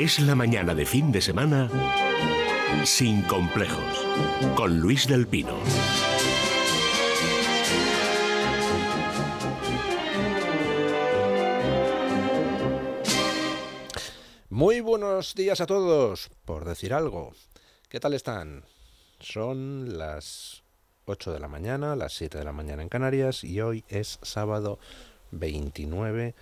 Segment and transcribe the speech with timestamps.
[0.00, 1.68] Es la mañana de fin de semana
[2.84, 4.06] sin complejos,
[4.54, 5.56] con Luis del Pino.
[14.48, 17.32] Muy buenos días a todos, por decir algo.
[17.88, 18.62] ¿Qué tal están?
[19.18, 20.62] Son las
[21.06, 24.78] 8 de la mañana, las 7 de la mañana en Canarias y hoy es sábado
[25.32, 26.36] 29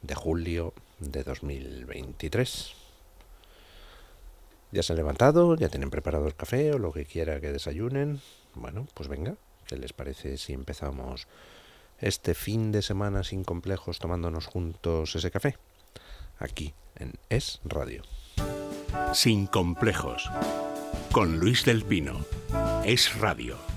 [0.00, 2.83] de julio de 2023.
[4.74, 5.54] ¿Ya se han levantado?
[5.54, 8.20] ¿Ya tienen preparado el café o lo que quiera que desayunen?
[8.56, 9.36] Bueno, pues venga,
[9.68, 11.28] ¿qué les parece si empezamos
[12.00, 15.56] este fin de semana sin complejos tomándonos juntos ese café?
[16.40, 18.02] Aquí en Es Radio.
[19.12, 20.28] Sin complejos.
[21.12, 22.24] Con Luis del Pino.
[22.84, 23.73] Es Radio.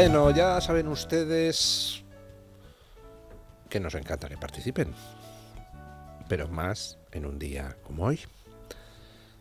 [0.00, 2.02] Bueno, ya saben ustedes
[3.68, 4.94] que nos encanta que participen,
[6.26, 8.18] pero más en un día como hoy.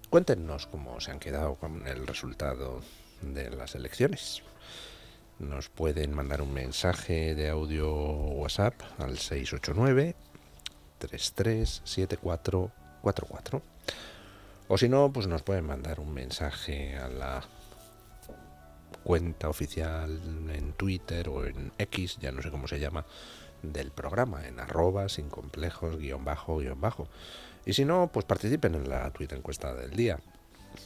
[0.10, 2.82] Cuéntenos cómo se han quedado con el resultado
[3.22, 4.42] de las elecciones.
[5.40, 10.14] Nos pueden mandar un mensaje de audio WhatsApp al 689
[11.00, 13.62] 337444
[14.68, 17.46] o si no, pues nos pueden mandar un mensaje a la
[19.04, 20.20] cuenta oficial
[20.54, 23.06] en Twitter o en X, ya no sé cómo se llama,
[23.62, 27.08] del programa, en arroba, sin complejos, guion bajo, guion bajo.
[27.66, 30.20] Y si no, pues participen en la Twitter encuesta del día.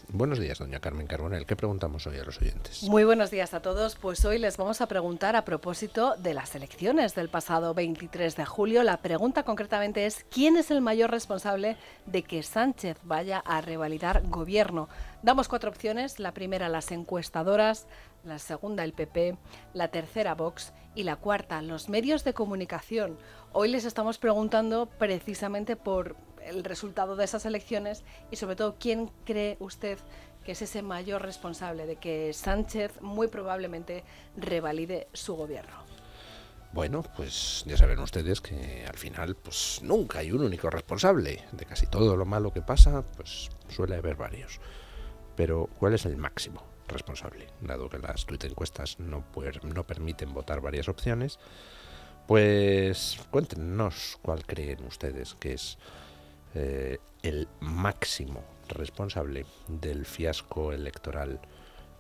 [0.10, 1.46] Buenos días, doña Carmen Carbonel.
[1.46, 2.84] ¿Qué preguntamos hoy a los oyentes?
[2.84, 3.96] Muy buenos días a todos.
[3.96, 8.46] Pues hoy les vamos a preguntar a propósito de las elecciones del pasado 23 de
[8.46, 8.84] julio.
[8.84, 14.22] La pregunta concretamente es, ¿quién es el mayor responsable de que Sánchez vaya a revalidar
[14.28, 14.90] gobierno?
[15.22, 16.20] Damos cuatro opciones.
[16.20, 17.88] La primera, las encuestadoras.
[18.24, 19.38] La segunda, el PP.
[19.74, 20.74] La tercera, Vox.
[20.96, 23.18] Y la cuarta, los medios de comunicación.
[23.52, 26.16] Hoy les estamos preguntando precisamente por
[26.48, 29.98] el resultado de esas elecciones y sobre todo quién cree usted
[30.44, 34.04] que es ese mayor responsable de que Sánchez muy probablemente
[34.36, 35.74] revalide su gobierno.
[36.74, 41.66] Bueno, pues ya saben ustedes que al final pues nunca hay un único responsable de
[41.66, 44.60] casi todo lo malo que pasa, pues suele haber varios.
[45.36, 47.48] Pero ¿cuál es el máximo responsable?
[47.62, 49.24] Dado que las Twitter encuestas no,
[49.64, 51.38] no permiten votar varias opciones,
[52.28, 55.78] pues cuéntenos cuál creen ustedes que es
[56.56, 61.40] eh, el máximo responsable del fiasco electoral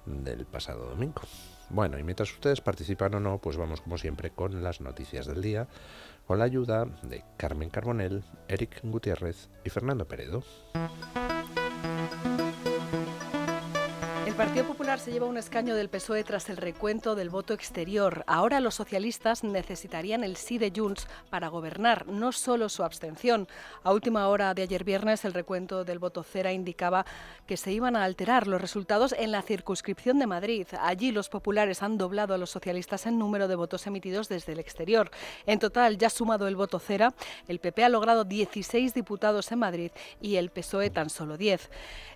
[0.05, 1.21] del pasado domingo.
[1.69, 5.41] Bueno, y mientras ustedes participan o no, pues vamos como siempre con las noticias del
[5.41, 5.67] día,
[6.27, 10.43] con la ayuda de Carmen Carbonell, Eric Gutiérrez y Fernando Peredo.
[14.33, 18.23] El Partido Popular se lleva un escaño del PSOE tras el recuento del voto exterior.
[18.25, 23.47] Ahora los socialistas necesitarían el sí de Junts para gobernar, no solo su abstención.
[23.83, 27.05] A última hora de ayer viernes, el recuento del voto cera indicaba
[27.45, 30.65] que se iban a alterar los resultados en la circunscripción de Madrid.
[30.81, 34.59] Allí los populares han doblado a los socialistas en número de votos emitidos desde el
[34.59, 35.11] exterior.
[35.45, 37.13] En total, ya sumado el voto cera,
[37.47, 41.69] el PP ha logrado 16 diputados en Madrid y el PSOE tan solo 10.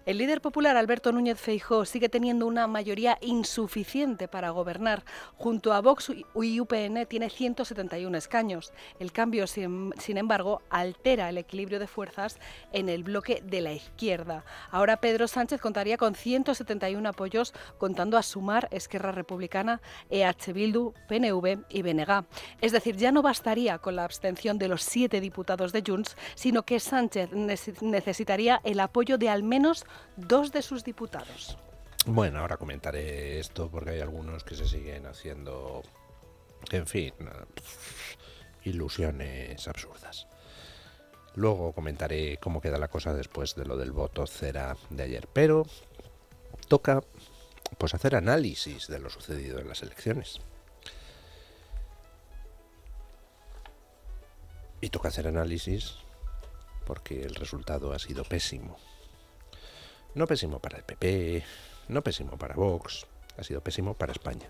[0.08, 5.04] El líder popular Alberto Núñez Feijó sigue teniendo una mayoría insuficiente para gobernar.
[5.36, 8.72] Junto a Vox y UPN tiene 171 escaños.
[9.02, 12.40] El cambio, sin, sin embargo, altera el equilibrio de fuerzas
[12.72, 14.46] en el bloque de la izquierda.
[14.72, 21.66] Ahora Pedro Sánchez contaría con 171 apoyos, contando a Sumar, Esquerra Republicana, EH Bildu, PNV
[21.68, 22.24] y BNG.
[22.62, 26.64] Es decir, ya no bastaría con la abstención de los siete diputados de Junts, sino
[26.64, 31.58] que Sánchez necesitaría el apoyo de al menos dos de sus diputados.
[32.06, 35.84] Bueno, ahora comentaré esto porque hay algunos que se siguen haciendo,
[36.72, 37.14] en fin,
[38.64, 40.28] ilusiones absurdas.
[41.36, 45.28] Luego comentaré cómo queda la cosa después de lo del voto cera de ayer.
[45.32, 45.68] Pero
[46.68, 47.04] toca
[47.78, 50.40] pues hacer análisis de lo sucedido en las elecciones.
[54.82, 55.96] Y toca hacer análisis
[56.86, 58.78] porque el resultado ha sido pésimo.
[60.16, 61.44] No pésimo para el PP,
[61.90, 63.06] no pésimo para Vox,
[63.38, 64.50] ha sido pésimo para España.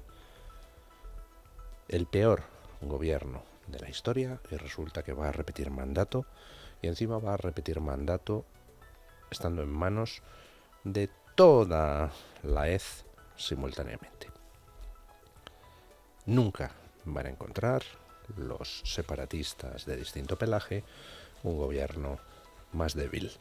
[1.87, 2.43] El peor
[2.81, 6.25] gobierno de la historia y resulta que va a repetir mandato
[6.81, 8.45] y encima va a repetir mandato
[9.29, 10.21] estando en manos
[10.83, 12.11] de toda
[12.43, 13.05] la EZ
[13.35, 14.27] simultáneamente.
[16.25, 16.71] Nunca
[17.05, 17.83] van a encontrar
[18.35, 20.83] los separatistas de distinto pelaje
[21.43, 22.19] un gobierno
[22.73, 23.31] más débil,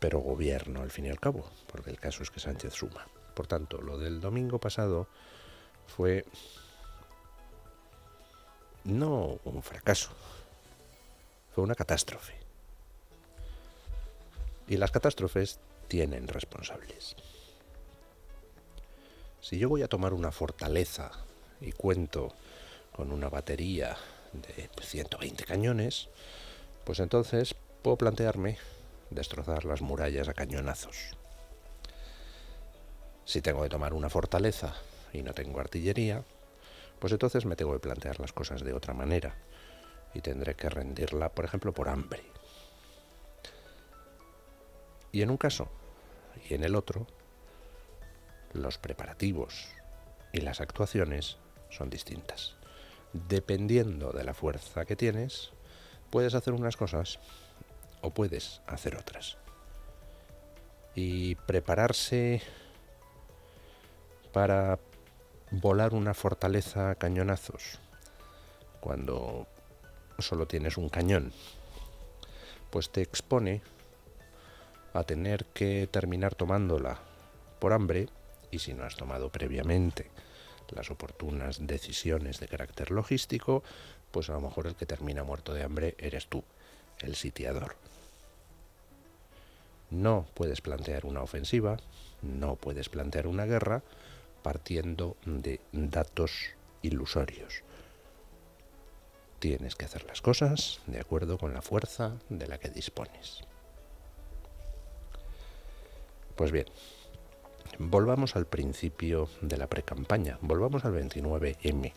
[0.00, 3.06] pero gobierno al fin y al cabo, porque el caso es que Sánchez suma.
[3.34, 5.06] Por tanto, lo del domingo pasado
[5.86, 6.24] fue
[8.84, 10.10] no un fracaso,
[11.54, 12.34] fue una catástrofe.
[14.66, 17.14] Y las catástrofes tienen responsables.
[19.40, 21.10] Si yo voy a tomar una fortaleza
[21.60, 22.32] y cuento
[22.92, 23.96] con una batería
[24.32, 26.08] de 120 cañones,
[26.84, 28.58] pues entonces puedo plantearme
[29.10, 31.16] destrozar las murallas a cañonazos.
[33.24, 34.74] Si tengo que tomar una fortaleza
[35.12, 36.24] y no tengo artillería,
[36.98, 39.34] pues entonces me tengo que plantear las cosas de otra manera
[40.14, 42.22] y tendré que rendirla, por ejemplo, por hambre.
[45.12, 45.68] Y en un caso
[46.48, 47.06] y en el otro,
[48.52, 49.68] los preparativos
[50.32, 51.38] y las actuaciones
[51.70, 52.56] son distintas.
[53.12, 55.50] Dependiendo de la fuerza que tienes,
[56.10, 57.18] puedes hacer unas cosas
[58.00, 59.36] o puedes hacer otras.
[60.94, 62.42] Y prepararse
[64.32, 64.78] para
[65.50, 67.78] volar una fortaleza a cañonazos
[68.80, 69.46] cuando
[70.18, 71.32] solo tienes un cañón,
[72.70, 73.62] pues te expone
[74.92, 76.98] a tener que terminar tomándola
[77.58, 78.08] por hambre
[78.50, 80.10] y si no has tomado previamente
[80.70, 83.62] las oportunas decisiones de carácter logístico,
[84.10, 86.44] pues a lo mejor el que termina muerto de hambre eres tú,
[87.00, 87.76] el sitiador.
[89.90, 91.76] No puedes plantear una ofensiva,
[92.22, 93.82] no puedes plantear una guerra
[94.42, 96.32] partiendo de datos
[96.82, 97.62] ilusorios.
[99.38, 103.40] Tienes que hacer las cosas de acuerdo con la fuerza de la que dispones.
[106.36, 106.66] Pues bien,
[107.78, 111.92] volvamos al principio de la precampaña, volvamos al 29M,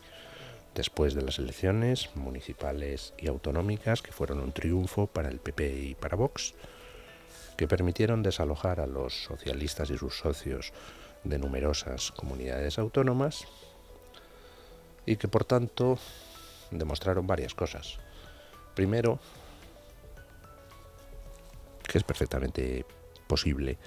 [0.74, 5.96] después de las elecciones municipales y autonómicas que fueron un triunfo para el PP y
[5.96, 6.54] para Vox,
[7.58, 10.74] que permitieron desalojar a los socialistas y sus socios
[11.24, 13.46] de numerosas comunidades autónomas
[15.06, 15.98] y que por tanto
[16.72, 18.00] demostraron varias cosas.
[18.76, 19.20] Primero,
[21.84, 22.86] que es perfectamente
[23.28, 23.78] posible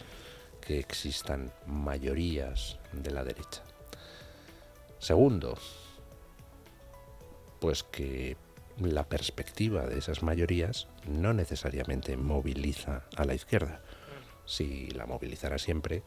[0.61, 3.63] que existan mayorías de la derecha.
[4.99, 5.57] Segundo,
[7.61, 8.37] pues que
[8.81, 13.81] la perspectiva de esas mayorías no necesariamente moviliza a la izquierda.
[14.45, 16.03] Si la movilizara siempre,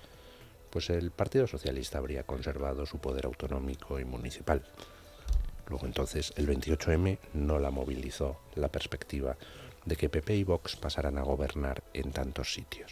[0.70, 4.64] pues el Partido Socialista habría conservado su poder autonómico y municipal.
[5.68, 9.38] Luego entonces el 28M no la movilizó la perspectiva
[9.86, 12.92] de que PP y Vox pasaran a gobernar en tantos sitios.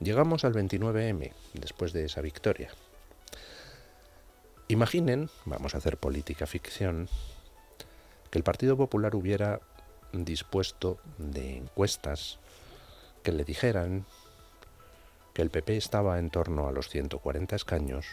[0.00, 2.70] Llegamos al 29M, después de esa victoria.
[4.68, 7.08] Imaginen, vamos a hacer política ficción,
[8.36, 9.60] el Partido Popular hubiera
[10.12, 12.38] dispuesto de encuestas
[13.22, 14.06] que le dijeran
[15.34, 18.06] que el PP estaba en torno a los 140 escaños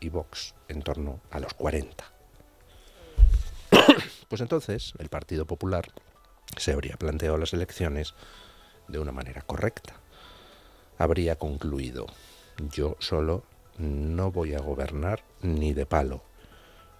[0.00, 2.04] y Vox en torno a los 40.
[4.28, 5.88] Pues entonces el Partido Popular
[6.56, 8.14] se habría planteado las elecciones
[8.88, 9.94] de una manera correcta
[10.98, 12.06] habría concluido,
[12.58, 13.44] yo solo
[13.78, 16.22] no voy a gobernar ni de palo,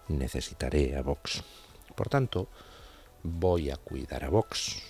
[0.08, 1.42] necesitaré a Vox.
[1.94, 2.48] Por tanto,
[3.26, 4.82] voy a cuidar a Vox,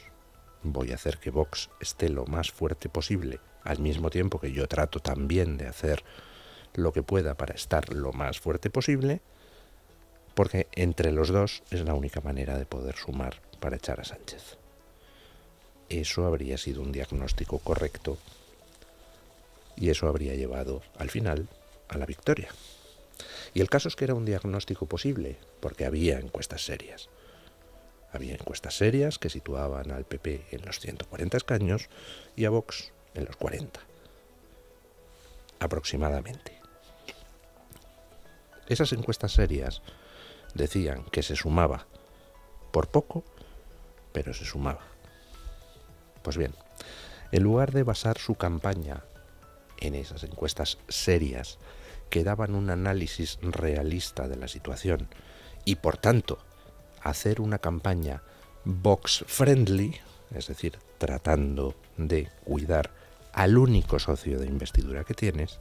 [0.62, 4.68] voy a hacer que Vox esté lo más fuerte posible, al mismo tiempo que yo
[4.68, 6.04] trato también de hacer
[6.74, 9.20] lo que pueda para estar lo más fuerte posible,
[10.34, 14.58] porque entre los dos es la única manera de poder sumar para echar a Sánchez.
[15.88, 18.18] Eso habría sido un diagnóstico correcto
[19.76, 21.48] y eso habría llevado al final
[21.88, 22.48] a la victoria.
[23.54, 27.08] Y el caso es que era un diagnóstico posible, porque había encuestas serias.
[28.12, 31.88] Había encuestas serias que situaban al PP en los 140 escaños
[32.34, 33.80] y a Vox en los 40,
[35.60, 36.58] aproximadamente.
[38.68, 39.82] Esas encuestas serias
[40.54, 41.86] decían que se sumaba
[42.72, 43.24] por poco,
[44.12, 44.82] pero se sumaba.
[46.22, 46.54] Pues bien,
[47.32, 49.04] en lugar de basar su campaña
[49.78, 51.58] en esas encuestas serias
[52.10, 55.08] que daban un análisis realista de la situación
[55.64, 56.38] y por tanto
[57.08, 58.22] hacer una campaña
[58.64, 59.96] box friendly,
[60.34, 62.90] es decir, tratando de cuidar
[63.32, 65.60] al único socio de investidura que tienes,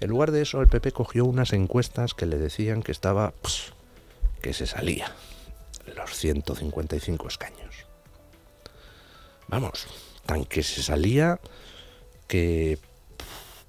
[0.00, 3.34] en lugar de eso el PP cogió unas encuestas que le decían que estaba
[4.40, 5.14] que se salía
[5.94, 7.86] los 155 escaños.
[9.48, 9.86] Vamos,
[10.24, 11.38] tan que se salía
[12.28, 12.78] que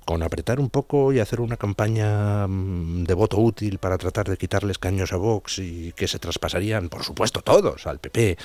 [0.06, 4.38] con apretar un poco y hacer una campaña mm, de voto útil para tratar de
[4.38, 8.38] quitarle escaños a Vox y que se traspasarían, por supuesto, todos al PP.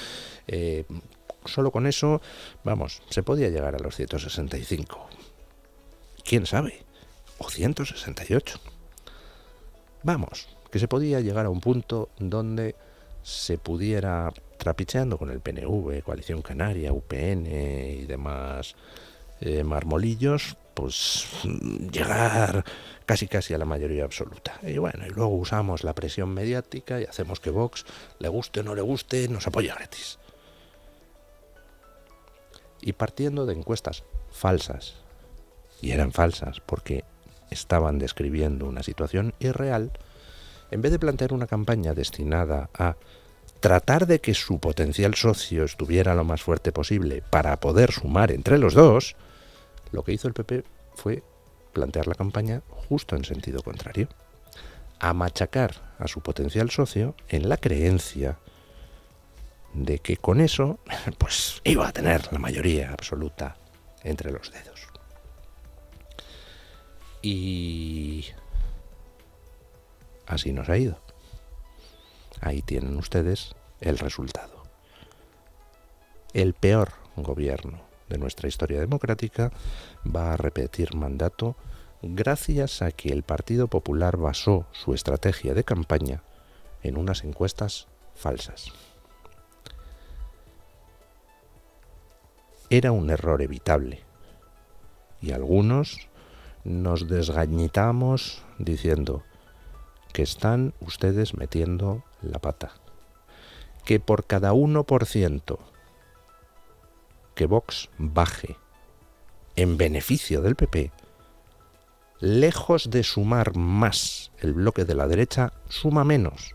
[0.48, 0.84] Eh,
[1.44, 2.20] solo con eso,
[2.64, 5.08] vamos, se podía llegar a los 165.
[6.25, 6.84] ¿Quién sabe?
[7.38, 8.60] O 168.
[10.02, 12.75] Vamos, que se podía llegar a un punto donde
[13.22, 18.76] se pudiera, trapicheando con el PNV, Coalición Canaria, UPN y demás
[19.40, 21.26] eh, marmolillos, pues
[21.90, 22.62] llegar
[23.06, 24.61] casi casi a la mayoría absoluta.
[24.62, 27.87] Y bueno, y luego usamos la presión mediática y hacemos que Vox,
[28.18, 30.18] le guste o no le guste, nos apoye gratis.
[32.83, 34.97] Y partiendo de encuestas falsas,
[35.80, 37.04] y eran falsas porque
[37.50, 39.92] estaban describiendo una situación irreal,
[40.71, 42.97] en vez de plantear una campaña destinada a
[43.61, 48.59] tratar de que su potencial socio estuviera lo más fuerte posible para poder sumar entre
[48.59, 49.16] los dos,
[49.93, 50.64] lo que hizo el PP
[50.95, 51.23] fue
[51.73, 54.09] plantear la campaña justo en sentido contrario,
[54.99, 58.38] a machacar a su potencial socio en la creencia
[59.75, 60.78] de que con eso
[61.19, 63.57] pues iba a tener la mayoría absoluta
[64.05, 64.88] entre los dedos.
[67.21, 68.26] Y
[70.26, 70.99] así nos ha ido.
[72.40, 74.62] Ahí tienen ustedes el resultado.
[76.33, 79.52] El peor gobierno de nuestra historia democrática
[80.04, 81.56] va a repetir mandato
[82.02, 86.22] gracias a que el Partido Popular basó su estrategia de campaña
[86.82, 88.72] en unas encuestas falsas.
[92.70, 94.02] Era un error evitable
[95.20, 96.08] y algunos
[96.64, 99.22] nos desgañitamos diciendo
[100.12, 102.72] que están ustedes metiendo la pata,
[103.84, 105.58] que por cada 1%
[107.37, 108.57] que Vox baje
[109.55, 110.90] en beneficio del PP,
[112.19, 116.55] lejos de sumar más el bloque de la derecha, suma menos.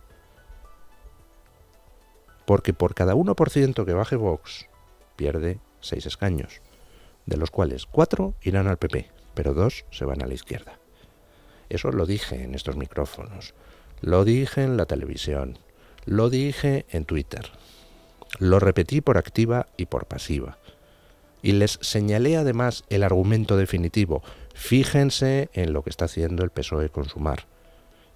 [2.46, 4.68] Porque por cada 1% que baje Vox,
[5.16, 6.62] pierde 6 escaños,
[7.26, 10.80] de los cuales 4 irán al PP, pero 2 se van a la izquierda.
[11.70, 13.54] Eso lo dije en estos micrófonos,
[14.02, 15.60] lo dije en la televisión,
[16.06, 17.52] lo dije en Twitter,
[18.40, 20.58] lo repetí por activa y por pasiva.
[21.42, 24.22] Y les señalé además el argumento definitivo.
[24.54, 27.48] Fíjense en lo que está haciendo el PSOE con Sumar.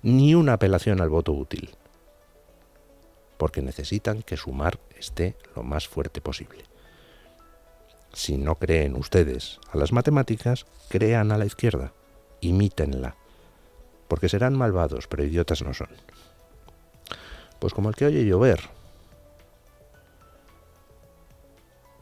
[0.03, 1.71] Ni una apelación al voto útil.
[3.37, 6.63] Porque necesitan que Sumar esté lo más fuerte posible.
[8.13, 11.91] Si no creen ustedes a las matemáticas, crean a la izquierda.
[12.39, 13.15] Imítenla.
[14.07, 15.89] Porque serán malvados, pero idiotas no son.
[17.59, 18.61] Pues como el que oye llover,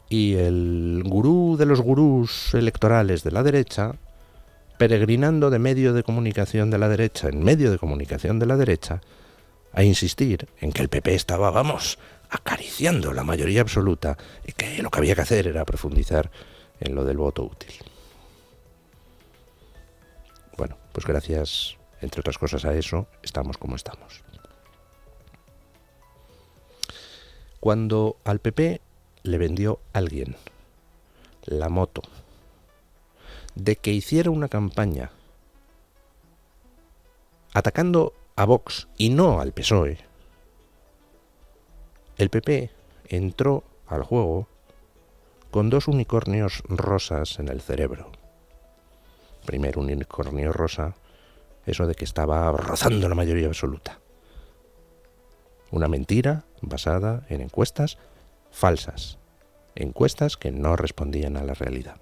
[0.08, 3.96] y el gurú de los gurús electorales de la derecha,
[4.78, 9.00] peregrinando de medio de comunicación de la derecha en medio de comunicación de la derecha,
[9.72, 11.98] a insistir en que el PP estaba, vamos,
[12.30, 16.30] acariciando la mayoría absoluta y que lo que había que hacer era profundizar
[16.80, 17.74] en lo del voto útil.
[20.56, 24.22] Bueno, pues gracias, entre otras cosas, a eso, estamos como estamos.
[27.60, 28.80] Cuando al PP
[29.24, 30.36] le vendió alguien
[31.46, 32.02] la moto
[33.54, 35.10] de que hiciera una campaña
[37.54, 39.98] atacando a Vox y no al PSOE,
[42.18, 42.70] el PP
[43.08, 44.46] entró al juego
[45.50, 48.10] con dos unicornios rosas en el cerebro.
[49.46, 50.96] Primer unicornio rosa,
[51.64, 54.00] eso de que estaba rozando la mayoría absoluta.
[55.70, 57.98] Una mentira basada en encuestas
[58.54, 59.18] falsas,
[59.74, 61.96] encuestas que no respondían a la realidad.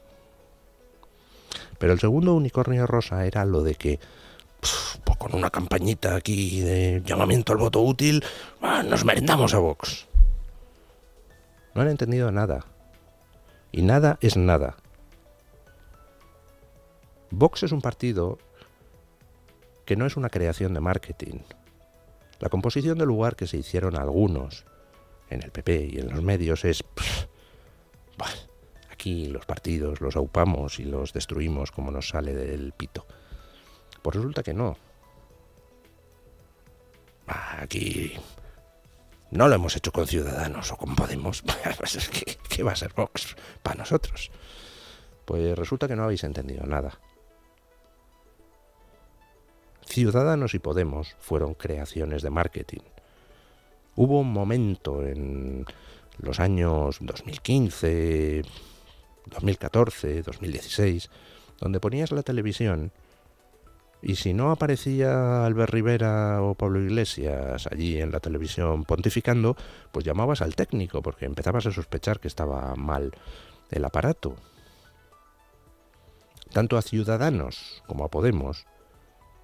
[1.79, 3.99] Pero el segundo unicornio rosa era lo de que
[4.61, 8.23] pues con una campañita aquí de llamamiento al voto útil,
[8.61, 10.07] ah, nos merendamos a Vox.
[11.75, 12.67] No han entendido nada.
[13.73, 14.77] Y nada es nada.
[17.31, 18.39] Vox es un partido
[19.87, 21.41] que no es una creación de marketing.
[22.39, 24.65] La composición del lugar que se hicieron algunos
[25.33, 26.85] en el PP y en los medios es...
[28.91, 33.07] aquí los partidos los aupamos y los destruimos como nos sale del pito.
[34.03, 34.77] Pues resulta que no.
[37.27, 38.13] Aquí
[39.31, 41.43] no lo hemos hecho con Ciudadanos o con Podemos.
[41.79, 44.31] Pues ¿Qué, ¿Qué va a ser Vox para nosotros?
[45.25, 46.99] Pues resulta que no habéis entendido nada.
[49.87, 52.83] Ciudadanos y Podemos fueron creaciones de marketing.
[53.95, 55.67] Hubo un momento en
[56.19, 58.43] los años 2015,
[59.27, 61.11] 2014, 2016,
[61.61, 62.93] donde ponías la televisión
[64.03, 69.57] y si no aparecía Albert Rivera o Pablo Iglesias allí en la televisión pontificando,
[69.93, 73.13] pues llamabas al técnico porque empezabas a sospechar que estaba mal
[73.71, 74.35] el aparato.
[76.53, 78.67] Tanto a Ciudadanos como a Podemos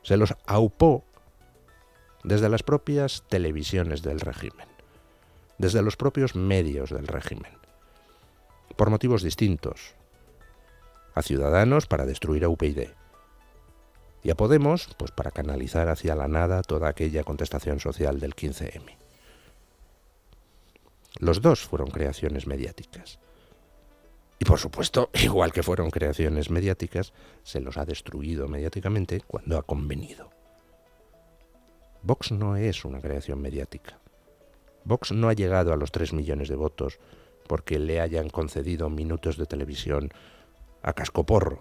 [0.02, 1.04] se los aupó
[2.28, 4.68] desde las propias televisiones del régimen,
[5.56, 7.52] desde los propios medios del régimen,
[8.76, 9.94] por motivos distintos.
[11.14, 12.90] A Ciudadanos para destruir a UPyD
[14.22, 18.94] y a Podemos pues para canalizar hacia la nada toda aquella contestación social del 15M.
[21.20, 23.18] Los dos fueron creaciones mediáticas.
[24.38, 29.62] Y por supuesto, igual que fueron creaciones mediáticas, se los ha destruido mediáticamente cuando ha
[29.62, 30.37] convenido.
[32.08, 33.98] Vox no es una creación mediática.
[34.84, 37.00] Vox no ha llegado a los 3 millones de votos
[37.46, 40.08] porque le hayan concedido minutos de televisión
[40.80, 41.60] a cascoporro,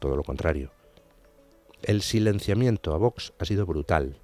[0.00, 0.70] todo lo contrario.
[1.82, 4.16] El silenciamiento a Vox ha sido brutal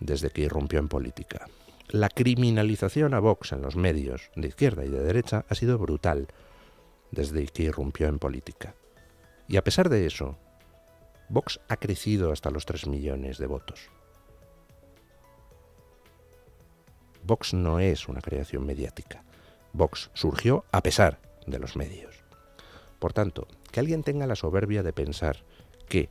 [0.00, 1.46] desde que irrumpió en política.
[1.88, 6.26] La criminalización a Vox en los medios de izquierda y de derecha ha sido brutal
[7.12, 8.74] desde que irrumpió en política.
[9.46, 10.38] Y a pesar de eso,
[11.28, 13.88] Vox ha crecido hasta los 3 millones de votos.
[17.24, 19.24] Vox no es una creación mediática.
[19.72, 22.22] Vox surgió a pesar de los medios.
[22.98, 25.44] Por tanto, que alguien tenga la soberbia de pensar
[25.88, 26.08] que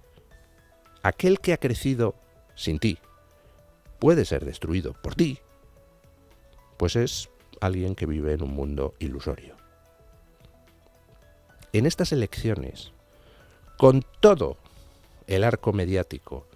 [1.04, 2.16] aquel que ha crecido
[2.56, 2.98] sin ti
[4.00, 5.40] puede ser destruido por ti,
[6.78, 9.56] pues es alguien que vive en un mundo ilusorio.
[11.74, 12.92] En estas elecciones,
[13.78, 14.58] con todo
[15.28, 16.48] el arco mediático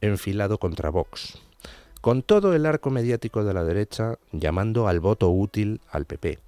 [0.00, 1.40] enfilado contra Vox,
[2.00, 6.38] con todo el arco mediático de la derecha llamando al voto útil al PP,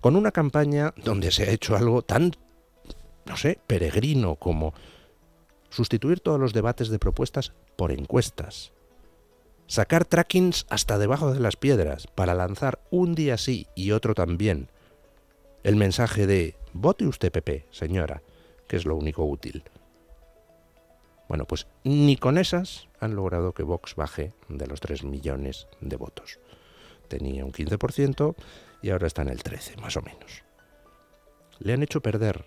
[0.00, 2.32] con una campaña donde se ha hecho algo tan,
[3.26, 4.74] no sé, peregrino como
[5.70, 8.72] sustituir todos los debates de propuestas por encuestas,
[9.66, 14.68] sacar trackings hasta debajo de las piedras para lanzar un día sí y otro también.
[15.62, 18.22] El mensaje de vote usted PP, señora,
[18.66, 19.62] que es lo único útil.
[21.28, 25.96] Bueno, pues ni con esas han logrado que Vox baje de los 3 millones de
[25.96, 26.40] votos.
[27.08, 28.34] Tenía un 15%
[28.82, 30.42] y ahora está en el 13, más o menos.
[31.58, 32.46] Le han hecho perder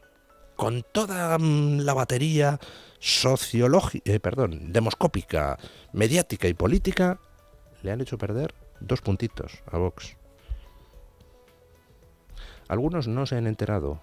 [0.56, 2.60] con toda mm, la batería
[3.00, 5.58] sociológica, eh, perdón, demoscópica,
[5.94, 7.20] mediática y política,
[7.82, 10.17] le han hecho perder dos puntitos a Vox.
[12.67, 14.00] Algunos no se han enterado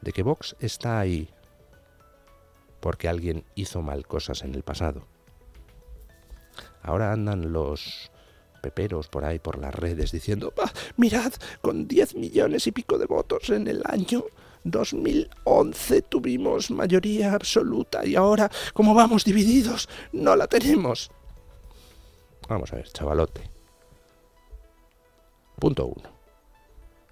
[0.00, 1.28] de que Vox está ahí
[2.86, 5.08] porque alguien hizo mal cosas en el pasado.
[6.82, 8.12] Ahora andan los
[8.62, 10.52] peperos por ahí por las redes diciendo,
[10.96, 14.24] mirad, con 10 millones y pico de votos en el año
[14.62, 21.10] 2011 tuvimos mayoría absoluta y ahora, como vamos divididos, no la tenemos.
[22.48, 23.50] Vamos a ver, chavalote.
[25.58, 26.15] Punto 1.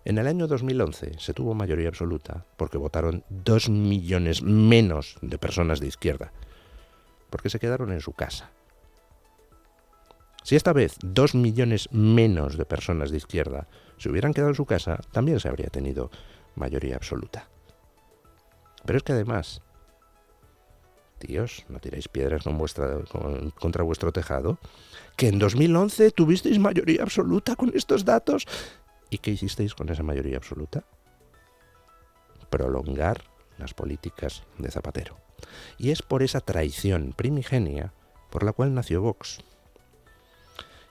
[0.05, 5.81] En el año 2011 se tuvo mayoría absoluta porque votaron dos millones menos de personas
[5.81, 6.33] de izquierda,
[7.31, 8.51] porque se quedaron en su casa.
[10.43, 14.67] Si esta vez dos millones menos de personas de izquierda se hubieran quedado en su
[14.67, 16.11] casa, también se habría tenido
[16.55, 17.49] mayoría absoluta.
[18.85, 19.63] Pero es que además,
[21.19, 24.59] tíos, no tiráis piedras contra vuestro tejado,
[25.17, 28.47] que en 2011 tuvisteis mayoría absoluta con estos datos
[29.15, 30.83] ¿Y qué hicisteis con esa mayoría absoluta?
[32.51, 33.23] Prolongar
[33.59, 35.17] las políticas de Zapatero.
[35.79, 37.93] Y es por esa traición primigenia
[38.33, 39.39] por la cual nació Vox.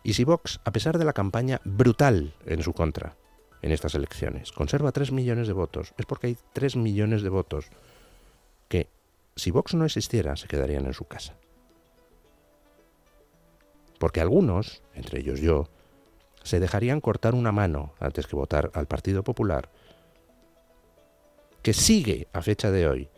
[0.03, 3.17] Y si Vox, a pesar de la campaña brutal en su contra
[3.61, 7.65] en estas elecciones, conserva 3 millones de votos, es porque hay 3 millones de votos
[8.69, 8.87] que,
[9.35, 11.35] si Vox no existiera, se quedarían en su casa.
[13.99, 15.67] Porque algunos, entre ellos yo,
[16.43, 19.69] se dejarían cortar una mano antes que votar al Partido Popular,
[21.61, 23.09] que sigue a fecha de hoy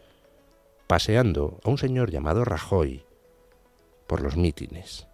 [0.87, 3.03] paseando a un señor llamado Rajoy
[4.07, 5.07] por los mítines.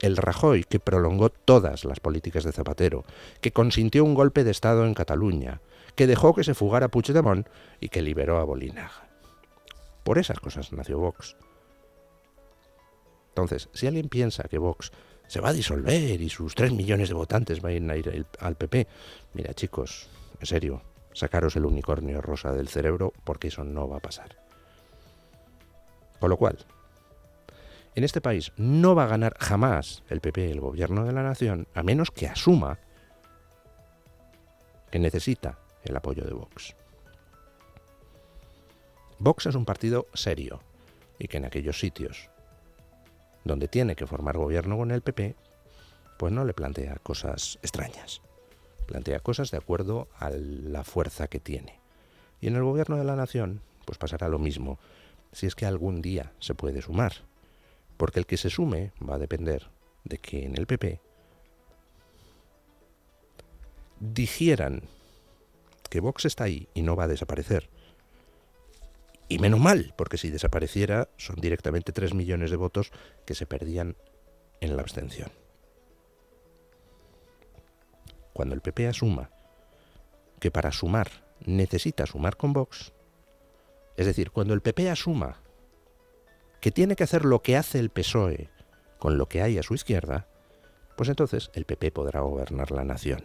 [0.00, 3.04] El Rajoy que prolongó todas las políticas de Zapatero,
[3.40, 5.60] que consintió un golpe de Estado en Cataluña,
[5.94, 7.46] que dejó que se fugara Puigdemont
[7.78, 9.06] y que liberó a Bolinaga.
[10.02, 11.36] Por esas cosas nació Vox.
[13.28, 14.90] Entonces, si alguien piensa que Vox
[15.32, 18.86] se va a disolver y sus tres millones de votantes van a ir al PP,
[19.32, 20.06] mira chicos,
[20.38, 20.82] en serio,
[21.14, 24.36] sacaros el unicornio rosa del cerebro porque eso no va a pasar.
[26.20, 26.58] Con lo cual,
[27.94, 31.66] en este país no va a ganar jamás el PP el gobierno de la nación
[31.72, 32.78] a menos que asuma
[34.90, 36.76] que necesita el apoyo de Vox.
[39.18, 40.60] Vox es un partido serio
[41.18, 42.28] y que en aquellos sitios
[43.44, 45.36] donde tiene que formar gobierno con el PP,
[46.18, 48.20] pues no le plantea cosas extrañas.
[48.86, 51.80] Plantea cosas de acuerdo a la fuerza que tiene.
[52.40, 54.78] Y en el gobierno de la nación, pues pasará lo mismo,
[55.32, 57.12] si es que algún día se puede sumar.
[57.96, 59.68] Porque el que se sume va a depender
[60.04, 61.00] de que en el PP
[64.00, 64.82] dijeran
[65.88, 67.68] que Vox está ahí y no va a desaparecer.
[69.32, 72.92] Y menos mal, porque si desapareciera son directamente 3 millones de votos
[73.24, 73.96] que se perdían
[74.60, 75.30] en la abstención
[78.32, 79.30] cuando el PP asuma
[80.40, 81.08] que para sumar
[81.44, 82.92] necesita sumar con Vox,
[83.96, 85.40] es decir, cuando el PP asuma
[86.60, 88.50] que tiene que hacer lo que hace el PSOE
[88.98, 90.28] con lo que hay a su izquierda,
[90.96, 93.24] pues entonces el PP podrá gobernar la nación.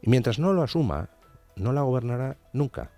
[0.00, 1.10] Y mientras no lo asuma,
[1.56, 2.92] no la gobernará nunca.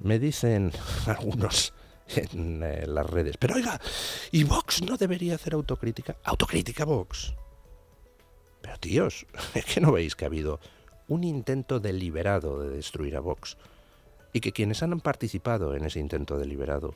[0.00, 0.72] Me dicen
[1.06, 1.72] algunos
[2.16, 3.36] en eh, las redes.
[3.36, 3.80] Pero oiga,
[4.32, 6.16] ¿y Vox no debería hacer autocrítica?
[6.24, 7.34] ¿Autocrítica Vox?
[8.60, 10.60] Pero tíos, ¿es que no veis que ha habido
[11.08, 13.56] un intento deliberado de destruir a Vox?
[14.32, 16.94] Y que quienes han participado en ese intento deliberado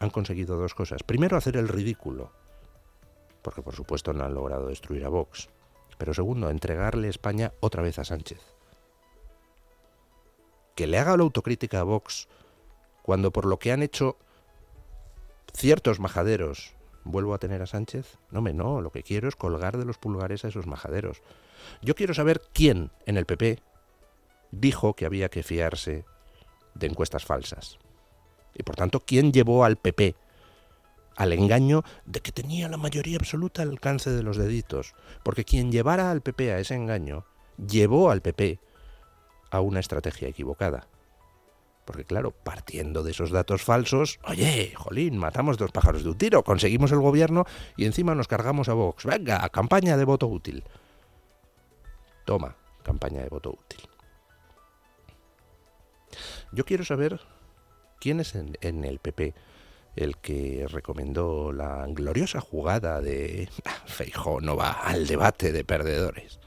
[0.00, 1.04] han conseguido dos cosas.
[1.04, 2.32] Primero, hacer el ridículo,
[3.40, 5.48] porque por supuesto no han logrado destruir a Vox.
[5.96, 8.51] Pero segundo, entregarle España otra vez a Sánchez.
[10.74, 12.28] Que le haga la autocrítica a Vox
[13.02, 14.16] cuando por lo que han hecho
[15.52, 18.18] ciertos majaderos vuelvo a tener a Sánchez?
[18.30, 21.22] No, me no, lo que quiero es colgar de los pulgares a esos majaderos.
[21.82, 23.58] Yo quiero saber quién en el PP
[24.50, 26.04] dijo que había que fiarse
[26.74, 27.78] de encuestas falsas.
[28.54, 30.14] Y por tanto, quién llevó al PP
[31.16, 34.94] al engaño de que tenía la mayoría absoluta al alcance de los deditos.
[35.22, 37.24] Porque quien llevara al PP a ese engaño,
[37.56, 38.60] llevó al PP
[39.52, 40.88] a una estrategia equivocada.
[41.84, 46.42] Porque claro, partiendo de esos datos falsos, oye, jolín, matamos dos pájaros de un tiro,
[46.42, 47.44] conseguimos el gobierno
[47.76, 49.04] y encima nos cargamos a Vox.
[49.04, 50.64] Venga, campaña de voto útil.
[52.24, 53.80] Toma, campaña de voto útil.
[56.52, 57.20] Yo quiero saber
[58.00, 59.34] quién es en, el PP
[59.96, 63.48] el que recomendó la gloriosa jugada de
[63.86, 66.38] Feijó no va al debate de perdedores.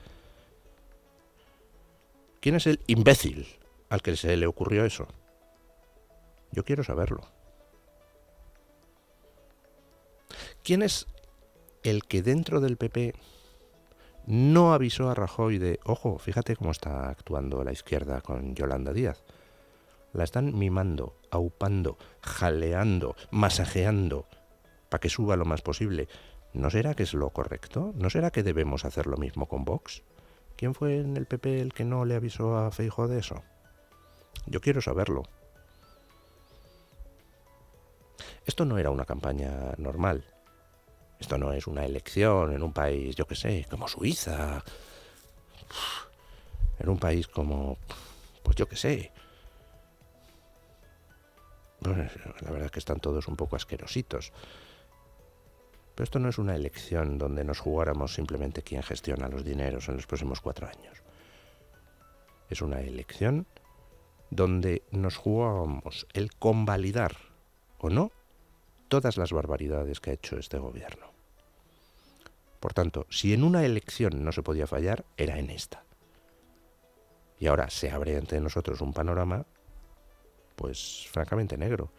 [2.45, 3.47] ¿Quién es el imbécil
[3.89, 5.07] al que se le ocurrió eso?
[6.51, 7.23] Yo quiero saberlo.
[10.63, 11.07] ¿Quién es
[11.81, 13.15] el que dentro del PP
[14.27, 19.23] no avisó a Rajoy de, ojo, fíjate cómo está actuando la izquierda con Yolanda Díaz?
[20.13, 24.27] La están mimando, aupando, jaleando, masajeando,
[24.89, 26.07] para que suba lo más posible.
[26.53, 27.91] ¿No será que es lo correcto?
[27.95, 30.03] ¿No será que debemos hacer lo mismo con Vox?
[30.55, 33.43] ¿Quién fue en el PP el que no le avisó a Feijo de eso?
[34.45, 35.23] Yo quiero saberlo.
[38.45, 40.23] Esto no era una campaña normal.
[41.19, 44.63] Esto no es una elección en un país, yo qué sé, como Suiza.
[46.79, 47.77] En un país como,
[48.43, 49.11] pues yo qué sé.
[51.81, 54.31] la verdad es que están todos un poco asquerositos.
[55.95, 59.95] Pero esto no es una elección donde nos jugáramos simplemente quién gestiona los dineros en
[59.95, 61.01] los próximos cuatro años.
[62.49, 63.47] Es una elección
[64.29, 67.15] donde nos jugábamos el convalidar
[67.79, 68.11] o no
[68.89, 71.11] todas las barbaridades que ha hecho este gobierno.
[72.59, 75.83] Por tanto, si en una elección no se podía fallar, era en esta.
[77.39, 79.45] Y ahora se abre ante nosotros un panorama,
[80.55, 81.91] pues francamente negro.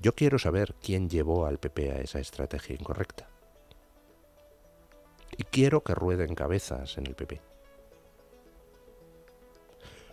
[0.00, 3.28] Yo quiero saber quién llevó al PP a esa estrategia incorrecta.
[5.36, 7.40] Y quiero que rueden cabezas en el PP.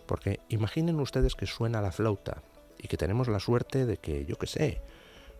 [0.06, 2.42] Porque imaginen ustedes que suena la flauta
[2.78, 4.82] y que tenemos la suerte de que, yo qué sé,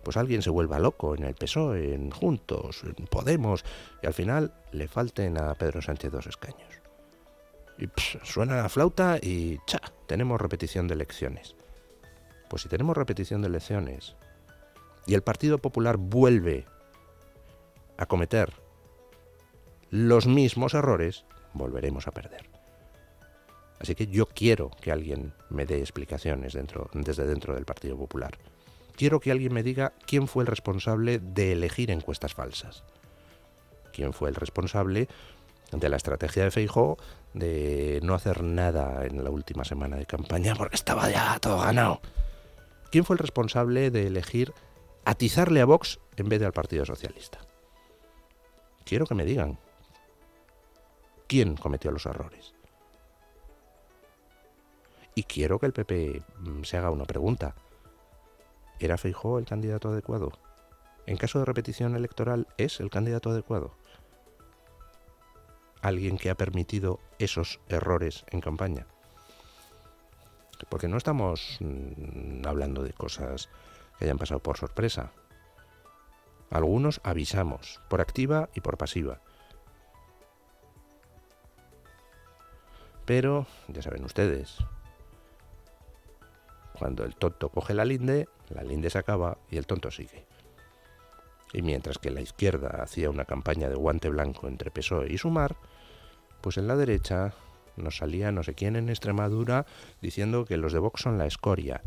[0.05, 3.65] pues alguien se vuelva loco en el PSOE, en Juntos, en Podemos,
[4.03, 6.81] y al final le falten a Pedro Sánchez dos escaños.
[7.79, 7.89] Y
[8.25, 9.81] suena la flauta y ¡cha!
[10.07, 11.57] Tenemos repetición de elecciones.
[12.49, 14.15] Pues si tenemos repetición de elecciones
[15.07, 16.67] y el Partido Popular vuelve
[17.97, 18.53] a cometer
[19.91, 22.51] los mismos errores, volveremos a perder.
[23.79, 28.37] Así que yo quiero que alguien me dé explicaciones dentro, desde dentro del Partido Popular.
[28.97, 32.83] Quiero que alguien me diga quién fue el responsable de elegir encuestas falsas.
[33.93, 35.09] ¿Quién fue el responsable
[35.73, 36.97] de la estrategia de Feijóo
[37.35, 42.01] de no hacer nada en la última semana de campaña porque estaba ya todo ganado?
[42.91, 44.55] ¿Quién fue el responsable de elegir
[45.07, 47.39] atizarle a Vox en vez de al Partido Socialista?
[48.85, 49.59] Quiero que me digan
[51.29, 52.55] quién cometió los errores.
[55.15, 57.55] Y quiero que el PP mm, se haga una pregunta.
[58.81, 60.33] ¿Era Feijó el candidato adecuado?
[61.07, 63.75] En caso de repetición electoral, ¿es el candidato adecuado?
[65.83, 68.87] ¿Alguien que ha permitido esos errores en campaña?
[70.69, 73.49] Porque no estamos mm, hablando de cosas
[73.99, 75.13] que hayan pasado por sorpresa.
[76.51, 79.21] Algunos avisamos, por activa y por pasiva.
[83.05, 84.59] Pero, ya saben ustedes,
[86.79, 90.27] cuando el tonto coge la linde, la linde se acaba y el tonto sigue.
[91.53, 95.57] Y mientras que la izquierda hacía una campaña de guante blanco entre PSOE y Sumar,
[96.41, 97.33] pues en la derecha
[97.77, 99.67] nos salía no sé quién en Extremadura
[100.01, 101.83] diciendo que los de Vox son la escoria,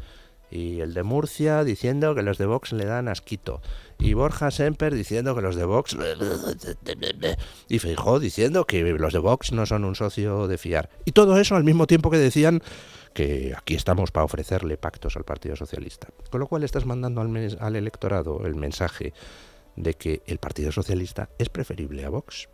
[0.51, 3.61] y el de Murcia diciendo que los de Vox le dan asquito.
[3.97, 5.97] Y Borja Semper diciendo que los de Vox...
[7.67, 10.89] Y Feijó diciendo que los de Vox no son un socio de fiar.
[11.05, 12.61] Y todo eso al mismo tiempo que decían
[13.13, 16.07] que aquí estamos para ofrecerle pactos al Partido Socialista.
[16.29, 19.13] Con lo cual estás mandando al, al electorado el mensaje
[19.75, 22.49] de que el Partido Socialista es preferible a Vox.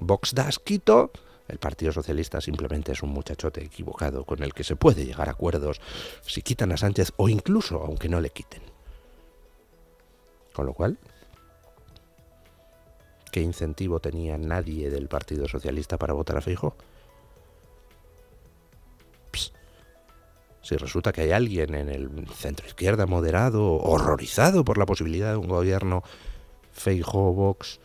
[0.00, 1.10] Vox da asquito
[1.48, 5.32] el Partido Socialista simplemente es un muchachote equivocado con el que se puede llegar a
[5.32, 5.80] acuerdos
[6.22, 8.62] si quitan a Sánchez o incluso aunque no le quiten.
[10.52, 10.98] Con lo cual,
[13.32, 16.76] ¿qué incentivo tenía nadie del Partido Socialista para votar a Feijóo?
[20.60, 25.38] Si resulta que hay alguien en el centro izquierda moderado, horrorizado por la posibilidad de
[25.38, 26.02] un gobierno
[26.74, 27.80] Feijóo-Vox,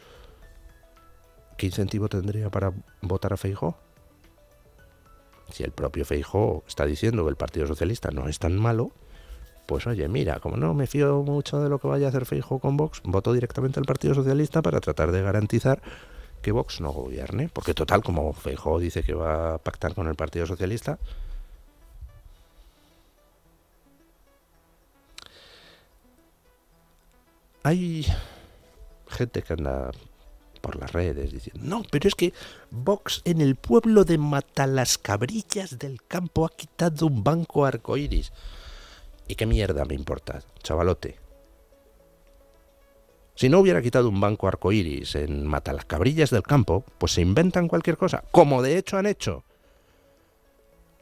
[1.64, 3.78] ¿qué incentivo tendría para votar a Feijó?
[5.50, 8.92] Si el propio Feijó está diciendo que el Partido Socialista no es tan malo,
[9.66, 12.60] pues oye, mira, como no me fío mucho de lo que vaya a hacer Feijó
[12.60, 15.82] con Vox, voto directamente al Partido Socialista para tratar de garantizar
[16.42, 20.16] que Vox no gobierne, porque total, como Feijó dice que va a pactar con el
[20.16, 21.00] Partido Socialista,
[27.64, 28.06] hay
[29.08, 29.92] gente que anda
[30.64, 32.32] por las redes diciendo, no, pero es que
[32.72, 38.32] Vox en el pueblo de Matalascabrillas del campo ha quitado un banco arcoíris.
[39.28, 41.20] ¿Y qué mierda me importa, chavalote?
[43.36, 47.98] Si no hubiera quitado un banco arcoíris en Matalascabrillas del campo, pues se inventan cualquier
[47.98, 49.44] cosa, como de hecho han hecho.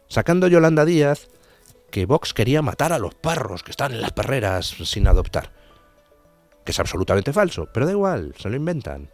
[0.07, 1.29] Sacando Yolanda Díaz
[1.91, 5.51] que Vox quería matar a los parros que están en las perreras sin adoptar.
[6.65, 9.11] Que es absolutamente falso, pero da igual, se lo inventan.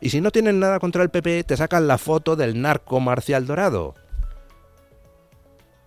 [0.00, 3.46] Y si no tienen nada contra el PP, te sacan la foto del narco Marcial
[3.46, 3.94] Dorado.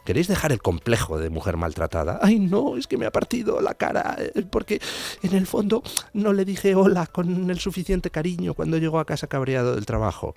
[0.06, 2.19] ¿Queréis dejar el complejo de mujer maltratada?
[2.21, 4.82] Ay, no, es que me ha partido la cara, eh, porque
[5.21, 9.28] en el fondo no le dije hola con el suficiente cariño cuando llegó a casa
[9.28, 10.36] cabreado del trabajo.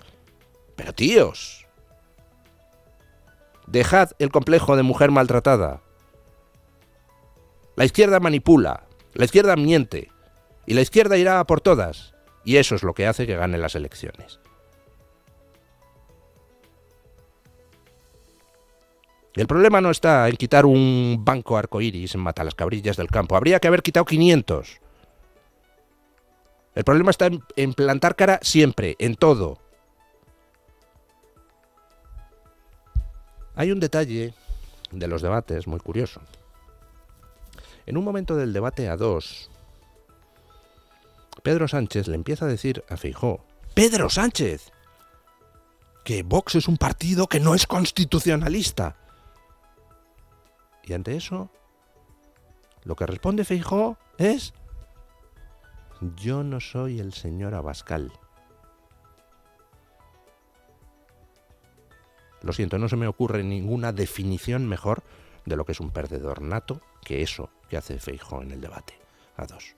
[0.77, 1.65] Pero tíos,
[3.67, 5.81] dejad el complejo de mujer maltratada.
[7.75, 10.09] La izquierda manipula, la izquierda miente,
[10.65, 12.13] y la izquierda irá por todas.
[12.47, 14.39] Y eso es lo que hace que gane las elecciones.
[19.35, 23.35] El problema no está en quitar un banco arcoíris en Mata las Cabrillas del Campo.
[23.35, 24.79] Habría que haber quitado 500.
[26.73, 29.59] El problema está en, plantar cara siempre, en todo.
[33.55, 34.33] Hay un detalle
[34.91, 36.21] de los debates muy curioso.
[37.85, 39.49] En un momento del debate a dos,
[41.43, 44.71] Pedro Sánchez le empieza a decir a Feijó, Pedro Sánchez,
[46.03, 48.95] que Vox es un partido que no es constitucionalista.
[50.83, 51.51] Y ante eso,
[52.83, 54.53] lo que responde Feijó es,
[56.15, 58.11] yo no soy el señor Abascal.
[62.41, 65.03] Lo siento, no se me ocurre ninguna definición mejor
[65.45, 68.93] de lo que es un perdedor nato que eso que hace Feijó en el debate
[69.35, 69.75] a dos.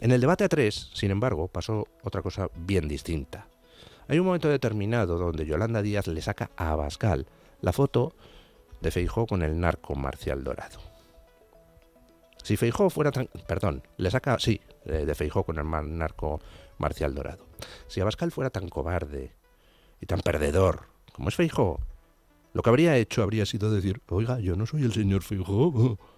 [0.00, 3.48] En el debate a tres, sin embargo, pasó otra cosa bien distinta.
[4.06, 7.26] Hay un momento determinado donde Yolanda Díaz le saca a Abascal
[7.60, 8.14] la foto
[8.80, 10.80] de Feijó con el narco Marcial Dorado.
[12.42, 13.28] Si Feijó fuera tan...
[13.46, 14.38] Perdón, le saca...
[14.38, 16.40] Sí, de Feijó con el narco
[16.78, 17.46] Marcial Dorado.
[17.88, 19.32] Si Abascal fuera tan cobarde
[20.00, 21.80] y tan perdedor como es Feijó,
[22.52, 25.98] lo que habría hecho habría sido decir, oiga, yo no soy el señor Feijó.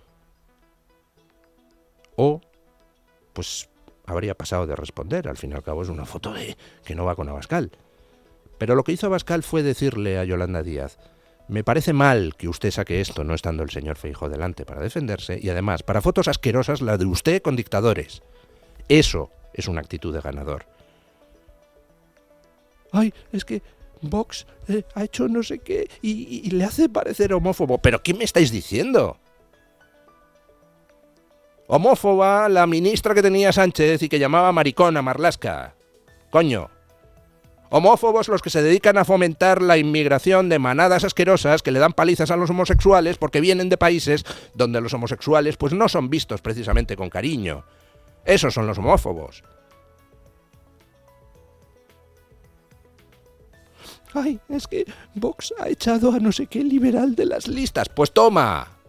[2.22, 2.42] O,
[3.40, 3.70] pues,
[4.04, 5.26] habría pasado de responder.
[5.26, 7.70] Al fin y al cabo es una foto de que no va con Abascal.
[8.58, 10.98] Pero lo que hizo Abascal fue decirle a Yolanda Díaz,
[11.48, 15.40] me parece mal que usted saque esto no estando el señor Feijó delante para defenderse
[15.42, 18.22] y además para fotos asquerosas la de usted con dictadores.
[18.90, 20.66] Eso es una actitud de ganador.
[22.92, 23.62] Ay, es que
[24.02, 27.78] Vox eh, ha hecho no sé qué y, y le hace parecer homófobo.
[27.78, 29.16] ¿Pero qué me estáis diciendo?
[31.72, 35.76] Homófoba la ministra que tenía Sánchez y que llamaba maricona Marlasca.
[36.28, 36.68] Coño,
[37.70, 41.92] Homófobos los que se dedican a fomentar la inmigración de manadas asquerosas que le dan
[41.92, 46.42] palizas a los homosexuales porque vienen de países donde los homosexuales pues no son vistos
[46.42, 47.64] precisamente con cariño.
[48.24, 49.44] Esos son los homófobos.
[54.12, 57.88] Ay, es que Vox ha echado a no sé qué liberal de las listas.
[57.88, 58.79] Pues toma,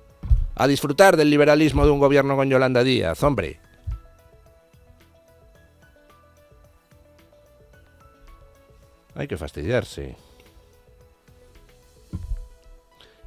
[0.56, 3.60] a disfrutar del liberalismo de un gobierno con Yolanda Díaz, hombre.
[9.16, 10.16] Hay que fastidiarse.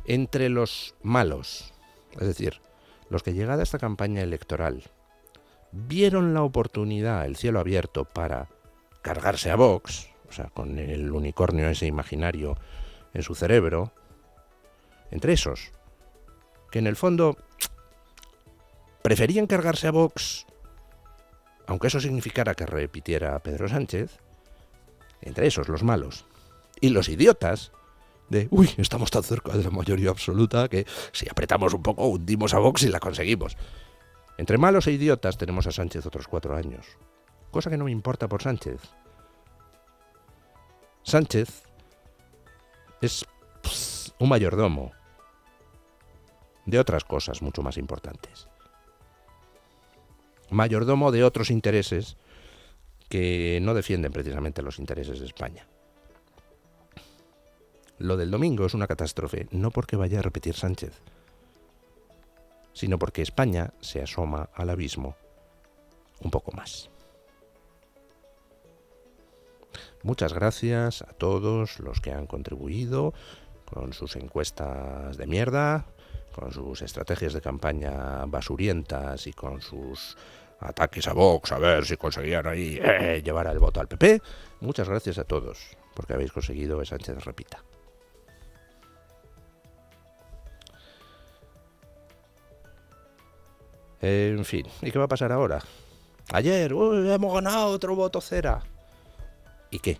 [0.07, 1.73] Entre los malos,
[2.13, 2.61] es decir,
[3.09, 4.83] los que llegada esta campaña electoral
[5.73, 8.49] vieron la oportunidad, el cielo abierto, para
[9.03, 12.57] cargarse a Vox, o sea, con el unicornio ese imaginario
[13.13, 13.93] en su cerebro,
[15.11, 15.73] entre esos,
[16.75, 17.37] que en el fondo
[19.01, 20.45] preferían cargarse a Vox,
[21.69, 24.19] aunque eso significara que repitiera a Pedro Sánchez,
[25.23, 26.25] entre esos los malos,
[26.81, 27.71] y los idiotas,
[28.29, 32.55] de, uy, estamos tan cerca de la mayoría absoluta que si apretamos un poco hundimos
[32.55, 33.57] a Vox y la conseguimos.
[34.37, 36.99] Entre malos e idiotas tenemos a Sánchez otros cuatro años,
[37.53, 38.81] cosa que no me importa por Sánchez.
[41.05, 41.63] Sánchez
[43.01, 43.25] es
[44.19, 44.91] un mayordomo
[46.67, 48.49] de otras cosas mucho más importantes.
[50.51, 52.17] Mayordomo de otros intereses
[53.09, 55.67] que no defienden precisamente los intereses de España.
[57.99, 61.01] Lo del domingo es una catástrofe, no porque vaya a repetir Sánchez,
[62.73, 65.17] sino porque España se asoma al abismo
[66.21, 66.91] un poco más.
[70.03, 73.15] Muchas gracias a todos los que han contribuido
[73.65, 75.87] con sus encuestas de mierda,
[76.35, 80.17] con sus estrategias de campaña basurientas y con sus
[80.61, 84.21] ataques a Vox, a ver si conseguían ahí eh, llevar el voto al PP.
[84.61, 85.59] Muchas gracias a todos,
[85.95, 87.63] porque habéis conseguido que Sánchez repita.
[94.01, 95.63] En fin, ¿y qué va a pasar ahora?
[96.33, 98.63] Ayer, hemos ganado otro voto cera.
[99.71, 99.99] ¿Y qué?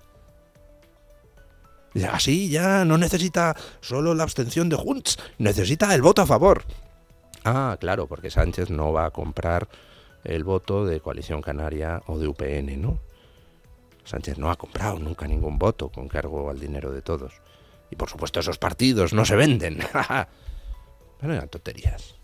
[2.11, 6.65] Así ya no necesita solo la abstención de Junts, necesita el voto a favor.
[7.45, 9.69] Ah, claro, porque Sánchez no va a comprar
[10.25, 12.99] el voto de Coalición Canaria o de UPN, ¿no?
[14.05, 17.41] Sánchez no ha comprado nunca ningún voto con cargo al dinero de todos.
[17.91, 19.79] Y por supuesto esos partidos no se venden.
[21.21, 22.17] Pero eran tonterías.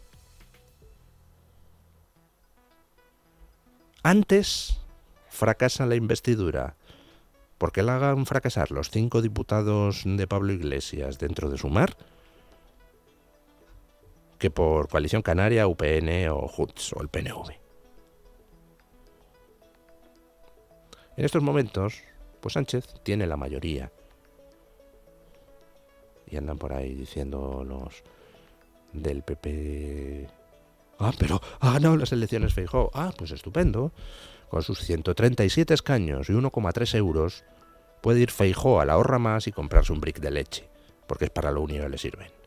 [4.02, 4.78] Antes
[5.28, 6.74] fracasa la investidura
[7.60, 11.94] porque la hagan fracasar los cinco diputados de Pablo Iglesias dentro de su mar
[14.38, 17.50] que por Coalición Canaria, UPN o Junts o el PNV.
[21.18, 22.02] En estos momentos,
[22.40, 23.92] pues Sánchez tiene la mayoría.
[26.26, 28.02] Y andan por ahí diciendo los
[28.94, 30.28] del PP.
[30.98, 32.90] Ah, pero ha ganado las elecciones Feijó.
[32.94, 33.92] Ah, pues estupendo.
[34.50, 37.44] Con sus 137 escaños y 1,3 euros,
[38.02, 40.68] puede ir Feijó a la ahorra más y comprarse un brick de leche,
[41.06, 42.40] porque es para lo único que le sirven.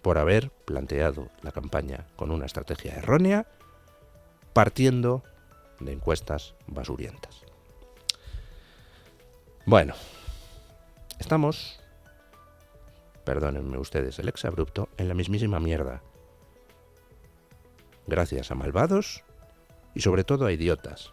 [0.00, 3.46] por haber planteado la campaña con una estrategia errónea,
[4.54, 5.22] partiendo
[5.80, 7.42] de encuestas basurientas.
[9.66, 9.94] Bueno,
[11.18, 11.80] estamos,
[13.24, 16.00] perdónenme ustedes el exabrupto, en la mismísima mierda.
[18.06, 19.24] Gracias a malvados
[19.98, 21.12] y sobre todo a idiotas.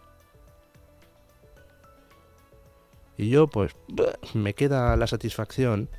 [3.18, 3.76] Y yo pues
[4.36, 5.90] me queda la satisfacción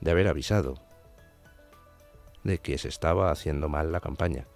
[0.00, 0.76] de haber avisado
[2.44, 4.46] de que se estaba haciendo mal la campaña,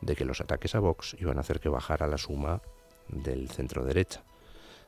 [0.00, 2.62] de que los ataques a Vox iban a hacer que bajara la suma
[3.08, 4.24] del centro derecha.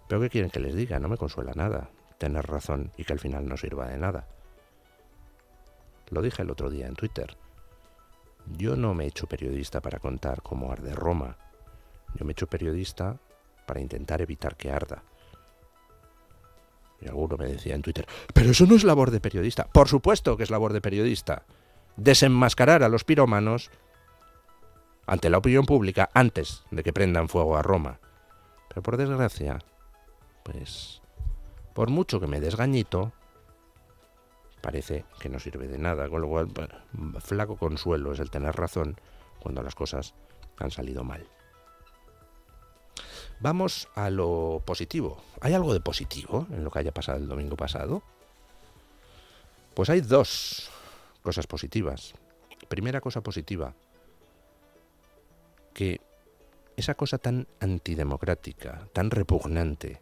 [0.08, 0.98] Pero ¿qué quieren que les diga?
[0.98, 4.26] No me consuela nada tener razón y que al final no sirva de nada.
[6.08, 7.36] Lo dije el otro día en Twitter.
[8.56, 11.36] Yo no me he hecho periodista para contar cómo arde Roma.
[12.14, 13.18] Yo me he hecho periodista
[13.66, 15.02] para intentar evitar que arda.
[17.00, 19.66] Y alguno me decía en Twitter, pero eso no es labor de periodista.
[19.66, 21.44] Por supuesto que es labor de periodista.
[21.96, 23.70] Desenmascarar a los pirómanos
[25.06, 28.00] ante la opinión pública antes de que prendan fuego a Roma.
[28.68, 29.58] Pero por desgracia,
[30.42, 31.02] pues,
[31.72, 33.12] por mucho que me desgañito,
[34.60, 36.08] parece que no sirve de nada.
[36.08, 36.50] Con lo cual,
[37.20, 39.00] flaco consuelo es el tener razón
[39.40, 40.14] cuando las cosas
[40.58, 41.26] han salido mal.
[43.40, 45.22] Vamos a lo positivo.
[45.40, 48.02] ¿Hay algo de positivo en lo que haya pasado el domingo pasado?
[49.74, 50.70] Pues hay dos
[51.22, 52.14] cosas positivas.
[52.68, 53.74] Primera cosa positiva,
[55.72, 56.00] que
[56.76, 60.00] esa cosa tan antidemocrática, tan repugnante,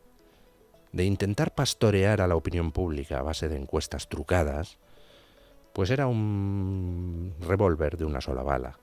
[0.93, 4.79] de intentar pastorear a la opinión pública a base de encuestas trucadas,
[5.75, 8.79] pues era un revólver de una sola bala.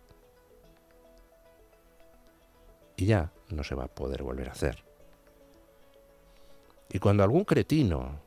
[2.95, 4.83] Y ya no se va a poder volver a hacer.
[6.91, 8.21] Y cuando algún cretino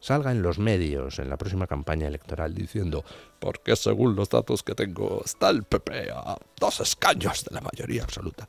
[0.00, 3.04] salga en los medios en la próxima campaña electoral diciendo,
[3.38, 8.02] porque según los datos que tengo está el PP a dos escaños de la mayoría
[8.02, 8.48] absoluta,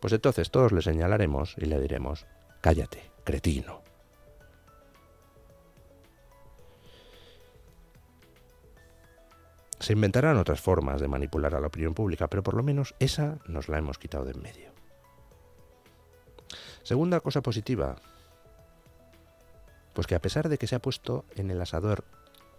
[0.00, 2.26] pues entonces todos le señalaremos y le diremos,
[2.60, 3.82] cállate, cretino.
[9.80, 13.38] Se inventarán otras formas de manipular a la opinión pública, pero por lo menos esa
[13.46, 14.77] nos la hemos quitado de en medio.
[16.88, 17.96] Segunda cosa positiva,
[19.92, 22.02] pues que a pesar de que se ha puesto en el asador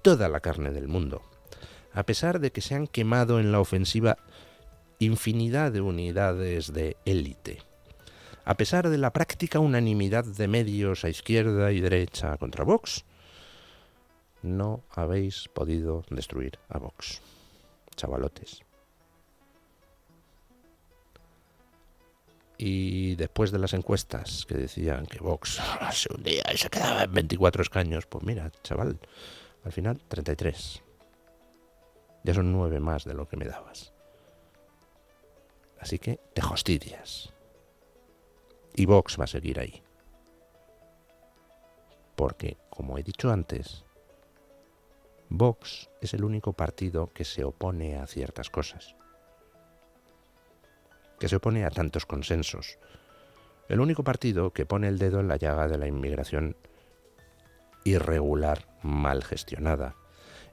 [0.03, 1.23] toda la carne del mundo,
[1.93, 4.19] a pesar de que se han quemado en la ofensiva
[4.99, 7.63] infinidad de unidades de élite,
[8.45, 13.05] a pesar de la práctica unanimidad de medios a izquierda y derecha contra Vox,
[14.43, 17.23] no habéis podido destruir a Vox,
[17.95, 18.61] chavalotes.
[22.61, 25.61] Y después de las encuestas que decían que Vox
[25.93, 28.99] se hundía y se quedaba en 24 escaños, pues mira, chaval,
[29.63, 30.83] al final 33.
[32.25, 33.93] Ya son nueve más de lo que me dabas.
[35.79, 37.33] Así que te hostidias.
[38.75, 39.81] Y Vox va a seguir ahí.
[42.17, 43.85] Porque, como he dicho antes,
[45.29, 48.97] Vox es el único partido que se opone a ciertas cosas
[51.19, 52.79] que se opone a tantos consensos.
[53.67, 56.55] El único partido que pone el dedo en la llaga de la inmigración
[57.83, 59.95] irregular, mal gestionada.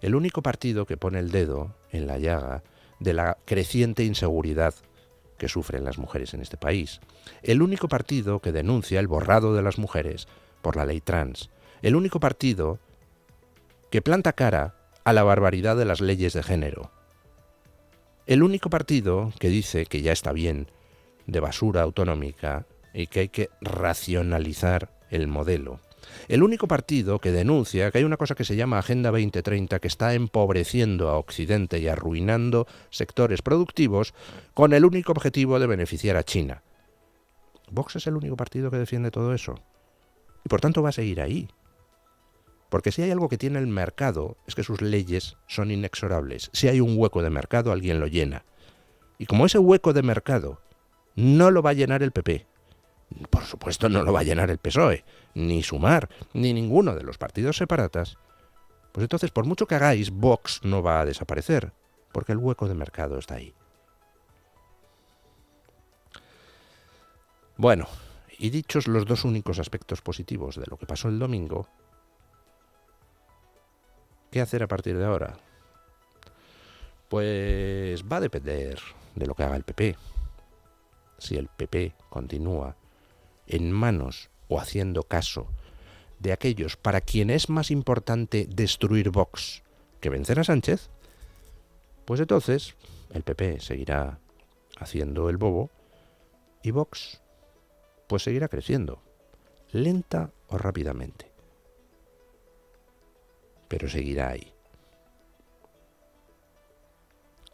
[0.00, 2.62] El único partido que pone el dedo en la llaga
[3.00, 4.74] de la creciente inseguridad
[5.38, 7.00] que sufren las mujeres en este país.
[7.42, 10.28] El único partido que denuncia el borrado de las mujeres
[10.62, 11.50] por la ley trans.
[11.82, 12.78] El único partido
[13.90, 16.90] que planta cara a la barbaridad de las leyes de género
[18.26, 20.68] el único partido que dice que ya está bien
[21.26, 25.80] de basura autonómica y que hay que racionalizar el modelo.
[26.28, 29.88] El único partido que denuncia que hay una cosa que se llama Agenda 2030 que
[29.88, 34.14] está empobreciendo a Occidente y arruinando sectores productivos
[34.54, 36.62] con el único objetivo de beneficiar a China.
[37.70, 39.56] Vox es el único partido que defiende todo eso.
[40.44, 41.48] Y por tanto va a seguir ahí.
[42.68, 46.50] Porque si hay algo que tiene el mercado es que sus leyes son inexorables.
[46.52, 48.44] Si hay un hueco de mercado, alguien lo llena.
[49.18, 50.60] Y como ese hueco de mercado
[51.14, 52.46] no lo va a llenar el PP,
[53.30, 55.04] por supuesto no lo va a llenar el PSOE,
[55.34, 58.18] ni Sumar, ni ninguno de los partidos separatas,
[58.92, 61.72] pues entonces por mucho que hagáis, Vox no va a desaparecer,
[62.12, 63.54] porque el hueco de mercado está ahí.
[67.56, 67.88] Bueno,
[68.38, 71.68] y dichos los dos únicos aspectos positivos de lo que pasó el domingo,
[74.30, 75.36] ¿Qué hacer a partir de ahora?
[77.08, 78.78] Pues va a depender
[79.14, 79.96] de lo que haga el PP.
[81.18, 82.76] Si el PP continúa
[83.46, 85.48] en manos o haciendo caso
[86.18, 89.62] de aquellos para quien es más importante destruir Vox
[90.00, 90.90] que vencer a Sánchez,
[92.04, 92.76] Pues entonces
[93.12, 94.20] el PP seguirá
[94.78, 95.70] haciendo el bobo
[96.62, 97.20] y Vox
[98.06, 99.02] pues seguirá creciendo,
[99.72, 101.35] lenta o rápidamente.
[103.68, 104.52] Pero seguirá ahí.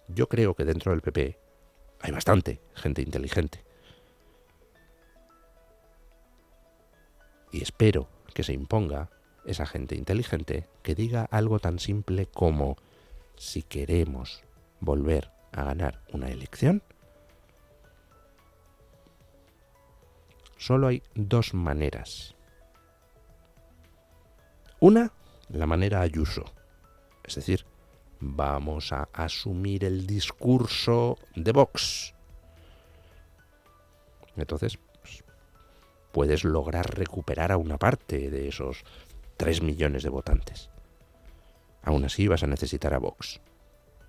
[0.09, 1.39] Yo creo que dentro del PP
[2.01, 3.65] hay bastante gente inteligente.
[7.51, 9.11] Y espero que se imponga
[9.45, 12.77] esa gente inteligente que diga algo tan simple como
[13.37, 14.43] si queremos
[14.81, 16.83] volver a ganar una elección,
[20.57, 22.35] solo hay dos maneras.
[24.81, 25.13] Una,
[25.59, 26.45] la manera Ayuso,
[27.25, 27.65] es decir,
[28.21, 32.15] vamos a asumir el discurso de Vox.
[34.37, 35.25] Entonces, pues,
[36.13, 38.85] puedes lograr recuperar a una parte de esos
[39.37, 40.71] 3 millones de votantes.
[41.83, 43.41] Aún así vas a necesitar a Vox.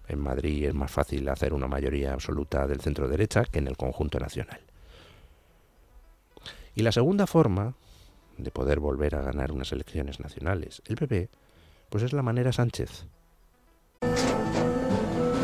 [0.08, 3.78] En Madrid es más fácil hacer una mayoría absoluta del centro derecha que en el
[3.78, 4.62] conjunto nacional.
[6.76, 7.76] Y la segunda forma
[8.38, 11.30] de poder volver a ganar unas elecciones nacionales, el PP,
[11.90, 13.06] pues es la manera Sánchez.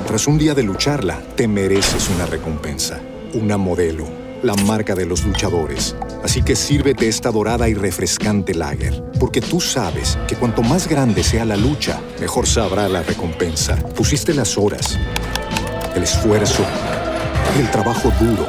[0.07, 2.99] Tras un día de lucharla, te mereces una recompensa,
[3.35, 4.07] una modelo,
[4.41, 5.95] la marca de los luchadores.
[6.23, 11.23] Así que sírvete esta dorada y refrescante lager, porque tú sabes que cuanto más grande
[11.23, 13.75] sea la lucha, mejor sabrá la recompensa.
[13.95, 14.97] Pusiste las horas,
[15.95, 16.65] el esfuerzo,
[17.59, 18.47] el trabajo duro.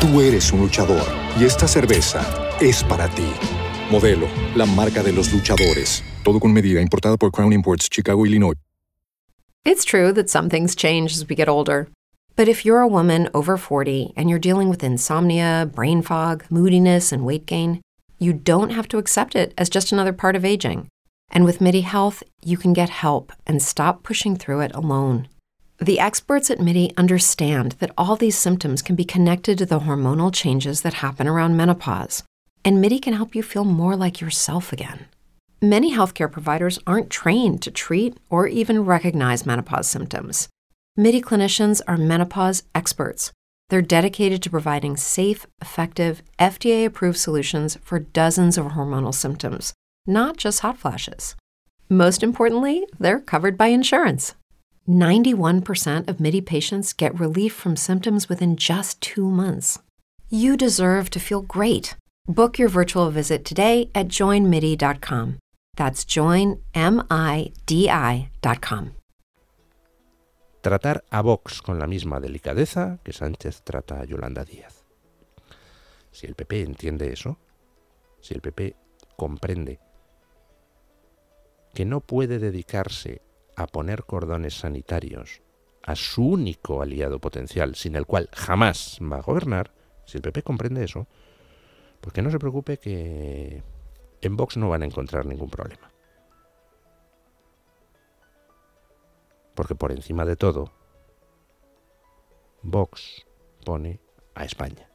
[0.00, 1.06] Tú eres un luchador
[1.40, 3.32] y esta cerveza es para ti.
[3.90, 6.02] Modelo, la marca de los luchadores.
[6.24, 8.54] Todo con medida, importada por Crown Imports, Chicago, Illinois.
[9.64, 11.88] It's true that some things change as we get older.
[12.36, 17.12] But if you're a woman over 40 and you're dealing with insomnia, brain fog, moodiness,
[17.12, 17.80] and weight gain,
[18.18, 20.88] you don't have to accept it as just another part of aging.
[21.30, 25.28] And with MIDI Health, you can get help and stop pushing through it alone.
[25.78, 30.32] The experts at MIDI understand that all these symptoms can be connected to the hormonal
[30.32, 32.24] changes that happen around menopause,
[32.64, 35.06] and MIDI can help you feel more like yourself again.
[35.60, 40.48] Many healthcare providers aren't trained to treat or even recognize menopause symptoms.
[40.96, 43.32] MIDI clinicians are menopause experts.
[43.68, 49.74] They're dedicated to providing safe, effective, FDA approved solutions for dozens of hormonal symptoms,
[50.06, 51.36] not just hot flashes.
[51.88, 54.34] Most importantly, they're covered by insurance.
[54.88, 59.78] 91% of MIDI patients get relief from symptoms within just two months.
[60.30, 61.94] You deserve to feel great.
[62.28, 65.38] Book your virtual visit today at joinmidi.com.
[65.76, 66.60] That's joinmidi.com.
[70.60, 74.84] Tratar a Vox con la misma delicadeza que Sánchez trata a Yolanda Díaz.
[76.10, 77.38] Si el PP entiende eso,
[78.20, 78.76] si el PP
[79.16, 79.80] comprende
[81.72, 83.22] que no puede dedicarse
[83.56, 85.40] a poner cordones sanitarios
[85.82, 89.72] a su único aliado potencial, sin el cual jamás va a gobernar,
[90.04, 91.06] si el PP comprende eso,
[92.00, 93.62] pues que no se preocupe que
[94.20, 95.90] en Vox no van a encontrar ningún problema.
[99.54, 100.72] Porque por encima de todo,
[102.62, 103.26] Vox
[103.64, 104.00] pone
[104.34, 104.88] a España.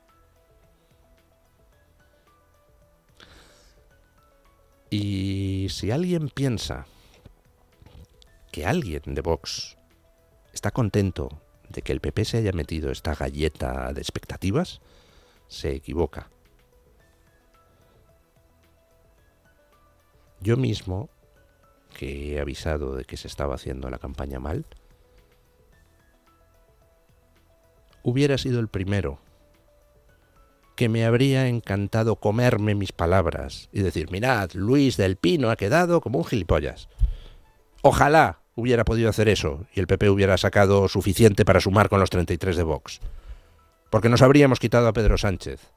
[4.89, 6.85] Y si alguien piensa
[8.51, 9.75] que alguien de Vox
[10.53, 14.81] está contento de que el PP se haya metido esta galleta de expectativas,
[15.47, 16.29] se equivoca.
[20.43, 21.09] Yo mismo,
[21.97, 24.65] que he avisado de que se estaba haciendo la campaña mal,
[28.03, 29.19] hubiera sido el primero
[30.75, 36.01] que me habría encantado comerme mis palabras y decir, mirad, Luis del Pino ha quedado
[36.01, 36.89] como un gilipollas.
[37.81, 42.09] Ojalá hubiera podido hacer eso y el PP hubiera sacado suficiente para sumar con los
[42.09, 42.99] 33 de Vox.
[43.89, 45.71] Porque nos habríamos quitado a Pedro Sánchez.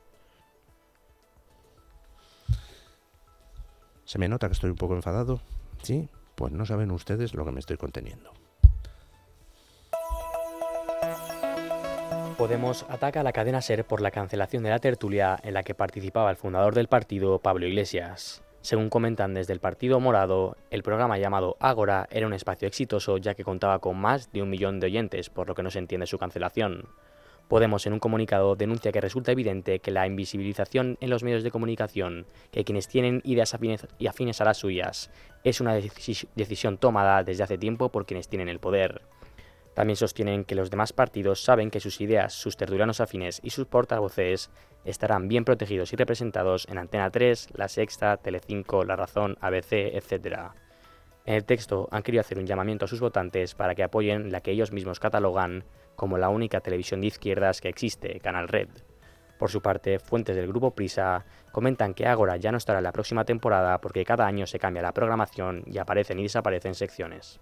[4.06, 5.40] ¿Se me nota que estoy un poco enfadado?
[5.82, 6.08] ¿Sí?
[6.36, 8.30] Pues no saben ustedes lo que me estoy conteniendo.
[12.38, 15.74] Podemos ataca a la cadena SER por la cancelación de la tertulia en la que
[15.74, 18.44] participaba el fundador del partido, Pablo Iglesias.
[18.60, 23.34] Según comentan desde el Partido Morado, el programa llamado Ágora era un espacio exitoso ya
[23.34, 26.06] que contaba con más de un millón de oyentes, por lo que no se entiende
[26.06, 26.84] su cancelación.
[27.48, 31.52] Podemos en un comunicado denuncia que resulta evidente que la invisibilización en los medios de
[31.52, 35.10] comunicación, que quienes tienen ideas afines, y afines a las suyas,
[35.44, 39.02] es una decisión tomada desde hace tiempo por quienes tienen el poder.
[39.74, 43.66] También sostienen que los demás partidos saben que sus ideas, sus tertulianos afines y sus
[43.66, 44.50] portavoces
[44.86, 50.52] estarán bien protegidos y representados en Antena 3, La Sexta, Telecinco, La Razón, ABC, etc.
[51.26, 54.40] En el texto han querido hacer un llamamiento a sus votantes para que apoyen la
[54.40, 55.64] que ellos mismos catalogan
[55.96, 58.68] como la única televisión de izquierdas que existe, Canal Red.
[59.38, 62.92] Por su parte, fuentes del grupo Prisa comentan que Ágora ya no estará en la
[62.92, 67.40] próxima temporada porque cada año se cambia la programación y aparecen y desaparecen secciones.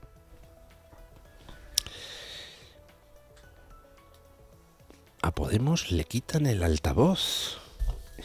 [5.23, 7.59] A Podemos le quitan el altavoz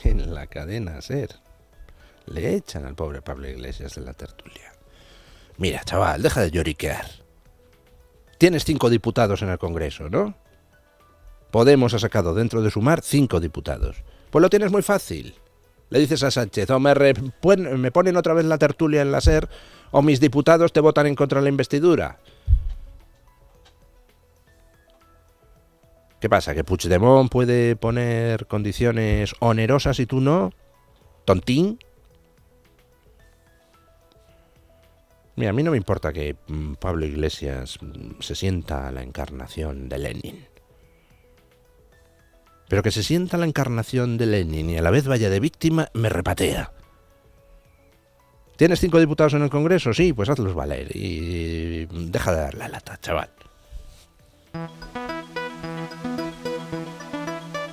[0.04, 1.30] en la cadena SER.
[2.26, 4.74] Le echan al pobre Pablo Iglesias de la tertulia.
[5.58, 7.06] Mira, chaval, deja de lloriquear.
[8.40, 10.34] Tienes cinco diputados en el Congreso, ¿no?
[11.52, 13.98] Podemos ha sacado dentro de sumar cinco diputados.
[14.32, 15.36] Pues lo tienes muy fácil.
[15.90, 19.50] Le dices a Sánchez, o me, me ponen otra vez la tertulia en la SER,
[19.92, 22.20] o mis diputados te votan en contra de la investidura.
[26.22, 26.56] ¿Qué pasa?
[26.56, 30.52] ¿Que Puigdemont puede poner condiciones onerosas y tú no?
[31.26, 31.80] ¿Tontín?
[35.40, 39.88] Mira, a mí no me importa que mm, Pablo Iglesias mm, se sienta la encarnación
[39.88, 40.46] de Lenin.
[42.68, 45.88] Pero que se sienta la encarnación de Lenin y a la vez vaya de víctima,
[45.94, 46.74] me repatea.
[48.58, 49.94] ¿Tienes cinco diputados en el Congreso?
[49.94, 53.30] Sí, pues hazlos valer y deja de dar la lata, chaval.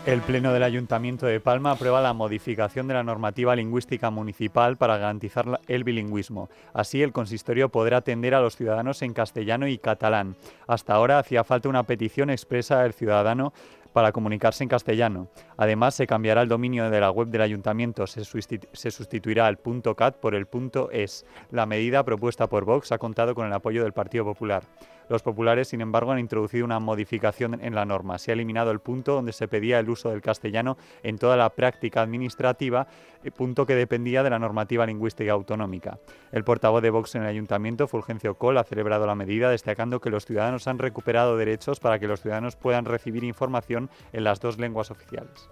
[0.06, 4.98] El Pleno del Ayuntamiento de Palma aprueba la modificación de la normativa lingüística municipal para
[4.98, 6.48] garantizar el bilingüismo.
[6.72, 10.36] Así, el consistorio podrá atender a los ciudadanos en castellano y catalán.
[10.68, 13.52] Hasta ahora hacía falta una petición expresa del ciudadano
[13.92, 15.26] para comunicarse en castellano.
[15.56, 20.18] Además, se cambiará el dominio de la web del ayuntamiento, se, sustituirá el punto .cat
[20.18, 21.26] por el punto .es.
[21.50, 24.62] La medida propuesta por Vox ha contado con el apoyo del Partido Popular.
[25.08, 28.18] Los populares, sin embargo, han introducido una modificación en la norma.
[28.18, 31.50] Se ha eliminado el punto donde se pedía el uso del castellano en toda la
[31.50, 32.86] práctica administrativa,
[33.22, 35.98] eh, punto que dependía de la normativa lingüística autonómica.
[36.32, 40.10] El portavoz de Vox en el ayuntamiento, Fulgencio Col, ha celebrado la medida, destacando que
[40.10, 44.58] los ciudadanos han recuperado derechos para que los ciudadanos puedan recibir información en las dos
[44.58, 45.48] lenguas oficiales.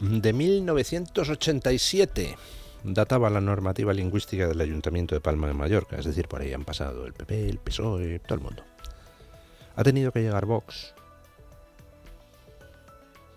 [0.00, 2.36] De 1987
[2.82, 6.64] databa la normativa lingüística del Ayuntamiento de Palma de Mallorca, es decir, por ahí han
[6.64, 8.62] pasado el PP, el PSOE, todo el mundo.
[9.76, 10.94] Ha tenido que llegar Vox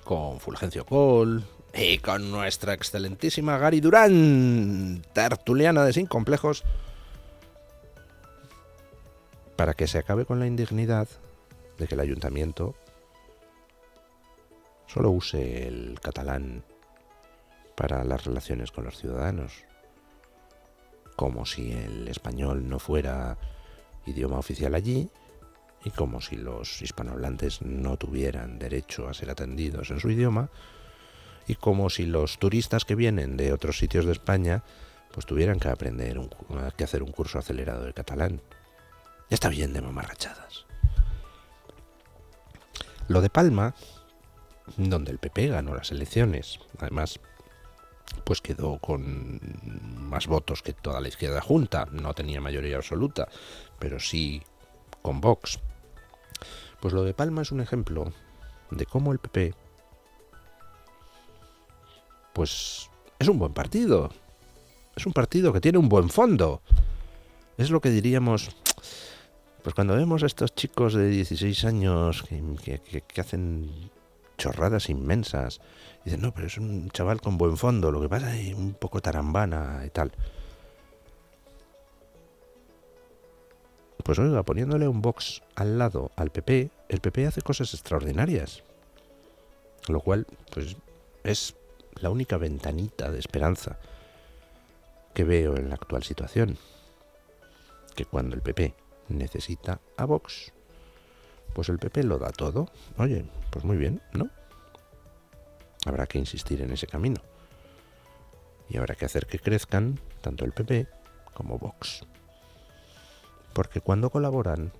[0.03, 6.63] con Fulgencio Col y con nuestra excelentísima Gary Durán, tertuliana de Sin Complejos,
[9.55, 11.07] para que se acabe con la indignidad
[11.77, 12.75] de que el ayuntamiento
[14.87, 16.63] solo use el catalán
[17.75, 19.65] para las relaciones con los ciudadanos,
[21.15, 23.37] como si el español no fuera
[24.05, 25.09] idioma oficial allí
[25.83, 30.49] y como si los hispanohablantes no tuvieran derecho a ser atendidos en su idioma
[31.47, 34.63] y como si los turistas que vienen de otros sitios de España
[35.11, 36.19] pues tuvieran que aprender
[36.75, 38.41] que hacer un curso acelerado de catalán.
[39.29, 40.65] Está bien de mamarrachadas.
[43.07, 43.75] Lo de Palma,
[44.77, 47.19] donde el PP ganó las elecciones, además
[48.23, 49.39] pues quedó con
[49.97, 51.87] más votos que toda la izquierda junta.
[51.91, 53.27] No tenía mayoría absoluta,
[53.79, 54.41] pero sí
[55.01, 55.59] con Vox.
[56.79, 58.11] Pues lo de Palma es un ejemplo
[58.71, 59.53] de cómo el PP,
[62.33, 62.89] pues
[63.19, 64.09] es un buen partido.
[64.95, 66.61] Es un partido que tiene un buen fondo.
[67.57, 68.55] Es lo que diríamos,
[69.63, 73.69] pues cuando vemos a estos chicos de 16 años que, que hacen
[74.37, 75.59] chorradas inmensas.
[76.01, 78.73] Y dicen, no, pero es un chaval con buen fondo, lo que pasa es un
[78.73, 80.11] poco tarambana y tal.
[84.03, 88.63] Pues oiga, poniéndole un box al lado al PP, el PP hace cosas extraordinarias.
[89.87, 90.75] Lo cual, pues,
[91.23, 91.55] es
[91.95, 93.77] la única ventanita de esperanza
[95.13, 96.57] que veo en la actual situación.
[97.95, 98.73] Que cuando el PP
[99.07, 100.51] necesita a Vox,
[101.53, 102.67] pues el PP lo da todo.
[102.97, 104.29] Oye, pues muy bien, ¿no?
[105.85, 107.21] Habrá que insistir en ese camino.
[108.67, 110.87] Y habrá que hacer que crezcan tanto el PP
[111.35, 112.03] como Vox.
[113.53, 114.73] Porque cuando colaboran,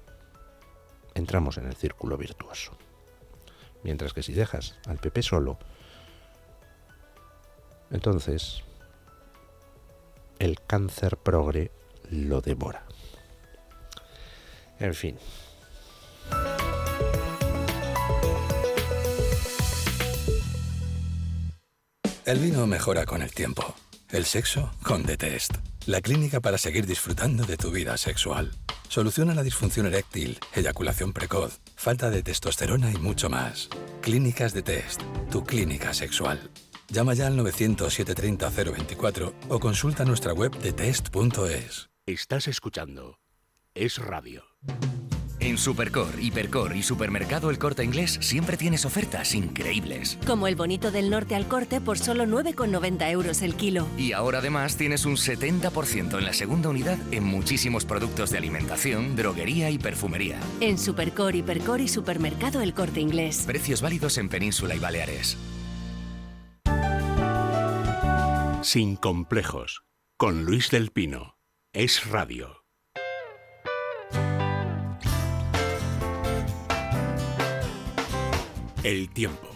[1.14, 2.72] entramos en el círculo virtuoso.
[3.84, 5.60] Mientras que si dejas al PP solo,
[7.92, 8.64] entonces
[10.40, 11.70] el cáncer progre
[12.10, 12.86] lo devora.
[14.80, 15.20] En fin,
[22.26, 23.76] El vino mejora con el tiempo.
[24.10, 25.56] El sexo con The Test.
[25.88, 28.54] La clínica para seguir disfrutando de tu vida sexual.
[28.88, 33.68] Soluciona la disfunción eréctil, eyaculación precoz, falta de testosterona y mucho más.
[34.02, 35.02] Clínicas de Test.
[35.32, 36.50] Tu clínica sexual.
[36.88, 41.90] Llama ya al 900-730-024 o consulta nuestra web de test.es.
[42.06, 43.20] Estás escuchando
[43.74, 44.46] Es Radio.
[45.44, 50.18] En Supercor, Hipercor y Supermercado El Corte Inglés siempre tienes ofertas increíbles.
[50.26, 53.86] Como el bonito del norte al corte por solo 9,90 euros el kilo.
[53.98, 59.18] Y ahora además tienes un 70% en la segunda unidad en muchísimos productos de alimentación,
[59.18, 60.40] droguería y perfumería.
[60.62, 63.44] En Supercor, Hipercor y Supermercado El Corte Inglés.
[63.46, 65.38] Precios válidos en Península y Baleares.
[68.62, 69.84] Sin complejos.
[70.16, 71.38] Con Luis del Pino.
[71.74, 72.63] Es Radio.
[78.84, 79.48] El tiempo.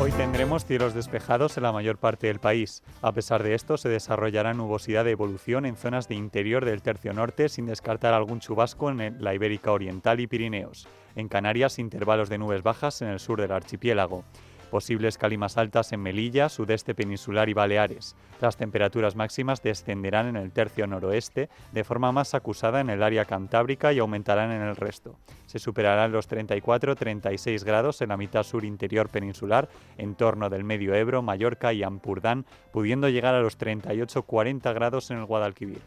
[0.00, 2.82] Hoy tendremos cielos despejados en la mayor parte del país.
[3.00, 7.12] A pesar de esto, se desarrollará nubosidad de evolución en zonas de interior del tercio
[7.12, 10.88] norte, sin descartar algún chubasco en la Ibérica Oriental y Pirineos.
[11.14, 14.24] En Canarias, intervalos de nubes bajas en el sur del archipiélago.
[14.70, 18.16] Posibles calimas altas en Melilla, sudeste peninsular y Baleares.
[18.40, 23.24] Las temperaturas máximas descenderán en el tercio noroeste de forma más acusada en el área
[23.24, 25.18] cantábrica y aumentarán en el resto.
[25.46, 30.94] Se superarán los 34-36 grados en la mitad sur interior peninsular, en torno del medio
[30.94, 35.80] Ebro, Mallorca y Ampurdán, pudiendo llegar a los 38-40 grados en el Guadalquivir.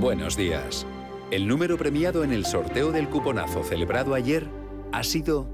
[0.00, 0.86] Buenos días.
[1.30, 4.48] El número premiado en el sorteo del cuponazo celebrado ayer
[4.92, 5.46] ha sido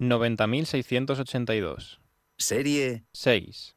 [0.00, 1.98] 90.682.
[2.38, 3.76] Serie 6.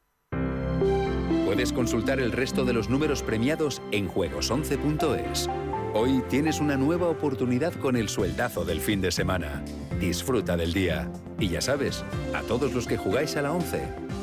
[1.44, 5.50] Puedes consultar el resto de los números premiados en juegos11.es.
[5.92, 9.62] Hoy tienes una nueva oportunidad con el sueldazo del fin de semana.
[10.00, 11.12] Disfruta del día.
[11.38, 13.82] Y ya sabes, a todos los que jugáis a la 11,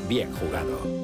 [0.10, 0.99] bien jugado.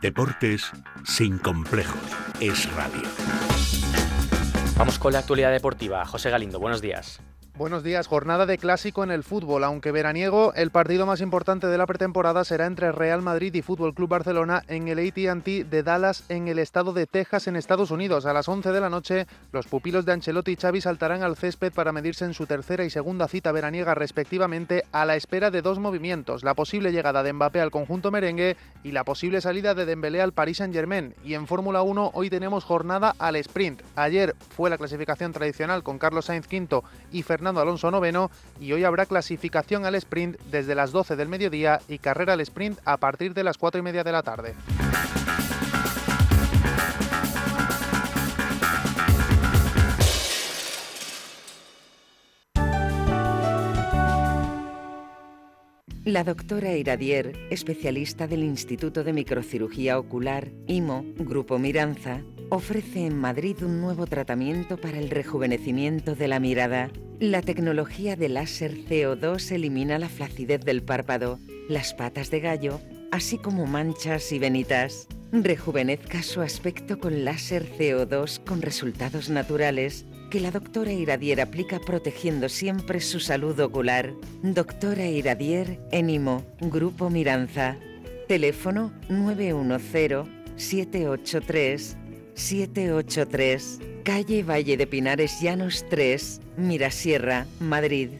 [0.00, 0.70] Deportes
[1.04, 2.00] sin complejos.
[2.40, 3.02] Es radio.
[4.76, 6.04] Vamos con la actualidad deportiva.
[6.04, 7.20] José Galindo, buenos días.
[7.58, 8.06] Buenos días.
[8.06, 9.64] Jornada de clásico en el fútbol.
[9.64, 13.94] Aunque veraniego, el partido más importante de la pretemporada será entre Real Madrid y Fútbol
[13.94, 18.26] Club Barcelona en el AT&T de Dallas en el estado de Texas en Estados Unidos.
[18.26, 21.72] A las 11 de la noche, los pupilos de Ancelotti y Xavi saltarán al césped
[21.72, 25.78] para medirse en su tercera y segunda cita veraniega respectivamente a la espera de dos
[25.78, 30.20] movimientos: la posible llegada de Mbappé al conjunto merengue y la posible salida de Dembélé
[30.20, 31.14] al Paris Saint-Germain.
[31.24, 33.80] Y en Fórmula 1 hoy tenemos jornada al sprint.
[33.94, 38.30] Ayer fue la clasificación tradicional con Carlos Sainz quinto y Fernando Alonso noveno
[38.60, 42.78] y hoy habrá clasificación al sprint desde las 12 del mediodía y carrera al sprint
[42.84, 44.54] a partir de las 4 y media de la tarde.
[56.06, 63.56] La doctora Iradier, especialista del Instituto de Microcirugía Ocular, IMO, Grupo Miranza, ofrece en Madrid
[63.62, 66.90] un nuevo tratamiento para el rejuvenecimiento de la mirada.
[67.18, 71.38] La tecnología de láser CO2 elimina la flacidez del párpado,
[71.68, 72.80] las patas de gallo,
[73.10, 75.08] así como manchas y venitas.
[75.32, 82.48] Rejuvenezca su aspecto con láser CO2 con resultados naturales que la doctora Iradier aplica protegiendo
[82.48, 84.12] siempre su salud ocular.
[84.42, 87.76] Doctora Iradier, Enimo, Grupo Miranza.
[88.28, 90.26] Teléfono 910
[90.56, 91.96] 783
[92.36, 98.10] 783, calle Valle de Pinares Llanos 3, Mirasierra, Madrid.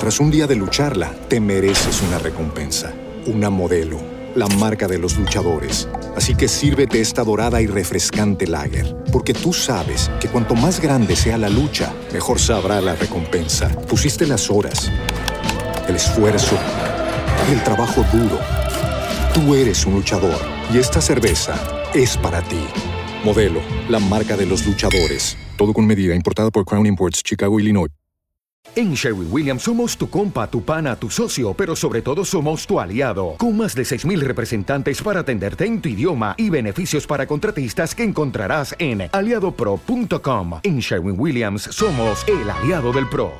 [0.00, 2.92] Tras un día de lucharla, te mereces una recompensa,
[3.26, 4.00] una modelo,
[4.34, 5.88] la marca de los luchadores.
[6.16, 11.14] Así que sírvete esta dorada y refrescante lager, porque tú sabes que cuanto más grande
[11.14, 13.68] sea la lucha, mejor sabrá la recompensa.
[13.86, 14.90] Pusiste las horas,
[15.86, 16.58] el esfuerzo,
[17.52, 18.40] el trabajo duro.
[19.32, 21.54] Tú eres un luchador y esta cerveza
[21.94, 22.64] es para ti.
[23.24, 25.36] Modelo, la marca de los luchadores.
[25.56, 27.90] Todo con medida, importada por Crown Imports, Chicago, Illinois.
[28.76, 32.78] En Sherwin Williams somos tu compa, tu pana, tu socio, pero sobre todo somos tu
[32.78, 37.94] aliado, con más de 6.000 representantes para atenderte en tu idioma y beneficios para contratistas
[37.94, 40.60] que encontrarás en aliadopro.com.
[40.62, 43.32] En Sherwin Williams somos el aliado del PRO.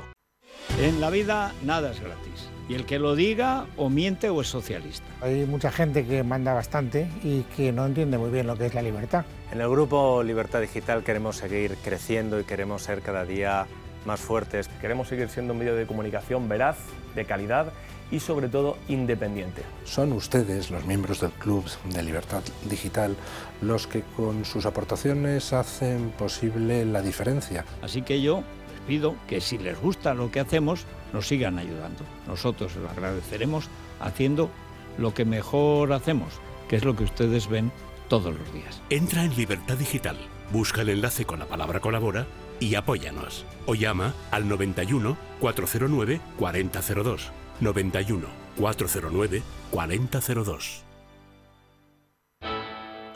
[0.80, 4.46] En la vida nada es gratis y el que lo diga o miente o es
[4.46, 5.04] socialista.
[5.22, 8.74] Hay mucha gente que manda bastante y que no entiende muy bien lo que es
[8.74, 9.24] la libertad.
[9.50, 13.66] En el grupo Libertad Digital queremos seguir creciendo y queremos ser cada día
[14.06, 14.68] más fuertes.
[14.80, 16.76] Queremos seguir siendo un medio de comunicación veraz,
[17.16, 17.72] de calidad
[18.12, 19.62] y sobre todo independiente.
[19.84, 23.16] Son ustedes, los miembros del Club de Libertad Digital,
[23.62, 27.64] los que con sus aportaciones hacen posible la diferencia.
[27.82, 28.44] Así que yo
[28.90, 32.02] pido que si les gusta lo que hacemos, nos sigan ayudando.
[32.26, 33.68] Nosotros lo agradeceremos
[34.00, 34.50] haciendo
[34.98, 36.32] lo que mejor hacemos,
[36.68, 37.70] que es lo que ustedes ven
[38.08, 38.82] todos los días.
[38.90, 40.16] Entra en Libertad Digital,
[40.52, 42.26] busca el enlace con la palabra colabora
[42.58, 43.46] y apóyanos.
[43.64, 47.30] O llama al 91 409 4002.
[47.60, 48.26] 91
[48.56, 50.89] 409 4002.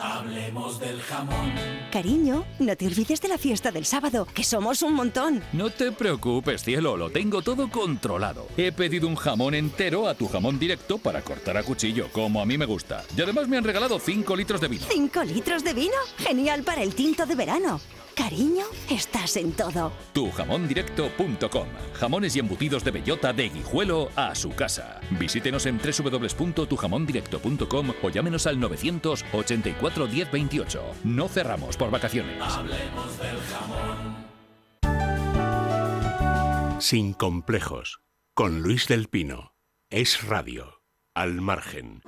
[0.04, 1.54] Hablemos del jamón.
[1.90, 5.42] Cariño, no te olvides de la fiesta del sábado, que somos un montón.
[5.54, 8.46] No te preocupes, cielo, lo tengo todo controlado.
[8.58, 12.44] He pedido un jamón entero a tu jamón directo para cortar a cuchillo, como a
[12.44, 13.02] mí me gusta.
[13.16, 14.84] Y además me han regalado 5 litros de vino.
[14.90, 15.96] ¿Cinco litros de vino?
[16.18, 17.80] Genial para el tinto de verano.
[18.14, 19.92] Cariño, estás en todo.
[20.12, 21.66] Tujamondirecto.com.
[21.94, 25.00] Jamones y embutidos de bellota de guijuelo a su casa.
[25.10, 30.82] Visítenos en www.tujamondirecto.com o llámenos al 984 1028.
[31.04, 32.40] No cerramos por vacaciones.
[32.40, 34.24] Hablemos del jamón.
[36.80, 38.00] Sin complejos.
[38.34, 39.54] Con Luis del Pino.
[39.90, 40.82] Es radio.
[41.14, 42.02] Al margen.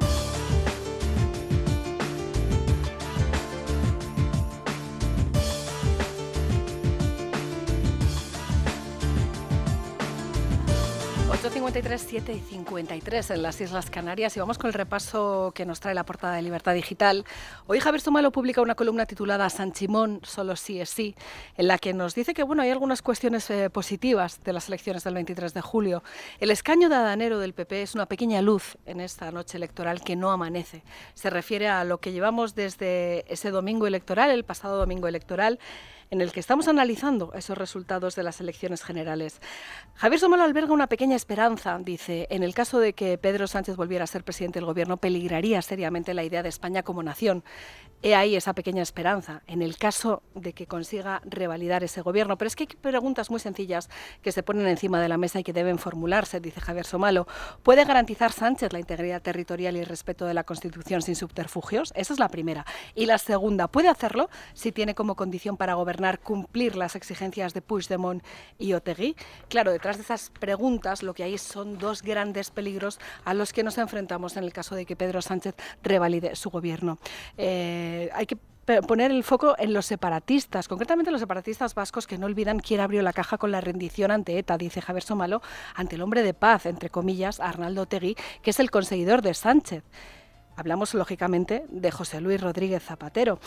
[11.46, 15.64] Ocho 53, 7 y 53 en las Islas Canarias y vamos con el repaso que
[15.64, 17.24] nos trae la portada de Libertad Digital.
[17.68, 21.14] Hoy Javier Sumalo publica una columna titulada San Chimón, solo sí es sí,
[21.56, 25.04] en la que nos dice que bueno, hay algunas cuestiones eh, positivas de las elecciones
[25.04, 26.02] del 23 de julio.
[26.40, 30.16] El escaño de Adanero del PP es una pequeña luz en esta noche electoral que
[30.16, 30.82] no amanece.
[31.14, 35.60] Se refiere a lo que llevamos desde ese domingo electoral, el pasado domingo electoral,
[36.10, 39.40] en el que estamos analizando esos resultados de las elecciones generales.
[39.94, 44.04] Javier Somalo alberga una pequeña esperanza, dice, en el caso de que Pedro Sánchez volviera
[44.04, 47.44] a ser presidente del gobierno, peligraría seriamente la idea de España como nación.
[48.02, 52.36] He ahí esa pequeña esperanza, en el caso de que consiga revalidar ese gobierno.
[52.36, 53.88] Pero es que hay preguntas muy sencillas
[54.22, 57.26] que se ponen encima de la mesa y que deben formularse, dice Javier Somalo.
[57.62, 61.92] ¿Puede garantizar Sánchez la integridad territorial y el respeto de la Constitución sin subterfugios?
[61.96, 62.66] Esa es la primera.
[62.94, 67.62] Y la segunda, ¿puede hacerlo si tiene como condición para gobernar cumplir las exigencias de
[67.62, 68.22] Puigdemont
[68.58, 69.16] y Otegui?
[69.48, 73.62] Claro, detrás de esas preguntas lo que hay son dos grandes peligros a los que
[73.62, 76.98] nos enfrentamos en el caso de que Pedro Sánchez revalide su gobierno.
[77.36, 78.36] Eh, hay que
[78.86, 83.02] poner el foco en los separatistas, concretamente los separatistas vascos que no olvidan quién abrió
[83.02, 85.40] la caja con la rendición ante ETA, dice Javier Somalo,
[85.74, 89.84] ante el hombre de paz, entre comillas, Arnaldo Otegui, que es el conseguidor de Sánchez.
[90.56, 93.38] Hablamos, lógicamente, de José Luis Rodríguez Zapatero.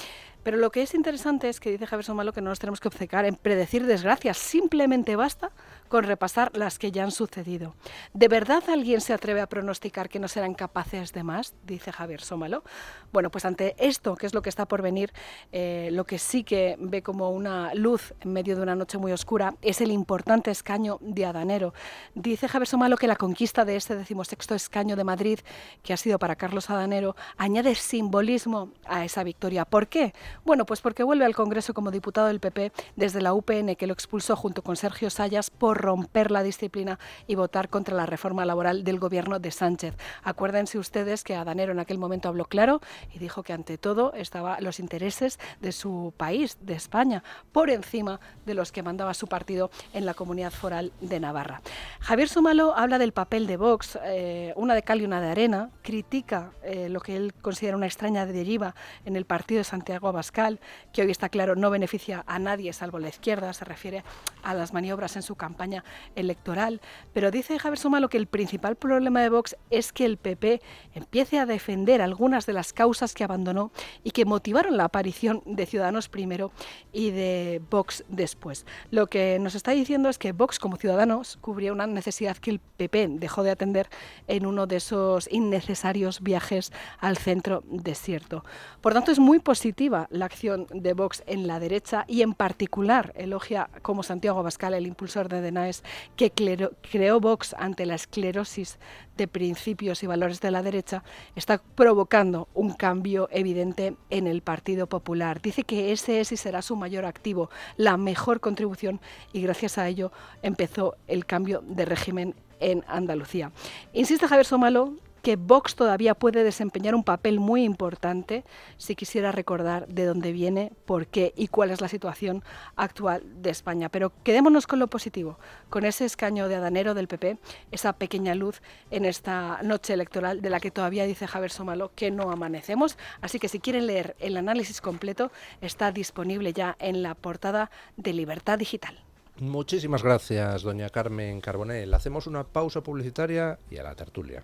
[0.44, 2.88] Pero lo que es interesante es que dice Javier Somalo que no nos tenemos que
[2.88, 4.38] obcecar en predecir desgracias.
[4.38, 5.52] Simplemente basta
[5.90, 7.76] con repasar las que ya han sucedido.
[8.14, 11.56] ¿De verdad alguien se atreve a pronosticar que no serán capaces de más?
[11.66, 12.64] Dice Javier Somalo.
[13.12, 15.12] Bueno, pues ante esto, que es lo que está por venir,
[15.52, 19.12] eh, lo que sí que ve como una luz en medio de una noche muy
[19.12, 21.74] oscura es el importante escaño de Adanero.
[22.16, 25.40] Dice Javier Somalo que la conquista de este decimosexto escaño de Madrid,
[25.84, 29.66] que ha sido para Carlos Adanero, añade simbolismo a esa victoria.
[29.66, 30.14] ¿Por qué?
[30.46, 33.94] Bueno, pues porque vuelve al Congreso como diputado del PP desde la UPN que lo
[33.94, 38.84] expulsó junto con Sergio Sayas por romper la disciplina y votar contra la reforma laboral
[38.84, 39.96] del gobierno de Sánchez.
[40.24, 42.82] Acuérdense ustedes que Adanero en aquel momento habló claro
[43.14, 48.20] y dijo que ante todo estaban los intereses de su país, de España, por encima
[48.46, 51.62] de los que mandaba su partido en la comunidad foral de Navarra.
[52.00, 55.70] Javier Sumalo habla del papel de Vox, eh, una de cal y una de arena,
[55.82, 58.76] critica eh, lo que él considera una extraña deriva
[59.06, 60.60] en el partido de Santiago Abascal,
[60.92, 64.04] que hoy está claro no beneficia a nadie salvo la izquierda, se refiere
[64.44, 65.84] a las maniobras en su campaña
[66.16, 66.82] electoral.
[67.14, 70.62] Pero dice Javier Somalo que el principal problema de Vox es que el PP
[70.94, 73.72] empiece a defender algunas de las causas que abandonó
[74.04, 76.52] y que motivaron la aparición de Ciudadanos primero
[76.92, 78.66] y de Vox después.
[78.92, 82.60] Lo que nos está diciendo es que Vox como Ciudadanos cubría una necesidad que el
[82.60, 83.90] PP dejó de atender
[84.28, 88.44] en uno de esos innecesarios viajes al centro desierto.
[88.82, 93.14] Por tanto, es muy positiva la acción de Vox en la derecha y en particular
[93.16, 95.84] elogia como Santiago El impulsor de Denaes,
[96.16, 98.78] que creó Vox ante la esclerosis
[99.18, 101.04] de principios y valores de la derecha,
[101.36, 105.42] está provocando un cambio evidente en el Partido Popular.
[105.42, 109.02] Dice que ese es y será su mayor activo, la mejor contribución
[109.34, 110.12] y gracias a ello
[110.42, 113.52] empezó el cambio de régimen en Andalucía.
[113.94, 118.44] Insiste Javier Somalo que Vox todavía puede desempeñar un papel muy importante
[118.78, 122.44] si quisiera recordar de dónde viene, por qué y cuál es la situación
[122.76, 123.90] actual de España.
[123.90, 125.40] Pero quedémonos con lo positivo,
[125.70, 127.38] con ese escaño de adanero del PP,
[127.72, 128.62] esa pequeña luz
[128.92, 132.98] en esta noche electoral de la que todavía dice Javier Somalo que no amanecemos.
[133.22, 138.14] Así que si quieren leer el análisis completo, está disponible ya en la portada de
[138.14, 139.04] Libertad Digital.
[139.40, 141.94] Muchísimas gracias, doña Carmen Carbonell.
[141.94, 144.44] Hacemos una pausa publicitaria y a la tertulia.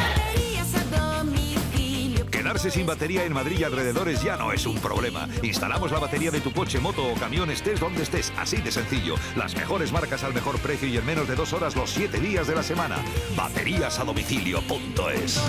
[2.61, 5.27] Quedarse sin batería en Madrid y alrededores ya no es un problema.
[5.41, 9.15] Instalamos la batería de tu coche, moto o camión estés donde estés, así de sencillo.
[9.35, 12.45] Las mejores marcas al mejor precio y en menos de dos horas los siete días
[12.45, 12.97] de la semana.
[13.35, 15.39] Bateríasadomicilio.es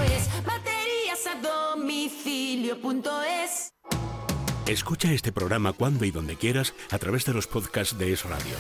[0.43, 1.35] Baterías a
[1.75, 3.75] domicilio.es
[4.67, 8.57] Escucha este programa cuando y donde quieras a través de los podcasts de Es Radio.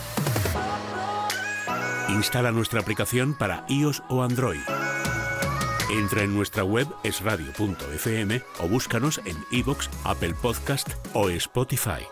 [2.11, 4.61] Instala nuestra aplicación para iOS o Android.
[5.93, 12.07] Entra en nuestra web esradio.fm o búscanos en iVoox, Apple Podcast o Spotify.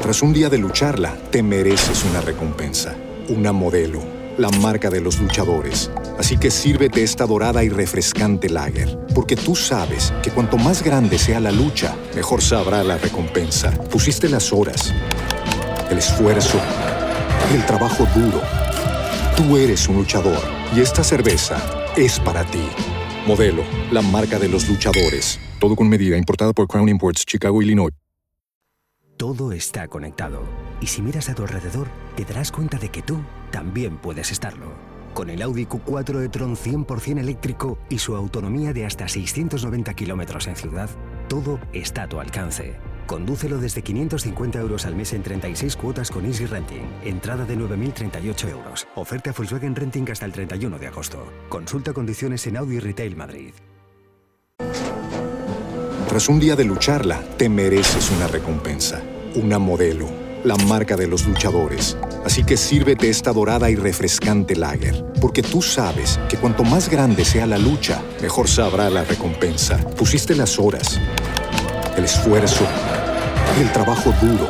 [0.00, 2.94] Tras un día de lucharla, te mereces una recompensa,
[3.28, 4.00] una modelo,
[4.38, 5.90] la marca de los luchadores.
[6.20, 11.18] Así que sírvete esta dorada y refrescante lager, porque tú sabes que cuanto más grande
[11.18, 13.72] sea la lucha, mejor sabrá la recompensa.
[13.90, 14.94] Pusiste las horas,
[15.90, 16.60] el esfuerzo,
[17.52, 18.40] el trabajo duro.
[19.36, 21.60] Tú eres un luchador y esta cerveza
[21.96, 22.68] es para ti.
[23.26, 25.38] Modelo, la marca de los luchadores.
[25.58, 27.92] Todo con medida, importada por Crown Imports, Chicago, Illinois.
[29.16, 30.42] Todo está conectado.
[30.80, 33.18] Y si miras a tu alrededor, te darás cuenta de que tú
[33.50, 34.74] también puedes estarlo.
[35.14, 40.56] Con el Audi Q4 e-tron 100% eléctrico y su autonomía de hasta 690 kilómetros en
[40.56, 40.90] ciudad,
[41.28, 42.76] todo está a tu alcance.
[43.06, 46.86] Condúcelo desde 550 euros al mes en 36 cuotas con Easy Renting.
[47.04, 48.86] Entrada de 9.038 euros.
[48.96, 51.32] Oferta Volkswagen Renting hasta el 31 de agosto.
[51.48, 53.52] Consulta condiciones en Audi Retail Madrid.
[56.08, 59.02] Tras un día de lucharla, te mereces una recompensa,
[59.34, 60.08] una modelo,
[60.44, 61.96] la marca de los luchadores.
[62.24, 67.24] Así que sírvete esta dorada y refrescante lager, porque tú sabes que cuanto más grande
[67.24, 69.78] sea la lucha, mejor sabrá la recompensa.
[69.96, 71.00] Pusiste las horas,
[71.96, 72.66] el esfuerzo,
[73.60, 74.48] el trabajo duro.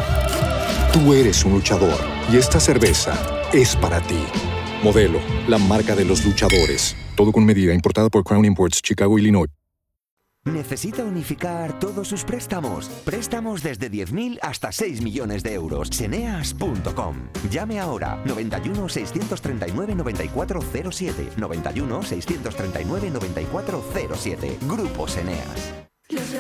[0.93, 1.99] Tú eres un luchador
[2.33, 3.15] y esta cerveza
[3.53, 4.25] es para ti.
[4.83, 6.97] Modelo, la marca de los luchadores.
[7.17, 9.49] Todo con medida, importada por Crown Imports, Chicago, Illinois.
[10.45, 12.89] ¿Necesita unificar todos sus préstamos?
[13.05, 15.91] Préstamos desde 10.000 hasta 6 millones de euros.
[15.91, 17.17] Ceneas.com.
[17.51, 21.31] Llame ahora 91 639 9407.
[21.37, 24.59] 91 639 9407.
[24.69, 25.75] Grupo Ceneas.
[26.11, 26.33] Los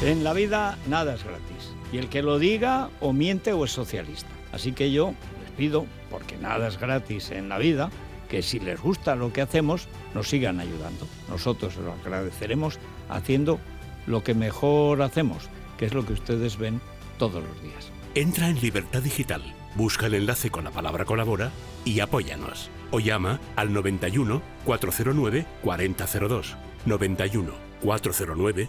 [0.00, 1.74] En la vida nada es gratis.
[1.92, 4.28] Y el que lo diga o miente o es socialista.
[4.52, 7.90] Así que yo les pido, porque nada es gratis en la vida,
[8.28, 11.08] que si les gusta lo que hacemos, nos sigan ayudando.
[11.28, 12.78] Nosotros lo agradeceremos
[13.08, 13.58] haciendo
[14.06, 16.80] lo que mejor hacemos, que es lo que ustedes ven
[17.18, 17.90] todos los días.
[18.14, 19.42] Entra en Libertad Digital,
[19.74, 21.50] busca el enlace con la palabra colabora
[21.84, 22.70] y apóyanos.
[22.92, 26.56] O llama al 91 409 4002.
[26.86, 28.68] 91 409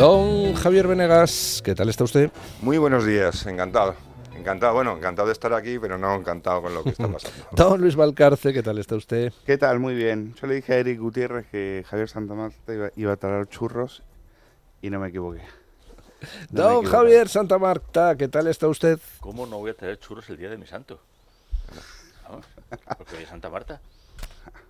[0.04, 2.30] Don Javier Venegas, ¿qué tal está usted?
[2.62, 3.96] Muy buenos días, encantado.
[4.36, 7.38] Encantado, bueno, encantado de estar aquí, pero no encantado con lo que está pasando.
[7.54, 9.32] Don Luis Valcarce, ¿qué tal está usted?
[9.46, 9.80] ¿Qué tal?
[9.80, 10.36] Muy bien.
[10.42, 14.04] Yo le dije a Eric Gutiérrez que Javier Santamarta iba, iba a traer churros
[14.82, 15.40] y no me equivoqué.
[16.52, 16.90] No me Don equivoqué.
[16.90, 19.00] Javier Santa Marta, ¿qué tal está usted?
[19.22, 21.00] ¿Cómo no voy a traer churros el día de mi santo?
[22.28, 22.46] Vamos,
[22.98, 23.80] porque hoy es Santa Marta.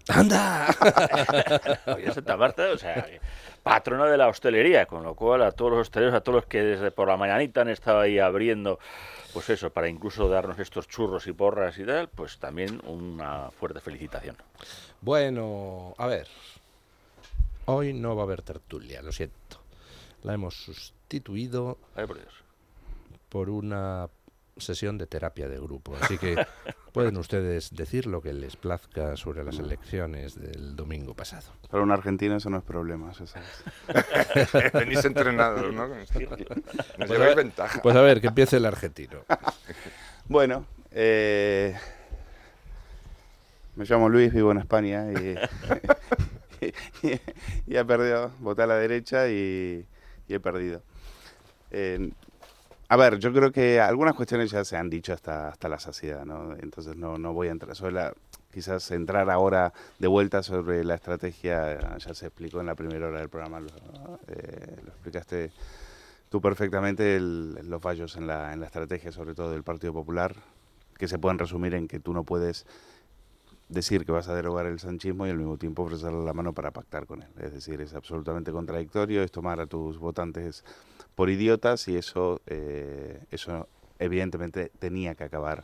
[0.09, 0.67] ¡Anda!
[1.87, 3.07] Hoy es Santa Marta, o sea,
[3.63, 6.61] patrona de la hostelería, con lo cual a todos los hosteleros, a todos los que
[6.61, 8.77] desde por la mañanita han estado ahí abriendo,
[9.33, 13.79] pues eso, para incluso darnos estos churros y porras y tal, pues también una fuerte
[13.79, 14.35] felicitación.
[15.01, 16.27] Bueno, a ver.
[17.65, 19.61] Hoy no va a haber tertulia, lo siento.
[20.23, 22.33] La hemos sustituido Ay, por Dios.
[23.29, 24.09] por una
[24.57, 25.95] sesión de terapia de grupo.
[25.99, 26.35] Así que
[26.93, 31.51] pueden ustedes decir lo que les plazca sobre las elecciones del domingo pasado.
[31.69, 33.33] Para un argentino eso no es problema, sabes.
[34.73, 35.87] Venís entrenados, ¿no?
[35.87, 37.81] Nos Pues lleváis a- ventaja.
[37.81, 39.19] Pues a ver, que empiece el argentino.
[40.27, 41.75] Bueno, eh,
[43.75, 45.35] me llamo Luis, vivo en España y,
[47.07, 47.19] y,
[47.67, 49.85] y he perdido, voté a la derecha y,
[50.27, 50.81] y he perdido.
[51.71, 52.11] Eh,
[52.93, 56.25] a ver, yo creo que algunas cuestiones ya se han dicho hasta, hasta la saciedad,
[56.25, 56.53] ¿no?
[56.61, 57.75] Entonces no, no voy a entrar,
[58.53, 63.17] quizás entrar ahora de vuelta sobre la estrategia, ya se explicó en la primera hora
[63.19, 63.69] del programa, lo,
[64.27, 65.51] eh, lo explicaste
[66.29, 70.35] tú perfectamente, el- los fallos en la, en la estrategia, sobre todo del Partido Popular,
[70.95, 72.67] que se pueden resumir en que tú no puedes
[73.69, 76.69] decir que vas a derogar el sanchismo y al mismo tiempo ofrecerle la mano para
[76.69, 77.29] pactar con él.
[77.39, 80.63] Es decir, es absolutamente contradictorio, es tomar a tus votantes
[81.15, 83.67] por idiotas y eso, eh, eso
[83.99, 85.63] evidentemente tenía que acabar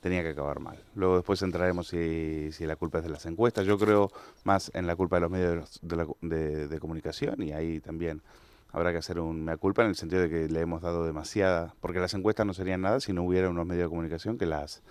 [0.00, 0.78] tenía que acabar mal.
[0.94, 3.66] Luego después entraremos si, si la culpa es de las encuestas.
[3.66, 4.12] Yo creo
[4.44, 8.22] más en la culpa de los medios de, la- de- de comunicación y ahí también
[8.70, 11.74] habrá que hacer un mea culpa en el sentido de que le hemos dado demasiada,
[11.80, 14.82] porque las encuestas no serían nada si no hubiera unos medios de comunicación que las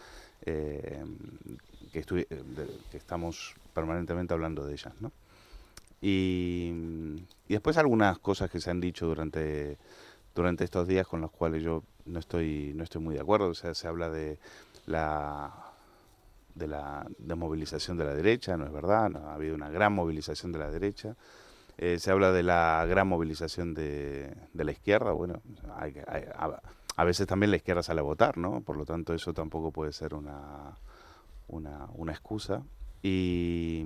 [0.46, 1.06] eh,
[1.94, 5.12] que estamos permanentemente hablando de ellas, ¿no?
[6.08, 6.72] Y,
[7.50, 9.78] y después algunas cosas que se han dicho durante,
[10.34, 13.50] durante estos días con las cuales yo no estoy, no estoy muy de acuerdo.
[13.50, 14.40] O sea, se habla de
[14.86, 15.54] la
[16.56, 20.52] de la desmovilización de la derecha, no es verdad, no, ha habido una gran movilización
[20.52, 21.16] de la derecha.
[21.78, 25.42] Eh, se habla de la gran movilización de, de la izquierda, bueno,
[25.76, 26.60] hay hay- a,
[26.96, 28.62] a veces también la izquierda sale a votar, ¿no?
[28.62, 30.76] Por lo tanto, eso tampoco puede ser una,
[31.48, 32.64] una, una excusa.
[33.04, 33.86] Y,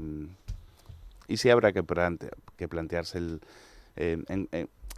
[1.32, 3.42] y sí habrá que, plante- que plantearse el,
[3.96, 4.22] eh,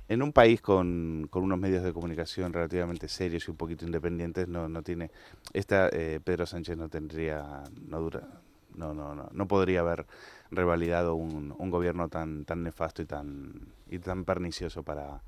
[0.09, 4.67] en, un país con, unos medios de comunicación relativamente serios y un poquito independientes, no,
[4.67, 5.11] no tiene,
[5.53, 8.27] esta eh, Pedro Sánchez no tendría, no dura,
[8.75, 10.05] no, no, no, no podría haber
[10.49, 15.21] revalidado un, un gobierno tan, tan nefasto y tan, y tan pernicioso para,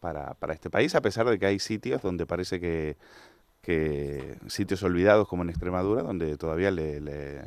[0.00, 2.96] para, para este país, a pesar de que hay sitios donde parece que,
[3.62, 7.40] que sitios olvidados como en Extremadura, donde todavía le, le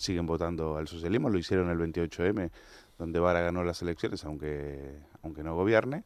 [0.00, 2.50] siguen votando al socialismo, lo hicieron el 28M,
[2.98, 6.04] donde Vara ganó las elecciones, aunque, aunque no gobierne,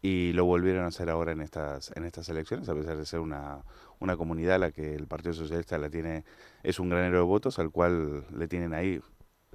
[0.00, 3.20] y lo volvieron a hacer ahora en estas, en estas elecciones, a pesar de ser
[3.20, 3.64] una,
[3.98, 6.24] una comunidad a la que el Partido Socialista la tiene,
[6.62, 9.00] es un granero de votos, al cual le tienen ahí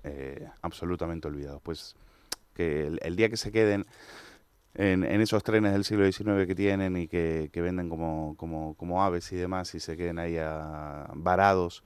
[0.03, 1.61] eh, absolutamente olvidados.
[1.61, 1.95] Pues
[2.53, 3.85] que el, el día que se queden
[4.75, 8.75] en, en, esos trenes del siglo XIX que tienen y que, que venden como, como,
[8.75, 11.83] como, aves y demás y se queden ahí a, varados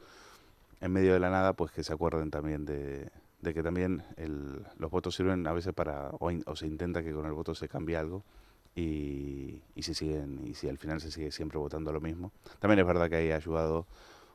[0.81, 3.09] en medio de la nada, pues que se acuerden también de,
[3.41, 7.33] que también el, los votos sirven a veces para, o, se intenta que con el
[7.33, 8.23] voto se cambie algo
[8.75, 12.31] y, y, si siguen, y si al final se sigue siempre votando lo mismo.
[12.59, 13.87] También es verdad que ahí ha ayudado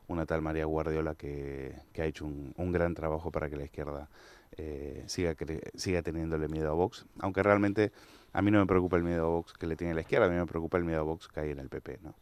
[0.09, 4.09] una tal María Guardiola que, ha hecho un, un, gran trabajo para que la izquierda
[4.57, 5.35] eh, siga,
[5.75, 7.93] siga teniéndole miedo a Vox, aunque realmente
[8.33, 10.29] a mí no me preocupa el miedo a Vox que le tiene la izquierda, a
[10.29, 12.15] mí me preocupa el miedo a Vox que hay en el PP, ¿no?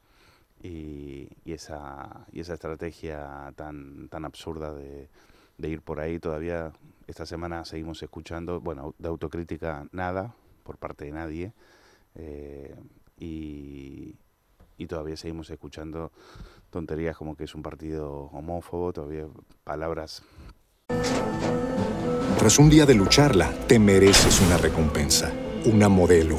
[0.62, 5.08] Y, esa, y esa estrategia tan, tan absurda de,
[5.58, 6.18] de, ir por ahí.
[6.18, 6.72] Todavía,
[7.06, 11.52] esta semana seguimos escuchando, bueno, de autocrítica nada, por parte de nadie,
[12.14, 12.76] eh,
[13.18, 14.14] y,
[14.76, 16.12] y todavía seguimos escuchando
[16.68, 19.26] tonterías como que es un partido homófobo, todavía
[19.64, 20.22] palabras...
[22.38, 25.30] Tras un día de lucharla, te mereces una recompensa
[25.66, 26.38] una modelo,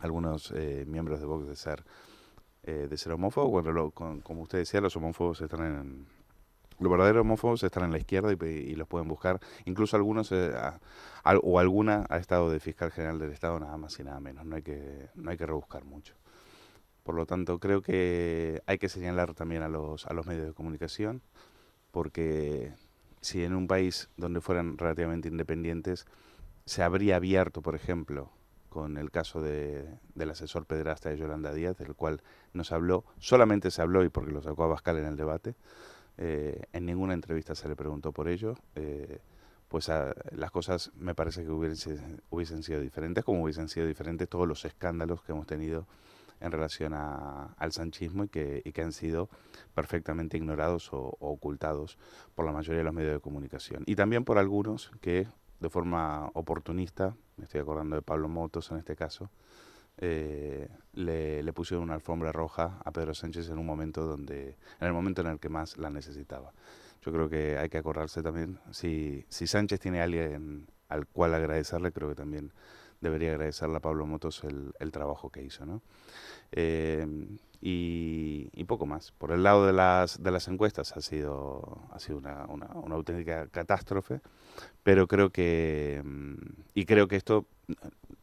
[0.00, 1.84] algunos eh, miembros de Vox de ser
[2.62, 3.50] eh, de ser homófobos.
[3.50, 6.06] Bueno, con, como usted decía, los homófobos están en
[6.78, 9.38] los verdaderos homófobos están en la izquierda y, los pueden buscar.
[9.66, 10.52] Incluso algunos eh,
[11.42, 14.46] o alguna ha estado de fiscal general del Estado nada más y nada menos.
[14.46, 16.14] No hay que no hay que rebuscar mucho.
[17.02, 20.54] Por lo tanto, creo que hay que señalar también a los a los medios de
[20.54, 21.22] comunicación
[21.90, 22.72] porque
[23.20, 26.06] si en un país donde fueran relativamente independientes
[26.64, 28.30] se habría abierto, por ejemplo,
[28.70, 29.84] con el caso de,
[30.14, 32.22] del asesor pederasta de Yolanda Díaz, del cual
[32.54, 35.56] nos habló, solamente se habló y porque lo sacó a Bascal en el debate,
[36.16, 39.20] eh, en ninguna entrevista se le preguntó por ello, eh,
[39.68, 44.28] pues a, las cosas me parece que hubiesen, hubiesen sido diferentes, como hubiesen sido diferentes
[44.28, 45.86] todos los escándalos que hemos tenido
[46.40, 49.28] en relación a, al sanchismo y que, y que han sido
[49.74, 51.98] perfectamente ignorados o ocultados
[52.34, 53.82] por la mayoría de los medios de comunicación.
[53.86, 55.26] Y también por algunos que
[55.60, 59.30] de forma oportunista, me estoy acordando de Pablo Motos en este caso,
[59.98, 64.86] eh, le, le, pusieron una alfombra roja a Pedro Sánchez en un momento donde, en
[64.86, 66.52] el momento en el que más la necesitaba.
[67.02, 71.92] Yo creo que hay que acordarse también, si, si Sánchez tiene alguien al cual agradecerle,
[71.92, 72.52] creo que también
[73.00, 75.82] debería agradecerle a Pablo Motos el, el trabajo que hizo, ¿no?
[76.52, 77.06] Eh,
[77.60, 79.12] y, y, poco más.
[79.12, 83.48] Por el lado de las, de las encuestas ha sido, ha sido una, una, auténtica
[83.48, 84.20] catástrofe,
[84.82, 86.34] pero creo que, mm,
[86.74, 87.46] y creo que esto,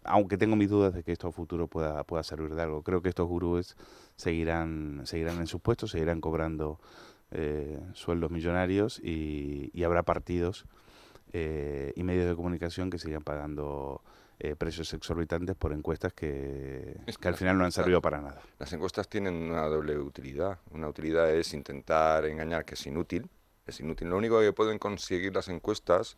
[0.03, 3.01] aunque tengo mis dudas de que esto a futuro pueda, pueda servir de algo, creo
[3.01, 3.77] que estos gurúes
[4.15, 6.79] seguirán, seguirán en sus puestos, seguirán cobrando
[7.31, 10.65] eh, sueldos millonarios y, y, habrá partidos
[11.33, 14.01] eh, y medios de comunicación que sigan pagando
[14.39, 18.41] eh, precios exorbitantes por encuestas que, que al final no han servido para nada.
[18.59, 20.59] Las encuestas tienen una doble utilidad.
[20.69, 23.27] Una utilidad es intentar engañar, que es inútil.
[23.65, 24.09] Es inútil.
[24.09, 26.17] Lo único que pueden conseguir las encuestas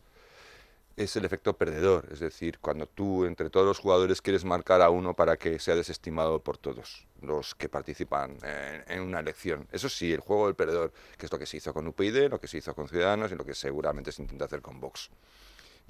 [0.96, 2.08] es el efecto perdedor.
[2.12, 5.74] Es decir, cuando tú entre todos los jugadores quieres marcar a uno para que sea
[5.74, 9.66] desestimado por todos los que participan en, en una elección.
[9.72, 12.38] Eso sí, el juego del perdedor, que es lo que se hizo con UPyD, lo
[12.38, 15.10] que se hizo con Ciudadanos y lo que seguramente se intenta hacer con Vox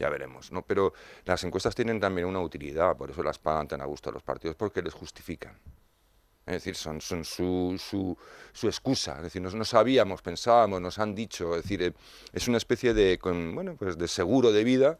[0.00, 0.62] ya veremos, ¿no?
[0.62, 0.92] Pero
[1.24, 4.56] las encuestas tienen también una utilidad, por eso las pagan tan a gusto los partidos,
[4.56, 5.58] porque les justifican.
[6.46, 8.16] Es decir, son, son su, su,
[8.52, 9.16] su, excusa.
[9.18, 11.54] Es decir, no, no, sabíamos, pensábamos, nos han dicho.
[11.54, 11.94] Es decir,
[12.32, 14.98] es una especie de, con, bueno, pues de seguro de vida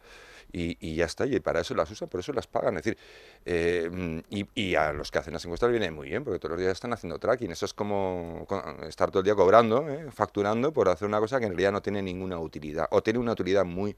[0.53, 1.27] y, y, ya está.
[1.27, 2.77] Y para eso las usan, por eso las pagan.
[2.77, 2.99] Es decir,
[3.47, 6.61] eh, y, y, a los que hacen las encuestas viene muy bien, porque todos los
[6.61, 7.51] días están haciendo tracking.
[7.51, 8.47] Eso es como
[8.87, 10.11] estar todo el día cobrando, ¿eh?
[10.13, 13.33] facturando por hacer una cosa que en realidad no tiene ninguna utilidad o tiene una
[13.33, 13.97] utilidad muy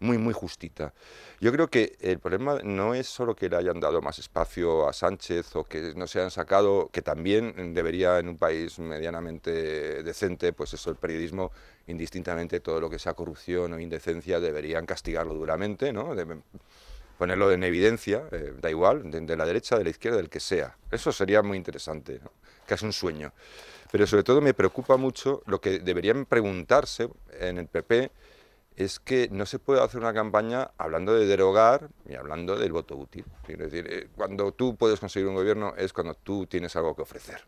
[0.00, 0.92] muy, muy justita.
[1.40, 4.92] Yo creo que el problema no es solo que le hayan dado más espacio a
[4.92, 10.52] Sánchez o que no se hayan sacado, que también debería en un país medianamente decente,
[10.52, 11.52] pues eso, el periodismo,
[11.86, 16.14] indistintamente todo lo que sea corrupción o indecencia, deberían castigarlo duramente, ¿no?
[17.18, 20.40] Ponerlo en evidencia, eh, da igual, de, de la derecha, de la izquierda, del que
[20.40, 20.76] sea.
[20.90, 22.30] Eso sería muy interesante, ¿no?
[22.66, 23.32] casi un sueño.
[23.90, 27.08] Pero sobre todo me preocupa mucho lo que deberían preguntarse
[27.38, 28.10] en el PP
[28.76, 32.96] es que no se puede hacer una campaña hablando de derogar y hablando del voto
[32.96, 33.24] útil.
[33.44, 37.02] Quiero decir, eh, cuando tú puedes conseguir un gobierno es cuando tú tienes algo que
[37.02, 37.44] ofrecer.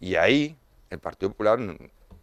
[0.00, 0.56] Y ahí
[0.90, 1.58] el Partido Popular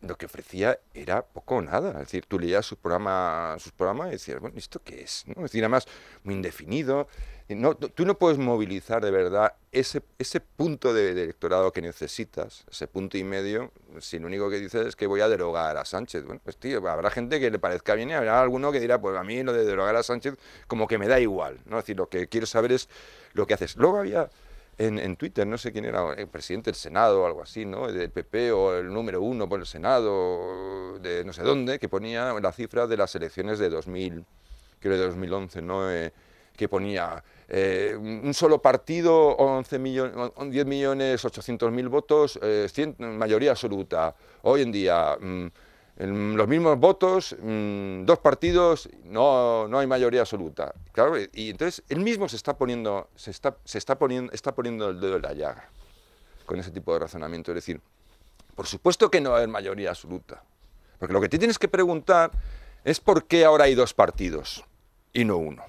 [0.02, 1.92] lo que ofrecía era poco o nada.
[1.92, 5.24] Es decir, tú leías sus programas, sus programas y decías, bueno, ¿esto qué es?
[5.28, 5.34] ¿No?
[5.46, 5.88] Es decir, además,
[6.24, 7.08] muy indefinido.
[7.50, 12.64] No- tú no puedes movilizar de verdad ese, ese punto de, de electorado que necesitas,
[12.72, 15.84] ese punto y medio, si lo único que dices es que voy a derogar a
[15.84, 16.24] Sánchez.
[16.24, 19.18] Bueno, pues tío, habrá gente que le parezca bien y habrá alguno que dirá, pues
[19.18, 20.36] a mí lo de derogar a Sánchez
[20.68, 21.60] como que me da igual.
[21.66, 21.78] ¿no?
[21.80, 22.88] Es decir, lo que quiero saber es
[23.34, 23.76] lo que haces.
[23.76, 24.30] Luego había
[24.86, 27.92] en, Twitter, no sé quién era, el presidente del Senado o algo así, ¿no?
[27.92, 32.34] Del PP o el número uno por el Senado de no sé dónde, que ponía
[32.34, 34.26] la cifra de las elecciones de 2000,
[34.80, 35.92] creo de 2011, ¿no?
[35.92, 36.12] Eh,
[36.56, 42.96] que ponía eh, un solo partido, 11 millones, 10 millones 800 mil votos, eh, 100
[43.18, 44.16] mayoría absoluta.
[44.44, 45.48] Hoy en día, mm,
[45.98, 50.74] en los mismos votos, mm, dos partidos, no, no hay mayoría absoluta.
[50.94, 54.90] Claro, y- entonces él mismo se está poniendo, se está, se está poniendo, está poniendo
[54.90, 55.70] el dedo en la llaga
[56.46, 57.52] con ese tipo de razonamiento.
[57.52, 57.82] Es decir,
[58.56, 60.44] por supuesto que no va a haber mayoría absoluta.
[61.00, 62.32] Porque lo que te tienes que preguntar
[62.84, 64.64] es por qué ahora hay dos partidos
[65.14, 65.64] y no uno.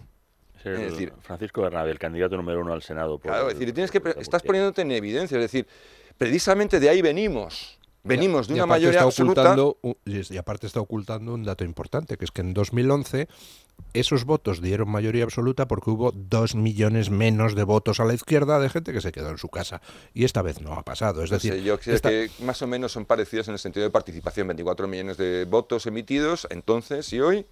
[0.58, 3.18] Es el Es decir, Francisco Bernabé, el candidato número uno al Senado.
[3.18, 5.66] por- Claro, es decir, tienes que estás poniéndote en evidencia, es decir,
[6.16, 7.78] precisamente de ahí venimos.
[8.04, 9.54] Venimos de una mayoría está absoluta.
[10.04, 13.28] y aparte está ocultando un dato importante, que es que en 2011
[13.94, 18.58] esos votos dieron mayoría absoluta porque hubo dos millones menos de votos a la izquierda
[18.58, 19.80] de gente que se quedó en su casa.
[20.14, 21.22] Y esta vez no ha pasado.
[21.22, 23.90] Es decir, yo creo esta- que más o menos son parecidos en el sentido de
[23.90, 27.46] participación, 24 millones de votos emitidos entonces y hoy,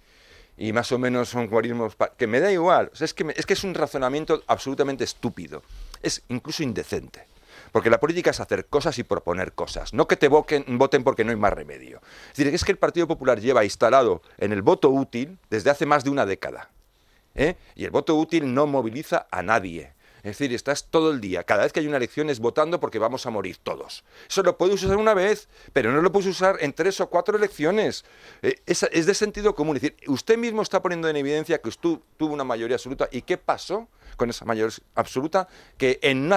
[0.57, 3.33] y más o menos son guarismos que me da igual, O sea, es, que me-
[3.37, 5.63] es que es un razonamiento absolutamente estúpido,
[6.03, 7.25] es incluso indecente.
[7.71, 11.31] Porque la política es hacer cosas y proponer cosas, no que te voten porque no
[11.31, 12.01] hay más remedio.
[12.31, 15.85] Es decir, es que el Partido Popular lleva instalado en el voto útil desde hace
[15.85, 16.69] más de una década.
[17.35, 17.55] ¿eh?
[17.75, 19.93] Y el voto útil no moviliza a nadie.
[20.23, 22.99] Es decir, estás todo el día, cada vez que hay una elección es votando porque
[22.99, 24.03] vamos a morir todos.
[24.29, 27.37] Eso lo puedes usar una vez, pero no lo puedes usar en tres o cuatro
[27.37, 28.05] elecciones.
[28.43, 29.77] Eh, es, es de sentido común.
[29.77, 33.09] Es decir, usted mismo está poniendo en evidencia que usted tuvo una mayoría absoluta.
[33.11, 33.87] ¿Y qué pasó
[34.21, 35.47] con esa mayoría absoluta?
[35.79, 36.29] Que en,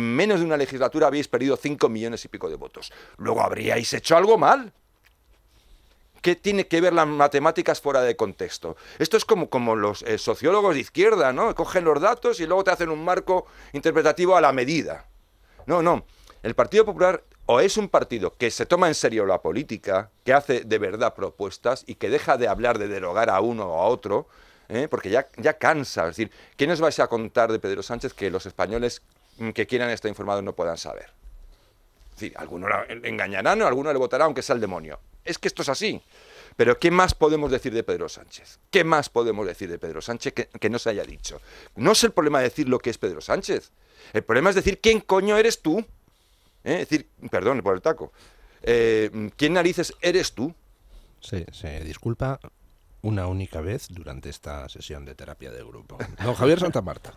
[0.00, 2.90] menos de una legislatura habéis perdido cinco millones y pico de votos.
[3.18, 4.72] Luego habríais hecho algo mal.
[6.22, 8.78] ¿Qué tiene que ver las matemáticas fuera de contexto?
[8.98, 11.54] Esto es como, como los eh, sociólogos de izquierda, ¿no?
[11.54, 13.44] Cogen los datos y luego te hacen un marco
[13.74, 15.06] interpretativo a la medida.
[15.66, 16.06] No, no.
[16.42, 20.32] El Partido Popular o es un partido que se toma en serio la política, que
[20.32, 23.88] hace de verdad propuestas y que deja de hablar de derogar a uno o a
[23.88, 24.26] otro,
[24.68, 24.88] ¿eh?
[24.88, 26.02] porque ya, ya cansa.
[26.02, 29.02] Es decir, ¿qué nos vais a contar de Pedro Sánchez que los españoles
[29.38, 31.12] mm, que quieran estar informados no puedan saber?
[32.14, 32.70] Es decir, algunos
[33.02, 35.00] engañarán o alguno le votará aunque sea el demonio.
[35.24, 36.00] Es que esto es así.
[36.56, 38.60] Pero ¿qué más podemos decir de Pedro Sánchez?
[38.70, 41.40] ¿Qué más podemos decir de Pedro Sánchez que, que no se haya dicho?
[41.74, 43.72] No es el problema decir lo que es Pedro Sánchez.
[44.12, 45.78] El problema es decir quién coño eres tú.
[46.62, 46.82] ¿Eh?
[46.82, 48.12] Es decir, perdón por el taco.
[48.62, 50.54] Eh, ¿Quién narices eres tú?
[51.20, 52.38] se disculpa
[53.04, 55.98] una única vez durante esta sesión de terapia de grupo.
[56.24, 57.12] Don Javier Santa Marta.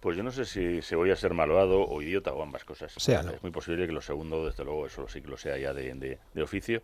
[0.00, 2.92] Pues yo no sé si, si voy a ser malvado o idiota o ambas cosas.
[2.96, 3.32] Séalo.
[3.32, 5.92] Es muy posible que lo segundo, desde luego, eso sí que lo sea ya de,
[5.94, 6.82] de- de oficio.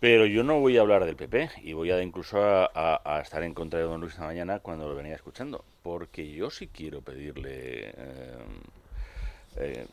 [0.00, 3.20] Pero yo no voy a hablar del PP y voy a incluso a, a- a
[3.20, 5.62] estar en contra de don Luis esta mañana cuando lo venía escuchando.
[5.82, 8.36] Porque yo sí quiero pedirle, eh,
[9.56, 9.86] eh,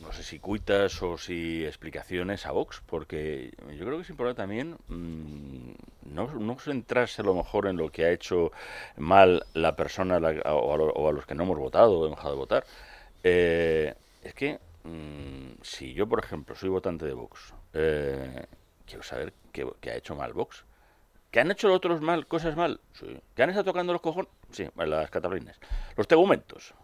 [0.00, 4.40] no sé si cuitas o si explicaciones a Vox, porque yo creo que es importante
[4.42, 5.72] también mm,
[6.14, 8.50] no, no centrarse a lo mejor en lo que ha hecho
[8.96, 10.16] mal la persona
[10.46, 12.64] o, a, lo- los que no hemos votado o hemos dejado de votar.
[13.22, 18.46] Eh, es que mm, si yo, por ejemplo, soy votante de Vox, eh,
[18.86, 20.64] quiero saber qué, qué ha hecho mal Vox.
[21.30, 22.80] ¿Que han hecho los otros mal, cosas mal?
[22.92, 23.06] Sí.
[23.36, 24.30] ¿Que han estado tocando los cojones?
[24.50, 25.60] Sí, las catalines.
[25.96, 26.74] Los tegumentos.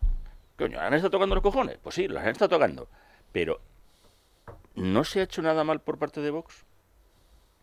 [0.56, 1.78] Coño, ¿han estado tocando los cojones?
[1.82, 2.88] Pues sí, los han estado tocando.
[3.36, 3.60] Pero,
[4.76, 6.64] ¿no se ha hecho nada mal por parte de Vox?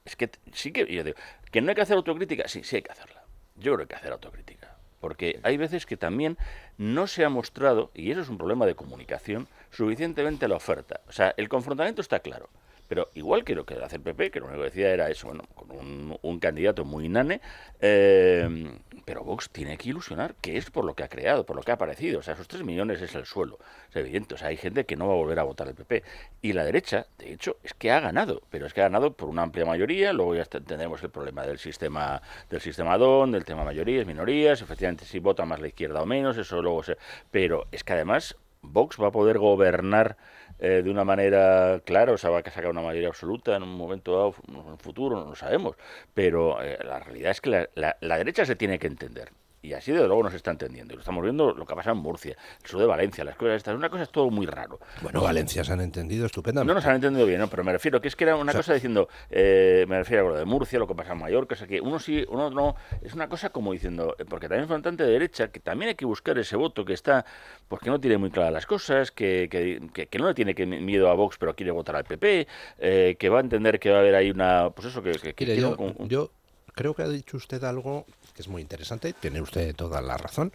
[0.05, 1.17] Es que sí que, yo digo,
[1.51, 3.23] que no hay que hacer autocrítica, sí, sí hay que hacerla.
[3.55, 4.77] Yo creo que hay que hacer autocrítica.
[4.99, 6.37] Porque hay veces que también
[6.77, 11.01] no se ha mostrado, y eso es un problema de comunicación, suficientemente la oferta.
[11.07, 12.49] O sea, el confrontamiento está claro.
[12.87, 15.27] Pero igual que lo que hace el PP, que lo único que decía era eso,
[15.27, 17.41] bueno, con un, candidato muy nane,
[17.79, 21.63] eh, pero Vox tiene que ilusionar, que es por lo que ha creado, por lo
[21.63, 22.19] que ha aparecido.
[22.19, 24.35] O sea, esos 3 millones es el suelo, es evidente.
[24.35, 26.03] O sea, hay gente que no va a volver a votar al PP.
[26.41, 29.29] Y la derecha, de hecho, es que ha ganado, pero es que ha ganado por
[29.29, 30.13] una amplia mayoría.
[30.13, 34.61] Luego ya tendremos el problema del sistema del sistema DON, del tema mayorías, minorías.
[34.61, 36.97] Efectivamente, si vota más la izquierda o menos, eso luego se...
[37.31, 40.17] Pero es que además Vox va a poder gobernar
[40.63, 43.75] eh, de una manera clara, o sea, va a sacar una mayoría absoluta en un
[43.75, 45.75] momento dado, en un futuro, no lo sabemos.
[46.15, 49.31] Pero eh, la realidad es que la, la- la derecha se tiene que entender.
[49.63, 50.93] Y así de luego no se está entendiendo.
[50.93, 53.37] Y lo estamos viendo lo que ha pasado en Murcia, el sur de Valencia, las
[53.37, 53.73] cosas estas.
[53.75, 54.77] Una cosa es todo muy raro.
[55.01, 56.67] Bueno, Valencia se han entendido estupendamente.
[56.67, 57.47] No nos han entendido bien, ¿no?
[57.47, 60.27] pero me refiero que es que era una O sea- cosa diciendo, eh, me refiero
[60.27, 62.49] a lo de Murcia, lo que pasa en Mallorca, o sea que uno sí, uno
[62.49, 65.87] no, es una cosa como diciendo, eh, porque también es votante de derecha, que también
[65.89, 67.25] hay que buscar ese voto que está,
[67.69, 70.53] pues que no tiene muy claras las cosas, que, que, que- que no le tiene
[70.55, 72.47] que miedo a Vox, pero quiere votar al PP,
[72.79, 75.33] eh, que va a entender que va a haber ahí una, pues eso, que, que-
[75.45, 76.31] Mire, yo, un- un- yo
[76.75, 80.53] creo que ha dicho usted algo que es muy interesante, tiene usted toda la razón.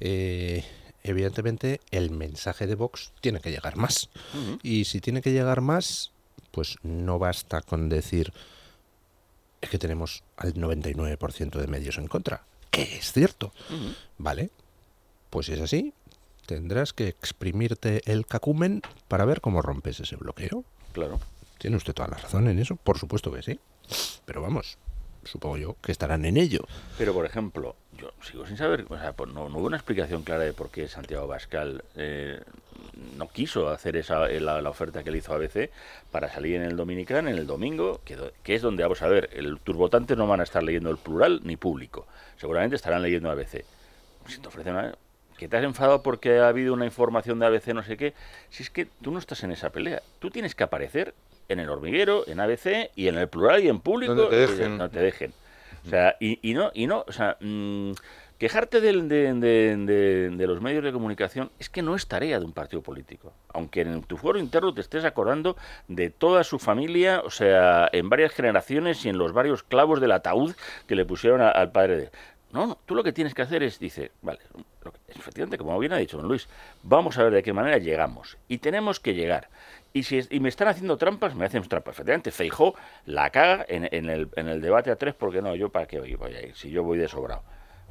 [0.00, 0.64] Eh,
[1.02, 4.10] evidentemente, el mensaje de Vox tiene que llegar más.
[4.62, 6.12] Y si tiene que llegar más,
[6.50, 8.32] pues no basta con decir
[9.60, 13.52] es que tenemos al 99% de medios en contra, que es cierto.
[14.16, 14.50] Vale,
[15.30, 15.92] pues si es así,
[16.46, 20.64] tendrás que exprimirte el cacumen para ver cómo rompes ese bloqueo.
[20.92, 21.20] Claro.
[21.58, 23.58] Tiene usted toda la razón en eso, por supuesto que sí.
[24.24, 24.78] Pero vamos,
[25.24, 26.60] supongo yo que estarán en ello.
[26.96, 30.44] Pero, por ejemplo, yo sigo sin saber, o sea, pues no, hubo una explicación clara
[30.44, 32.40] de por qué Santiago Bascal eh,
[33.16, 35.70] no quiso hacer esa eh, la, oferta que le hizo ABC
[36.10, 39.30] para salir en el Dominicán en el domingo, que, que es donde, vamos a ver,
[39.32, 43.30] el, tus votantes no van a estar leyendo el plural ni público, seguramente estarán leyendo
[43.30, 43.64] ABC.
[44.26, 44.94] Si te ofrecen una-
[45.38, 48.12] que te has enfadado porque ha habido una información de ABC no sé qué,
[48.50, 51.14] si es que tú no estás en esa pelea, tú tienes que aparecer
[51.48, 54.56] en el hormiguero, en ABC y en el plural y en público, Donde te y
[54.56, 54.78] dejen.
[54.78, 55.32] no te dejen.
[55.86, 57.92] O sea, y, y no, y no, o sea, mm,
[58.36, 62.44] quejarte de, de- de- de los medios de comunicación es que no es tarea de
[62.44, 63.32] un partido político.
[63.54, 65.56] Aunque en tu foro interno te estés acordando
[65.86, 70.12] de toda su familia, o sea, en varias generaciones y en los varios clavos del
[70.12, 70.54] ataúd
[70.86, 72.10] que le pusieron a- al padre de...
[72.52, 74.40] No, no, tú lo que tienes que hacer es, dice, vale,
[74.82, 76.48] lo que- efectivamente, como bien ha dicho don Luis,
[76.82, 78.36] vamos a ver de qué manera llegamos.
[78.48, 79.48] Y tenemos que llegar.
[79.92, 81.94] Y si y me están haciendo trampas, me hacen trampas.
[81.94, 82.74] Efectivamente, Feijó
[83.06, 85.98] la caga en, en el, en el debate a tres, porque no, yo para qué
[86.00, 87.42] voy a ir, si yo voy de sobrado.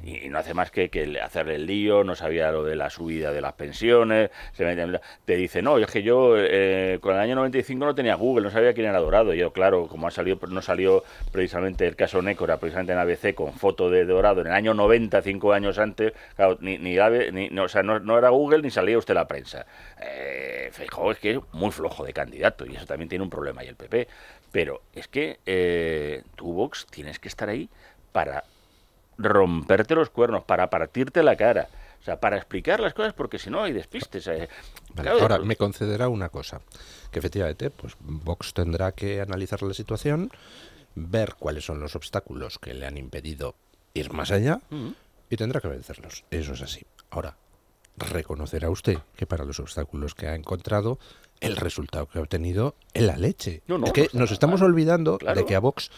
[0.04, 2.88] Y, no hace más que, que le- hacerle el lío, no sabía lo de la
[2.88, 7.20] subida de las pensiones, se mete te dice, no, es que yo eh, con el
[7.20, 9.34] año 95 no tenía Google, no sabía quién era Dorado.
[9.34, 11.02] Y yo, claro, como ha salido, no salió
[11.32, 15.20] precisamente el caso Nécora, precisamente en ABC, con foto de Dorado en el año 90,
[15.22, 16.96] cinco años antes, claro, ni, ni,
[17.32, 19.66] ni- no, o sea, no, no era Google ni salía usted la prensa.
[20.00, 20.70] Eh,
[21.10, 23.76] es que es muy flojo de candidato y eso también tiene un problema y el
[23.76, 24.08] PP.
[24.52, 27.68] Pero es que eh, tú, Vox, tienes que estar ahí
[28.12, 28.44] para
[29.18, 31.68] romperte los cuernos, para partirte la cara.
[32.00, 34.26] O sea, para explicar las cosas, porque si no hay despistes.
[34.28, 34.48] eh.
[34.94, 36.60] Vale, Claro, ahora, me concederá una cosa,
[37.10, 40.30] que efectivamente, pues Vox tendrá que analizar la situación,
[40.94, 43.56] ver cuáles son los obstáculos que le han impedido
[43.94, 44.94] ir más allá Ujú.
[45.28, 46.24] y tendrá que vencerlos.
[46.30, 46.86] Eso es así.
[47.10, 47.36] Ahora,
[47.96, 50.98] reconocerá usted que para los obstáculos que ha encontrado,
[51.40, 53.62] el resultado que ha obtenido es la leche.
[53.66, 55.40] No, no, es que no nos estamos olvidando Claro.
[55.40, 55.90] de que a Vox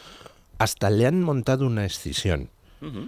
[0.58, 2.50] hasta le han montado una escisión.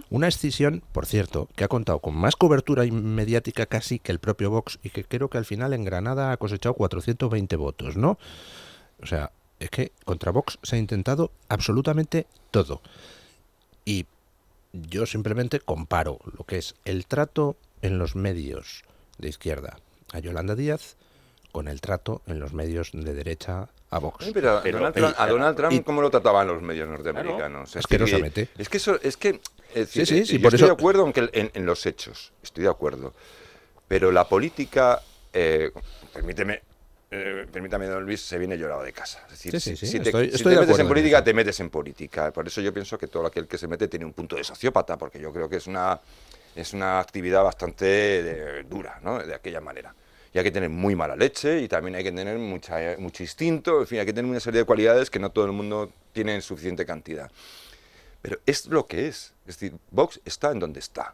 [0.09, 4.51] Una escisión, por cierto, que ha contado con más cobertura mediática casi que el propio
[4.51, 8.19] Vox y que creo que al final en Granada ha cosechado 420 votos, ¿no?
[9.01, 12.81] O sea, es que contra Vox se ha intentado absolutamente todo.
[13.85, 14.05] Y
[14.73, 18.83] yo simplemente comparo lo que es el trato en los medios
[19.17, 19.77] de izquierda
[20.11, 20.95] a Yolanda Díaz
[21.51, 24.25] con el trato en los medios de derecha a Vox.
[24.25, 27.69] Sí, pero, a Donald Trump, a Donald Trump, y- ¿cómo lo trataban los medios norteamericanos?
[27.69, 28.49] Es que- Asquerosamente.
[28.57, 29.39] Es que eso, es que,
[29.73, 31.51] es Sí, decir, sí, sí, yo por estoy eso- de acuerdo en, que el- en,
[31.53, 33.13] en los hechos, estoy de acuerdo.
[33.87, 35.01] Pero la política,
[35.31, 35.71] eh,
[36.13, 36.61] permíteme,
[37.11, 39.21] eh, permítame, don Luis, se viene llorado de casa.
[39.25, 41.69] Es decir, si- te, estoy- si estoy te de metes en política, te metes en
[41.69, 42.31] política.
[42.33, 44.97] Por eso yo pienso que todo aquel que se mete tiene un punto de sociópata,
[44.97, 45.99] porque yo creo que es una,
[46.55, 47.85] es una actividad bastante
[48.59, 49.19] eh, dura, ¿no?
[49.19, 49.93] De aquella manera.
[50.33, 53.81] Y hay que tener muy mala leche y también hay que tener mucha, mucho instinto,
[53.81, 56.33] en fin, hay que tener una serie de cualidades que no todo el mundo tiene
[56.33, 57.31] en suficiente cantidad.
[58.23, 59.33] Pero es lo que es.
[59.45, 61.13] Es decir, Vox está en donde está.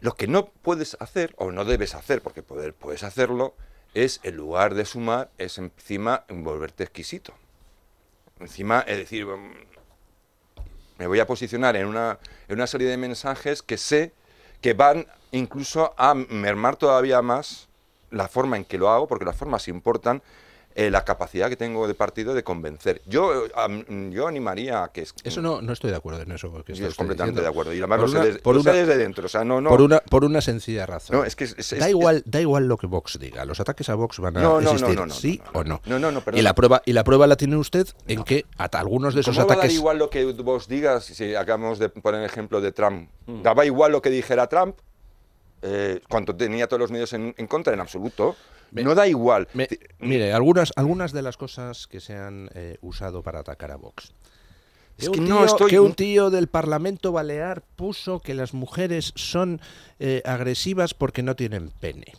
[0.00, 3.54] Lo que no puedes hacer, o no debes hacer, porque poder, puedes hacerlo,
[3.94, 7.34] es en lugar de sumar, es encima volverte exquisito.
[8.38, 9.52] Encima, es decir, mm,
[10.98, 14.12] me voy a posicionar en una, en una serie de mensajes que sé
[14.60, 17.69] que van incluso a mermar todavía más
[18.10, 20.22] la forma en que lo hago, porque las formas importan,
[20.76, 23.02] eh, la capacidad que tengo de partido de convencer.
[23.04, 25.00] Yo, am- yo animaría a que...
[25.02, 26.46] es- Eso no, no estoy de acuerdo en eso.
[26.64, 27.42] Que Yo estoy completamente diciendo.
[27.42, 27.74] de acuerdo.
[27.74, 29.26] Y además Por lo sé una- desde- por lo sé una- desde dentro.
[29.26, 29.68] O sea, no, no...
[29.68, 31.16] Por una, por una sencilla razón.
[31.16, 33.44] No, es que es- es- da, es- igual, da igual lo que Vox diga.
[33.44, 35.80] Los ataques a Vox van a No, no, no, existir, no, no, sí o no.
[35.86, 38.78] No, no, no, y, la prueba, y la prueba la tiene usted en que hasta
[38.78, 39.74] algunos de esos ¿Cómo ataques...
[39.74, 41.04] igual lo que vos digas?
[41.04, 43.10] Si acabamos de poner el ejemplo de Trump.
[43.26, 44.76] ¿Daba igual lo que dijera Trump?
[45.62, 48.36] Eh, cuando tenía todos los medios en, en contra, en absoluto.
[48.72, 49.48] no da igual.
[49.52, 49.68] Me-
[49.98, 54.12] mire, algunas, algunas de las cosas que se han eh, usado para atacar a Vox.
[54.96, 58.52] Es que, un no tío, estoy- que un tío del Parlamento Balear puso que las
[58.54, 59.60] mujeres son
[59.98, 62.14] eh, agresivas porque no tienen pene.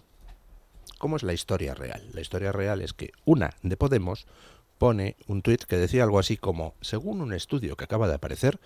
[0.97, 2.03] ¿Cómo es la historia real?
[2.13, 4.25] La historia real es que una de Podemos
[4.77, 8.59] pone un tuit que decía algo así como, según un estudio que acaba de aparecer,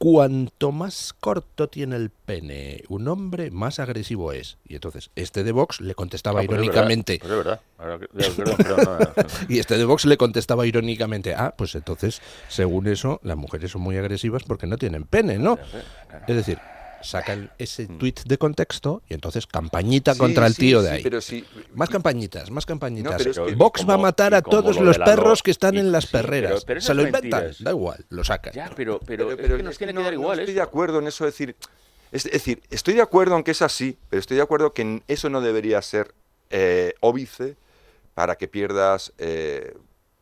[0.00, 4.56] cuanto más corto tiene el pene un hombre, más agresivo es.
[4.66, 7.58] Y entonces, este de Vox le contestaba Ah, pues irónicamente, no.
[9.50, 13.82] y este de Vox le contestaba irónicamente, ah, pues entonces, según eso, las mujeres son
[13.82, 15.58] muy agresivas porque no tienen pene, ¿no?
[16.26, 16.58] Es decir,
[17.02, 20.92] sacan ese tuit de contexto y entonces campañita Sí, contra el sí, tío sí, de
[20.92, 21.02] ahí.
[21.02, 21.44] pero sí-
[21.74, 23.12] Más campañitas, más campañitas.
[23.12, 25.74] No, pero es que- Vox va a matar a todos lo los perros que están
[25.74, 26.64] y- en las pero- perreras.
[26.64, 27.62] pero Se lo inventan, mentiras.
[27.64, 28.52] da igual, lo sacan.
[28.52, 30.38] Ya, pero, pero, Pero- es que nos es tiene que que no- dar no igual
[30.40, 30.58] estoy eso.
[30.58, 31.56] de acuerdo en eso, decir,
[32.12, 35.28] es decir, estoy de acuerdo en que es así, pero estoy de acuerdo que eso
[35.30, 36.14] no debería ser
[36.50, 37.56] eh, óbice
[38.14, 39.74] para que pierdas eh,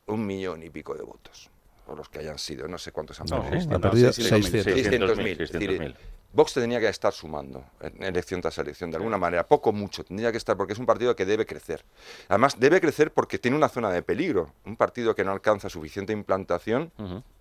[0.06, 1.48] un millón y pico de votos,
[1.86, 3.74] o los que hayan sido, no sé cuántos han No, perdido.
[3.74, 5.94] han perdido 600.000.
[6.34, 6.34] 600.000.
[6.34, 6.34] 600.000.
[6.34, 7.64] Es decir, Vox tendría que estar sumando
[8.00, 11.16] elección tras elección, de alguna manera, poco mucho, tendría que estar, porque es un partido
[11.16, 11.84] que debe crecer.
[12.28, 14.52] Además, debe crecer porque tiene una zona de peligro.
[14.64, 16.92] Un partido que no alcanza suficiente implantación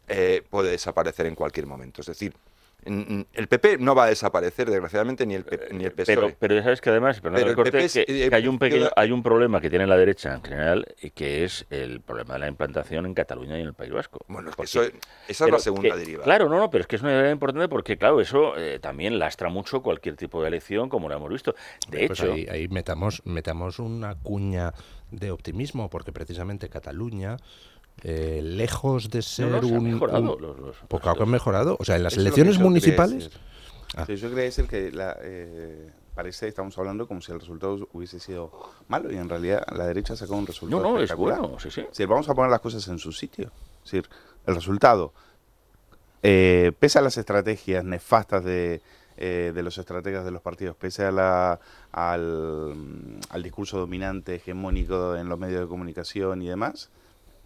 [0.08, 2.02] eh, puede desaparecer en cualquier momento.
[2.02, 2.34] Es decir,
[2.88, 6.16] el PP no va a desaparecer, desgraciadamente, ni el, P- ni el PSOE.
[6.16, 8.36] Pero, pero ya sabes que además, perdón, Pero el corte, PP es- que, eh, que
[8.36, 11.66] hay un pequeño, hay un problema que tiene la derecha en general, y que es
[11.70, 14.20] el problema de la implantación en Cataluña y en el País Vasco.
[14.28, 14.98] Bueno, es que Porque- eso-
[15.28, 16.24] esa es la segunda deriva.
[16.24, 19.20] Claro, no, no, pero es que es una idea importante porque, claro, eso eh, también
[19.20, 21.56] lastra mucho cualquier tipo de elección, como lo hemos visto.
[21.90, 24.74] De Pues hecho, ahí, ahí metamos, metamos una cuña
[25.12, 27.38] de optimismo, porque precisamente Cataluña,
[28.04, 29.84] eh, lejos de ser no, se ha un...
[29.84, 31.78] mejorado un- los- los- han mejorado.
[31.80, 33.30] O sea, en las elecciones municipales...
[33.96, 34.06] Ah.
[34.06, 38.20] Sí, yo quería decir que la, eh, parece, estamos hablando como si el resultado hubiese
[38.20, 38.52] sido
[38.90, 41.40] malo y en realidad la derecha sacó un resultado No, no, es espectacular.
[41.40, 41.82] bueno, sí, sí.
[41.82, 43.50] Es decir, vamos a poner las cosas en su sitio.
[43.86, 44.10] Es decir,
[44.46, 45.14] el resultado,
[46.24, 48.82] eh, pese a las estrategias nefastas de,
[49.16, 51.60] eh, de los estrategas de los partidos, pese a la,
[51.92, 52.76] al,
[53.30, 56.90] al discurso dominante, hegemónico en los medios de comunicación y demás,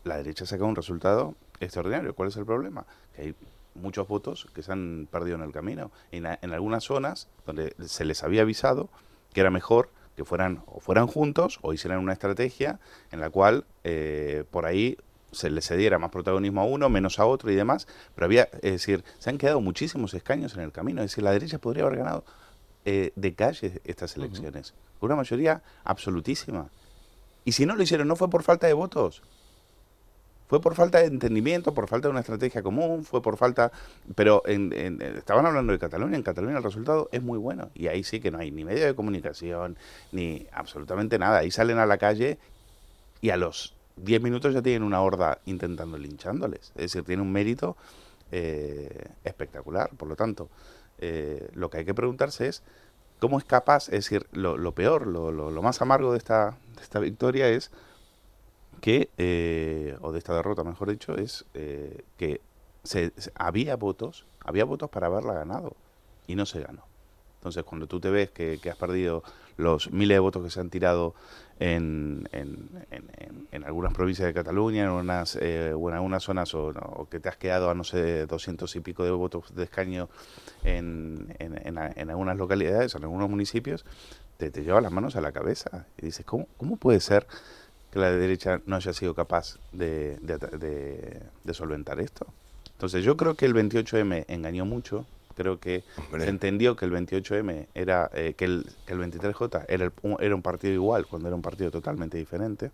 [0.03, 2.13] la derecha saca un resultado extraordinario.
[2.15, 2.85] ¿Cuál es el problema?
[3.15, 3.35] Que hay
[3.75, 5.91] muchos votos que se han perdido en el camino.
[6.11, 8.89] En, a- en algunas zonas donde se les había avisado
[9.33, 12.79] que era mejor que fueran o fueran juntos o hicieran una estrategia
[13.11, 14.97] en la cual eh, por ahí
[15.31, 18.73] se le cediera más protagonismo a uno, menos a otro y demás, pero había, es
[18.73, 21.99] decir, se han quedado muchísimos escaños en el camino, es decir, la derecha podría haber
[21.99, 22.25] ganado
[22.83, 26.67] eh, de calle estas elecciones, con una mayoría absolutísima.
[27.45, 29.21] Y si no lo hicieron, no fue por falta de votos,
[30.51, 33.71] fue por falta de entendimiento, por falta de una estrategia común, fue por falta...
[34.15, 37.69] Pero en- en- estaban hablando de Cataluña, en Cataluña el resultado es muy bueno.
[37.73, 39.77] Y ahí sí que no hay ni medio de comunicación,
[40.11, 41.37] ni absolutamente nada.
[41.37, 42.37] Ahí salen a la calle
[43.21, 46.73] y a los 10 minutos ya tienen una horda intentando linchándoles.
[46.75, 47.77] Es decir, tiene un mérito
[48.33, 49.89] eh, espectacular.
[49.95, 50.49] Por lo tanto,
[50.99, 52.61] eh, lo que hay que preguntarse es
[53.21, 56.57] cómo es capaz, es decir, lo, lo peor, lo, lo- lo más amargo de esta,
[56.75, 57.71] de esta victoria es
[58.81, 62.41] que, eh, o de esta derrota mejor dicho, es eh, que
[62.83, 65.75] se, había votos, había votos para haberla ganado
[66.27, 66.83] y no se ganó.
[67.39, 69.23] Entonces, cuando tú te ves que, que has perdido
[69.57, 71.15] los miles de votos que se han tirado
[71.59, 72.69] en, en,
[73.51, 77.29] en- algunas provincias de Cataluña, en unas, eh, o en algunas zonas, o, que te
[77.29, 80.09] has quedado a, no sé, 200 y pico de votos de escaño
[80.63, 81.27] en
[82.09, 83.85] algunas localidades, en algunos municipios,
[84.37, 87.27] te, te lleva las manos a la cabeza y dices, ¿cómo, cómo puede ser
[87.91, 92.25] que la derecha no haya sido capaz de, de, de- de solventar esto?
[92.73, 95.05] Entonces yo creo que el 28M engañó mucho,
[95.35, 95.83] creo que
[96.23, 100.17] se entendió que el 28M era, eh, que, el, que el 23J era, el- un,
[100.19, 102.71] era un partido igual cuando era un partido totalmente diferente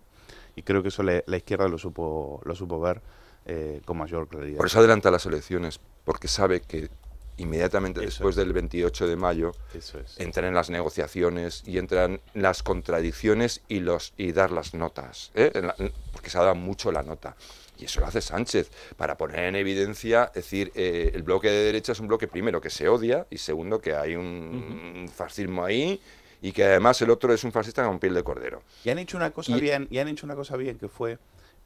[0.56, 3.02] y creo que eso le- la izquierda lo supo, lo supo ver
[3.46, 4.58] eh, con mayor claridad.
[4.58, 6.90] Por eso adelanta las elecciones, porque sabe que
[7.38, 10.20] inmediatamente después del 28 de mayo Eso es.
[10.20, 15.52] entran en las negociaciones y entran las contradicciones y los y dar las notas, ¿eh?
[15.54, 15.76] La-
[16.12, 17.36] porque se ha dado mucho la nota.
[17.80, 21.66] Y eso lo hace Sánchez, para poner en evidencia, es decir, eh, el bloque de
[21.66, 25.64] derecha es un bloque primero que se odia y segundo que hay un, un fascismo
[25.64, 26.02] ahí
[26.42, 28.64] y que además el otro es un fascista con piel de cordero.
[28.84, 31.20] Y han hecho una cosa Y- bien, y han hecho una cosa bien que fue,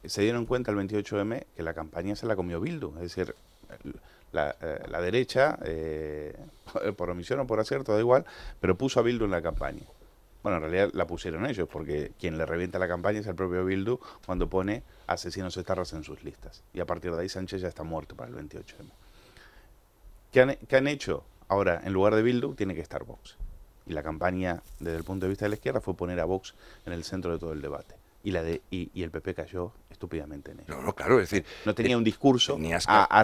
[0.03, 3.33] se dieron cuenta el 28M que la campaña se la comió Bildu, es decir,
[4.31, 6.35] la, eh, la derecha, eh,
[6.97, 8.25] por omisión o por acierto, da igual,
[8.59, 9.83] pero puso a Bildu en la campaña.
[10.43, 13.63] Bueno, en realidad la pusieron ellos, porque quien le revienta la campaña es el propio
[13.63, 16.63] Bildu cuando pone asesinos estarras en sus listas.
[16.73, 18.89] Y a partir de ahí Sánchez ya está muerto para el 28M.
[20.31, 21.23] ¿Qué han, qué han hecho?
[21.47, 23.37] Ahora, en lugar de Bildu, tiene que estar Vox.
[23.85, 26.55] Y la campaña, desde el punto de vista de la izquierda, fue poner a Vox
[26.85, 27.95] en el centro de todo el debate.
[28.23, 29.73] Y, la de, y el PP cayó
[30.05, 30.75] estúpidamente en ello.
[30.75, 32.57] No, no, claro, es decir, No tenía eh, un discurso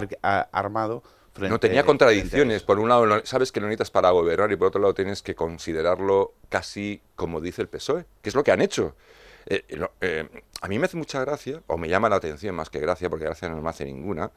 [0.08, 1.02] que- ar- armado
[1.32, 2.62] frente no tenía contradicciones.
[2.62, 5.34] Por un lado, sabes que lo necesitas para gobernar y por otro lado tienes que
[5.34, 8.94] considerarlo casi como dice el PSOE, que es lo que han hecho.
[9.46, 9.64] Eh,
[10.00, 10.28] eh,
[10.60, 13.24] a mí me hace mucha gracia, o me llama la atención más que gracia, porque
[13.24, 14.30] gracia no me hace ninguna,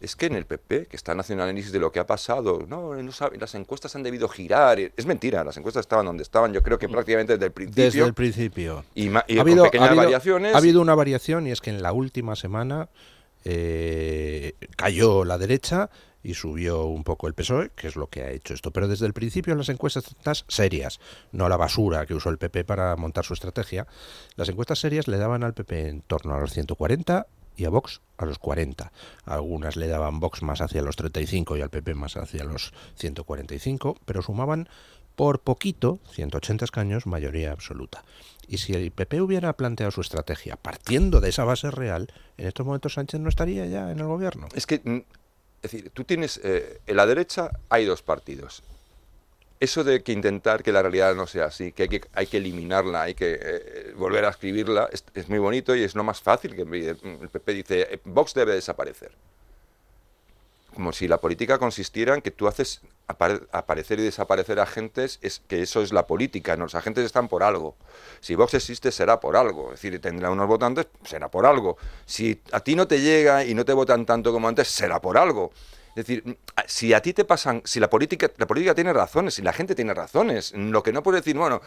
[0.00, 2.94] es que en el PP, que están haciendo análisis de lo que ha pasado, no,
[2.94, 4.78] no sabe- las encuestas han debido girar.
[4.78, 7.84] Es mentira, las encuestas estaban donde estaban, yo creo que prácticamente desde el principio.
[7.84, 8.84] Desde el principio.
[8.94, 10.54] Y, Ha con habido- pequeñas ha habido- variaciones.
[10.54, 12.88] Ha habido una variación y es que en la última semana
[13.44, 15.88] eh, cayó la derecha
[16.22, 18.72] y subió un poco el PSOE, que es lo que ha hecho esto.
[18.72, 20.98] Pero desde el principio las encuestas serias,
[21.30, 23.86] no la basura que usó el PP para montar su estrategia,
[24.34, 28.00] las encuestas serias le daban al PP en torno a los 140 y a Vox
[28.18, 28.92] a los 40.
[29.24, 33.96] Algunas le daban Vox más hacia los 35 y al PP más hacia los 145,
[34.04, 34.68] pero sumaban
[35.16, 38.04] por poquito, 180 escaños, mayoría absoluta.
[38.46, 42.66] Y si el PP hubiera planteado su estrategia partiendo de esa base real, en estos
[42.66, 44.48] momentos Sánchez no estaría ya en el gobierno.
[44.54, 44.96] Es que, mm,
[45.62, 48.62] es decir, tú tienes, eh, en la derecha hay dos partidos.
[49.58, 52.36] Eso de que intentar que la realidad no sea así, que hay que, hay que
[52.36, 56.54] eliminarla, hay que eh, volver a escribirla, es, muy bonito y es lo más fácil.
[56.54, 59.12] que El PP dice, eh, Vox debe desaparecer.
[60.74, 65.40] Como si la política consistiera en que tú haces apare- aparecer y desaparecer agentes, es
[65.48, 66.64] que eso es la política, ¿no?
[66.64, 67.76] los agentes están por algo.
[68.20, 71.78] Si Vox existe será por algo, es decir, tendrá unos votantes, será por algo.
[72.04, 75.16] Si a ti no te llega y no te votan tanto como antes, será por
[75.16, 75.50] algo.
[75.96, 76.36] Es decir,
[76.66, 79.74] si a ti te pasan, si la política, la política tiene razones, si la gente
[79.74, 81.62] tiene razones, lo que no puedes decir, bueno,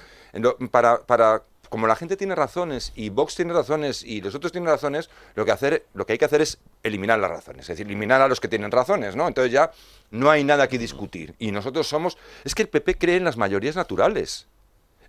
[0.69, 4.69] para, para, como la gente tiene razones y Vox tiene razones y los otros tienen
[4.69, 7.87] razones, lo que hacer, lo que hay que hacer es eliminar las razones, es decir,
[7.87, 9.27] eliminar a los que tienen razones, ¿no?
[9.27, 9.71] Entonces ya
[10.11, 11.33] no hay nada que discutir.
[11.39, 14.45] Y nosotros somos, es que el PP cree en las mayorías naturales.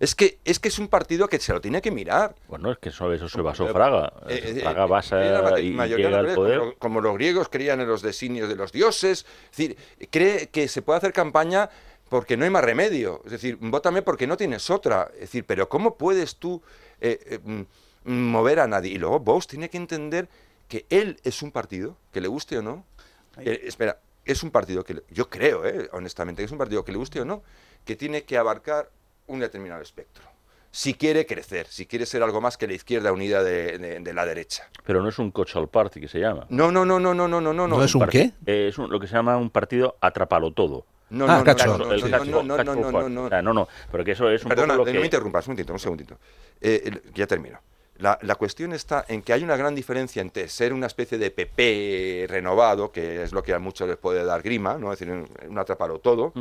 [0.01, 2.35] Es que, es que es un partido que se lo tiene que mirar.
[2.47, 4.11] Bueno, es que eso, eso se basó Fraga.
[4.27, 6.59] Eh, eh, Fraga basa cree en la y mayoría llega al poder.
[6.59, 9.25] Como, como los griegos creían en los designios de los dioses.
[9.51, 9.77] Es decir,
[10.09, 11.69] cree que se puede hacer campaña
[12.09, 13.21] porque no hay más remedio.
[13.25, 15.11] Es decir, vótame porque no tienes otra.
[15.13, 16.61] Es decir, pero ¿cómo puedes tú
[16.99, 18.91] eh, eh, mm, mover a nadie?
[18.91, 20.27] Y luego Vox tiene que entender
[20.67, 22.85] que él es un partido, que le guste o no.
[23.37, 26.83] Eh, espera, es un partido que le- yo creo, eh, honestamente, que es un partido
[26.83, 27.43] que le guste o no,
[27.85, 28.89] que tiene que abarcar
[29.31, 30.23] un determinado espectro.
[30.73, 34.13] Si quiere crecer, si quiere ser algo más que la izquierda unida de- de- de
[34.13, 34.69] la derecha.
[34.85, 36.45] Pero no es un coach al party que se llama.
[36.49, 37.67] No, no, no, no, no, no, no, no.
[37.67, 38.31] ¿No es un par- qué?
[38.45, 40.85] Eh, es un- lo que se llama un partido atrapalo todo.
[41.09, 43.29] No, Ah, no, catch no, all, no, no, no, no, no, no, no, no, O
[43.29, 45.51] sea, no, no, pero que eso es un Perdona, poco lo no me interrumpas, un
[45.51, 46.17] momentito, un segundito.
[46.61, 47.59] Eh, ya termino.
[47.97, 51.29] La, la cuestión está en que hay una gran diferencia entre ser una especie de
[51.31, 54.91] PP renovado, que es lo que a muchos les puede dar grima, ¿no?
[54.93, 56.31] es decir, un, un atrapalo todo,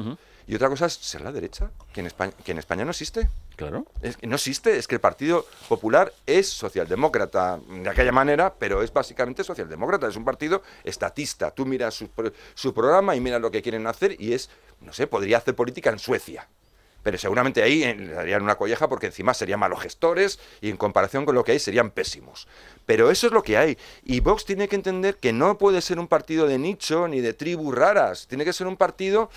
[0.47, 3.29] y otra cosa es ser la derecha, que en España, que en España no existe.
[3.57, 3.87] Claro.
[4.01, 8.83] Es que no existe, es que el Partido Popular es socialdemócrata de aquella manera, pero
[8.83, 11.51] es básicamente socialdemócrata, es un partido estatista.
[11.51, 14.49] Tú miras su, pro- su programa y miras lo que quieren hacer y es,
[14.81, 16.49] no sé, podría hacer política en Suecia.
[17.03, 21.25] Pero seguramente ahí le darían una colleja porque encima serían malos gestores y en comparación
[21.25, 22.47] con lo que hay serían pésimos.
[22.85, 23.79] Pero eso es lo que hay.
[24.05, 27.33] Y Vox tiene que entender que no puede ser un partido de nicho ni de
[27.33, 28.27] tribus raras.
[28.27, 29.31] Tiene que ser un partido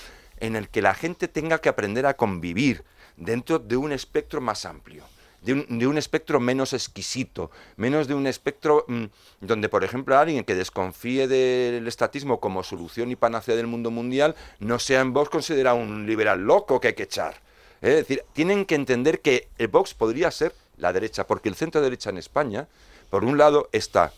[0.44, 2.84] en el que la gente tenga que aprender a convivir
[3.16, 5.06] dentro de un espectro más amplio.
[5.42, 9.06] De un, de un espectro menos exquisito, menos de un espectro mm,
[9.42, 14.36] donde, por ejemplo, alguien que desconfíe del estatismo como solución y panacea del mundo mundial
[14.60, 17.42] no sea en Vox considerado un liberal loco que hay que echar.
[17.82, 21.82] Es decir, tienen que entender que el Vox podría ser la derecha, porque el centro
[21.82, 22.68] derecha en España,
[23.10, 24.14] por un lado, está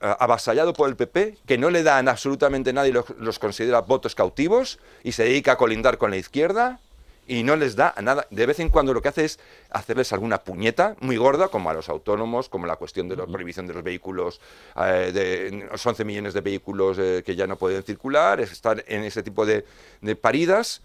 [0.00, 4.78] avasallado por el PP, que no le dan absolutamente nadie los, los considera votos cautivos
[5.04, 6.80] y se dedica a colindar con la izquierda
[7.28, 8.26] y no les da nada.
[8.30, 9.38] De vez en cuando lo que hace es
[9.70, 13.66] hacerles alguna puñeta muy gorda, como a los autónomos, como la cuestión de la prohibición
[13.66, 14.40] de los vehículos,
[14.76, 18.82] eh, de los 11 millones de vehículos eh, que ya no pueden circular, es estar
[18.88, 19.64] en ese tipo de,
[20.00, 20.80] de paridas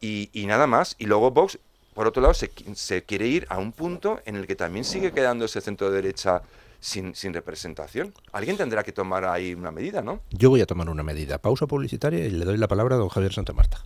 [0.00, 0.94] y, y nada más.
[0.98, 1.58] Y luego Vox,
[1.92, 5.44] por otro lado, se quiere ir a un punto en el que también sigue quedando
[5.44, 6.42] ese centro derecha
[6.80, 8.12] sin, representación.
[8.32, 10.20] Alguien tendrá que tomar ahí una medida, ¿no?
[10.30, 11.38] Yo voy a tomar una medida.
[11.38, 13.82] Pausa publicitaria y le doy la palabra a don Javier Santa Marta.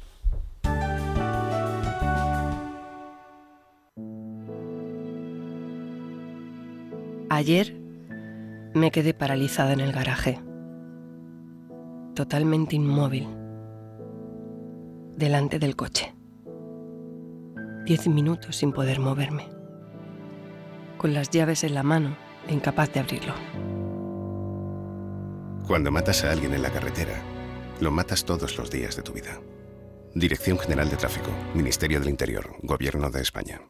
[7.30, 7.74] Ayer
[8.74, 10.38] me quedé paralizada en el garaje,
[12.14, 13.26] totalmente inmóvil,
[15.16, 16.14] delante del coche.
[17.86, 19.48] Diez minutos sin poder moverme,
[20.98, 22.16] con las llaves en la mano
[22.48, 23.34] incapaz de abrirlo.
[25.66, 27.22] Cuando matas a alguien en la carretera,
[27.80, 29.40] lo matas todos los días de tu vida.
[30.14, 33.62] Dirección General de Tráfico, Ministerio del Interior, Gobierno de España.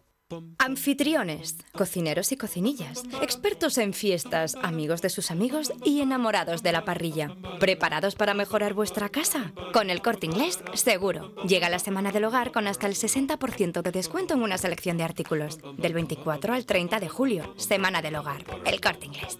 [0.58, 6.84] Anfitriones, cocineros y cocinillas, expertos en fiestas, amigos de sus amigos y enamorados de la
[6.84, 7.36] parrilla.
[7.60, 9.52] ¿Preparados para mejorar vuestra casa?
[9.72, 11.34] Con el corte inglés, seguro.
[11.44, 15.04] Llega la semana del hogar con hasta el 60% de descuento en una selección de
[15.04, 15.58] artículos.
[15.76, 18.44] Del 24 al 30 de julio, Semana del Hogar.
[18.64, 19.38] El corte inglés.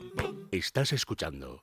[0.51, 1.62] Estás escuchando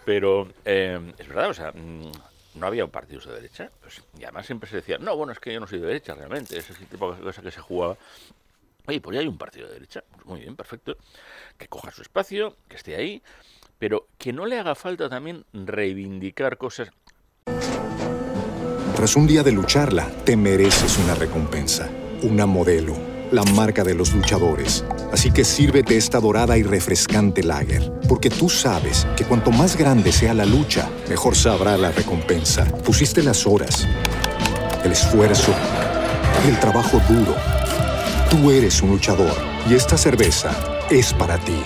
[0.06, 2.12] Pero eh, es verdad, o sea, mm,
[2.56, 3.72] no había partidos de derecha.
[3.82, 6.14] Pues, y además siempre se decía, no, bueno, es que yo no soy de derecha
[6.14, 6.58] realmente.
[6.58, 7.98] Ese tipo de cosa que se jugaba.
[8.88, 10.04] Oye, pues ya hay un partido de derecha.
[10.12, 10.98] Pues muy bien, perfecto.
[11.58, 13.22] Que coja su espacio, que esté ahí.
[13.80, 16.92] Pero que no le haga falta también reivindicar cosas.
[18.96, 21.90] Tras un día de lucharla, te mereces una recompensa,
[22.22, 22.96] una modelo,
[23.32, 24.84] la marca de los luchadores.
[25.12, 30.12] Así que sírvete esta dorada y refrescante lager, porque tú sabes que cuanto más grande
[30.12, 32.66] sea la lucha, mejor sabrá la recompensa.
[32.84, 33.88] Pusiste las horas,
[34.84, 35.54] el esfuerzo,
[36.48, 37.36] el trabajo duro.
[38.30, 39.36] Tú eres un luchador
[39.70, 40.52] y esta cerveza
[40.90, 41.62] es para ti.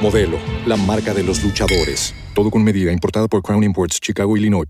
[0.00, 2.14] Modelo, la marca de los luchadores.
[2.34, 4.68] Todo con medida, importada por Crown Imports, Chicago, Illinois.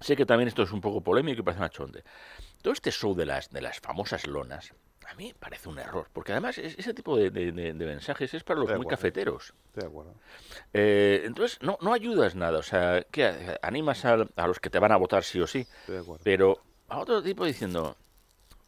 [0.00, 2.02] Sé que también esto es un poco polémico y parece una chonde.
[2.60, 4.72] Todo este show de las, de las famosas lonas,
[5.12, 8.32] a mí parece un error, porque además es- ese tipo de, de- de- de mensajes
[8.32, 8.96] es para los de muy acuerdo.
[8.98, 9.52] cafeteros.
[9.74, 10.14] De acuerdo.
[10.72, 13.58] Eh, entonces, no, no ayudas nada, o sea, ¿qué?
[13.62, 16.22] animas a, los que te van a votar sí o sí, Estoy de acuerdo.
[16.24, 16.58] pero
[16.88, 17.96] a otro tipo diciendo,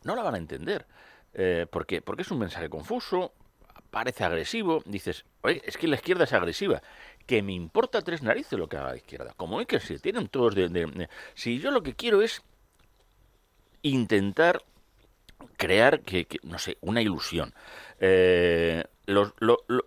[0.02, 0.86] no la van a entender,
[1.32, 3.32] eh, porque, porque es un mensaje confuso,
[3.90, 6.82] parece agresivo, dices, oye, es que la izquierda es agresiva,
[7.26, 10.28] que me importa tres narices lo que haga la izquierda, como es que se tienen
[10.28, 12.42] todos de- Si yo lo que quiero es
[13.82, 14.62] intentar
[15.56, 17.54] crear, que, no sé, una ilusión.
[17.98, 18.84] Eh,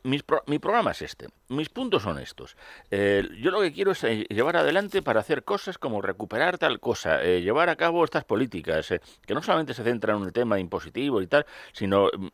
[0.04, 1.28] mi programa es este.
[1.50, 2.56] Mis puntos son estos.
[2.92, 6.80] Eh, yo lo que quiero es eh, llevar adelante para hacer cosas como recuperar tal
[6.80, 8.94] cosa, llevar a cabo estas políticas,
[9.26, 12.28] que no solamente se centran en el tema impositivo y tal, sino mm,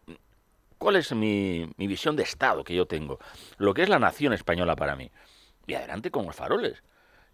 [0.77, 3.19] cuál es mi, mi visión de Estado que yo tengo,
[3.57, 5.09] lo que es la nación española para mí.
[5.65, 6.83] Y adelante con los faroles.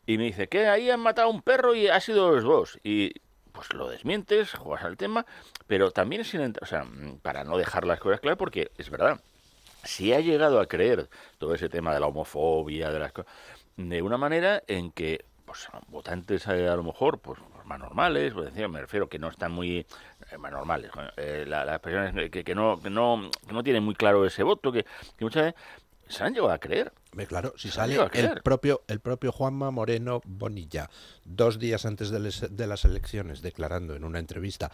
[0.10, 2.80] Y me dice, que ahí han matado a un perro y ha sido los dos.
[2.84, 3.14] Y
[3.60, 5.26] pues lo desmientes, juegas al tema,
[5.68, 6.86] pero también sin entrar, o sea,
[7.22, 9.19] para no dejar las cosas claras, porque es verdad,
[9.84, 11.10] si ha llegado a creer
[11.40, 13.30] todo ese tema de la homofobia, de las cosas,
[13.76, 18.53] de una manera en que pues votantes eh, a lo mejor pues más normales, pues,
[18.56, 19.80] me refiero que no están muy
[20.31, 24.44] eh, más normales, eh, la- las personas que, no, no no tienen muy claro ese
[24.44, 24.84] voto, que,
[25.18, 25.61] que muchas veces
[26.10, 26.91] se han llegado a creer.
[27.27, 30.90] Claro, si sale el propio, el propio Juanma Moreno Bonilla,
[31.23, 34.72] dos días antes de, les- de las elecciones, declarando en una entrevista,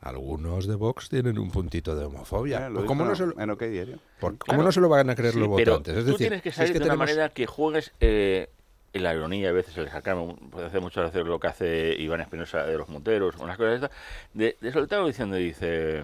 [0.00, 2.66] algunos de Vox tienen un puntito de homofobia.
[2.66, 3.98] Eh, Pues ¿cómo, no se lo, en OK Diario.
[4.20, 4.56] por- Claro.
[4.56, 5.96] ¿Cómo no se lo van a creer Sí, los votantes?
[5.96, 8.50] Es tú decir, tienes que es salir que de una tenemos- manera que juegues eh,
[8.92, 12.20] en la ironía, a veces el sacarme, puede hacer muchas veces lo que hace Iván
[12.20, 13.90] Espinosa de los Monteros, unas cosas de estas,
[14.34, 16.02] de, de soltarlo diciendo, dice,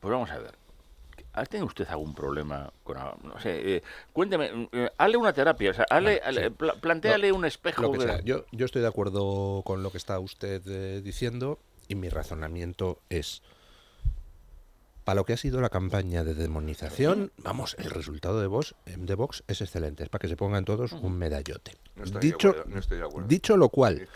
[0.00, 0.52] pues vamos a ver,
[1.34, 3.82] ¿Ha tenido usted algún problema con no sé, eh,
[4.12, 8.20] cuénteme, eh, hazle una terapia, o sea, hazle, hazle- un espejo lo que de- sea.
[8.22, 13.00] Yo, yo estoy de acuerdo con lo que está usted eh, diciendo y mi razonamiento
[13.08, 13.40] es,
[15.04, 18.96] para lo que ha sido la campaña de demonización, vamos, el resultado de Vox, eh,
[18.98, 21.72] de Vox es excelente, es para que se pongan todos un medallote.
[21.96, 23.28] No estoy de dicho, acuerdo, no estoy de acuerdo.
[23.28, 24.06] dicho lo cual,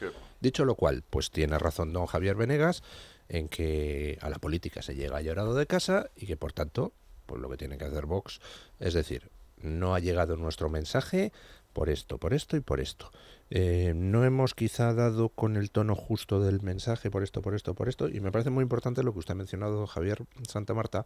[0.40, 2.82] dicho lo cual, pues tiene razón don Javier Venegas
[3.28, 6.92] en que a la política se llega llorado de casa y que por tanto,
[7.26, 8.40] pues lo que tiene que hacer Vox
[8.80, 11.32] es decir, no ha llegado nuestro mensaje
[11.72, 13.10] por esto, por esto y por esto.
[13.50, 17.74] Eh, no hemos quizá dado con el tono justo del mensaje por esto, por esto,
[17.74, 18.08] por esto.
[18.08, 21.04] Y me parece muy importante lo que usted ha mencionado, Javier Santa Marta,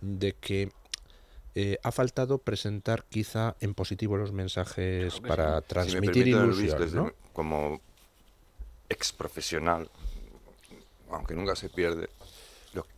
[0.00, 0.72] de que
[1.54, 5.62] eh, ha faltado presentar quizá en positivo los mensajes Claro para sí.
[5.62, 6.80] Si transmitir Luis, ilusión.
[6.80, 7.12] desde- ¿no?
[7.32, 7.80] como
[8.88, 9.88] ex profesional,
[11.10, 12.08] aunque nunca se pierde,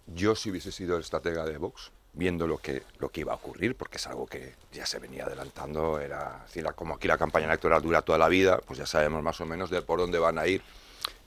[0.06, 3.36] yo si hubiese sido el estratega de Vox, viendo lo que, lo que iba a
[3.36, 7.16] ocurrir, porque es algo que ya se venía adelantando, era decir, la- como aquí la
[7.18, 10.18] campaña electoral dura toda la vida, pues ya sabemos más o menos de por dónde
[10.18, 10.62] van a ir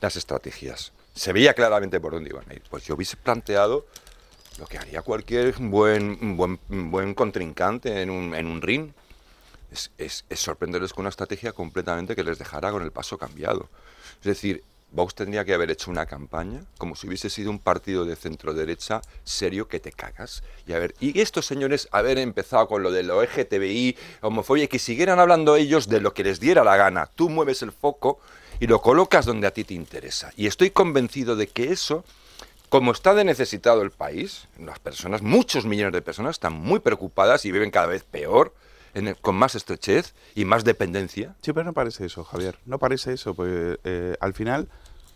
[0.01, 0.91] las estrategias.
[1.13, 2.61] Se veía claramente por dónde iban a ir.
[2.69, 3.85] Pues yo hubiese planteado
[4.59, 8.91] lo que haría cualquier buen, buen, buen contrincante en un, en un ring.
[9.71, 13.69] Es, es- es sorprenderles con una estrategia completamente que les dejara con el paso cambiado.
[14.19, 14.63] Es decir,
[14.95, 18.53] Vox tendría que haber hecho una campaña como si hubiese sido un partido de centro
[18.53, 20.41] derecha serio que te cagas.
[20.65, 24.79] Y, a ver, y estos señores haber empezado con lo de lo LGTBI, homofobia, que
[24.79, 27.09] siguieran hablando ellos de lo que les diera la gana.
[27.13, 28.19] Tú mueves el foco
[28.59, 30.31] y lo colocas donde a ti te interesa.
[30.37, 32.05] Y estoy convencido de que eso
[32.69, 37.45] como está de necesitado el país, las personas, muchos millones de personas están muy preocupadas
[37.45, 38.53] y viven cada vez peor,
[39.21, 41.35] con más estrechez y más dependencia.
[41.41, 42.57] Sí, pero no parece eso, Javier.
[42.65, 44.69] No parece eso, porque eh, al final,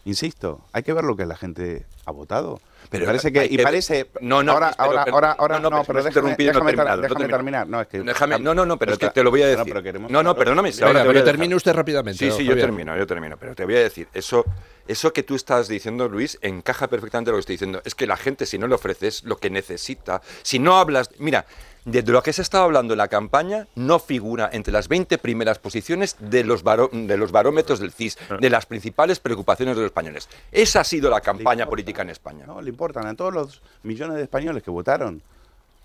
[0.05, 2.59] insisto, hay que ver lo que la gente ha votado.
[2.89, 5.59] Pero Pero parece que, y que- parece No, no, ahora, espero ahora, que- ahora, ahora,
[5.59, 7.37] no, no, no, pero pero déjame, no déjame, terminado, ter- no déjame termino.
[7.37, 7.67] terminar.
[7.67, 9.65] No, es que Déjame- no, no, no, pero es que te lo voy a decir.
[9.67, 10.71] pero queremos- No, no, perdóname.
[10.71, 13.37] si ahora pero termine usted rápidamente, Sí, sí, yo termino, yo termino.
[13.37, 14.43] Pero te voy a decir, eso,
[14.87, 17.81] eso que tú estás diciendo, Luis, encaja perfectamente lo que estoy diciendo.
[17.85, 21.11] Es que la gente, si no le ofreces lo que necesita, si no hablas.
[21.19, 21.45] Mira,
[21.85, 25.17] de lo que se ha estado hablando en la campaña, no figura entre las 20
[25.17, 29.89] primeras posiciones de los, de los barómetros del CIS, de las principales preocupaciones de los
[29.89, 30.29] españoles.
[30.51, 32.45] Esa ha sido la campaña política en España.
[32.45, 35.21] No, le importan a todos los millones de españoles que votaron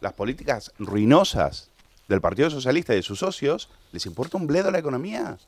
[0.00, 1.70] las políticas ruinosas
[2.08, 5.38] del Partido Socialista y de sus socios, les importa un bledo la economía.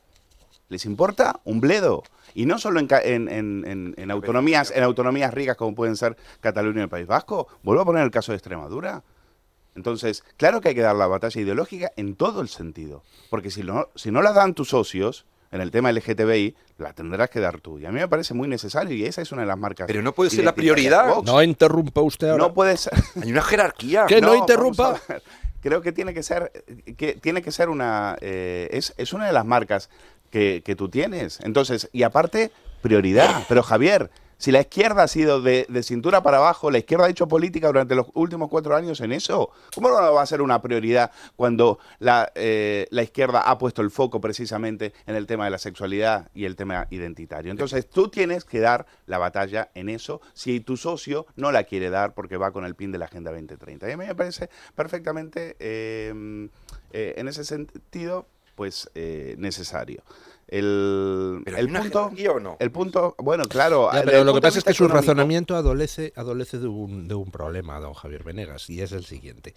[0.68, 2.02] Les importa un bledo.
[2.34, 6.80] Y no solo en- en- en- en autonomías, en autonomías ricas como pueden ser Cataluña
[6.80, 7.46] y el País Vasco.
[7.62, 9.02] Vuelvo a poner el caso de Extremadura.
[9.76, 13.02] Entonces, claro que hay que dar la batalla ideológica en todo el sentido.
[13.30, 17.30] Porque si no, si no la dan tus socios en el tema LGTBI, la tendrás
[17.30, 17.78] que dar tú.
[17.78, 19.86] Y a mí me parece muy necesario y esa es una de las marcas.
[19.86, 21.22] Pero no puede ser la prioridad.
[21.22, 22.44] No interrumpa usted ahora.
[22.44, 22.94] No puede ser.
[23.22, 24.06] Hay una jerarquía.
[24.06, 25.00] Que no, interrumpa.
[25.60, 26.52] Creo que tiene que ser,
[26.96, 29.90] que tiene que ser una, eh, es, es una de las marcas
[30.30, 31.40] que, que tú tienes.
[31.40, 32.50] Entonces, y aparte,
[32.82, 33.44] prioridad.
[33.48, 37.10] Pero Javier, si la izquierda ha sido de, de cintura para abajo, la izquierda ha
[37.10, 40.60] hecho política durante los últimos cuatro años en eso, ¿cómo no va a ser una
[40.60, 45.50] prioridad cuando la, eh, la izquierda ha puesto el foco precisamente en el tema de
[45.50, 47.50] la sexualidad y el tema identitario?
[47.50, 51.90] Entonces, tú tienes que dar la batalla en eso si tu socio no la quiere
[51.90, 53.88] dar porque va con el pin de la Agenda 2030.
[53.88, 56.48] Y a mí me parece perfectamente, eh,
[56.92, 60.02] eh, en ese sentido, pues eh, necesario.
[60.48, 62.56] El, ¿Pero hay el una punto, jerarquía o no?
[62.60, 63.90] el punto, bueno, claro.
[63.92, 67.08] Ya, pero el lo que pasa es que su económico- razonamiento adolece, adolece de, un,
[67.08, 69.54] de un problema, don Javier Venegas, y es el siguiente.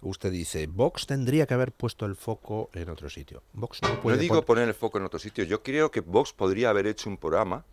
[0.00, 3.42] Usted dice, Vox tendría que haber puesto el foco en otro sitio.
[3.52, 5.42] Vox no No puede digo pon- poner el foco en otro sitio.
[5.44, 7.64] Yo creo que Vox podría haber hecho un programa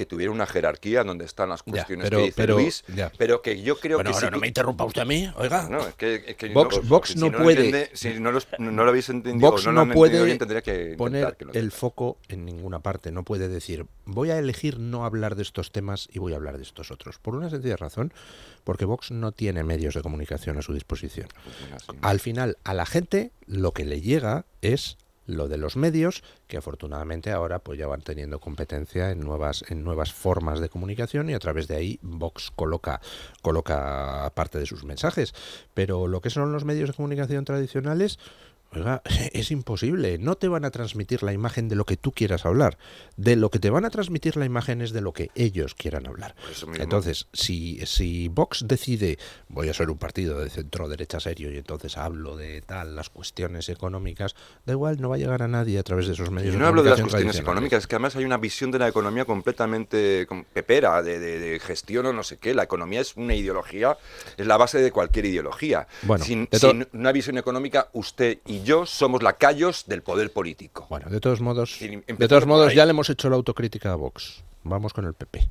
[0.00, 3.12] que tuviera una jerarquía donde están las Ya, cuestiones pero- que dice pero- Luis, ya.
[3.18, 5.68] pero que yo creo Bueno, que ahora no me interrumpa usted a mí, oiga.
[5.68, 8.32] No, es que, es que Vox- no, Vox si no lo puede- entiende- si no,
[8.32, 10.62] los- no lo habéis entendido, Vox o no, no, lo han entendido puede bien, tendría
[10.62, 13.12] que poner que lo el foco en ninguna parte.
[13.12, 16.56] No puede decir, voy a elegir no hablar de estos temas y voy a hablar
[16.56, 17.18] de estos otros.
[17.18, 18.12] Por una sencilla razón,
[18.64, 21.28] porque Vox no tiene medios de comunicación a su disposición.
[22.00, 24.96] Al final, a la gente lo que le llega es
[25.30, 29.84] lo de los medios, que afortunadamente ahora pues ya van teniendo competencia en nuevas, en
[29.84, 33.00] nuevas formas de comunicación y a través de ahí Vox coloca,
[33.42, 35.34] coloca parte de sus mensajes.
[35.74, 38.18] Pero lo que son los medios de comunicación tradicionales,
[38.72, 39.02] Oiga,
[39.32, 40.18] es imposible.
[40.18, 42.78] No te van a transmitir la imagen de lo que tú quieras hablar.
[43.16, 46.06] De lo que te van a transmitir la imagen es de lo que ellos quieran
[46.06, 46.34] hablar.
[46.82, 49.18] Entonces, si, si Vox decide,
[49.48, 53.10] voy a ser un partido de centro derecha serio y entonces hablo de tal, las
[53.10, 54.34] cuestiones económicas,
[54.66, 56.52] da igual, no va a llegar a nadie a través de esos medios.
[56.54, 58.88] Yo no hablo de las cuestiones económicas, es que además hay una visión de la
[58.88, 62.54] economía completamente com- pepera, de, de- de gestión o no sé qué.
[62.54, 63.96] La economía es una ideología,
[64.36, 65.86] es la base de cualquier ideología.
[66.02, 70.86] Bueno, sin, de sin una visión económica, usted y yo somos lacayos del poder político.
[70.90, 73.96] Bueno, de todos modos, Sin- de todos modos ya le hemos hecho la autocrítica a
[73.96, 74.42] Vox.
[74.62, 75.48] Vamos con el PP.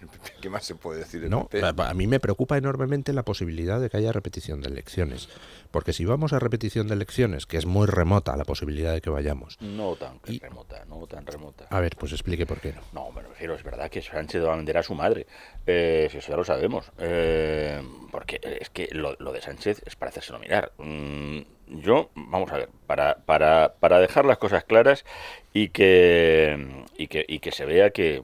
[0.40, 1.62] ¿Qué más se puede decir del No, PP?
[1.82, 5.28] a mí me preocupa enormemente la posibilidad de que haya repetición de elecciones.
[5.70, 9.10] Porque si vamos a repetición de elecciones, que es muy remota la posibilidad de que
[9.10, 9.58] vayamos.
[9.60, 11.66] No tan remota, no tan remota.
[11.68, 12.80] A ver, pues explique por qué no.
[12.94, 15.26] No, me refiero, es verdad que Sánchez va a vender a su madre.
[15.66, 16.90] Eh, si eso ya lo sabemos.
[16.98, 20.72] Eh, porque es que lo, lo de Sánchez es para hacérselo mirar.
[20.78, 21.40] Mm,
[21.70, 25.04] yo, vamos a ver, para, para, para dejar las cosas claras
[25.52, 28.22] y que, y que, y que se vea que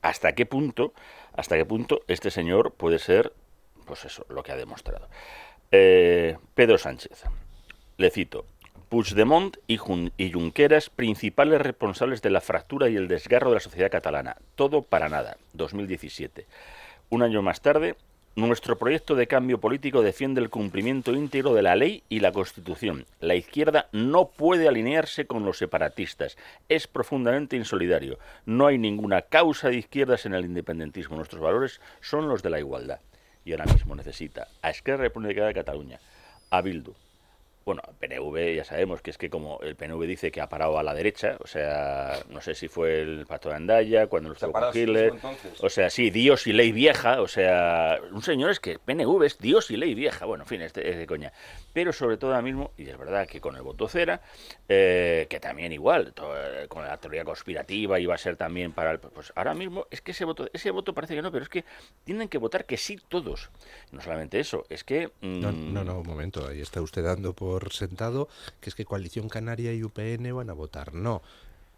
[0.00, 0.92] hasta qué punto,
[1.34, 3.32] hasta qué punto este señor puede ser,
[3.86, 5.08] pues eso, lo que ha demostrado.
[5.70, 7.24] Eh, Pedro Sánchez,
[7.96, 8.44] le cito.
[8.88, 13.60] Puigdemont y, Jun- y Junqueras, principales responsables de la fractura y el desgarro de la
[13.60, 14.36] sociedad catalana.
[14.54, 15.38] Todo para nada.
[15.54, 16.46] 2017.
[17.08, 17.96] Un año más tarde,
[18.34, 23.04] nuestro proyecto de cambio político defiende el cumplimiento íntegro de la ley y la Constitución.
[23.20, 26.38] La izquierda no puede alinearse con los separatistas.
[26.70, 28.18] Es profundamente insolidario.
[28.46, 31.16] No hay ninguna causa de izquierdas en el independentismo.
[31.16, 33.00] Nuestros valores son los de la igualdad.
[33.44, 36.00] Y ahora mismo necesita a Esquerra Republicana de Cataluña,
[36.48, 36.94] a Bildu,
[37.64, 40.82] bueno, PNV ya sabemos que es que como el PNV dice que ha parado a
[40.82, 44.52] la derecha, o sea, no sé si fue el pacto de Andaya, cuando lo estuvo
[44.52, 45.12] con Hitler,
[45.60, 49.38] o sea, sí, Dios y ley vieja, o sea, un señor es que PNV es
[49.38, 51.32] Dios y ley vieja, bueno, en fin, es de, es de coña.
[51.72, 54.20] Pero sobre todo ahora mismo, y es verdad que con el voto cera,
[54.68, 58.90] eh, que también igual, to- eh, con la teoría conspirativa iba a ser también para
[58.90, 58.98] el...
[58.98, 61.64] Pues ahora mismo es que ese voto, ese voto parece que no, pero es que
[62.04, 63.50] tienen que votar que sí todos.
[63.90, 65.10] No solamente eso, es que...
[65.22, 66.46] No, mm, no, no, un momento.
[66.46, 68.28] Ahí está usted dando por sentado
[68.60, 70.92] que es que Coalición Canaria y UPN van a votar.
[70.94, 71.22] No.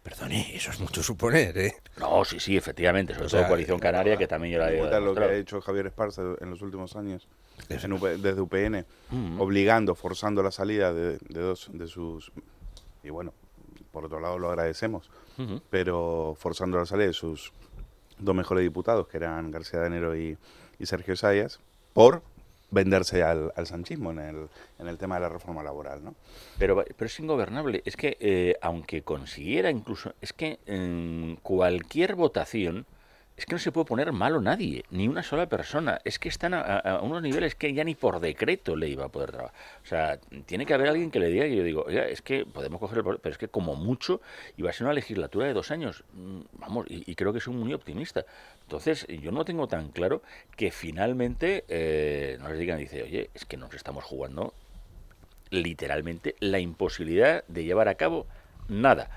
[0.05, 1.73] Perdone, eso es mucho suponer, ¿eh?
[1.97, 4.77] No, sí, sí, efectivamente, sobre O sea, todo Coalición Canaria, que también yo la he
[4.77, 7.27] Cuenta lo que ha hecho Javier Esparza en los últimos años
[7.69, 9.41] en UP- desde UPN, Mm.
[9.41, 12.31] obligando, forzando la salida de, de dos de sus...
[13.03, 13.33] Y bueno,
[13.91, 15.09] por otro lado lo agradecemos,
[15.71, 17.51] pero forzando la salida de sus
[18.19, 20.37] dos mejores diputados, que eran García Danero y,
[20.77, 21.59] y Sergio Sayas,
[21.93, 22.21] por
[22.71, 24.47] venderse al, sanchismo en el,
[24.79, 26.15] en el tema de la reforma laboral, ¿no?
[26.57, 27.81] Pero, pero es ingobernable.
[27.85, 30.59] Es que, eh, aunque consiguiera incluso, es que
[31.41, 32.85] cualquier votación,
[33.37, 35.99] es que no se puede poner malo nadie, ni una sola persona.
[36.05, 39.31] Es que están a, unos niveles que ya ni por decreto le iba a poder
[39.31, 39.55] trabajar.
[39.83, 42.45] O sea, tiene que haber alguien que le diga que yo digo, oiga, es que
[42.45, 44.21] podemos coger el poder, pero es que como mucho
[44.55, 46.05] iba a ser una legislatura de dos años.
[46.13, 48.25] Mm, Vamos, y, y creo que soy muy optimista.
[48.65, 50.23] Entonces, yo no tengo tan claro
[50.57, 54.53] que finalmente eh, nos digan, dice, oye, es que nos estamos jugando
[55.51, 58.25] literalmente la imposibilidad de llevar a cabo
[58.67, 59.09] nada.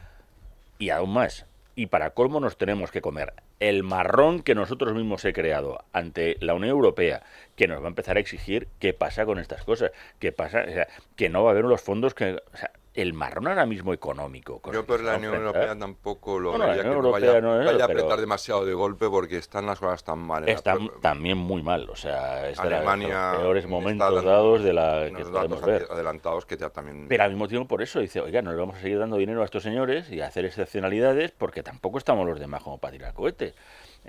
[0.78, 1.46] Y aún más,
[1.76, 6.36] y para colmo nos tenemos que comer el marrón que nosotros mismos he creado ante
[6.40, 7.22] la Unión Europea,
[7.56, 10.72] que nos va a empezar a exigir qué pasa con estas cosas, qué pasa, o
[10.72, 12.34] sea, que no va a haber los fondos que...
[12.34, 14.60] o sea, el marrón ahora mismo económico.
[14.60, 15.34] con Yo por la Unión.
[15.34, 18.64] Europea tampoco lo Bueno, vería que no vaya, no es, vaya a pero- apretar demasiado
[18.64, 20.48] de golpe porque están las cosas tan mal.
[20.48, 24.30] Están también muy mal, o sea, es de, la- de Alemania los peores momentos dando
[24.30, 25.86] dados de la que podemos ver.
[25.90, 27.06] adelantados que ya también...
[27.08, 29.42] Pero al mismo tiempo por eso dice, oiga, no le vamos a seguir dando dinero
[29.42, 33.14] a estos señores y a hacer excepcionalidades porque tampoco estamos los demás como para tirar
[33.14, 33.54] cohetes.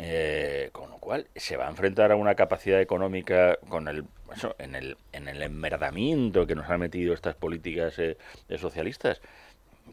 [0.01, 4.55] Eh, con lo cual se va a enfrentar a una capacidad económica con el eso,
[4.57, 8.15] en el en el enmerdamiento que nos han metido estas políticas eh,
[8.57, 9.19] socialistas.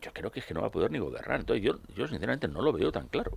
[0.01, 1.41] Yo creo que es que no va a poder ni gobernar.
[1.41, 3.37] Entonces yo, yo sinceramente no lo veo tan claro.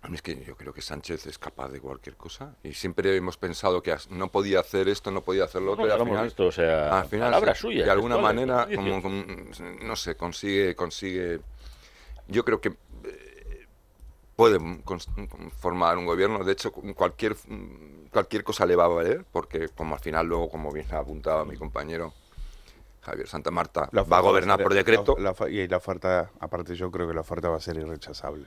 [0.00, 3.14] A mí es que yo creo que Sánchez es capaz de cualquier cosa y siempre
[3.14, 5.84] hemos pensado que no podía hacer esto, no podía hacer lo otro.
[5.84, 8.66] No, y al final, visto, o sea, al final, palabras sí, suyas, de alguna manera,
[8.70, 8.76] ¿no?
[8.76, 9.24] como, como,
[9.82, 11.40] no sé, consigue, consigue.
[12.28, 12.72] Yo creo que
[14.38, 15.08] puede cons-
[15.58, 16.44] formar un gobierno.
[16.44, 17.34] De hecho, cualquier
[18.12, 21.44] cualquier cosa le va a valer, porque como al final luego, como bien ha apuntado
[21.44, 22.14] mi compañero
[23.02, 25.16] Javier Santa Marta, La va a gobernar ser- por decreto.
[25.18, 27.78] la- la fa- y la oferta, aparte yo creo que la oferta va a ser
[27.78, 28.44] irrechazable.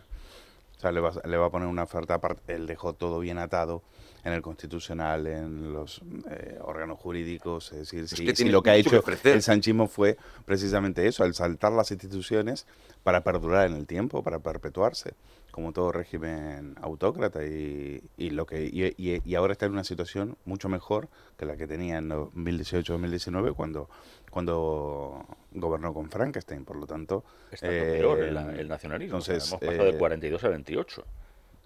[0.78, 2.56] O sea, le va, le va a poner una oferta aparte.
[2.56, 3.84] Él dejó todo bien atado
[4.24, 7.72] en el constitucional, en los eh, órganos jurídicos.
[7.74, 11.06] Es decir, si, que si tiene lo que ha que hecho el sanchismo fue precisamente
[11.06, 12.66] eso, el saltar las instituciones
[13.04, 15.14] para perdurar en el tiempo, para perpetuarse.
[15.52, 20.38] Como todo régimen autócrata y, y lo que y, y- ahora está en una situación
[20.46, 23.90] mucho mejor que la que tenía en 2018-2019 cuando
[24.30, 29.18] cuando gobernó con Frankenstein, por lo tanto Está eh, peor el, el nacionalismo.
[29.18, 31.06] o sea, Entonces, hemos pasado eh, de 42 a 28.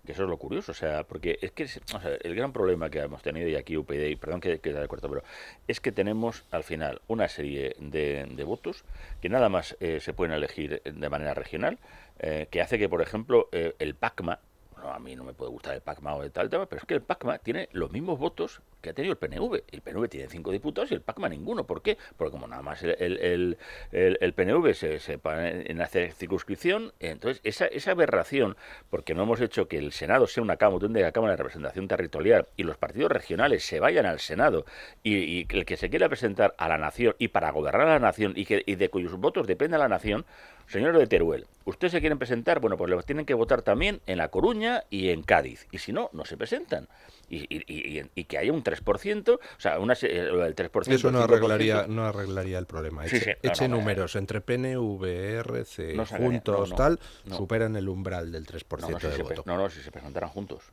[0.06, 1.68] Que eso es lo curioso, o sea, porque es que
[2.24, 5.10] el gran problema que hemos tenido, y aquí UPyD, y perdón que, que de corto,
[5.10, 5.24] pero
[5.68, 8.84] es que tenemos al final una serie de, de votos
[9.22, 11.80] que nada más eh, se pueden elegir de manera regional,
[12.20, 14.40] eh, que hace que, por ejemplo, eh, el PACMA,
[14.86, 16.86] no, a mí no me puede gustar el PACMA o de tal tema, pero es
[16.86, 19.64] que el PACMA tiene los mismos votos que ha tenido el PNV.
[19.72, 21.66] El PNV tiene cinco diputados y el PACMA ninguno.
[21.66, 21.98] ¿Por qué?
[22.18, 23.58] Porque como nada más el, el,
[23.92, 28.58] el- PNV se, se en hacer circunscripción, entonces esa, esa aberración,
[28.90, 32.48] porque no hemos hecho que el Senado sea una cámara, una cámara de representación territorial
[32.58, 34.66] y los partidos regionales se vayan al Senado
[35.04, 38.00] y, y el que se quiera presentar a la nación y para gobernar a la
[38.00, 40.26] nación y, que, y de cuyos votos depende la nación,
[40.68, 44.18] señor de Teruel, ustedes se quieren presentar, bueno, pues los tienen que votar también en
[44.18, 45.68] La Coruña y en Cádiz.
[45.72, 46.88] Y si no, no se presentan.
[47.28, 50.96] Y, y- y- y- que haya un 3%, o sea, una, eh, del 3%.
[50.96, 51.24] Eso no 5%.
[51.24, 53.06] arreglaría, no arreglaría el problema.
[53.06, 55.04] Eche, sí, no, eche no, números entre PNV,
[55.40, 57.00] RC, sacaría- juntos, tal,
[57.32, 59.44] superan el umbral del 3% No, no, si de voto.
[59.48, 60.64] no, no, si se presentaran juntos.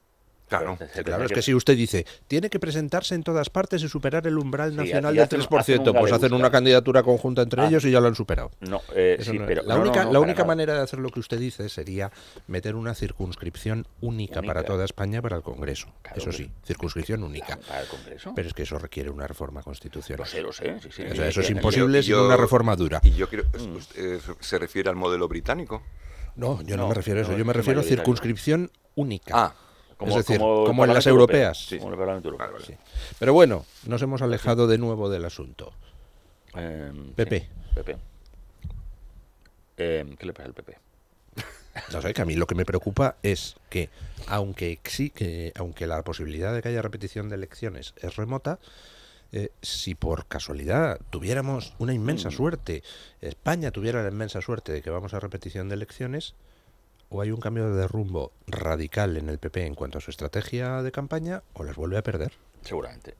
[0.58, 4.26] Claro, claro, es que si usted dice, tiene que presentarse en todas partes y superar
[4.26, 7.68] el umbral nacional del hacen- 3%, hacen un pues hacen una candidatura conjunta entre Ah.
[7.68, 8.50] ellos y ya lo han superado.
[8.60, 10.98] No, eh, sí, no pero la no, única, no, no, la única manera de hacer
[10.98, 12.10] lo que usted dice sería
[12.46, 15.88] meter una circunscripción única, para toda España para el Congreso.
[16.14, 17.58] eso sí, circunscripción única.
[17.68, 18.32] Para el Congreso.
[18.34, 20.18] Pero es que eso requiere una reforma constitucional.
[20.20, 21.02] Lo sé, lo sé, sí, sí.
[21.10, 23.00] O sea, eso es imposible Y sin yo- una reforma dura.
[23.04, 23.76] Y yo quiero, Mm.
[23.76, 25.82] usted se refiere al modelo británico.
[26.36, 29.34] No, yo no, No, me refiero a eso, yo me refiero a circunscripción única.
[29.36, 29.54] Ah,
[30.08, 31.66] es decir, como como, en las europeas.
[31.66, 32.64] Sí, como el Parlamento Europeo, vale.
[32.64, 32.74] Sí.
[33.18, 35.72] Pero bueno, nos hemos alejado de nuevo del asunto.
[36.54, 37.48] Em, sí, PP.
[39.76, 40.76] Em, ¿Qué le pasa al PP?
[41.92, 43.88] No sé, que a mí lo que me preocupa es que,
[44.26, 48.58] aunque, que, aunque la posibilidad de que haya repetición de elecciones es remota,
[49.32, 52.32] eh, si por casualidad tuviéramos una inmensa Mm.
[52.32, 52.82] suerte,
[53.22, 56.34] España tuviera la inmensa suerte de que vamos a repetición de elecciones,
[57.12, 60.82] o hay un cambio de rumbo radical en el PP en cuanto a su estrategia
[60.82, 62.32] de campaña, o las vuelve a perder.
[62.62, 63.14] Seguramente.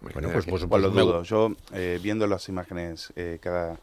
[0.00, 1.22] Bueno, pues, pues, Pues lo me- dudo.
[1.22, 3.76] Yo, eh, viendo las imágenes eh, cada,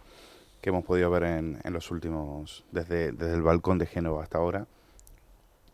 [0.62, 4.38] que hemos podido ver en, en los últimos, desde, desde el balcón de Génova hasta
[4.38, 4.68] ahora,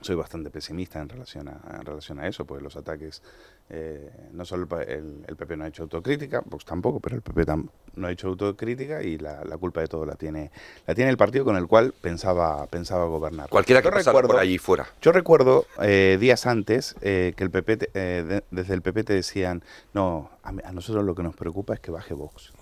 [0.01, 3.21] soy bastante pesimista en relación a, en relación a eso, porque los ataques,
[3.69, 7.21] eh, no solo el, el, el PP no ha hecho autocrítica, Vox tampoco, pero el
[7.21, 10.51] PP tam- no ha hecho autocrítica y la, la culpa de todo la tiene,
[10.85, 13.49] la tiene el partido con el cual pensaba, pensaba gobernar.
[13.49, 14.87] Cualquiera que pasara por allí fuera.
[15.01, 19.03] Yo recuerdo eh, días antes eh, que el PP, te- eh, de- desde el PP
[19.03, 19.63] te decían,
[19.93, 22.53] no, a, a nosotros lo que nos preocupa es que baje Vox.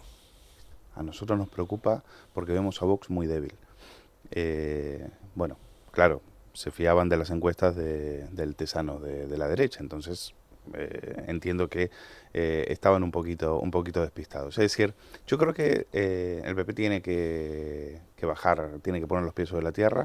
[0.95, 2.03] A nosotros nos preocupa
[2.33, 3.53] porque vemos a Vox muy débil.
[4.31, 5.57] Eh, bueno,
[5.91, 6.21] claro,
[6.53, 10.33] se fiaban de las encuestas de- del tesano de, de la derecha, entonces
[10.73, 11.91] eh, entiendo que
[12.33, 14.57] eh, estaban un poquito, un poquito despistados.
[14.57, 14.93] Es decir,
[15.27, 19.63] yo creo que eh, el PP tiene que, bajar, tiene que poner los pies sobre
[19.63, 20.03] la tierra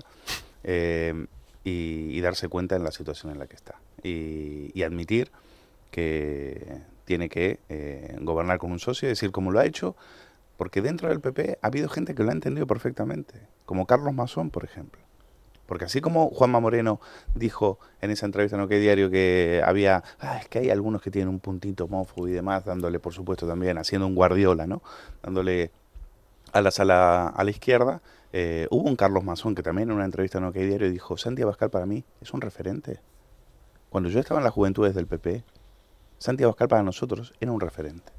[0.65, 1.27] eh,
[1.65, 3.77] y, y darse cuenta en la situación en la que está.
[4.03, 5.31] Y, y admitir
[5.91, 9.97] que tiene que eh, gobernar con un socio, es decir, como lo ha hecho,
[10.57, 13.35] porque dentro del PP ha habido gente que lo ha entendido perfectamente,
[13.67, 15.01] como Carlos Mazón, por ejemplo.
[15.71, 17.01] Porque así como Juanma Moreno
[17.37, 21.13] dijo en esa entrevista en OK Diario que había, "Ah, es que hay algunos que
[21.13, 24.83] tienen un puntito homófobo y demás, dándole, por supuesto, también, haciendo un guardiola, ¿no?
[25.23, 25.71] Dándole
[26.53, 28.03] a la, a la izquierda.
[28.33, 31.43] eh, hubo un Carlos Mazón que también en una entrevista en OK Diario dijo, Santi
[31.43, 32.99] Abascal para mí es un referente.
[33.91, 35.45] Cuando yo estaba en las juventudes del PP,
[36.19, 38.13] Santi Abascal para nosotros era un referente.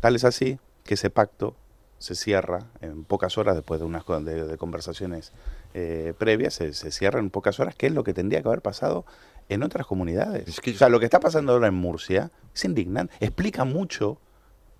[0.00, 1.56] Tal es así que ese pacto
[1.98, 5.32] se cierra en pocas horas después de unas de, de conversaciones
[5.74, 8.62] eh, previas, se, se cierra en pocas horas, que es lo que tendría que haber
[8.62, 9.04] pasado
[9.48, 10.58] en otras comunidades.
[10.58, 13.14] O sea, lo que está pasando ahora en Murcia es indignante.
[13.20, 14.18] Explica mucho,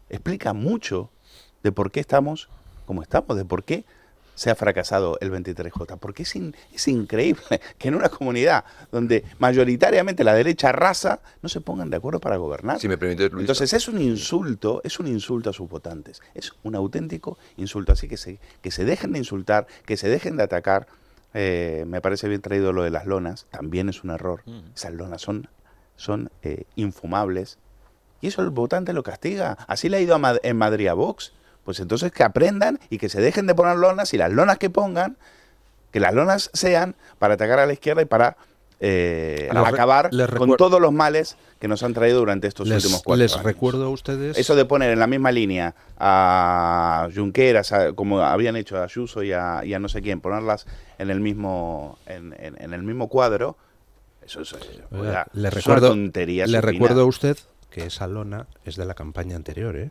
[0.09, 1.11] explica mucho
[1.63, 2.49] de por qué estamos
[2.89, 3.85] como estamos, de por qué
[4.39, 5.99] se ha fracasado el 23J.
[5.99, 7.43] Porque es, in- es increíble
[7.79, 12.37] que en una comunidad donde mayoritariamente la derecha raza no se pongan de acuerdo para
[12.37, 12.79] gobernar.
[12.79, 13.43] Si me permites, Luis.
[13.43, 17.93] Entonces es un insulto, es un insulto a sus votantes, es un auténtico insulto.
[17.93, 20.87] Así que se, que se dejen de insultar, que se dejen de atacar.
[21.35, 24.43] Eh, me parece bien traído lo de las lonas, también es un error.
[24.75, 25.49] Esas lonas son,
[25.97, 27.59] son eh, infumables.
[28.21, 29.59] Y eso el votante lo castiga.
[29.67, 31.33] Así le ha ido a Mad- en Madrid a Vox.
[31.69, 34.71] Pues entonces que aprendan y que se dejen de poner lonas y las lonas que
[34.71, 35.19] pongan,
[35.93, 38.39] que las lonas sean para atacar a la izquierda y para
[38.81, 40.09] eh, acabar
[40.39, 43.45] con todos los males que nos han traído durante estos Les, últimos cuatro les años.
[43.45, 44.39] recuerdo a ustedes...
[44.39, 49.23] Eso de poner en la misma línea a Junqueras, a- como habían hecho a Ayuso
[49.23, 50.65] y a, y a no sé quién, ponerlas
[50.97, 53.59] en el mismo, en, en- en el mismo cuadro,
[54.25, 56.73] eso Oiga, oiga, le es una recuerdo, tontería le supina.
[56.73, 57.37] recuerdo a usted
[57.69, 59.91] que esa lona es de la campaña anterior, ¿eh?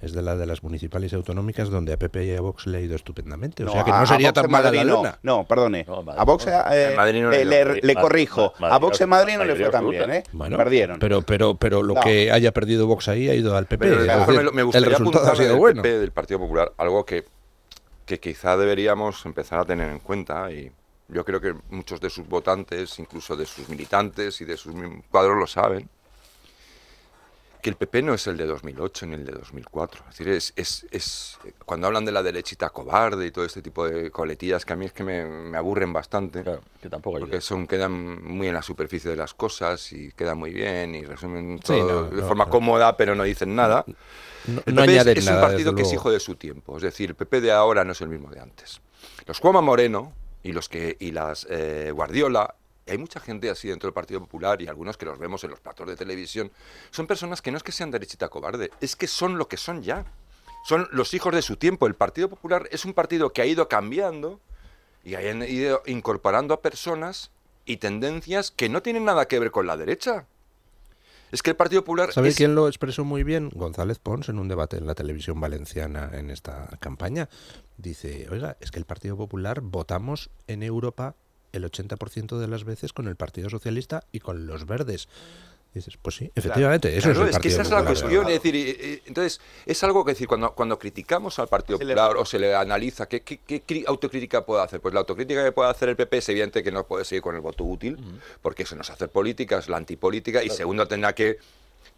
[0.00, 2.78] Es de la de las municipales y autonómicas donde a PP y a Vox le
[2.78, 3.64] ha ido estupendamente.
[3.64, 5.02] O sea que a- no a sería Vox tan mala Madrid la no.
[5.22, 5.84] No, perdone.
[6.16, 6.52] A Vox no.
[6.72, 8.52] eh, En Madrid no le eh, le, le corrijo.
[8.60, 10.10] A Vox en Madrid no le fue tan bien.
[10.10, 10.22] ¿eh?
[10.32, 10.98] Bueno, Perdieron.
[11.00, 12.00] Pero, pero, pero lo No.
[12.00, 13.88] que haya perdido Vox ahí ha ido al PP.
[13.88, 15.82] Pero es decir, me el gustaría resultado ha sido del bueno.
[15.82, 17.24] PP, del Partido Popular, algo que,
[18.06, 20.70] que quizá deberíamos empezar a tener en cuenta y
[21.08, 24.74] yo creo que muchos de sus votantes, incluso de sus militantes y de sus
[25.10, 25.88] cuadros lo saben,
[27.60, 30.02] que el PP no es el de 2008 ni el de 2004.
[30.10, 33.86] Es decir, es, es, es- cuando hablan de la derechita cobarde y todo este tipo
[33.88, 36.44] de coletillas que a mí es que me, me aburren bastante.
[36.80, 40.52] que tampoco Porque son, quedan muy en la superficie de las cosas y quedan muy
[40.52, 42.50] bien y resumen Sí, todo no, de no, forma no.
[42.50, 43.84] cómoda, pero no dicen nada.
[44.46, 46.76] No- el PP es- es, nada, un partido que es hijo de su tiempo.
[46.76, 48.80] Es decir, el PP de ahora no es el mismo de antes.
[49.26, 50.12] Los Juanma Moreno
[50.42, 52.54] y los que y las eh, Guardiola
[52.88, 55.50] y hay mucha gente así dentro del Partido Popular y algunos que los vemos en
[55.50, 56.50] los platos de televisión,
[56.90, 59.82] son personas que no es que sean derechita cobarde, es que son lo que son
[59.82, 60.06] ya.
[60.64, 61.86] Son los hijos de su tiempo.
[61.86, 64.40] El Partido Popular es un partido que ha ido cambiando
[65.04, 67.30] y ha ido incorporando a personas
[67.64, 70.26] y tendencias que no tienen nada que ver con la derecha.
[71.30, 73.50] Es que el Partido Popular ¿Sabe es- quién lo expresó muy bien?
[73.54, 77.28] González Pons en un debate en la televisión valenciana en esta campaña.
[77.76, 81.14] Dice, oiga, es que el Partido Popular votamos en Europa
[81.52, 85.08] el 80% de las veces con el Partido Socialista y con los verdes.
[85.74, 88.28] Dices, pues sí, efectivamente, eso Claro, es el que Partido esa es la Popular cuestión.
[88.28, 92.16] Es decir, entonces, es algo que decir, cuando, cuando criticamos al Partido Se le- Popular
[92.16, 94.80] o se le analiza, ¿qué, qué, autocrítica puede hacer?
[94.80, 97.34] Pues la autocrítica que puede hacer el PP es evidente que no puede seguir con
[97.34, 97.98] el voto útil,
[98.40, 101.36] porque eso no es hacer política, es la antipolítica, y segundo, tendrá que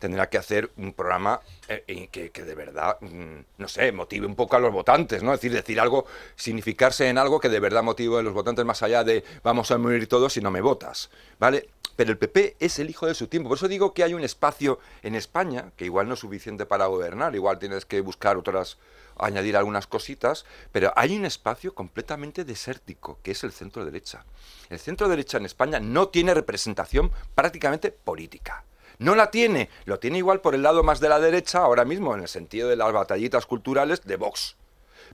[0.00, 4.34] tendrá que hacer un programa eh, que, que de verdad, mm, no sé, motive un
[4.34, 5.32] poco a los votantes, ¿no?
[5.32, 8.82] Es decir, decir algo, significarse en algo que de verdad motive a los votantes más
[8.82, 11.68] allá de vamos a morir todos si no me votas, ¿vale?
[11.96, 13.50] Pero el PP es el hijo de su tiempo.
[13.50, 16.86] Por eso digo que hay un espacio en España, que igual no es suficiente para
[16.86, 18.78] gobernar, igual tienes que buscar otras,
[19.18, 24.24] añadir algunas cositas, pero hay un espacio completamente desértico, que es el centro derecha.
[24.70, 28.64] El centro derecha en España no tiene representación prácticamente política.
[29.00, 32.14] No la tiene, lo tiene igual por el lado más de la derecha ahora mismo,
[32.14, 34.56] en el sentido de las batallitas culturales de Vox.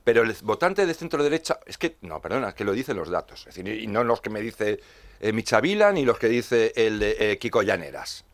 [0.04, 3.08] Pero el votante de centro derecha, es que, no, perdona, es que lo dicen los
[3.08, 4.78] datos, es decir, y no los que me dice
[5.20, 8.24] eh, Michavila ni los que dice el de eh, Kiko Llaneras.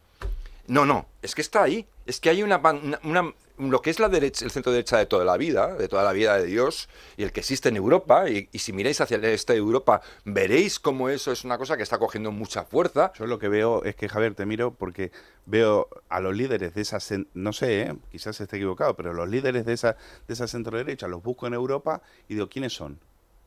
[0.66, 1.86] No, no, es que está ahí.
[2.06, 3.32] Es que hay una, una- una-
[3.70, 6.12] lo que es la derecha, el centro derecha de toda la vida, de toda la
[6.12, 9.24] vida de Dios, y el que existe en Europa, y, y si miráis hacia el
[9.24, 13.12] este de Europa, veréis cómo eso es una cosa que está cogiendo mucha fuerza.
[13.18, 15.12] Yo lo que veo es que, Javier, te miro porque
[15.47, 17.94] veo a los líderes de esa, cen- no sé, ¿eh?
[18.10, 21.55] quizás esté equivocado, pero los líderes de esa, de esa centro derecha los busco en
[21.55, 22.98] Europa y digo, ¿quiénes son?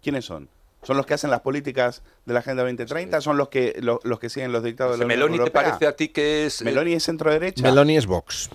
[0.02, 0.50] ¿Quiénes son?
[0.84, 3.20] ¿Son los que hacen las políticas de la Agenda 2030?
[3.22, 5.88] ¿Son los que lo- los que siguen los dictados de la Unión Meloni te parece
[5.88, 6.62] a ti que es...
[6.62, 7.64] eh, ¿Meloni es centro derecha?
[7.64, 8.52] Meloni es Vox.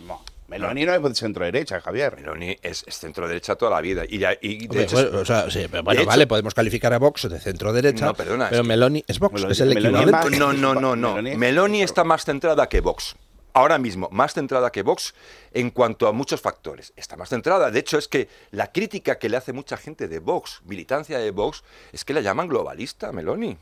[0.51, 2.17] Meloni no es centro derecha, Javier.
[2.17, 4.03] Meloni es, es centro derecha toda la vida.
[4.09, 6.27] Y, ya- y de Hombre, hecho, bueno, o sea, sí, pero bueno, de hecho- vale,
[6.27, 9.35] podemos calificar a Vox de centro derecha, No, perdona, es pero que- Meloni es Vox,
[9.43, 10.37] Meloni- es el equivalente.
[10.39, 11.15] No, no, no, no.
[11.15, 13.17] Meloni Meloni, es- está más centrada que Vox.
[13.53, 15.13] Ahora mismo, más centrada que Vox
[15.53, 16.93] en cuanto a muchos factores.
[16.95, 17.71] Está más centrada.
[17.73, 21.31] De hecho, es que la crítica que le hace mucha gente de Vox, militancia de
[21.33, 23.59] Vox, es que la llaman globalista, Meloni.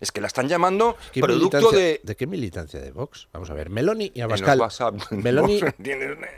[0.00, 2.00] Es que la están llamando ¿Qué producto de...
[2.02, 3.28] ¿De qué militancia de Vox?
[3.32, 4.60] Vamos a ver, Meloni y Abascal.
[5.10, 5.60] Meloni,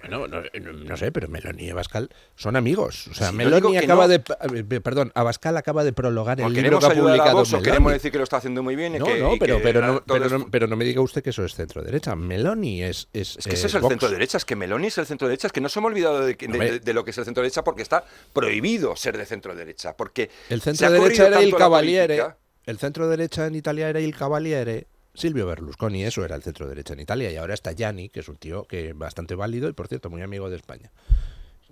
[0.08, 0.42] No, no,
[0.84, 3.08] no, sé, pero Meloni y Abascal son amigos.
[3.08, 4.08] O sea, Sí, Meloni acaba no.
[4.08, 4.22] de,
[4.54, 7.92] eh, perdón, Abascal acaba de prologar ¿O el libro que ha publicado Vox o queremos
[7.92, 8.94] decir que lo está haciendo muy bien?
[8.96, 10.84] y No, que- no, pero, que pero, no, todo pero, es- no, pero no me
[10.84, 12.16] diga usted que eso es centro derecha.
[12.16, 13.92] Meloni es es, Es que ese es es el Vox.
[13.92, 16.20] centro derecha, es que Meloni es el centro derecha, es que no se hemos olvidado
[16.24, 19.26] de, de- de- de lo que es el centro derecha porque está prohibido ser de
[19.26, 22.16] centro derecha, porque El se centro ha derecha corrido era Cavaliere.
[22.16, 22.36] política.
[22.70, 24.86] El centro derecha en Italia era il Cavaliere.
[25.12, 27.30] Silvio Berlusconi, eso era el centro derecha en Italia.
[27.30, 30.22] Y ahora está Gianni, que es un tío que bastante válido y, por cierto, muy
[30.22, 30.90] amigo de España.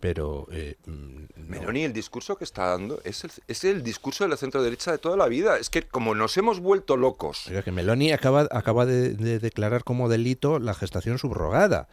[0.01, 0.91] Pero eh, mm,
[1.37, 1.45] no.
[1.49, 4.93] Meloni, el discurso que está dando es el, es el discurso de la centro derecha
[4.93, 5.57] de toda la vida.
[5.59, 9.83] Es que como nos hemos vuelto locos, Oiga, que Meloni acaba, acaba de, de declarar
[9.85, 11.89] como delito la gestación subrogada.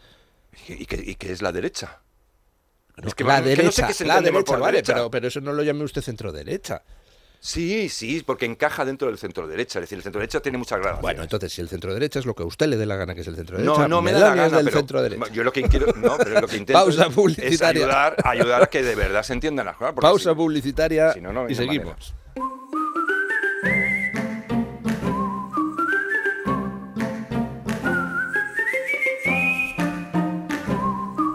[0.68, 2.02] ¿y, que, y que es la derecha?
[2.98, 4.78] No, Es que la va- que no sé derecha, qué se la derecha, por vale,
[4.78, 4.94] derecha.
[4.94, 6.84] Pero, pero eso no lo llame usted centro derecha.
[7.40, 9.80] Sí, sí, porque encaja dentro del centro derecha.
[9.80, 11.02] Es decir, el centro derecha tiene mucha gradación.
[11.02, 13.16] Bueno, entonces, si el centro derecha es lo que a usted le dé la gana
[13.16, 15.28] que es el centro derecha, no, no me, me da la gana del centro derecha.
[15.32, 19.78] Yo lo que intento Pausa es ayudar, ayudar, a que de verdad se entiendan las
[19.78, 19.96] cosas.
[19.96, 21.14] Pausa publicitaria
[21.50, 22.14] y seguimos.
[22.14, 22.16] Manera.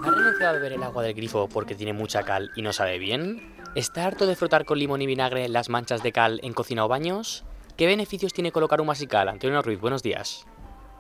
[0.03, 2.99] ¿Ha renunciado a beber el agua del grifo porque tiene mucha cal y no sabe
[2.99, 3.60] bien?
[3.77, 6.89] ¿Está harto de frotar con limón y vinagre las manchas de cal en cocina o
[6.89, 7.45] baños?
[7.77, 9.29] ¿Qué beneficios tiene colocar un masical?
[9.29, 10.45] Antonio Ruiz, buenos días.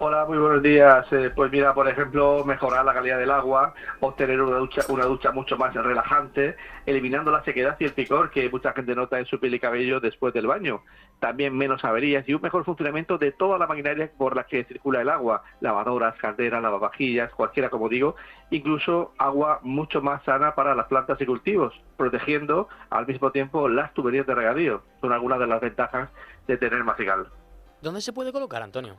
[0.03, 1.05] Hola, muy buenos días.
[1.13, 5.31] Eh, pues mira, por ejemplo, mejorar la calidad del agua, obtener una ducha, una ducha
[5.31, 6.57] mucho más relajante,
[6.87, 10.01] eliminando la sequedad y el picor que mucha gente nota en su piel y cabello
[10.01, 10.83] después del baño.
[11.19, 15.03] También menos averías y un mejor funcionamiento de toda la maquinaria por la que circula
[15.03, 18.17] el agua, lavadoras, calderas, lavavajillas, cualquiera como digo,
[18.49, 23.93] incluso agua mucho más sana para las plantas y cultivos, protegiendo al mismo tiempo las
[23.93, 24.83] tuberías de regadío.
[25.03, 26.09] Son algunas de las ventajas
[26.47, 27.27] de tener Masical.
[27.83, 28.97] ¿Dónde se puede colocar, Antonio?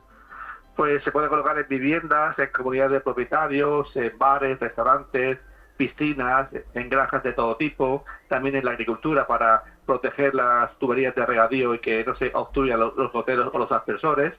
[0.76, 5.38] Pues se puede colocar en viviendas, en comunidades de propietarios, en bares, restaurantes,
[5.76, 11.26] piscinas, en granjas de todo tipo, también en la agricultura para proteger las tuberías de
[11.26, 14.32] regadío y que no se obstruyan los, los goteros o los aspersores.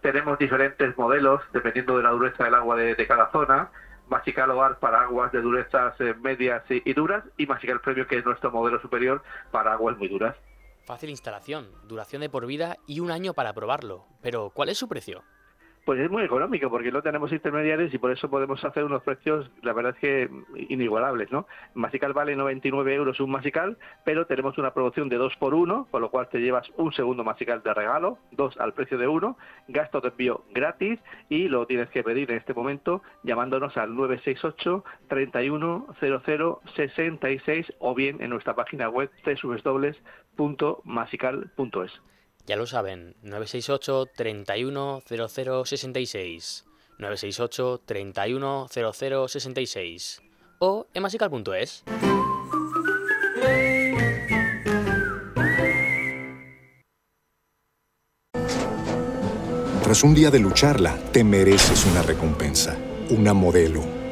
[0.00, 3.70] Tenemos diferentes modelos dependiendo de la dureza del agua de, cada zona.
[4.08, 8.18] Masical Hogar para aguas de durezas eh, medias y, y duras y Masical Premium que
[8.18, 10.36] es nuestro modelo superior para aguas muy duras.
[10.84, 14.06] Fácil instalación, duración de por vida y un año para probarlo.
[14.22, 15.24] Pero, ¿cuál es su precio?
[15.86, 19.48] Pues es muy económico porque no tenemos intermediarios y por eso podemos hacer unos precios,
[19.62, 20.28] la verdad es que
[20.68, 21.46] inigualables, ¿no?
[21.74, 26.02] Masical vale 99 euros un Masical, pero tenemos una promoción de 2 por 1, con
[26.02, 29.38] lo cual te llevas un segundo Masical de regalo, dos al precio de uno,
[29.68, 30.98] gasto de envío gratis
[31.28, 38.30] y lo tienes que pedir en este momento llamándonos al 968 310066 o bien en
[38.30, 39.08] nuestra página web
[40.36, 42.15] www.masical.es.
[42.46, 46.64] Ya lo saben, 968 31 0066,
[46.98, 50.22] 968 31 0066
[50.60, 51.82] o emasical.es.
[59.82, 62.76] Tras un día de lucharla, te mereces una recompensa,
[63.10, 63.82] una modelo,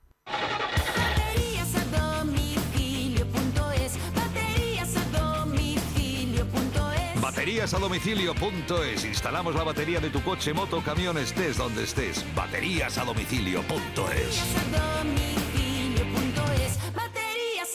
[7.50, 7.50] domicilio.es.
[7.50, 9.04] Baterías a domicilio.es.
[9.04, 12.24] Instalamos la batería de tu coche, moto, camión, estés donde estés.
[12.34, 14.40] Baterías a domicilio.es.
[15.96, 16.94] domicilio.es.
[16.94, 17.70] Baterías.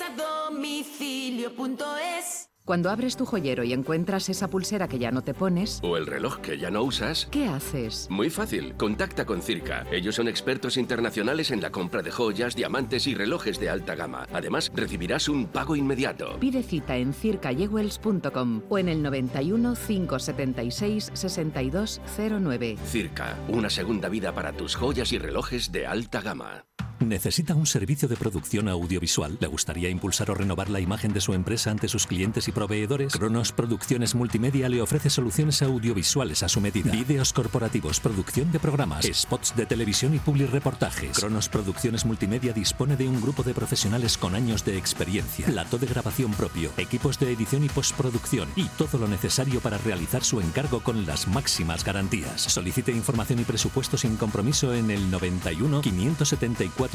[2.66, 6.08] Cuando abres tu joyero y encuentras esa pulsera que ya no te pones, ¿O el
[6.08, 7.28] reloj que ya no usas?
[7.30, 8.08] ¿qué haces?
[8.10, 9.86] Muy fácil, contacta con Circa.
[9.92, 14.26] Ellos son expertos internacionales en la compra de joyas, diamantes y relojes de alta gama.
[14.34, 16.40] Además, recibirás un pago inmediato.
[16.40, 22.78] Pide cita en circayewells.com o en el 91 576 6209.
[22.84, 26.66] Circa, una segunda vida para tus joyas y relojes de alta gama.
[27.06, 29.38] ¿Necesita un servicio de producción audiovisual?
[29.40, 33.14] ¿Le gustaría impulsar o renovar la imagen de su empresa ante sus clientes y proveedores?
[33.14, 36.92] Cronos Producciones Multimedia le ofrece soluciones audiovisuales a su medida.
[36.92, 41.20] Vídeos corporativos, producción de programas, spots de televisión y public reportajes.
[41.20, 45.86] Cronos Producciones Multimedia dispone de un grupo de profesionales con años de experiencia, plato de
[45.86, 50.80] grabación propio, equipos de edición y postproducción y todo lo necesario para realizar su encargo
[50.80, 52.42] con las máximas garantías.
[52.42, 56.95] Solicite información y presupuesto sin compromiso en el 91 574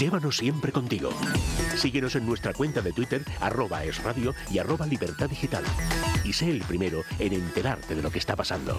[0.00, 1.10] Llévanos siempre contigo.
[1.76, 5.62] Síguenos en nuestra cuenta de Twitter, arroba es radio y arroba libertad digital.
[6.24, 8.78] Y sé el primero en enterarte de lo que está pasando.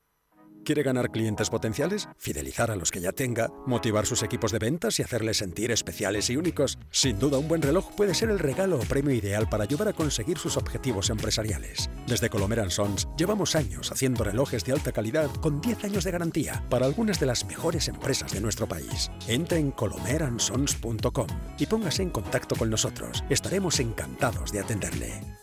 [0.63, 2.07] ¿Quiere ganar clientes potenciales?
[2.17, 3.49] ¿Fidelizar a los que ya tenga?
[3.65, 6.77] ¿Motivar sus equipos de ventas y hacerles sentir especiales y únicos?
[6.91, 9.93] Sin duda, un buen reloj puede ser el regalo o premio ideal para ayudar a
[9.93, 11.89] conseguir sus objetivos empresariales.
[12.05, 16.63] Desde Colomer Sons llevamos años haciendo relojes de alta calidad con 10 años de garantía
[16.69, 19.09] para algunas de las mejores empresas de nuestro país.
[19.27, 21.27] Entre en colomeransons.com
[21.57, 23.23] y póngase en contacto con nosotros.
[23.29, 25.40] Estaremos encantados de atenderle.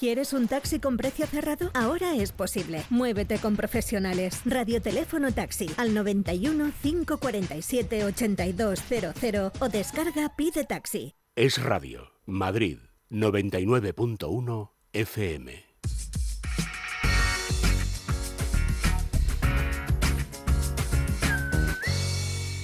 [0.00, 1.70] ¿Quieres un taxi con precio cerrado?
[1.74, 2.84] Ahora es posible.
[2.88, 4.40] Muévete con profesionales.
[4.46, 11.12] Radioteléfono taxi al 91 547 8200 o descarga Pide Taxi.
[11.36, 12.78] Es Radio, Madrid,
[13.10, 15.64] 99.1 FM.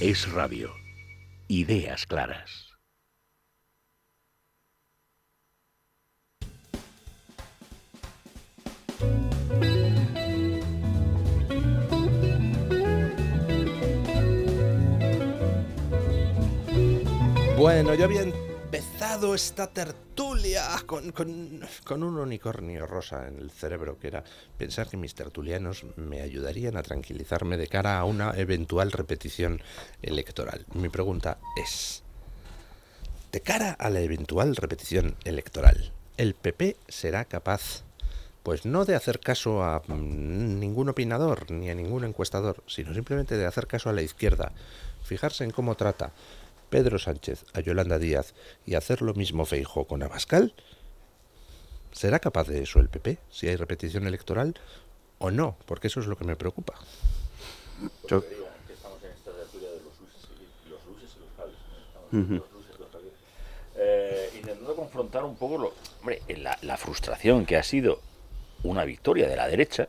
[0.01, 0.71] Es Radio.
[1.49, 2.66] Ideas claras.
[17.59, 24.09] Bueno, yo había empezado esta tertulia con, con- un unicornio rosa en el cerebro, que
[24.09, 24.25] era
[24.59, 29.63] pensar que mis tertulianos me ayudarían a tranquilizarme de cara a una eventual repetición
[30.03, 30.67] electoral.
[30.75, 32.03] Mi pregunta es,
[33.33, 37.83] de cara a la eventual repetición electoral, ¿el PP será capaz,
[38.47, 43.37] pues no de hacer caso a mm, ningún opinador ni a ningún encuestador, sino simplemente
[43.37, 44.53] de hacer caso a la izquierda,
[45.03, 46.13] fijarse en cómo trata
[46.71, 50.55] Pedro Sánchez a Yolanda Díaz y hacer lo mismo Feijo con Abascal?
[51.91, 54.55] ¿Será capaz de eso el PP, si hay repetición electoral
[55.19, 55.57] o no?
[55.67, 56.75] Porque eso es lo que me preocupa.
[58.09, 58.23] Yo-.
[63.75, 67.99] Eh, intentando confrontar un poco lo, hombre, la, la frustración que ha sido
[68.67, 69.89] una victoria de la derecha,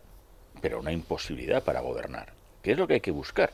[0.62, 2.34] pero una imposibilidad para gobernar.
[2.62, 3.52] ¿Qué es lo que hay que buscar?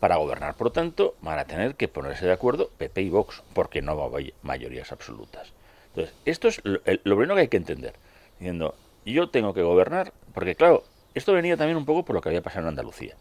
[0.00, 3.82] Para gobernar, por tanto, van a tener que ponerse de acuerdo PP y Vox, porque
[3.82, 5.52] no va a haber mayorías absolutas.
[5.88, 7.94] Entonces, esto es lo, lo primero que hay que entender.
[8.38, 8.74] Diciendo,
[9.04, 10.84] yo tengo que gobernar, porque claro,
[11.14, 13.14] esto venía también un poco por lo que había pasado en Andalucía.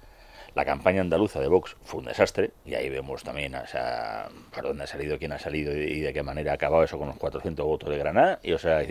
[0.54, 3.66] La campaña andaluza de Vox fue un desastre, y ahí vemos también o
[4.54, 7.08] por dónde ha salido, quién ha salido y de qué manera ha acabado eso con
[7.08, 8.40] los 400 votos de Granada.
[8.44, 8.86] Y, o sea,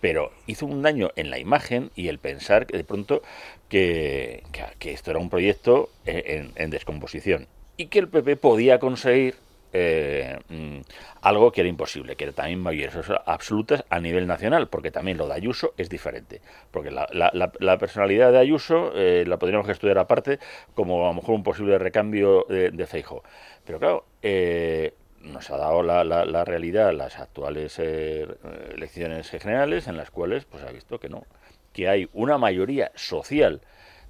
[0.00, 3.22] pero hizo un daño en la imagen y el pensar que de pronto
[3.68, 7.46] que, que- que esto era un proyecto en, en descomposición
[7.76, 9.34] y que el PP podía conseguir
[9.72, 10.80] eh, mm,
[11.22, 15.28] algo que era imposible, que era también mayorías absolutas a nivel nacional, porque también lo
[15.28, 16.40] de Ayuso es diferente,
[16.70, 20.38] porque la, personalidad de Ayuso eh, la podríamos estudiar aparte
[20.74, 23.22] como a lo mejor un posible recambio de, de Feijóo.
[23.64, 28.26] Pero claro, eh, nos ha dado la, realidad las actuales eh,
[28.74, 31.24] elecciones generales en las cuales pues ha visto que no,
[31.72, 33.60] que hay una mayoría social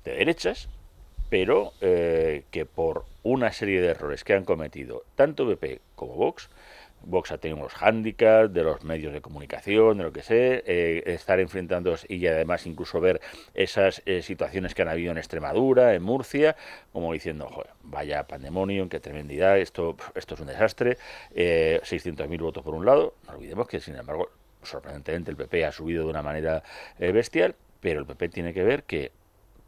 [0.04, 0.68] de derechas
[1.28, 6.48] pero que por una serie de errores que han cometido tanto PP como Vox,
[7.02, 11.02] Vox ha tenido unos hándicaps de los medios de comunicación, de lo que sé, eh,
[11.06, 13.20] estar enfrentándose y además incluso ver
[13.54, 16.56] esas eh, situaciones que han habido en Extremadura, en Murcia,
[16.92, 20.98] como diciendo, "Joder, vaya pandemonio, qué tremendidad, esto, esto es un desastre,
[21.34, 24.30] eh, 600.000 votos por un lado, no olvidemos que sin embargo,
[24.62, 26.62] sorprendentemente el PP ha subido de una manera
[26.98, 29.10] eh, bestial, pero el PP tiene que ver que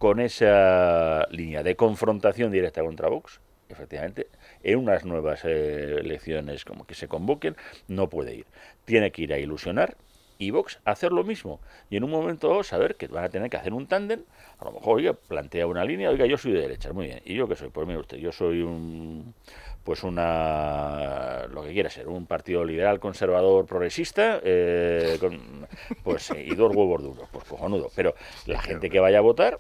[0.03, 3.39] con esa línea de confrontación directa contra Vox,
[3.69, 4.27] efectivamente,
[4.65, 7.55] en unas nuevas eh, elecciones como que se convoquen,
[7.87, 8.47] no puede ir.
[8.85, 9.97] Tiene que ir a ilusionar
[10.39, 11.61] y Vox a hacer lo mismo.
[11.89, 14.25] Y en un momento dado saber que van a tener que hacer un tándem,
[14.59, 17.21] a lo mejor, oiga, plantea una línea, oiga, yo soy de derecha, muy bien.
[17.25, 17.69] ¿Y yo qué soy?
[17.69, 19.35] Pues mire usted, yo soy un
[19.85, 25.67] pues una lo que quiera ser un partido liberal conservador progresista eh, con,
[26.05, 28.15] pues eh, y dos huevos duros pues cojonudo pero
[28.47, 29.59] la gente que vaya a votar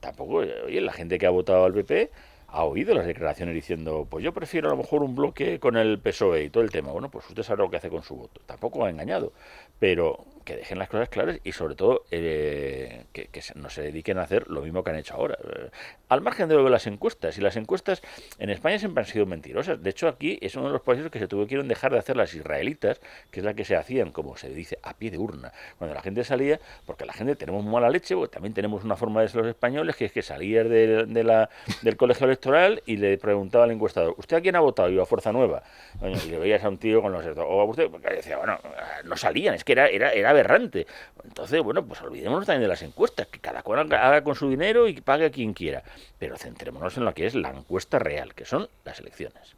[0.00, 2.10] tampoco eh, oye la gente que ha votado al PP
[2.48, 5.98] ha oído las declaraciones diciendo pues yo prefiero a lo mejor un bloque con el
[5.98, 8.40] PSOE y todo el tema bueno pues usted sabe lo que hace con su voto
[8.46, 9.32] tampoco ha engañado
[9.78, 14.16] pero que dejen las cosas claras y sobre todo eh, que, que no se dediquen
[14.18, 15.36] a hacer lo mismo que han hecho ahora.
[15.42, 15.70] Eh,
[16.08, 18.00] al margen de lo de las encuestas, y las encuestas
[18.38, 19.82] en España siempre han sido mentirosas.
[19.82, 22.32] De hecho, aquí es uno de los países que se tuvieron dejar de hacer las
[22.32, 23.00] israelitas,
[23.32, 25.52] que es la que se hacían, como se dice, a pie de urna.
[25.78, 29.22] Cuando la gente salía, porque la gente tenemos mala leche, porque también tenemos una forma
[29.22, 31.50] de ser los españoles, que es que salías de, la,
[31.82, 34.90] del colegio electoral y le preguntaba al encuestador, ¿usted a quién ha votado?
[34.90, 35.64] Yo a Fuerza Nueva.
[36.00, 37.26] Y le veías a un tío con los...
[37.36, 38.60] O a usted, porque decía, bueno,
[39.04, 40.86] no salían, es que era, era, era aberrante.
[41.24, 44.88] Entonces, bueno, pues olvidémonos también de las encuestas, que cada cual haga con su dinero
[44.88, 45.82] y pague a quien quiera.
[46.18, 49.56] Pero centrémonos en lo que es la encuesta real, que son las elecciones.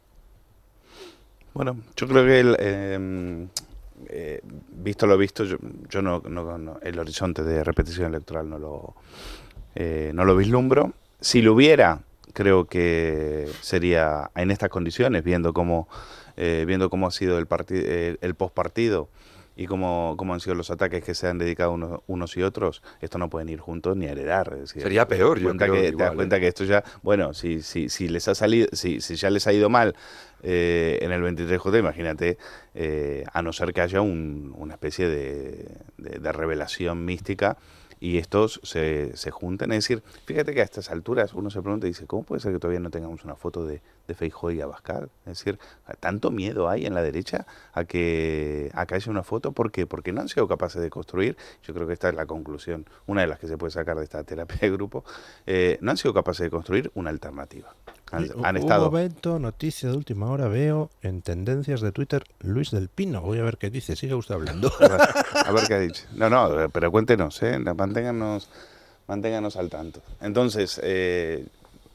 [1.53, 3.47] Bueno, yo creo que el, eh,
[4.09, 5.57] eh, visto lo visto, yo,
[5.89, 8.95] yo no, no- el horizonte de repetición electoral no lo,
[9.75, 10.93] eh, no lo vislumbro.
[11.21, 11.99] Si lo hubiera,
[12.33, 15.87] creo que sería en estas condiciones, viendo cómo,
[16.35, 17.47] eh, viendo cómo ha sido el,
[18.21, 19.09] el postpartido
[19.61, 22.81] y cómo, cómo han sido los ataques que se han dedicado unos, unos y otros,
[23.01, 24.53] esto no pueden ir juntos ni heredar.
[24.53, 26.39] es decir, Sería te peor, yo creo, que, Te igual, das cuenta ¿eh?
[26.39, 29.51] que esto ya, bueno, si, si, si les ha salido, si, si ya les ha
[29.51, 29.95] ido mal
[30.43, 32.37] eh, en el 23J, imagínate,
[32.73, 35.67] eh, a no ser que haya un- una especie de,
[35.97, 37.57] de- de revelación mística
[37.99, 39.73] y estos se, se junten.
[39.73, 42.53] Es decir, fíjate que a estas alturas uno se pregunta y dice, ¿cómo puede ser
[42.53, 45.09] que todavía no tengamos una foto de, de Feijóo y Abascal?
[45.25, 45.57] Es decir,
[46.01, 50.11] tanto miedo hay en la derecha a que, a que haya una foto porque porque
[50.11, 51.37] no han sido capaces de construir.
[51.63, 54.03] Yo creo que esta es la conclusión, una de las que se puede sacar de
[54.03, 55.05] esta terapia de grupo.
[55.45, 57.73] eh, no han sido capaces de construir una alternativa.
[58.11, 62.89] Han, han un momento, noticia de última hora, veo en tendencias de Twitter Luis del
[62.89, 63.21] Pino.
[63.21, 64.71] Voy a ver qué dice, sigue usted hablando.
[64.79, 65.01] A ver,
[65.45, 66.03] a ver qué ha dicho.
[66.15, 67.59] No, no, pero cuéntenos, ¿eh?
[67.59, 68.49] manténganos,
[69.07, 70.01] manténganos al tanto.
[70.21, 71.45] Entonces, eh,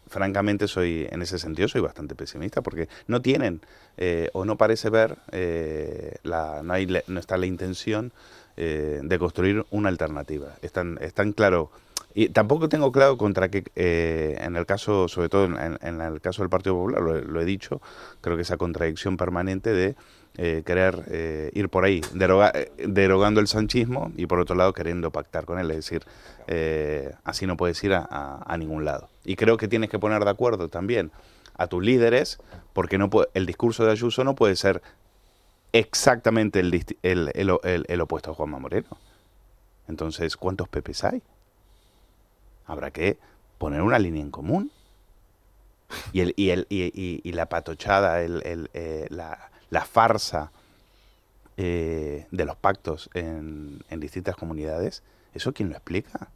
[0.07, 3.61] francamente, soy en ese sentido soy bastante pesimista porque no tienen
[3.97, 8.13] eh, o no parece ver, eh, la, no, hay, no está la intención
[8.57, 10.55] eh, de construir una alternativa.
[10.63, 11.71] Están, están claro.
[12.15, 16.21] Y tampoco tengo claro contra qué, eh, en el caso, sobre todo en, en el
[16.21, 17.83] caso del Partido Popular, lo, lo he dicho,
[18.21, 19.97] creo que esa contradicción permanente de
[20.37, 24.73] eh, querer eh, ir por ahí, deroga- eh, derogando el sanchismo y por otro lado
[24.73, 26.05] queriendo pactar con él, es decir,
[27.25, 29.09] así no puedes ir a, ningún lado.
[29.25, 31.11] Y creo que tienes que poner de acuerdo también
[31.57, 32.39] a tus líderes,
[32.73, 34.83] porque no puede- el discurso de Ayuso no puede ser
[35.73, 38.89] exactamente el, el, el el- opuesto a Juanma Moreno.
[39.89, 41.23] Entonces, ¿cuántos pepes hay?
[42.67, 43.19] Habrá que
[43.59, 44.71] poner una línea en común.
[46.13, 48.69] Y, el, y, el, y, y- y la patochada, el,
[49.11, 50.53] la, la farsa
[51.57, 55.03] eh, de los pactos en, en distintas comunidades,
[55.35, 56.29] ¿eso quién lo explica?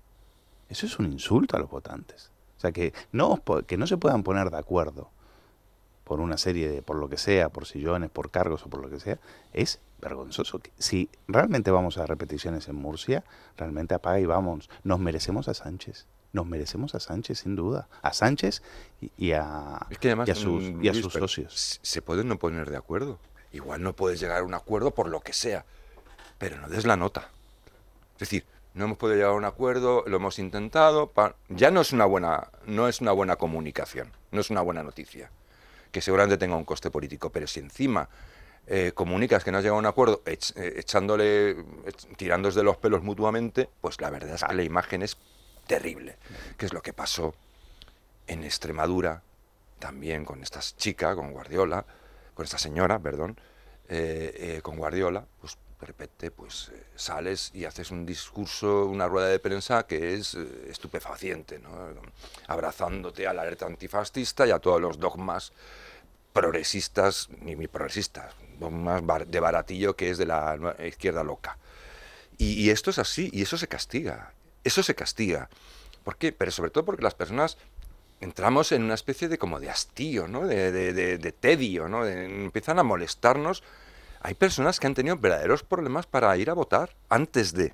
[0.68, 2.30] Eso es un insulto a los votantes.
[2.56, 5.10] O sea, que no, que no se puedan poner de acuerdo
[6.04, 8.90] por una serie de, por lo que sea, por sillones, por cargos o por lo
[8.90, 9.18] que sea,
[9.52, 10.60] es vergonzoso.
[10.78, 13.24] Si realmente vamos a repeticiones en Murcia,
[13.56, 14.70] realmente apaga y vamos.
[14.84, 16.06] Nos merecemos a Sánchez.
[16.32, 17.88] Nos merecemos a Sánchez, sin duda.
[18.02, 18.62] A Sánchez
[19.16, 21.80] y, a, Es que además, y a sus, y a Luis, sus pero socios.
[21.82, 23.18] Se pueden no poner de acuerdo.
[23.52, 25.64] Igual no puedes llegar a un acuerdo por lo que sea,
[26.38, 27.30] pero no des la nota.
[28.14, 28.44] Es decir,
[28.74, 31.10] no hemos podido llegar a un acuerdo, lo hemos intentado,
[31.48, 35.30] ya no es una buena, no es una buena comunicación, no es una buena noticia,
[35.90, 38.08] que seguramente tenga un coste político, pero si encima
[38.66, 42.62] eh, comunicas que no has llegado a un acuerdo ech- eh, echándole, ech- tirándos de
[42.62, 45.16] los pelos mutuamente, pues la verdad es que la imagen es
[45.68, 46.16] terrible,
[46.56, 47.34] que es lo que pasó
[48.26, 49.22] en Extremadura,
[49.78, 51.84] también con esta chica, con Guardiola,
[52.34, 53.38] con esta señora, perdón,
[53.88, 59.06] eh, eh, con Guardiola, pues de repente pues eh, sales y haces un discurso, una
[59.06, 61.70] rueda de prensa que es estupefaciente, ¿no?
[62.48, 65.52] abrazándote a la alerta antifascista y a todos los dogmas
[66.32, 71.56] progresistas, ni muy progresistas, dogmas bar- de baratillo que es de la izquierda loca.
[72.40, 74.32] Y esto es así, y eso se castiga,
[74.68, 75.48] eso se castiga.
[76.04, 76.32] ¿Por qué?
[76.32, 77.58] Pero sobre todo porque las personas
[78.20, 80.46] entramos en una especie de como de hastío, ¿no?
[80.46, 82.06] De, tedio, ¿no?
[82.06, 83.62] Empiezan a molestarnos.
[84.20, 87.72] Hay personas que han tenido verdaderos problemas para ir a votar antes de.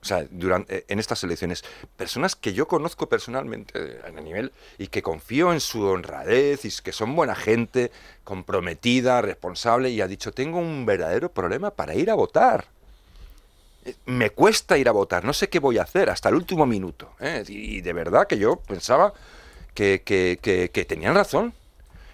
[0.00, 1.64] O sea, durante, en estas elecciones.
[1.96, 6.92] Personas que yo conozco personalmente a nivel y que confío en su honradez y que
[6.92, 7.90] son buena gente,
[8.22, 12.77] comprometida, responsable y ha dicho, tengo un verdadero problema para ir a votar Eh,
[14.06, 17.10] me cuesta ir a votar, no sé qué voy a hacer hasta el último minuto.
[17.20, 17.44] ¿eh?
[17.48, 19.12] Y de verdad que yo pensaba
[19.74, 21.52] que, que- que- que tenían razón.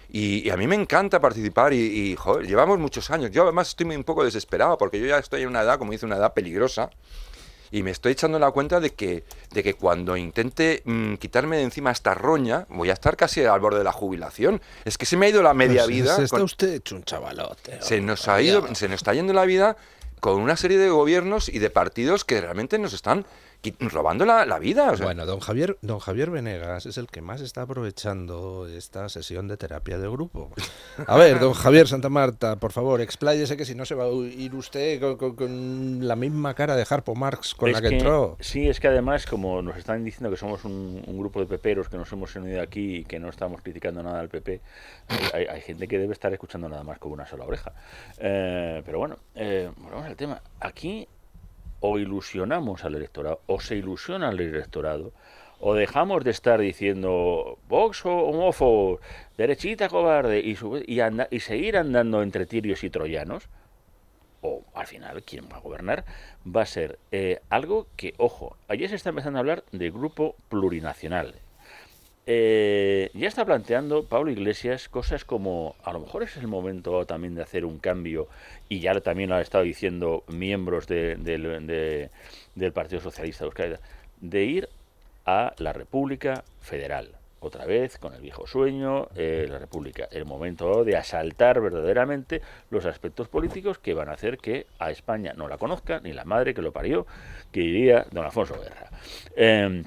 [0.09, 1.77] Y, y a mí me encanta participar y,
[2.11, 3.31] y, joder, llevamos muchos años.
[3.31, 6.05] Yo además estoy un poco desesperado porque yo ya estoy en una edad, como dice,
[6.05, 6.89] una edad peligrosa.
[7.71, 11.63] Y me estoy echando la cuenta de que, de que cuando intente mm, quitarme de
[11.63, 14.61] encima esta roña, voy a estar casi al borde de la jubilación.
[14.85, 16.15] Es que se me ha ido la media Pues vida.
[16.15, 17.81] se está con- usted hecho un chavalote.
[17.81, 19.75] se nos ha ido, se nos está yendo la vida
[20.19, 23.25] con una serie de gobiernos y de partidos que realmente nos están
[23.79, 24.91] robando la, la vida.
[24.91, 25.05] o sea.
[25.05, 29.57] Bueno, don Javier, don Javier Venegas es el que más está aprovechando esta sesión de
[29.57, 30.51] terapia de grupo.
[31.07, 34.09] A ver, don Javier Santa Marta, por favor, expláyese que si no se va a
[34.09, 37.95] ir usted con, con- con la misma cara de Harpo Marx con Es la que,
[37.95, 38.37] entró.
[38.39, 41.89] Sí, es que además, como nos están diciendo que somos un, un grupo de peperos
[41.89, 44.61] que nos hemos unido aquí y que no estamos criticando nada al PP,
[45.33, 47.73] hay, hay gente que debe estar escuchando nada más con una sola oreja.
[48.17, 50.41] Eh, pero bueno, eh, volvamos al tema.
[50.59, 51.07] Aquí
[51.85, 55.11] o ilusionamos al electorado, o se ilusiona al electorado,
[55.59, 58.99] o dejamos de estar diciendo Vox o homófobo,
[59.37, 60.57] derechita cobarde, y,
[60.87, 63.47] y, anda- y seguir andando entre tirios y troyanos,
[64.41, 66.05] o al final quien va a gobernar,
[66.45, 70.35] va a ser eh, algo que, ojo, ayer se está empezando a hablar de grupo
[70.49, 71.35] plurinacional.
[72.27, 77.35] Eh, ya está planteando Pablo Iglesias cosas como, a lo mejor es el momento también
[77.35, 78.27] de hacer un cambio,
[78.67, 82.09] y ya también lo han estado diciendo miembros de- del- de-
[82.55, 83.75] del Partido Socialista de Euskadi,
[84.21, 84.69] de ir
[85.25, 87.09] a la República Federal.
[87.41, 90.07] Otra vez, con el viejo sueño, eh, la República.
[90.09, 92.41] El momento de asaltar verdaderamente
[92.71, 96.25] los aspectos políticos que van a hacer que a España no la conozca, ni la
[96.25, 97.05] madre que lo parió,
[97.51, 98.89] que diría don Alfonso Guerra.
[99.35, 99.83] Eh,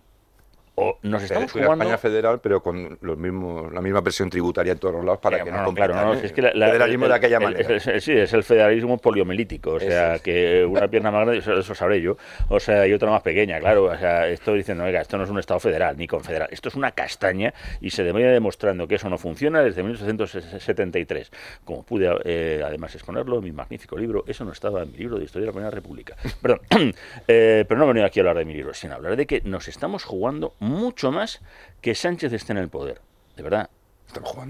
[0.78, 1.84] o nos estamos jugando...
[1.84, 5.38] España federal, pero con los mismos, la misma presión tributaria en todos los lados para
[5.38, 7.42] Eh, que no, no, claro, no, es que la- la- federalismo el- de aquella el-
[7.44, 7.76] manera.
[7.76, 11.58] es- es- sí, es el federalismo poliomelítico, o sea, que una pierna más grande, eso,
[11.58, 12.16] eso sabré yo,
[12.48, 15.30] o sea, y otra más pequeña, claro, o sea, estoy diciendo, oiga, esto no es
[15.30, 19.08] un Estado federal ni confederal, esto es una castaña y se debería demostrando que eso
[19.08, 21.30] no funciona desde 1873,
[21.64, 25.18] como pude eh, además exponerlo en mi magnífico libro, eso no estaba en mi libro
[25.18, 26.16] de Historia de la Primera República.
[26.40, 26.60] Perdón,
[27.28, 29.26] eh, pero no he venido aquí a hablar de mi libro, sino a hablar de
[29.26, 31.40] que nos estamos jugando mucho más
[31.80, 33.00] que Sánchez esté en el poder,
[33.36, 33.70] de verdad.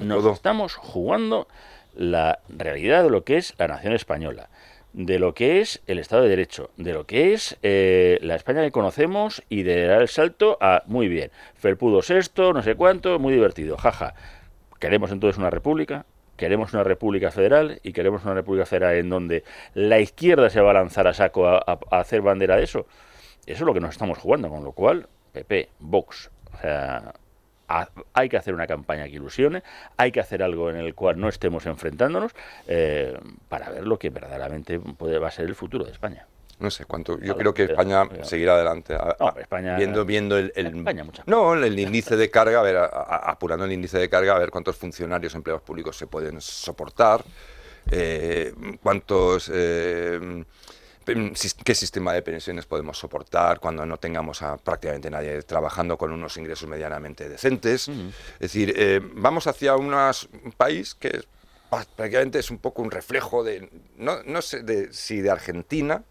[0.06, 1.48] Nos estamos jugando
[1.94, 4.48] la realidad de lo que es la nación española,
[4.92, 8.62] de lo que es el Estado de Derecho, de lo que es eh, la España
[8.62, 11.30] que conocemos y de dar el salto a muy bien.
[11.56, 14.14] Felpudo sexto, no sé cuánto, muy divertido, jaja.
[14.78, 19.42] Queremos entonces una república, queremos una república federal y queremos una república federal en donde
[19.74, 22.86] la izquierda se va a lanzar a saco a, a- a hacer bandera de eso.
[23.44, 25.08] Eso es lo que nos estamos jugando, con lo cual,
[25.44, 27.14] PP, Vox, o sea,
[27.68, 29.62] ha- hay que hacer una campaña que ilusione,
[29.96, 32.32] hay que hacer algo en el cual no estemos enfrentándonos
[32.66, 33.16] eh,
[33.48, 36.26] para ver lo que verdaderamente puede, va a ser el futuro de España.
[36.60, 37.20] No sé cuánto.
[37.20, 38.92] Yo creo que pero- España pero- seguirá adelante.
[38.94, 42.62] a- No, España- viendo, viendo el, el- España muchas no, el índice de carga, a
[42.62, 42.86] ver, a-
[43.30, 47.22] apurando el índice de carga, a ver cuántos funcionarios, empleados públicos se pueden soportar,
[47.92, 48.52] eh,
[48.82, 50.44] cuántos, eh,
[51.64, 56.36] qué sistema de pensiones podemos soportar cuando no tengamos a prácticamente nadie trabajando con unos
[56.36, 57.88] ingresos medianamente decentes.
[57.88, 61.22] Es decir, eh, vamos hacia unas- un país que
[61.70, 66.02] prácticamente es un poco un reflejo de, no, no sé de, si de Argentina,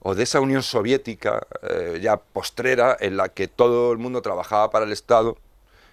[0.00, 4.70] o de esa Unión Soviética eh, ya postrera en la que todo el mundo trabajaba
[4.70, 5.36] para el Estado,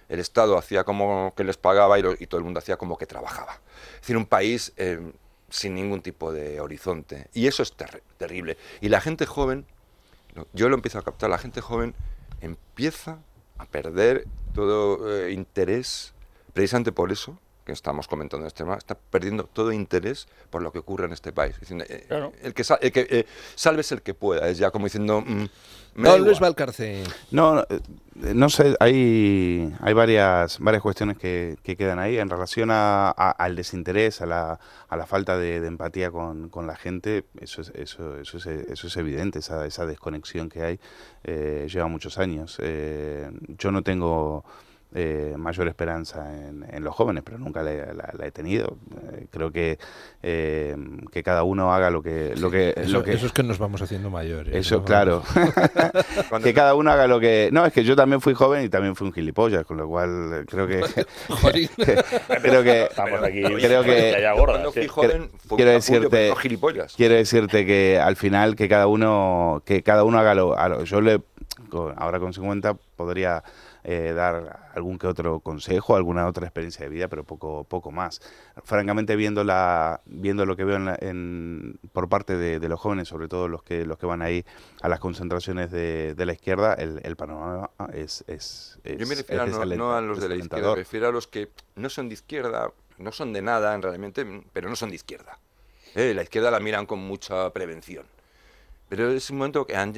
[0.08, 2.96] el Estado hacía como que les pagaba y, lo- y todo el mundo hacía como
[2.96, 3.54] que trabajaba.
[3.94, 5.00] Es decir, un país eh,
[5.54, 7.28] sin ningún tipo de horizonte.
[7.32, 8.56] Y eso es terri- terrible.
[8.80, 9.66] Y la gente joven,
[10.52, 11.94] yo lo empiezo a captar, la gente joven
[12.40, 13.18] empieza
[13.58, 16.12] a perder todo eh, interés,
[16.52, 20.78] precisamente por eso que estamos comentando este tema, está perdiendo todo interés por lo que
[20.78, 21.58] ocurre en este país.
[21.58, 22.06] Diciendo, eh,
[22.42, 25.22] el que, sa- el que eh, salves el que pueda, es ya como diciendo...
[25.26, 25.44] mm,
[25.96, 26.40] me Don Luis.
[26.40, 27.04] Valcarce.
[27.30, 27.78] No, no, eh,
[28.34, 33.30] no sé, hay, hay varias, varias cuestiones que, que quedan ahí en relación a, a-
[33.30, 34.58] al desinterés, a la,
[34.88, 37.24] a la falta de, de empatía con, con la gente.
[37.40, 40.80] Eso es, eso, eso es, eso es evidente, esa, esa desconexión que hay
[41.22, 42.56] eh, lleva muchos años.
[42.60, 44.44] Eh, yo no tengo
[44.96, 48.76] eh, mayor esperanza en, en los jóvenes, pero nunca la, he- la- la he tenido.
[49.12, 49.78] Eh, creo que,
[50.22, 50.76] eh,
[51.10, 52.34] que cada uno haga lo que...
[52.36, 54.54] Lo que, Eso, lo que eso es que nos vamos haciendo mayores.
[54.54, 54.84] eso, ¿no?
[54.84, 55.22] claro.
[56.42, 57.48] que cada uno haga lo que...
[57.52, 60.30] No, es que yo también fui joven y también fui un gilipollas, con lo cual
[60.32, 60.80] eh, creo que...
[62.42, 62.82] creo que...
[62.84, 64.18] Estamos aquí, creo que...
[64.20, 64.80] ya gorda, Cuando sí.
[64.80, 66.08] fui joven fue quiero decirte...
[66.08, 66.94] pero no gilipollas.
[66.94, 70.84] Quiero decirte que al final que cada uno que cada uno haga lo, a lo-
[70.84, 71.20] yo le
[71.68, 73.42] con- ahora con 50 podría
[73.84, 78.20] eh, dar algún que otro consejo, alguna otra experiencia de vida, pero poco poco más.
[78.64, 82.80] Francamente viendo la viendo lo que veo en la- en- por parte de, de los
[82.80, 84.44] jóvenes, sobre todo los que los que van ahí
[84.82, 89.14] a las concentraciones de, de la izquierda, el, el panorama es es, es Yo me
[89.14, 91.88] refiero a no, no a los de la izquierda, me refiero a los que no
[91.90, 95.38] son de izquierda, no son de nada en realmente, pero no son de izquierda.
[95.94, 98.06] Eh, la izquierda la miran con mucha prevención.
[98.88, 99.94] Pero es un momento que han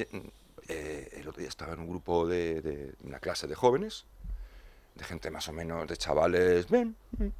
[0.67, 4.05] eh, el otro día estaba en un grupo de, de una clase de jóvenes
[4.97, 6.95] de gente más o menos, de chavales, bien,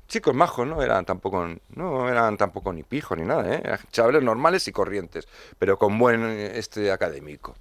[0.07, 3.61] chicos majos, no eran tampoco, no eran tampoco ni pijos ni nada, ¿eh?
[3.63, 5.27] eran chavales normales y corrientes,
[5.59, 7.55] pero con buen este académico.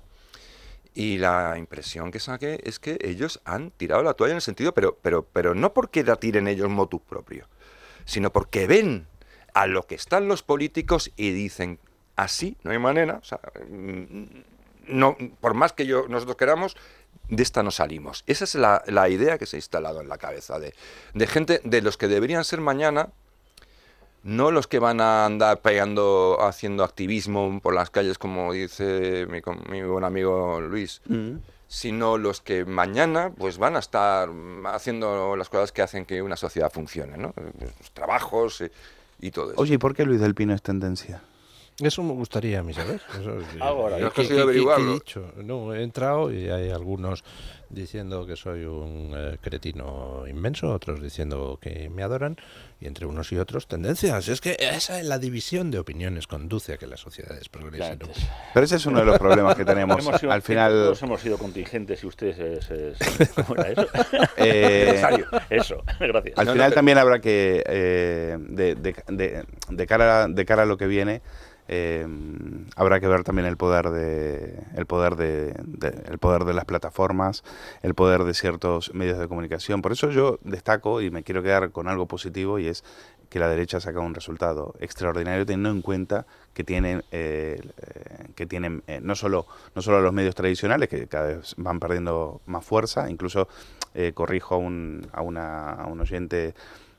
[0.95, 4.73] Y la impresión que saqué es que ellos han tirado la toalla en el sentido,
[4.73, 7.49] pero, pero, pero no porque la tiren ellos motu propio,
[8.05, 9.07] sino porque ven
[9.53, 11.79] a lo que están los políticos y dicen,
[12.17, 14.25] así no hay manera, o sea, mm,
[14.89, 16.77] no, por más que yo, nosotros queramos,
[17.29, 18.23] de esta no salimos.
[18.27, 20.75] Esa es la, la idea que se ha instalado en la cabeza de,
[21.15, 23.09] de gente de los que deberían ser mañana,
[24.23, 29.41] no los que van a andar pegando, haciendo activismo por las calles, como dice mi,
[29.41, 31.37] com- mi buen amigo Luis, Mm.
[31.69, 34.29] sino los que mañana pues van a estar
[34.67, 37.35] haciendo las cosas que hacen que una sociedad funcione, ¿no?
[37.61, 38.63] Los trabajos
[39.21, 39.61] y todo eso.
[39.61, 41.23] Oye, ¿y por qué Luis del Pino es tendencia?
[41.79, 43.03] Eso me gustaría a mí saber.
[43.21, 44.91] Eso es- Ahora, ¿qué- ¿no qué- conseguido qué- qué- qué averiguarlo?
[44.91, 45.33] he dicho?
[45.45, 47.23] No, he entrado y hay algunos
[47.69, 52.37] diciendo que soy un eh, cretino inmenso, otros diciendo que me adoran,
[52.81, 54.29] y entre unos y otros tendencias.
[54.29, 57.99] Es que esa es la división de opiniones conduce a que las sociedades progresen.
[58.55, 59.99] Pero ese es uno de los problemas que tenemos.
[60.07, 60.73] Hemos sido- Al final...
[60.73, 62.71] Todos hemos sido contingentes y ustedes es...
[62.71, 63.87] es- ¿Cómo era eso?
[64.39, 65.03] Eh.
[65.51, 66.39] Eso, gracias.
[66.39, 70.77] Al final también habrá que, eh, de, de- de- de cara, de cara a lo
[70.79, 71.21] que viene,
[71.69, 72.07] eh,
[72.77, 75.55] habrá que ver también el poder de el poder de,
[76.07, 77.45] el poder de las plataformas,
[77.83, 79.83] el poder de ciertos medios de comunicación.
[79.83, 82.85] Por eso yo destaco y me quiero quedar con algo positivo y es
[83.29, 87.61] que la derecha saca un resultado extraordinario teniendo en cuenta que tienen eh,
[88.35, 92.41] que tienen eh, no solo no solo los medios tradicionales que cada vez van perdiendo
[92.47, 93.49] más fuerza incluso
[93.95, 96.55] eh, corrijo a un a, una, a un oyente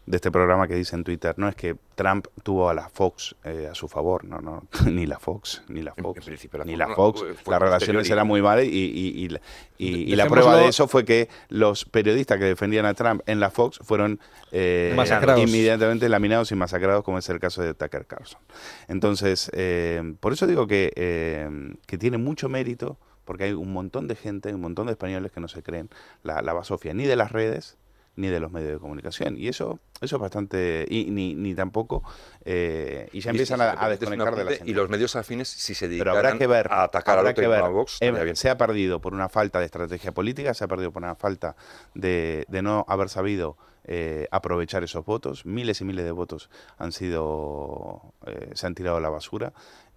[0.07, 3.35] de este programa que dice en Twitter no es que Trump tuvo a la Fox
[3.43, 6.71] eh, a su favor no no ni la Fox ni la Fox principio la ni
[6.71, 9.41] Fox la no, Fox fue las relaciones eran muy malas y, y, y, la-
[9.77, 13.21] y- y la Dejémoslo- prueba de eso fue que los periodistas que defendían a Trump
[13.27, 14.19] en la Fox fueron
[14.51, 15.43] eh, Masacrados.
[15.43, 18.39] inmediatamente laminados y masacrados, como es el caso de Tucker Carlson.
[18.87, 21.49] Entonces, eh, por eso digo que, eh,
[21.85, 25.41] que tiene mucho mérito, porque hay un montón de gente, un montón de españoles que
[25.41, 25.89] no se creen
[26.23, 27.77] la, la basofia ni de las redes
[28.17, 29.37] ni de los medios de comunicación.
[29.37, 30.85] Y eso eso es bastante...
[30.89, 32.03] Y, ni, ni tampoco...
[32.45, 35.15] eh, y ya Y empiezan si a, a desconectar de la apunte, Y los medios
[35.15, 37.63] afines, si se pero dedicaran habrá que ver, a atacar habrá otro que ver.
[37.63, 40.91] a Vox, Eh, se ha perdido por una falta de estrategia política, se ha perdido
[40.91, 41.55] por una falta
[41.95, 45.45] de, de no haber sabido eh, aprovechar esos votos.
[45.45, 49.53] Miles y miles de votos han sido, eh, se han tirado a la basura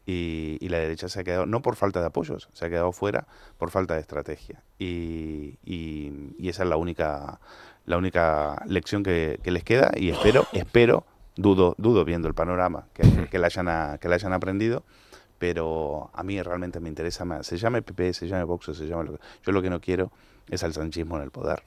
[0.07, 2.91] y, y la derecha se ha quedado, no por falta de apoyos, se ha quedado
[2.93, 3.27] fuera
[3.59, 4.63] por falta de estrategia.
[4.79, 7.39] Y, y- y esa es la única,
[7.87, 11.05] la única lección que, que les queda y espero, espero,
[11.37, 14.85] dudo, dudo viendo el panorama que, que la hayan, a- que la hayan aprendido
[15.39, 17.47] pero a mí realmente me interesa más.
[17.47, 19.21] Se llame PP, se llame Vox, se llame lo que...
[19.43, 20.13] Yo lo que no quiero
[20.51, 21.63] es al sanchismo en el poder.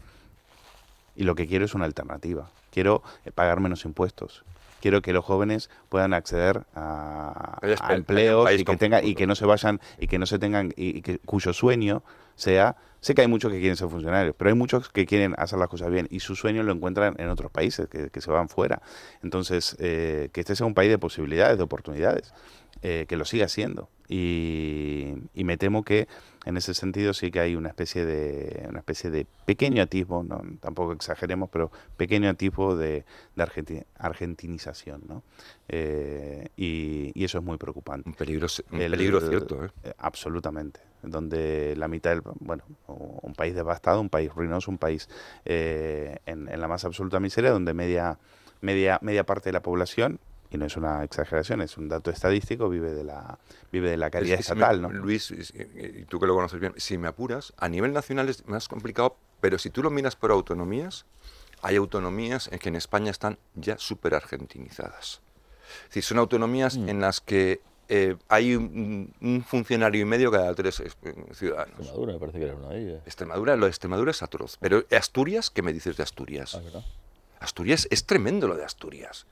[1.15, 2.51] Y lo que quiero es una alternativa.
[2.71, 4.43] Quiero eh, pagar menos impuestos.
[4.79, 7.57] Quiero que los jóvenes puedan acceder a,
[7.95, 10.97] empleos y que tenga y que no se vayan y que no se tengan y,
[10.97, 12.03] y que cuyo sueño
[12.35, 15.59] sea sé que hay muchos que quieren ser funcionarios pero hay muchos que quieren hacer
[15.59, 18.47] las cosas bien y su sueño lo encuentran en otros países que, que se van
[18.49, 18.81] fuera
[19.21, 22.33] entonces eh, que este sea un país de posibilidades de oportunidades
[22.81, 26.07] eh, que lo siga siendo y, y me temo que
[26.45, 30.41] en ese sentido sí que hay una especie de una especie de pequeño atisbo no
[30.59, 35.23] tampoco exageremos pero pequeño atisbo de, de argenti- argentinización ¿no?
[35.67, 39.93] Eh, y, y eso es muy preocupante un peligro un peligro cierto, ¿eh?
[39.97, 45.09] absolutamente donde la mitad del bueno un país devastado un país ruinoso un país
[45.45, 48.17] eh, en, en la más absoluta miseria donde media
[48.61, 52.69] media media parte de la población y no es una exageración, es un dato estadístico,
[52.69, 53.39] vive de la
[53.71, 54.93] vive de la caridad Es que si estatal, me- ¿no?
[54.93, 58.47] Luis, y- y tú que lo conoces bien, si me apuras, a nivel nacional es
[58.47, 61.05] más complicado, pero si tú lo miras por autonomías,
[61.63, 65.21] hay autonomías en que en España están ya súper argentinizadas.
[65.85, 66.89] Es decir, son autonomías Mm.
[66.89, 70.81] en las que eh, hay un, un funcionario y medio cada tres
[71.33, 71.73] ciudadanos.
[71.79, 73.01] Extremadura me parece que era una de ellas.
[73.05, 74.57] Extremadura, lo de Extremadura es atroz.
[74.59, 76.55] Pero Asturias, ¿qué me dices de Asturias?
[77.39, 79.25] Asturias es tremendo lo de Asturias.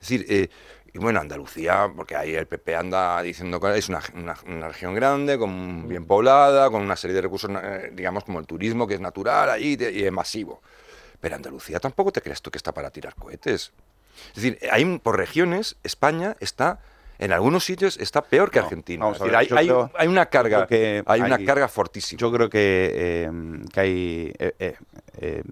[0.00, 0.48] Es decir, eh,
[0.94, 4.94] y bueno, Andalucía, porque ahí el PP anda diciendo que es una, una- una región
[4.94, 8.94] grande, con, bien poblada, con una serie de recursos, eh, digamos, como el turismo, que
[8.94, 10.60] es natural allí y es masivo.
[11.20, 13.72] Pero Andalucía tampoco te creas tú que está para tirar cohetes.
[14.30, 16.80] Es decir, hay por regiones, España está,
[17.24, 19.04] en algunos sitios está peor que Argentina.
[19.04, 21.44] Vamos Es a decir, ver, hay, hay- creo- hay una carga, que hay una hay-
[21.46, 22.18] carga fortísima.
[22.18, 23.30] Yo creo que, eh,
[23.72, 24.76] que hay, eh, eh,
[25.18, 25.42] eh,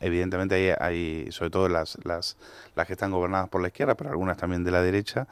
[0.00, 2.36] evidentemente hay, hay, sobre todo las, las,
[2.74, 5.26] las que están gobernadas por la izquierda, pero algunas también de la derecha,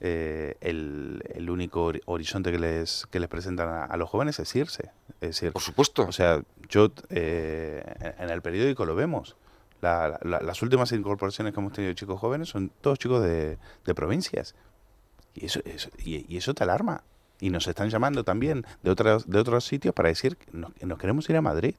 [0.00, 4.38] eh, el, el único hori- horizonte que les, que les presentan a, a los jóvenes
[4.38, 4.90] es irse.
[5.20, 6.02] Es decir, por supuesto.
[6.06, 9.36] O sea, yo eh, en- en el periódico lo vemos.
[9.82, 13.56] La- la- las últimas incorporaciones que hemos tenido de chicos jóvenes son todos chicos de,
[13.86, 14.54] de provincias.
[15.34, 17.02] Y eso, eso- y, y eso te alarma.
[17.40, 20.84] Y nos están llamando también de otros, de otros sitios para decir que nos, que
[20.86, 21.74] nos queremos ir a Madrid.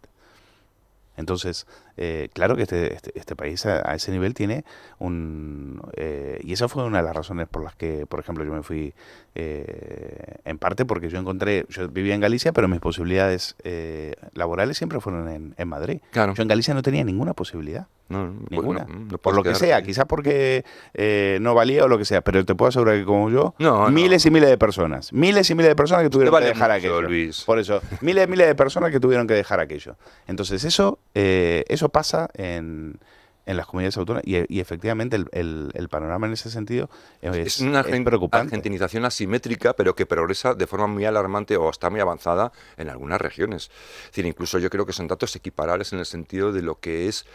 [1.17, 4.63] Entonces, eh, claro que este, este, este país a, a ese nivel tiene
[4.97, 5.81] un...
[5.97, 8.63] eh, y esa fue una de las razones por las que, por ejemplo, yo me
[8.63, 8.93] fui
[9.35, 14.77] eh, en parte porque yo encontré, yo vivía en Galicia, pero mis posibilidades eh, laborales
[14.77, 15.99] siempre fueron en, en Madrid.
[16.11, 16.33] Claro.
[16.33, 17.87] Yo en Galicia no tenía ninguna posibilidad.
[18.11, 18.85] No, no, Ninguna.
[18.87, 22.21] no, no por lo que sea, quizás porque eh, no valía o lo que sea,
[22.21, 23.55] pero te puedo asegurar que como yo,
[23.89, 26.69] miles y miles de personas, miles y miles de personas que tuvieron vale que dejar
[26.71, 27.01] mucho, aquello.
[27.01, 27.43] Luis.
[27.45, 29.95] Por eso, miles y miles de personas que tuvieron que dejar aquello.
[30.27, 32.99] Entonces, eso, eh, eso pasa en,
[33.45, 36.89] en las comunidades autónomas y, y efectivamente el, el- el panorama en ese sentido
[37.21, 38.47] es, Es una es preocupante.
[38.47, 43.19] argentinización asimétrica, pero que progresa de forma muy alarmante o está muy avanzada en algunas
[43.19, 43.71] regiones.
[44.05, 47.07] Es decir, incluso yo creo que son datos equiparables en el sentido de lo que
[47.07, 47.25] es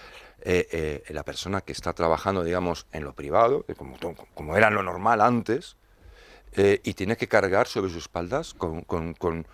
[0.49, 3.97] eh, eh, la persona que está trabajando, digamos, en lo privado, como,
[4.35, 5.77] como era lo normal antes,
[6.53, 9.45] eh, y tiene que cargar sobre sus espaldas con, con- con-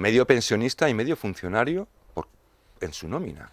[0.00, 1.86] medio pensionista y medio funcionario
[2.80, 3.50] en su nómina.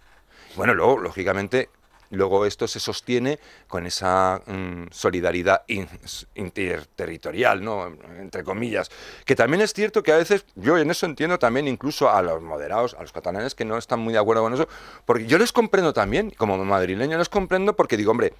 [0.56, 1.68] Bueno, luego, lógicamente,
[2.10, 5.88] luego esto se sostiene con esa mm, solidaridad in-
[6.34, 7.86] interterritorial, ¿no?
[8.18, 8.90] Entre comillas.
[9.24, 12.42] Que también es cierto que a veces, yo en eso entiendo también incluso a los
[12.42, 14.68] moderados, a los catalanes que no están muy de acuerdo con eso,
[15.04, 18.34] porque yo les comprendo también, como madrileño les comprendo, porque digo, hombre,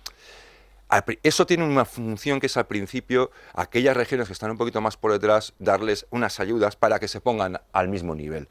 [1.23, 4.97] eso tiene una función que es al principio, aquellas regiones que están un poquito más
[4.97, 8.49] por detrás, darles unas ayudas para que se pongan al mismo nivel.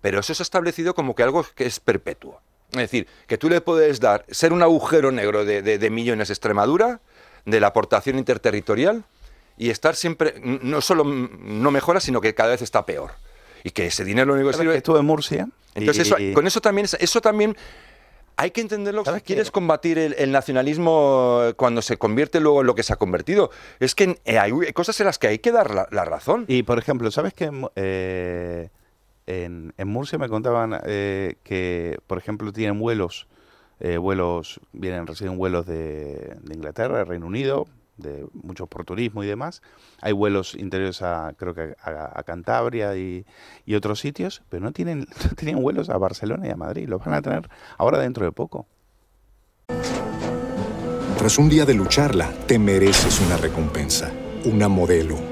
[0.00, 2.40] Pero eso se ha establecido como que algo que es perpetuo.
[2.72, 6.28] Es decir, que tú le puedes dar, ser un agujero negro de, de- de millones
[6.28, 7.00] de Extremadura,
[7.44, 9.04] de la aportación interterritorial,
[9.58, 13.12] y estar siempre, no solo no mejora, sino que cada vez está peor.
[13.64, 14.76] Y que ese dinero lo único que ¿Sabes sirve...
[14.78, 15.48] estuve en Murcia?
[15.74, 17.56] Entonces, y- eso, con eso también, es- eso también
[18.36, 19.04] hay que entenderlo.
[19.04, 22.94] Si quieres combatir el, el nacionalismo eh, cuando se convierte luego en lo que se
[22.94, 26.04] ha convertido, es que eh, hay cosas en las que hay que dar la, la
[26.06, 26.46] razón.
[26.48, 28.70] Y por ejemplo, ¿sabes en, eh,
[29.26, 33.28] en, en Murcia me contaban eh, que, por ejemplo, tienen vuelos,
[33.80, 39.26] eh, vuelos, vienen, reciben vuelos de, Inglaterra, de Reino Unido, de muchos por turismo y
[39.26, 39.62] demás.
[40.00, 43.24] Hay vuelos interiores a, creo que a, Cantabria y,
[43.64, 46.88] y otros sitios, pero no tienen, no tenían vuelos a Barcelona y a Madrid.
[46.88, 48.66] Los van a tener ahora dentro de poco.
[51.18, 54.10] Tras un día de lucharla, te mereces una recompensa,
[54.44, 55.31] una modelo,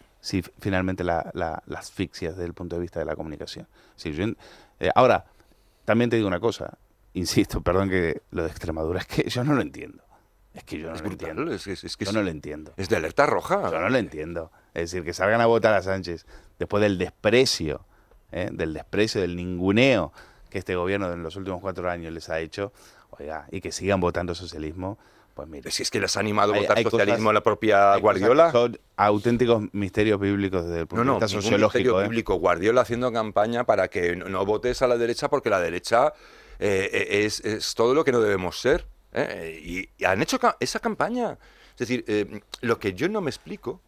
[0.21, 3.67] si finalmente la, la, la asfixias desde el punto de vista de la comunicación?
[3.97, 4.25] Si yo
[4.79, 5.25] eh, ahora,
[5.83, 6.77] también te digo una cosa,
[7.13, 10.03] insisto, perdón que lo de Extremadura, es que yo no lo entiendo.
[10.53, 11.53] Es que yo no Es lo brutal, entiendo.
[11.53, 12.73] es que- es que yo no lo entiendo.
[12.77, 13.71] Es de alerta roja.
[13.71, 14.51] Yo no lo entiendo.
[14.73, 16.25] Es decir, que salgan a votar a Sánchez
[16.59, 17.85] después del desprecio,
[18.31, 18.49] ¿eh?
[18.51, 20.11] del desprecio, del ninguneo
[20.49, 22.73] que este gobierno en los últimos cuatro años les ha hecho,
[23.11, 24.97] oiga, y que sigan votando socialismo,
[25.33, 25.71] pues mire.
[25.71, 28.01] Si es que les ha animado a Hay- votar hay socialismo cosas- la propia hay
[28.01, 28.51] Guardiola.
[28.51, 31.77] Son auténticos misterios bíblicos desde el punto No, no, de vista sociológico.
[31.79, 32.03] misterio ¿eh?
[32.03, 32.35] bíblico.
[32.35, 36.13] Guardiola haciendo campaña para que no, no votes a la derecha porque la derecha
[36.59, 38.85] eh, eh, es, es todo lo que no debemos ser.
[39.13, 39.59] ¿eh?
[39.63, 41.37] Y, y han hecho ca- esa campaña.
[41.71, 42.05] Es decir,
[42.61, 43.81] lo que yo no me explico,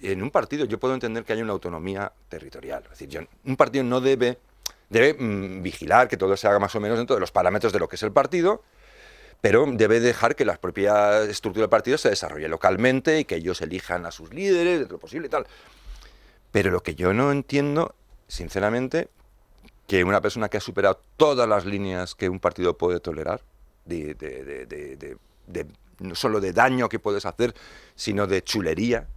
[0.00, 2.82] en un partido yo puedo entender que haya una autonomía territorial.
[2.84, 4.38] Es decir, yo- un partido no debe,
[4.90, 7.78] debe mm, vigilar que todo se haga más o menos dentro de los parámetros de
[7.78, 8.62] lo que es el partido,
[9.42, 13.60] pero debe dejar que la propia estructura del partido se desarrolle localmente y que ellos
[13.60, 15.46] elijan a sus líderes, de lo posible y tal.
[16.52, 17.94] Pero lo que yo no entiendo,
[18.28, 19.08] sinceramente,
[19.88, 23.42] que una persona que ha superado todas las líneas que un partido puede tolerar,
[23.84, 25.16] de, de- de-
[25.48, 25.66] de-
[25.98, 27.52] no solo de daño que puedes hacer,
[27.96, 29.08] sino de chulería,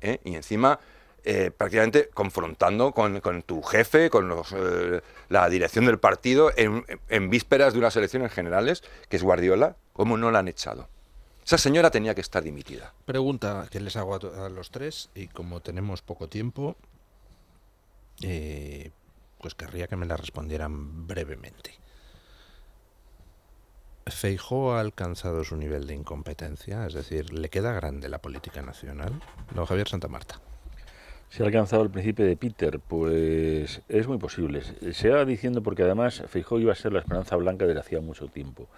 [0.00, 0.18] ¿eh?
[0.24, 0.80] y encima
[1.28, 7.72] eh, prácticamente confrontando con, tu jefe, con los, eh, la dirección del partido, en, vísperas
[7.72, 10.88] de unas elecciones generales, que es Guardiola, ¿cómo no la han echado?
[11.44, 12.94] Esa señora tenía que estar dimitida.
[13.06, 16.76] Pregunta que les hago a, a los tres y como tenemos poco tiempo,
[18.22, 18.92] eh,
[19.40, 21.74] pues querría que me la respondieran brevemente.
[24.06, 26.86] ¿Feijó ha alcanzado su nivel de incompetencia?
[26.86, 29.20] Es decir, ¿le queda grande la política nacional?
[29.52, 30.40] Don Javier Santa Marta.
[31.28, 32.78] ¿Se ha alcanzado el principio de Peter?
[32.80, 34.62] Pues es muy posible.
[34.92, 38.28] Se va diciendo porque además Feijóo iba a ser la esperanza blanca desde hacía mucho
[38.28, 38.68] tiempo.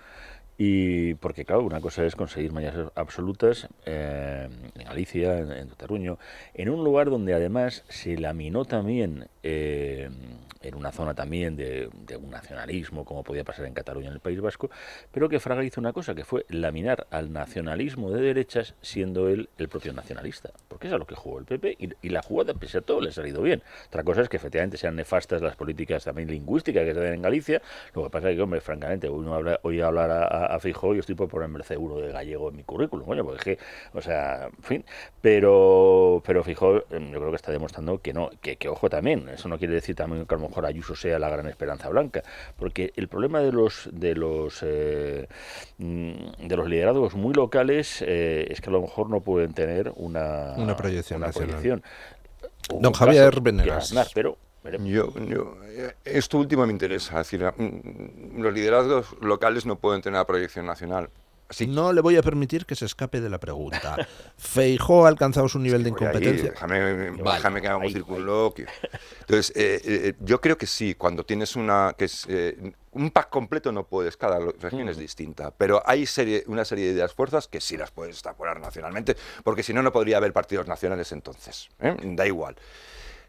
[0.61, 6.19] Y porque, claro, una cosa es conseguir mayorías absolutas eh, en Galicia, en, en
[6.55, 10.11] en un lugar donde además se laminó también, eh,
[10.63, 11.89] en una zona también de,
[12.21, 14.71] un nacionalismo, como podía pasar en Cataluña, en el País Vasco,
[15.13, 19.49] pero que Fraga hizo una cosa, que fue laminar al nacionalismo de derechas siendo él
[19.59, 20.51] el propio nacionalista.
[20.69, 23.11] Porque es a lo que jugó el PP y, la jugada, pese a todo, le
[23.11, 23.63] ha salido bien.
[23.87, 27.23] Otra cosa es que efectivamente sean nefastas las políticas también lingüísticas que se dan en
[27.23, 27.63] Galicia.
[27.95, 30.95] Lo que pasa es que, hombre, francamente, uno habla, oye hablar a, a, a Feijóo,
[30.95, 33.59] yo estoy por ponerme el seguro de gallego en mi currículum, coño, porque es
[33.95, 34.85] o sea, en fin,
[35.21, 39.29] pero, pero Feijóo em, yo creo que está demostrando que no, que, que ojo también,
[39.39, 42.23] eso no quiere decir también que a lo mejor Ayuso sea la gran esperanza blanca,
[42.57, 45.29] porque el problema de los de los eh,
[45.79, 49.93] mm, de los liderazgos muy locales eh, es que a lo mejor no pueden tener
[49.97, 51.49] una, Una proyección una nacional.
[51.51, 51.83] proyección.
[52.71, 53.95] Hubo Don Javier Venegas.
[54.15, 54.89] Pero veremos.
[54.89, 57.21] Yo, yo- eh, esto último me interesa.
[57.21, 61.09] Es decir, mm, los liderazgos locales no pueden tener una proyección nacional.
[61.67, 63.97] No le voy a permitir que se escape de la pregunta.
[64.37, 66.51] Feijó ha alcanzado su nivel de ahí, incompetencia.
[66.51, 67.39] déjame, Vale.
[67.39, 68.67] déjame que haga un circunloquio.
[69.21, 71.95] Entonces, eh, eh, yo creo que sí, cuando tienes una.
[71.97, 75.51] que es eh, Un pack completo no puedes, cada región es distinta.
[75.57, 79.63] Pero hay serie, una serie de ideas fuerzas que sí las puedes extrapolar nacionalmente, porque
[79.63, 81.69] si no, no podría haber partidos nacionales entonces.
[81.81, 81.97] ¿eh?
[82.03, 82.57] Da igual.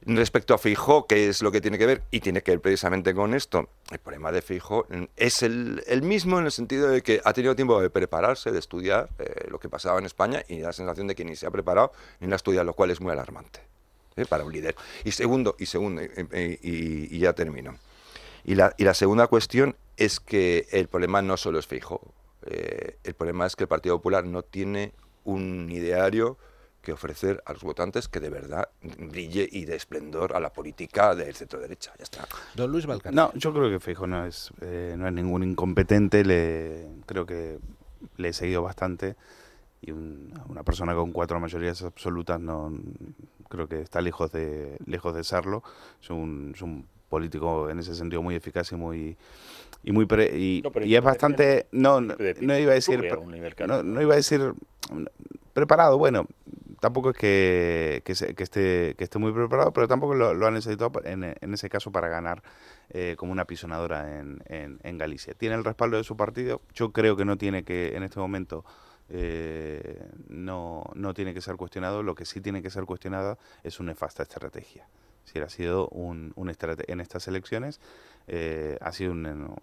[0.02, 2.04] Respecto a Feijó, ¿qué es lo que tiene que ver?
[2.10, 3.70] Y tiene que ver precisamente con esto.
[3.92, 7.56] El problema de Feijó mm, es el, mismo en el sentido de que ha tenido
[7.56, 11.16] tiempo de prepararse, de estudiar eh, lo que pasaba en España y la sensación de
[11.16, 13.60] que ni se ha preparado ni la ha estudiado, lo cual es muy alarmante
[14.16, 14.26] ¿eh?
[14.26, 14.76] para un líder.
[15.04, 17.78] Y segundo, y segundo, eh, y, ya termino.
[18.44, 22.02] Y la, y la segunda cuestión es que el problema no solo es Feijó.
[22.46, 24.94] Eh, el problema es que el Partido Popular no tiene
[25.26, 26.38] un ideario
[26.90, 31.14] que ofrecer a los votantes que de verdad brille y dé esplendor a la política
[31.14, 31.92] del centro derecha.
[32.00, 32.28] Ya está.
[32.56, 33.14] Don Luis Balcán.
[33.14, 36.26] No, yo creo que Feijóo no es, eh, no es ningún incompetente.
[36.26, 37.60] Le, creo que
[38.18, 39.16] le he seguido bastante.
[39.82, 42.74] Y un- una persona con cuatro mayorías absolutas no
[43.50, 45.64] creo que está lejos de lejos de serlo.
[46.02, 49.16] Es un, es un político en ese sentido muy eficaz y muy
[49.84, 53.00] y muy pre- y, No, y es bastante no no, no iba a decir
[53.68, 54.54] no, no iba a decir
[55.54, 56.28] preparado bueno
[56.80, 60.52] tampoco es que, se- que esté que esté muy preparado pero tampoco lo, lo ha
[60.52, 62.42] necesitado en, ese caso para ganar
[62.90, 67.16] eh, como una pisonadora en, en, Galicia tiene el respaldo de su partido yo creo
[67.16, 68.66] que no tiene que en este momento
[69.10, 72.04] eh, no, no tiene que ser cuestionado.
[72.04, 74.88] Lo que sí tiene que ser cuestionada es su nefasta estrategia.
[75.24, 76.50] Si ha sido un, un
[76.88, 77.80] en estas elecciones,
[78.28, 79.56] eh, ha sido un,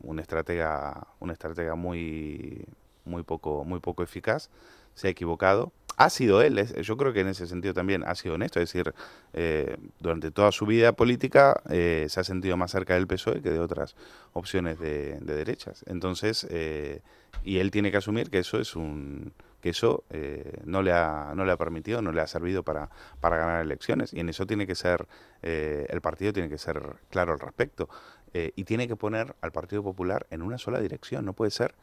[0.00, 2.64] un estratega, un estratega muy,
[3.04, 4.50] muy poco, muy poco eficaz.
[4.94, 5.72] Se ha equivocado.
[5.96, 8.60] Ha sido él, yo creo que en ese sentido también ha sido honesto.
[8.60, 8.94] Es decir,
[9.32, 13.50] eh, durante toda su vida política eh, se ha sentido más cerca del PSOE que
[13.50, 13.94] de otras
[14.32, 15.84] opciones de, de derechas.
[15.86, 17.00] Entonces, eh,
[17.44, 21.32] y él tiene que asumir que eso es un que eso eh, no le ha
[21.34, 22.90] no le ha permitido no le ha servido para
[23.20, 25.06] para ganar elecciones y en eso tiene que ser
[25.42, 27.88] eh, el partido tiene que ser claro al respecto
[28.34, 31.74] eh, y tiene que poner al Partido Popular en una sola dirección no puede ser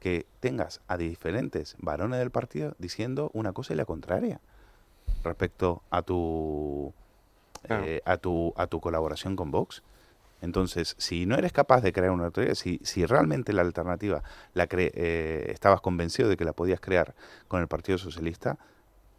[0.00, 4.40] que tengas a diferentes varones del partido diciendo una cosa y la contraria
[5.24, 6.92] respecto a tu
[7.62, 7.84] Claro.
[7.84, 9.82] eh, a tu a tu colaboración con Vox
[10.40, 14.22] entonces, si no eres capaz de crear una autoridad, si, si realmente la alternativa
[14.54, 17.16] la cre- eh, estabas convencido de que la podías crear
[17.48, 18.56] con el Partido Socialista,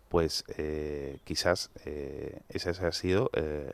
[0.07, 3.69] pues eh, quizás eh, ese ha sido eh,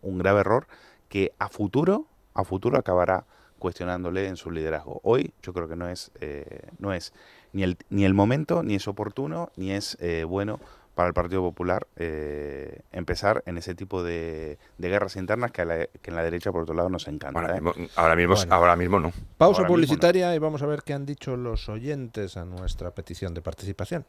[0.00, 0.68] un grave error
[1.08, 3.24] que a futuro, a futuro acabará
[3.58, 5.00] cuestionándole en su liderazgo.
[5.04, 7.12] Hoy yo creo que no es, eh, no es
[7.52, 10.60] ni el, ni el momento, ni es oportuno, ni es eh, bueno
[10.94, 15.64] para el Partido Popular eh, empezar en ese tipo de, de guerras internas que, a
[15.64, 17.38] la- que en la derecha, por otro lado, nos encanta.
[17.38, 17.60] Ahora ¿eh?
[17.60, 18.54] mismo, ahora mismo, Bueno.
[18.54, 19.10] ahora mismo no.
[19.10, 19.68] Pausa Ahora mismo no.
[19.74, 24.04] publicitaria y vamos a ver qué han dicho los oyentes a nuestra petición de participación.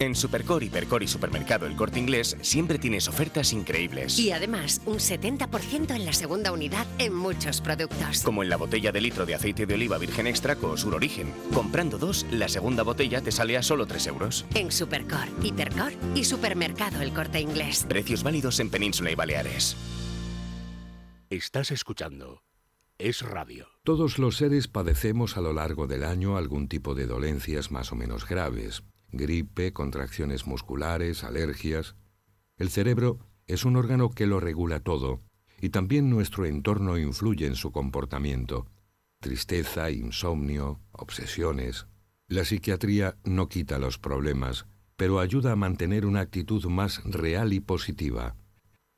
[0.00, 4.18] En Supercore, Hipercore y Supermercado El Corte Inglés siempre tienes ofertas increíbles.
[4.18, 8.22] Y además, un 70% en la segunda unidad en muchos productos.
[8.22, 11.34] Como en la botella de litro de aceite de oliva virgen extra con Sur Origen.
[11.52, 14.46] Comprando dos, la segunda botella te sale a solo 3 euros.
[14.54, 17.84] En Supercor, Hipercor y Supermercado El Corte Inglés.
[17.86, 19.76] Precios válidos en Península y Baleares.
[21.28, 22.42] Estás escuchando
[22.96, 23.68] Es Radio.
[23.84, 27.96] Todos los seres padecemos a lo largo del año algún tipo de dolencias más o
[27.96, 28.82] menos graves.
[29.12, 31.96] Gripe, contracciones musculares, alergias.
[32.56, 35.20] El cerebro es un órgano que lo regula todo
[35.60, 38.66] y también nuestro entorno influye en su comportamiento.
[39.20, 41.86] Tristeza, insomnio, obsesiones.
[42.26, 44.66] La psiquiatría no quita los problemas,
[44.96, 48.36] pero ayuda a mantener una actitud más real y positiva.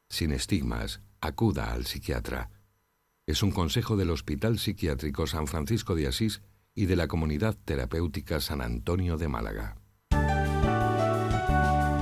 [0.09, 2.51] Sin estigmas, acuda al psiquiatra.
[3.27, 6.43] Es un consejo del Hospital Psiquiátrico San Francisco de Asís
[6.75, 9.82] y de la Comunidad Terapéutica San Antonio de Málaga.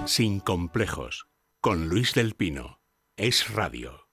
[0.07, 1.29] Sin complejos,
[1.61, 2.81] con Luis del Pino.
[3.17, 4.09] Es radio.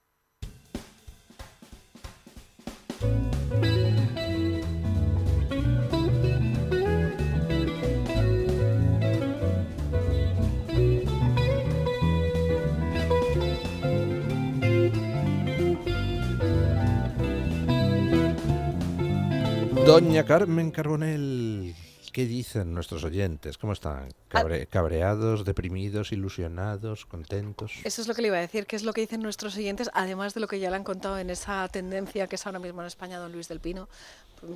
[19.86, 21.74] Doña Carmen Carbonell,
[22.18, 23.58] ¿qué dicen nuestros oyentes?
[23.58, 24.08] ¿Cómo están?
[24.28, 27.74] Cabre- cabreados, deprimidos, ilusionados, contentos.
[27.84, 29.88] Eso es lo que le iba a decir, que es lo que dicen nuestros oyentes,
[29.94, 32.80] además de lo que ya le han contado en esa tendencia que es ahora mismo
[32.80, 33.88] en España don Luis del Pino,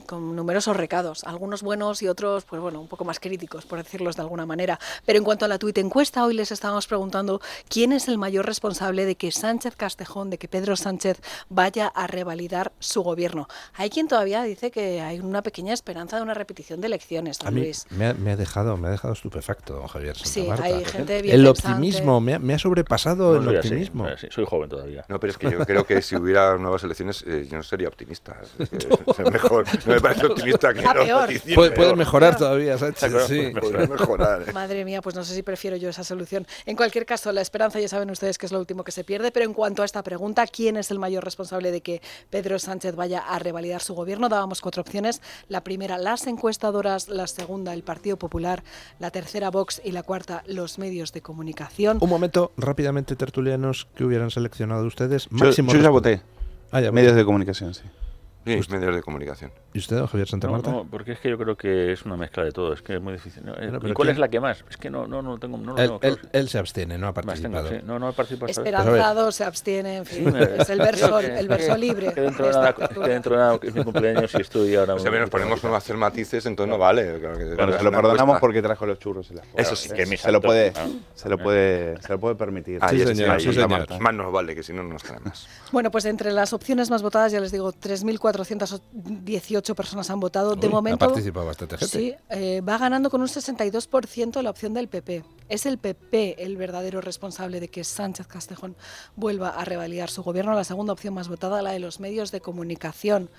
[0.07, 4.17] con numerosos recados, algunos buenos y otros, pues bueno, un poco más críticos, por decirlos
[4.17, 4.79] de alguna manera.
[5.07, 8.47] Pero en cuanto a la tuit encuesta, hoy les estábamos preguntando quién es el mayor
[8.47, 13.49] responsable de que Sánchez Castejón, de que Pedro Sánchez vaya a revalidar su gobierno.
[13.75, 17.49] Hay quien todavía dice que hay una pequeña esperanza de una repetición de elecciones, don
[17.49, 17.87] A mí Luis.
[17.91, 20.65] me ha, me ha dejado, me ha dejado estupefacto, don Javier Santa Sí, Marta.
[20.65, 21.69] hay gente bien El pensante.
[21.69, 24.09] optimismo, me ha, me ha sobrepasado No el así, optimismo.
[24.09, 25.05] eh, sí, soy joven todavía.
[25.09, 27.89] No, pero es que yo creo que si hubiera nuevas elecciones, eh, yo no sería
[27.89, 28.37] optimista.
[28.63, 29.65] Es que es mejor.
[29.87, 31.55] No me parece optimista que no.
[31.55, 33.53] Puede- mejorar todavía, Sánchez, Claro, sí.
[33.61, 34.43] puede mejorar.
[34.49, 34.53] eh.
[34.53, 36.47] Madre mía, pues no sé si prefiero yo esa solución.
[36.67, 39.31] En cualquier caso, la esperanza ya saben ustedes que es lo último que se pierde,
[39.31, 42.95] pero en cuanto a esta pregunta, ¿quién es el mayor responsable de que Pedro Sánchez
[42.97, 44.29] vaya a revalidar su gobierno?
[44.29, 45.21] Dábamos cuatro opciones.
[45.49, 48.63] La primera, las encuestadoras, la segunda, el Partido Popular,
[48.99, 51.99] la tercera, Vox y la cuarta, los medios de comunicación.
[52.01, 55.25] Un momento, rápidamente, tertulianos, que hubieran seleccionado ustedes.
[55.31, 56.23] Yo, Máximo yo ya voté.
[56.71, 57.83] Ah, ya Medios de comunicación, sí.
[58.47, 59.53] Sí, medios de comunicación.
[59.75, 60.71] ¿Y usted, don Javier Santa No, Marta?
[60.71, 63.01] no, porque es que yo creo que es una mezcla de todo, es que es
[63.01, 63.43] muy difícil.
[63.47, 63.55] ¿no?
[63.55, 64.63] Eh, ¿Y cuál ¿quién- es la que más?
[64.69, 65.57] Es que no, no, no tengo.
[65.57, 67.69] No, lo él, tengo él- él se abstiene, no ha tengo, participado.
[67.71, 67.77] sí.
[67.85, 68.49] No, no he participado.
[68.49, 68.59] vez.
[68.59, 72.13] Esperanzado, se abstiene, en fin, Sí, es el verso, que- el verso libre.
[72.13, 74.95] Que dentro, de nada, que dentro de nada, que es mi cumpleaños y estoy ahora.
[74.95, 77.19] O sea, nos ponemos a hacer matices, entonces no vale.
[77.19, 80.17] Claro que- se lo perdonamos porque trajo los churros y las Eso sí, que que
[80.19, 81.01] se lo puede, ¿no?
[81.15, 82.79] se lo puede, se lo puede permitir.
[82.83, 83.49] Ahí Sí, es- señor, sí.
[84.01, 85.49] Más nos vale, que si no nos trae más.
[85.71, 90.57] Bueno, pues entre las opciones más votadas, ya les digo, 3.418 personas han votado.
[90.57, 91.99] De Uy, momento, Ha participado bastante gente.
[91.99, 95.25] sí, eh, va ganando con un 62% la opción del PP.
[95.49, 98.77] Es el PP el verdadero responsable de que Sánchez Castejón
[99.17, 100.55] vuelva a revalidar su gobierno.
[100.55, 103.31] La segunda opción más votada, la de los medios de comunicación.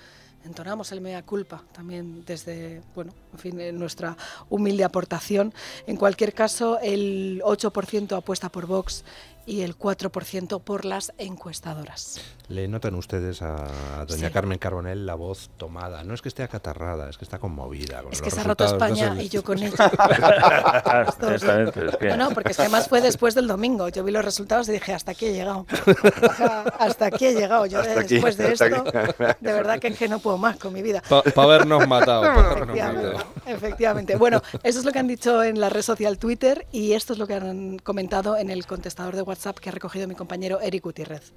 [0.44, 4.16] Entonamos el mea culpa también desde, bueno, en fin, nuestra
[4.50, 5.54] humilde aportación.
[5.86, 9.04] En cualquier caso, el 8% apuesta por Vox
[9.46, 12.20] y el 4% por las encuestadoras.
[12.48, 14.32] Le notan ustedes a doña Sí.
[14.34, 16.04] Carmen Carbonell la voz tomada.
[16.04, 18.02] No es que esté acatarrada, es que está conmovida.
[18.02, 19.72] con Es que se ha roto España y yo con ella.
[19.78, 23.88] Ah, exactamente, es que- No, no, porque es que además fue después del domingo.
[23.88, 25.60] Yo vi los resultados y dije, hasta aquí he llegado.
[25.70, 27.64] O sea, hasta aquí he llegado.
[27.64, 29.14] Yo Hasta aquí, después de esto, aquí.
[29.40, 31.02] de verdad que, es que no puedo más con mi vida.
[31.08, 32.22] Para habernos matado.
[32.24, 33.30] pa' habernos Efectivamente, matado.
[33.46, 34.16] efectivamente.
[34.16, 37.18] Bueno, eso es lo que han dicho en la red social Twitter y esto es
[37.18, 40.84] lo que han comentado en el contestador de WhatsApp que ha recogido mi compañero Eric
[40.84, 41.32] Gutiérrez.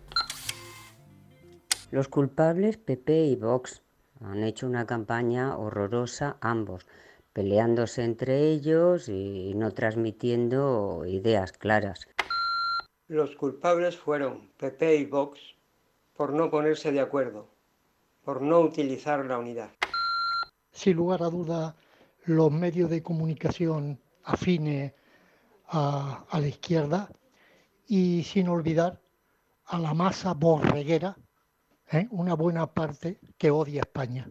[1.90, 3.82] Los culpables, PP y Vox,
[4.22, 6.85] han hecho una campaña horrorosa ambos,
[7.32, 12.07] peleándose entre ellos y no transmitiendo ideas claras.
[13.07, 15.40] Los culpables fueron PP y Vox
[16.14, 17.48] por no ponerse de acuerdo,
[18.25, 19.69] por no utilizar la unidad.
[20.72, 21.75] sin lugar a duda,
[22.25, 24.93] los medios de comunicación afines
[25.67, 27.09] a, a la izquierda
[27.88, 28.99] y sin olvidar
[29.66, 31.16] a la masa borreguera,
[31.91, 32.07] ¿eh?
[32.11, 34.30] una buena parte que odia España.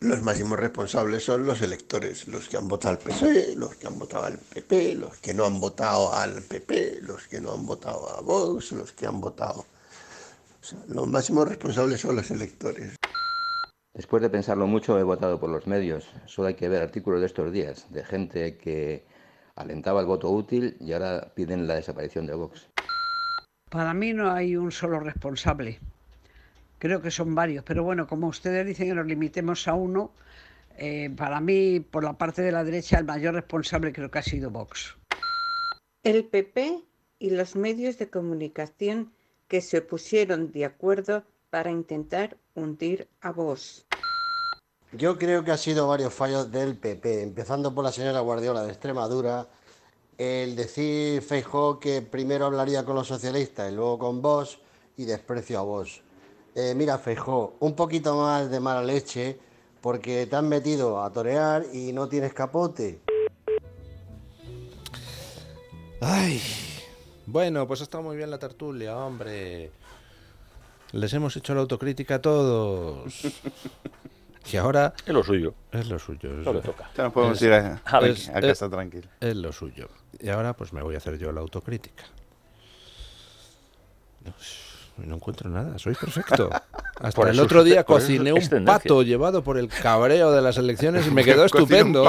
[0.00, 3.98] Los máximos responsables son los electores, los que han votado al PSOE, los que han
[3.98, 8.08] votado al PP, los que no han votado al PP, los que no han votado
[8.10, 9.60] a Vox, los que han votado...
[9.60, 12.96] O sea, los máximos responsables son los electores.
[13.94, 16.08] Después de pensarlo mucho, he votado por los medios.
[16.26, 19.04] Solo hay que ver artículos de estos días de gente que
[19.54, 22.68] alentaba el voto útil y ahora piden la desaparición de Vox.
[23.70, 25.78] Para mí no hay un solo responsable.
[26.82, 30.10] Creo que son varios, pero bueno, como ustedes dicen que nos limitemos a uno,
[30.76, 34.22] eh, para mí, por la parte de la derecha, el mayor responsable creo que ha
[34.24, 34.96] sido Vox.
[36.02, 36.82] El PP
[37.20, 39.12] y los medios de comunicación
[39.46, 43.86] que se pusieron de acuerdo para intentar hundir a Vox.
[44.90, 48.72] Yo creo que ha sido varios fallos del PP, empezando por la señora Guardiola de
[48.72, 49.46] Extremadura,
[50.18, 54.58] el decir Feijóo que primero hablaría con los socialistas y luego con Vox
[54.96, 56.02] y desprecio a Vox.
[56.54, 59.38] Eh, mira, Feijóo, un poquito más de mala leche
[59.80, 63.00] porque te han metido a torear y no tienes capote.
[66.00, 66.40] Ay,
[67.26, 69.70] bueno, pues ha estado muy bien la tertulia, hombre.
[70.92, 73.12] Les hemos hecho la autocrítica a todos.
[74.52, 74.92] Y ahora...
[75.06, 75.54] Es lo suyo.
[75.70, 76.40] Es lo suyo.
[76.40, 76.90] es Lo que toca.
[76.96, 79.08] Ya nos podemos es- ir a- a- es- a casa tranquilo.
[79.20, 79.88] Es lo suyo.
[80.18, 82.02] Y ahora pues me voy a hacer yo la autocrítica.
[84.24, 84.32] No,
[85.06, 86.50] no encuentro nada, soy perfecto.
[87.00, 90.56] Hasta Por el eso otro día cociné un pato llevado por el cabreo de las
[90.56, 92.02] elecciones y me quedó estupendo.
[92.02, 92.04] ¿Y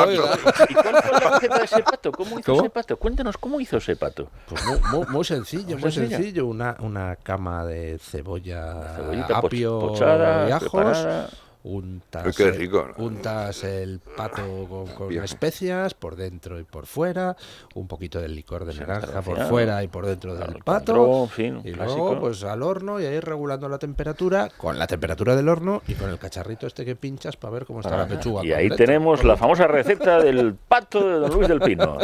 [0.76, 2.12] cuál fue la receta de ese pato?
[2.12, 2.62] ¿Cómo hizo ¿Cómo?
[2.66, 2.98] ese pato?
[2.98, 4.28] Cuéntanos cómo hizo ese pato.
[4.48, 6.18] Pues muy, muy- muy sencillo, Muy sencillo.
[6.18, 6.46] sencillo.
[6.46, 10.70] Una, una cama de cebolla, cebollita apio pochada, y ajos.
[10.72, 11.30] preparada.
[11.66, 13.06] Untas, qué el- rico, ¿no?
[13.06, 15.24] untas el pato con, con Bien.
[15.24, 17.38] especias por dentro y por fuera,
[17.76, 21.24] un poquito del licor de Sí, naranja por fuera y por dentro del pato.
[21.24, 21.98] en fin, y clásico.
[22.10, 25.94] luego pues al horno y ahí regulando la temperatura, con la temperatura del horno y
[25.94, 28.44] con el cacharrito este que pinchas para ver cómo está la pechuga.
[28.44, 31.98] Y ahí tenemos la famosa receta del pato de Don Luis del Pino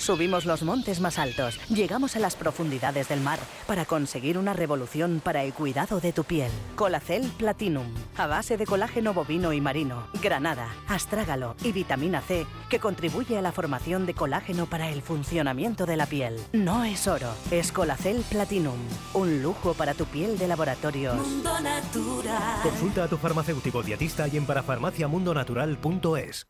[0.04, 5.22] Subimos los montes más altos, llegamos a las profundidades del mar para conseguir una revolución
[5.24, 6.50] para el cuidado de tu piel.
[6.74, 12.80] Colacel Platinum, a base de colágeno bovino y marino, granada, astrágalo y vitamina C, que
[12.80, 16.38] contribuye a la formación de colágeno para el funcionamiento de la piel.
[16.52, 18.78] No es oro, es Colacel Platinum,
[19.14, 21.16] un lujo para tu piel de laboratorios.
[21.16, 22.60] Mundo Natural.
[22.62, 26.46] Consulta a tu farmacéutico dietista y en parafarmaciamundonatural.es.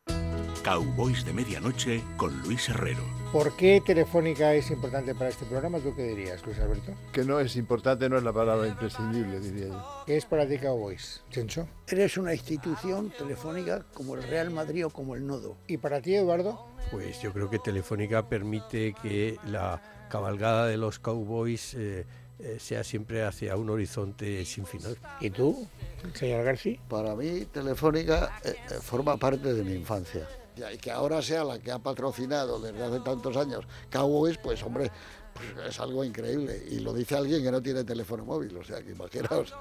[0.63, 3.24] Cowboys de Medianoche con Luis Herrero.
[3.35, 5.79] ¿Por qué Telefónica es importante para este programa?
[5.79, 6.93] ¿Tú qué dirías, Luis Alberto?
[7.11, 10.03] Que no es importante, no es la palabra imprescindible, diría yo.
[10.05, 11.21] ¿Qué es para ti Cowboys?
[11.29, 11.67] Chencho.
[11.85, 15.57] Eres una institución telefónica como el Real Madrid o como el Nodo.
[15.67, 16.65] ¿Y para ti, Eduardo?
[16.91, 22.05] Pues yo creo que Telefónica permite que la cabalgada de los cowboys eh,
[22.39, 24.97] eh, sea siempre hacia un horizonte sin final.
[25.19, 25.67] ¿Y tú,
[26.13, 26.79] señor García?
[26.87, 30.25] Para mí, Telefónica eh, eh, forma parte de mi infancia.
[30.73, 34.91] Y que ahora sea la que ha patrocinado desde hace tantos años Cowboys, pues hombre,
[35.33, 36.63] pues es algo increíble.
[36.69, 39.53] Y lo dice alguien que no tiene teléfono móvil, o sea que imaginaos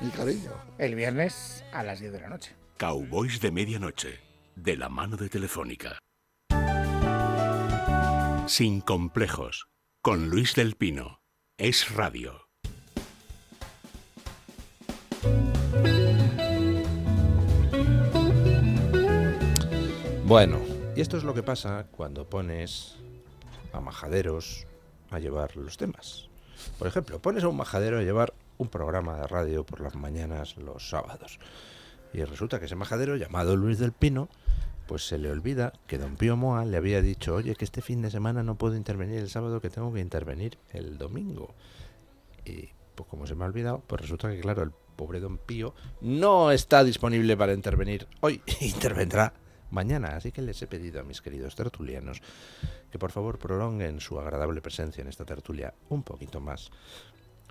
[0.00, 0.52] mi cariño.
[0.78, 2.54] El viernes a las 10 de la noche.
[2.78, 4.20] Cowboys de Medianoche,
[4.56, 5.98] de la mano de Telefónica.
[8.46, 9.68] Sin complejos,
[10.02, 11.20] con Luis del Pino.
[11.56, 12.49] Es radio.
[20.30, 20.60] Bueno,
[20.94, 22.94] y esto es lo que pasa cuando pones
[23.72, 24.64] a majaderos
[25.10, 26.28] a llevar los temas.
[26.78, 30.56] Por ejemplo, pones a un majadero a llevar un programa de radio por las mañanas
[30.56, 31.40] los sábados.
[32.12, 34.28] Y resulta que ese majadero, llamado Luis del Pino,
[34.86, 38.00] pues se le olvida que don Pío Moa le había dicho, oye, que este fin
[38.00, 41.56] de semana no puedo intervenir el sábado, que tengo que intervenir el domingo.
[42.44, 45.74] Y pues como se me ha olvidado, pues resulta que claro, el pobre don Pío
[46.00, 49.32] no está disponible para intervenir hoy, intervendrá
[49.70, 50.16] mañana.
[50.16, 52.20] Así que les he pedido a mis queridos tertulianos
[52.90, 56.70] que por favor prolonguen su agradable presencia en esta tertulia un poquito más.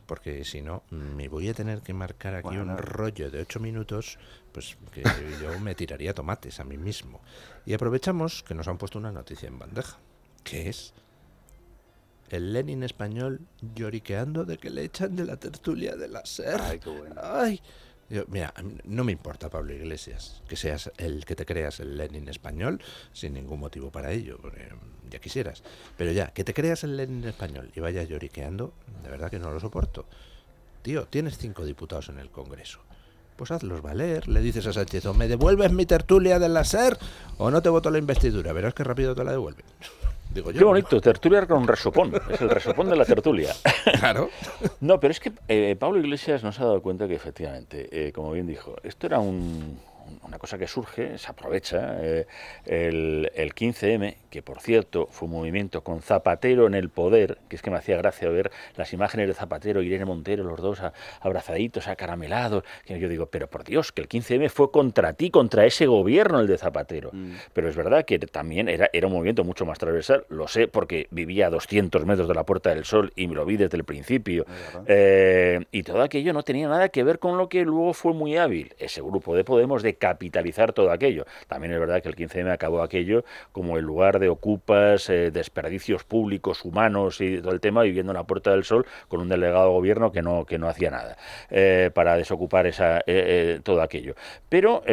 [0.05, 3.59] Porque si no, me voy a tener que marcar aquí Bueno, un rollo de ocho
[3.59, 4.17] minutos,
[4.51, 5.03] pues que
[5.39, 7.21] yo me tiraría tomates a mí mismo.
[7.65, 9.99] Y aprovechamos que nos han puesto una noticia en bandeja,
[10.43, 10.95] que es
[12.29, 13.41] el Lenin español
[13.75, 16.59] lloriqueando de que le echan de la tertulia de la SER.
[16.61, 17.15] Ay, qué bueno.
[17.21, 17.61] Ay.
[18.09, 18.53] Yo, mira,
[18.85, 22.81] no me importa, Pablo Iglesias, que seas el que te creas el Lenin español
[23.13, 24.69] sin ningún motivo para ello, porque
[25.09, 25.61] ya quisieras.
[25.95, 28.73] Pero ya, que te creas el Lenin español y vayas lloriqueando,
[29.03, 30.05] de verdad que no lo soporto.
[30.81, 32.79] Tío, tienes cinco diputados en el Congreso.
[33.35, 36.97] Pues hazlos valer, le dices a Sánchez, o me devuelves mi tertulia de la SER
[37.37, 38.53] o no te voto la investidura.
[38.53, 39.65] Verás que rápido te la devuelven.
[40.29, 40.59] Digo yo.
[40.59, 42.13] Qué bonito, tertulia con resopón.
[42.29, 43.53] Es el resopón de la tertulia.
[43.99, 44.29] Claro.
[44.79, 48.31] No, pero es que eh, Pablo Iglesias nos ha dado cuenta que efectivamente, eh, como
[48.31, 49.77] bien dijo, esto era un,
[50.23, 52.27] una cosa que surge, se aprovecha, eh,
[52.65, 57.55] el, el 15M, que por cierto fue un movimiento con Zapatero en el poder, que
[57.55, 60.81] es que me hacía gracia ver las imágenes de Zapatero y Irene Montero, los dos
[61.21, 65.65] abrazaditos, acaramelados, que yo digo, pero por Dios, que el 15M fue contra ti, contra
[65.65, 67.09] ese gobierno, el de Zapatero.
[67.11, 67.33] Mm.
[67.53, 71.07] Pero es verdad que también era, era un movimiento mucho más transversal, lo sé porque
[71.11, 73.83] vivía a 200 metros de la Puerta del Sol y me lo vi desde el
[73.83, 74.45] principio.
[74.87, 78.37] Eh, y todo aquello no tenía nada que ver con lo que luego fue muy
[78.37, 81.25] hábil, ese grupo de Podemos, de capitalizar todo aquello.
[81.47, 86.03] También es verdad que el 15M acabó aquello como el lugar de ocupas, eh, desperdicios
[86.03, 89.65] públicos, humanos y todo el tema, viviendo en la Puerta del Sol con un delegado
[89.65, 91.17] de gobierno que no, que no hacía nada
[91.49, 93.03] eh, para desocupar esa,
[93.63, 94.15] todo aquello.
[94.47, 94.83] Pero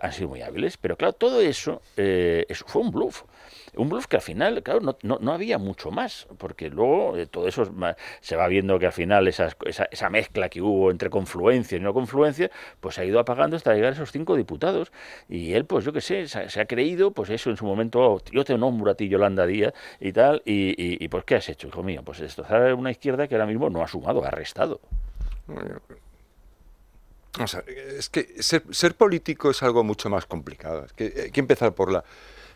[0.00, 0.76] han sido muy hábiles.
[0.76, 3.22] Pero claro, todo eso, eso fue un bluff.
[3.74, 7.48] Un bluff que al final, claro, no, no, había mucho más, porque luego eh, todo
[7.48, 7.72] eso
[8.20, 9.56] se va viendo que al final esa,
[9.90, 13.72] esa, mezcla que hubo entre confluencia y no confluencia, pues se ha ido apagando hasta
[13.72, 14.92] llegar a esos cinco diputados.
[15.26, 18.22] Y él, pues yo qué sé, se, ha creído, pues eso en su momento, oh,
[18.30, 21.68] yo te nombro a ti, Yolanda Díaz, y tal, y, y, pues ¿qué has hecho,
[21.68, 22.02] hijo mío?
[22.04, 24.80] Pues destrozar una izquierda que ahora mismo no ha sumado, ha restado.
[27.34, 30.84] Vamos a es que ser, ser, político es algo mucho más complicado.
[30.84, 32.04] Es que hay que empezar por la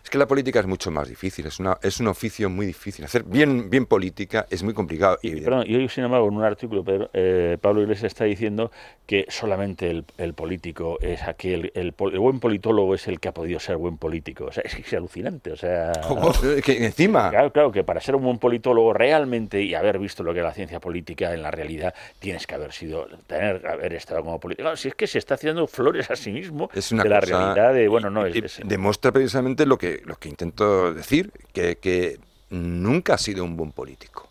[0.07, 3.05] es que la política es mucho más difícil, es, una, es un oficio muy difícil.
[3.05, 5.19] Hacer bien, bien política es muy complicado.
[5.21, 8.71] Y, perdón, y hoy, sin embargo, en un artículo, eh, Pablo Iglesias está diciendo
[9.05, 13.79] que solamente el, político es aquel, el, buen politólogo es el que ha podido ser
[13.79, 14.45] buen político.
[14.45, 15.51] O sea, es, es alucinante.
[15.51, 15.91] O sea,
[16.65, 17.31] que encima.
[17.31, 20.45] Claro, claro, que para ser un buen politólogo realmente y haber visto lo que es
[20.45, 24.77] la ciencia política en la realidad, tienes que haber sido, tener, haber estado como político.
[24.77, 27.75] si es que se está haciendo flores a sí mismo es una de la realidad
[27.75, 28.61] de, bueno, no es.
[28.65, 32.19] demuestra precisamente lo que lo que intento decir, que, que
[32.51, 34.27] nunca ha sido un buen político.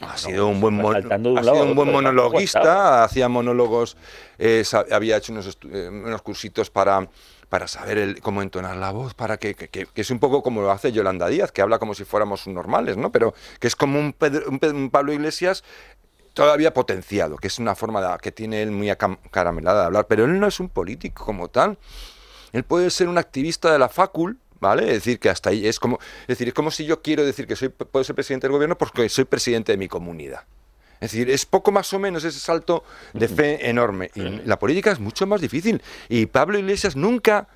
[0.00, 3.96] Ha sido un buen, un buen monologuista, hacía monólogos,
[4.38, 7.08] eh, había hecho unos, eh, unos, cursitos para,
[7.48, 10.72] para saber el, cómo entonar la voz, para que, que, es un poco como lo
[10.72, 13.12] hace Yolanda Díaz, que habla como si fuéramos normales, ¿no?
[13.12, 14.14] Pero que es como un,
[14.50, 15.62] un, Pablo Iglesias
[16.34, 18.92] todavía potenciado, que es una forma que tiene él muy
[19.30, 21.78] caramelada de hablar, pero él no es un político como tal.
[22.52, 24.84] Él puede ser un activista de la facul, ¿vale?
[24.84, 27.46] Es decir, que hasta ahí es como, es decir, es como si yo quiero decir
[27.46, 30.44] que soy, puedo ser presidente del gobierno porque soy presidente de mi comunidad.
[31.00, 34.12] Es decir, es poco más o menos ese salto de fe enorme.
[34.14, 35.82] Y la política es mucho más difícil.
[36.08, 37.48] Y Pablo Iglesias nunca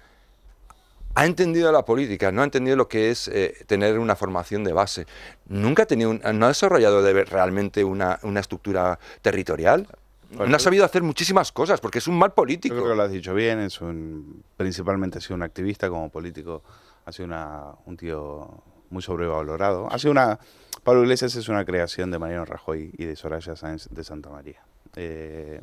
[1.14, 4.72] ha entendido la política, no ha entendido lo que es eh, tener una formación de
[4.72, 5.06] base.
[5.46, 9.86] Nunca ha tenido, no ha desarrollado realmente una, una estructura territorial.
[10.32, 12.74] no ha sabido hacer muchísimas cosas porque es un mal político.
[12.74, 16.10] Yo creo que lo has dicho bien, es un, principalmente ha sido un activista como
[16.10, 16.64] político
[17.06, 19.88] ha sido una, un tío muy sobrevalorado.
[19.90, 20.38] Ha sido una,
[20.82, 24.62] Pablo Iglesias es una creación de Mariano Rajoy y de Soraya Sáenz de Santa María.
[24.96, 25.60] Eh,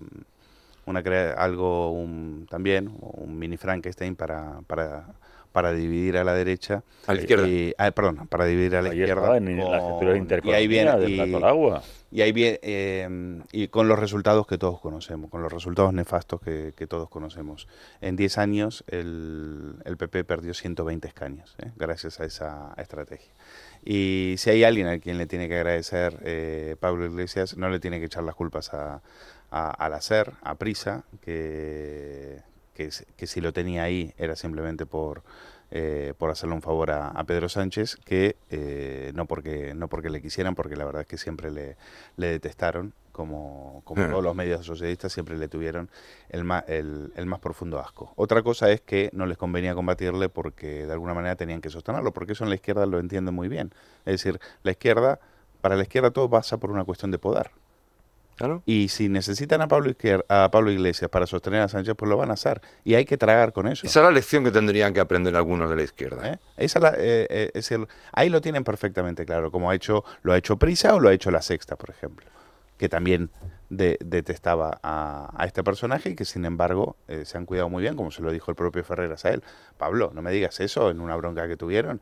[0.86, 1.00] una
[1.38, 1.96] algo
[2.50, 5.06] también, un mini Frankenstein para, para
[5.54, 6.84] para dividir a la derecha.
[7.08, 7.48] A la izquierda.
[7.78, 9.38] Ah, perdón, para dividir a la izquierda.
[9.38, 9.48] en
[10.44, 11.32] y ahí viene, y.
[12.12, 16.42] Y ahí viene, eh, y con los resultados que todos conocemos, con los resultados nefastos
[16.42, 17.68] que, que todos conocemos.
[18.02, 21.72] En 10 años el, el, PP perdió 120 escaños, ¿eh?
[21.76, 23.32] gracias a esa estrategia.
[23.84, 27.80] Y si hay alguien a quien le tiene que agradecer eh, Pablo Iglesias, no le
[27.80, 29.02] tiene que echar las culpas a,
[29.50, 32.42] a, al hacer, a Prisa, que,
[32.74, 35.24] que, si lo tenía ahí era simplemente por,
[35.72, 40.22] eh, por hacerle un favor a, Pedro Sánchez, que eh, no, porque, no porque le
[40.22, 41.78] quisieran, porque la verdad es que siempre le,
[42.18, 45.90] le detestaron, como, como todos los medios socialistas siempre le tuvieron
[46.30, 48.12] el más, el, el, más profundo asco.
[48.16, 52.12] Otra cosa es que no les convenía combatirle porque de alguna manera tenían que sostenerlo,
[52.12, 53.72] porque eso en la izquierda lo entienden muy bien.
[54.06, 55.20] Es decir, la izquierda,
[55.62, 57.52] para la izquierda todo pasa por una cuestión de poder.
[58.66, 59.94] Y si necesitan a Pablo,
[60.30, 62.62] a Pablo Iglesias para sostener a Sánchez, pues lo van a hacer.
[62.84, 63.86] Y hay que tragar con eso.
[63.86, 66.34] Esa es la lección que tendrían que aprender algunos de la izquierda.
[66.34, 66.40] ¿Eh?
[66.58, 70.38] Esa eh, eh, es el, ahí lo tienen perfectamente claro, como ha hecho, lo ha
[70.38, 72.26] hecho Prisa o lo ha hecho La Sexta, por ejemplo,
[72.78, 73.30] que también
[73.70, 78.22] detestaba a, este personaje y que sin embargo se han cuidado muy bien, como se
[78.22, 79.44] lo dijo el propio Ferreras a él.
[79.78, 82.00] Pablo, no me digas eso en una bronca que tuvieron.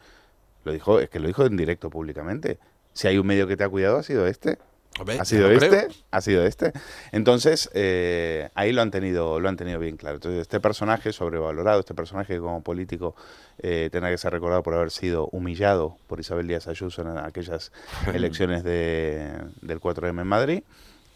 [0.66, 2.60] Lo dijo, es que lo dijo en directo públicamente.
[2.94, 4.60] Si hay un medio que te ha cuidado, ha sido este.
[5.00, 5.88] ¿Ha sido este?
[6.12, 6.74] ¿Ha sido este?
[7.12, 10.16] Entonces, eh, ahí lo han, tenido, lo han tenido bien claro.
[10.16, 13.16] Entonces, este personaje sobrevalorado, este personaje como político
[13.60, 17.72] eh, tendrá que ser recordado por haber sido humillado por Isabel Díaz Ayuso en aquellas
[18.14, 20.64] elecciones de, del 4M en Madrid.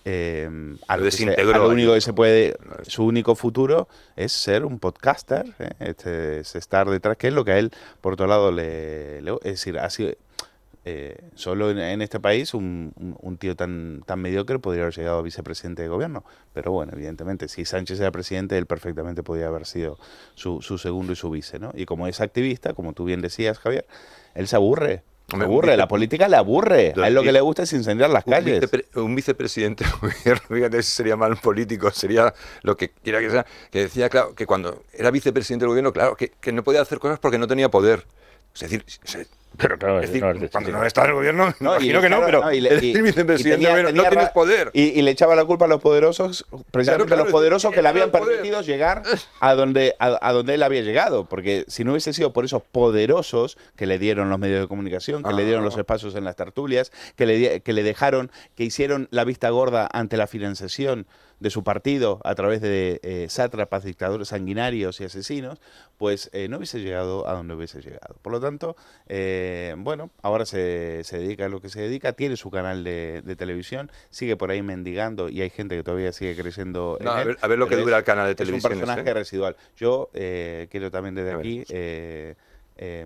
[0.07, 0.47] Eh,
[0.87, 5.47] a lo, único que se puede, su único futuro es ser un podcaster,
[5.79, 7.71] este, es estar detrás, que es lo que a él,
[8.01, 10.13] por otro lado, le, le es decir, ha sido,
[10.87, 14.95] Eh, solo en, en este país un, un- un tío tan, tan mediocre podría haber
[14.95, 16.23] llegado a vicepresidente de gobierno.
[16.53, 19.97] Pero bueno, evidentemente, si Sánchez era presidente, él perfectamente podía haber sido
[20.35, 21.71] su, su segundo y su vice, ¿no?
[21.73, 23.87] Y como es activista, como tú bien decías, Javier,
[24.35, 25.01] él se aburre.
[25.33, 26.93] Un aburre, la política le aburre.
[27.01, 28.61] A él lo que le gusta es incendiar las Un, calles.
[28.61, 32.31] vicepre- un vicepresidente del gobierno, fíjate si sería mal político, sería
[32.61, 36.15] lo que quiera que sea, que decía, claro, que cuando era vicepresidente del gobierno, claro,
[36.15, 38.05] que, que no podía hacer cosas porque no tenía poder.
[38.53, 39.25] Es decir, se-
[39.57, 42.09] Pero claro, es decir, no, es cuando no está en el gobierno, No, imagino que
[42.09, 44.71] no, pero y le- y- vicepresidente y tenía- no tienes poder.
[44.73, 47.81] Y, y le echaba la culpa a los poderosos, precisamente claro, a los poderosos que
[47.81, 48.27] le habían poder.
[48.37, 49.03] permitido llegar
[49.39, 51.25] a donde, a, a donde él había llegado.
[51.25, 55.23] Porque si no hubiese sido por esos poderosos que le dieron los medios de comunicación,
[55.23, 55.65] que le dieron Ah.
[55.65, 59.49] los espacios en las tertulias, que le, di- que le dejaron, que hicieron la vista
[59.49, 61.07] gorda ante la financiación
[61.39, 65.59] de su partido a través de eh, sátrapas, dictadores sanguinarios y asesinos,
[65.97, 68.15] pues eh, no hubiese llegado a donde hubiese llegado.
[68.21, 68.75] Por lo tanto,
[69.07, 73.21] eh, bueno, ahora se, se dedica a lo que se dedica, tiene su canal de,
[73.23, 76.97] de televisión, sigue por ahí mendigando y hay gente que todavía sigue creciendo.
[77.01, 78.37] No, en a él, ver- a ver lo que dura es- el canal de Es
[78.37, 79.13] televisión un personaje ese.
[79.13, 79.55] residual.
[79.75, 81.63] Yo eh, quiero también desde Ya aquí
[82.77, 83.05] eh,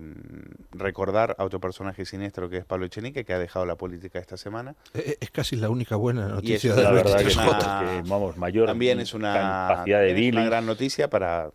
[0.72, 4.36] recordar a otro personaje siniestro que es Pablo Echenique, que ha dejado la política esta
[4.36, 4.74] semana.
[4.94, 7.80] Eh, Es casi la única buena noticia de la verdad que, 23 es J.
[7.80, 9.34] que, vamos, mayor También es una,
[9.68, 11.50] capacidad de es una gran noticia para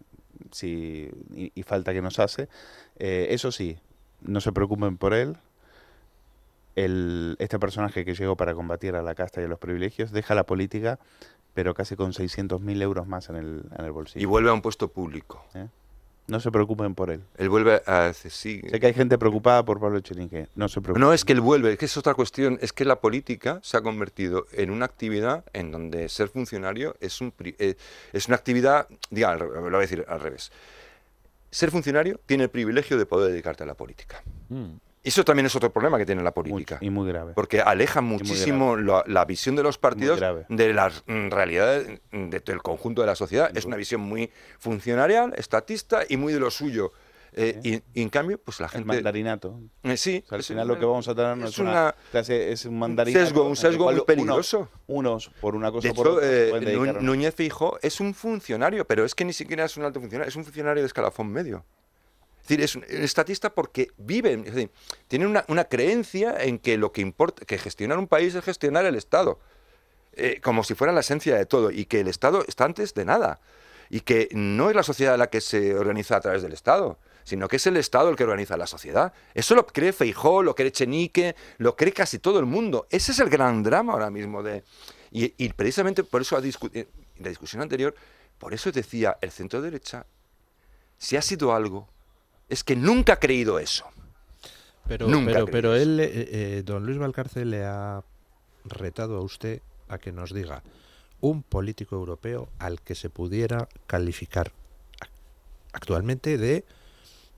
[0.52, 2.48] si y, y falta que nos hace.
[2.98, 3.78] Eh, eso sí,
[4.22, 5.38] no se preocupen por él.
[6.76, 10.36] El, este personaje que llegó para combatir a la casta y a los privilegios deja
[10.36, 11.00] la política,
[11.54, 14.22] pero casi con 600.000 euros más en el, en el bolsillo.
[14.22, 15.46] Y vuelve a un puesto público.
[15.54, 15.68] ¿eh?
[16.28, 17.22] No se preocupen por él.
[17.38, 18.12] Él vuelve a...
[18.14, 20.48] Sí, Sé que hay gente preocupada por Pablo Echenique.
[20.56, 21.02] No se preocupen.
[21.02, 23.78] No, es que él vuelve, es que es otra cuestión, es que la política se
[23.78, 27.76] ha convertido en una actividad en donde ser funcionario es, un, pri- eh,
[28.12, 30.52] es una actividad, diga, al re- lo voy a decir al revés.
[31.52, 34.24] Ser funcionario tiene el privilegio de poder dedicarte a la política.
[34.50, 34.66] Mm.
[35.06, 36.78] Eso también es otro problema que tiene la política.
[36.82, 37.34] y muy grave.
[37.36, 40.20] Porque aleja muchísimo la, la visión de los partidos
[40.50, 43.56] de las mm, realidades mm, de- del conjunto de la sociedad.
[43.56, 46.92] Es una visión muy funcionarial, estatista y muy de lo suyo.
[47.38, 48.88] Eh, y, y en cambio, pues la El gente...
[48.88, 49.60] mandarinato.
[49.84, 51.52] Eh, sí, O sea, al es final una- lo que vamos a tener no es
[51.52, 53.26] es, una, una- clase- es un mandarinato.
[53.26, 54.70] sesgo, un el sesgo muy unos- peligroso.
[54.88, 59.04] Unos, por una cosa De por hecho, otra, eh, Núñez Fijo es un funcionario, pero
[59.04, 61.66] es que ni siquiera es un alto funcionario, es un funcionario de escalafón medio.
[62.46, 64.70] Es decir, es un estatista porque viven, es
[65.08, 68.86] tienen una, una creencia en que lo que importa, que gestionar un país es gestionar
[68.86, 69.40] el Estado,
[70.14, 73.04] eh, como si fuera la esencia de todo, y que el Estado está antes de
[73.04, 73.40] nada,
[73.90, 77.48] y que no es la sociedad la que se organiza a través del Estado, sino
[77.48, 79.12] que es el Estado el que organiza la sociedad.
[79.34, 82.86] Eso lo cree Feijó, lo cree Chenique, lo cree casi todo el mundo.
[82.92, 84.64] Ese es el gran drama ahora mismo de...
[85.12, 87.96] Y, precisamente por eso, en la discusión anterior,
[88.38, 90.06] por eso decía, el centro derecha,
[91.00, 91.90] si ha sido algo,
[92.50, 93.86] es que nunca ha creído eso.
[94.88, 98.04] Pero, Nunca pero, pero él, eh, eh, don Luis Valcarce, le ha
[98.66, 100.64] retado a usted a que nos diga
[101.22, 104.52] un político europeo al que se pudiera calificar
[105.00, 105.10] ac-
[105.74, 106.66] actualmente de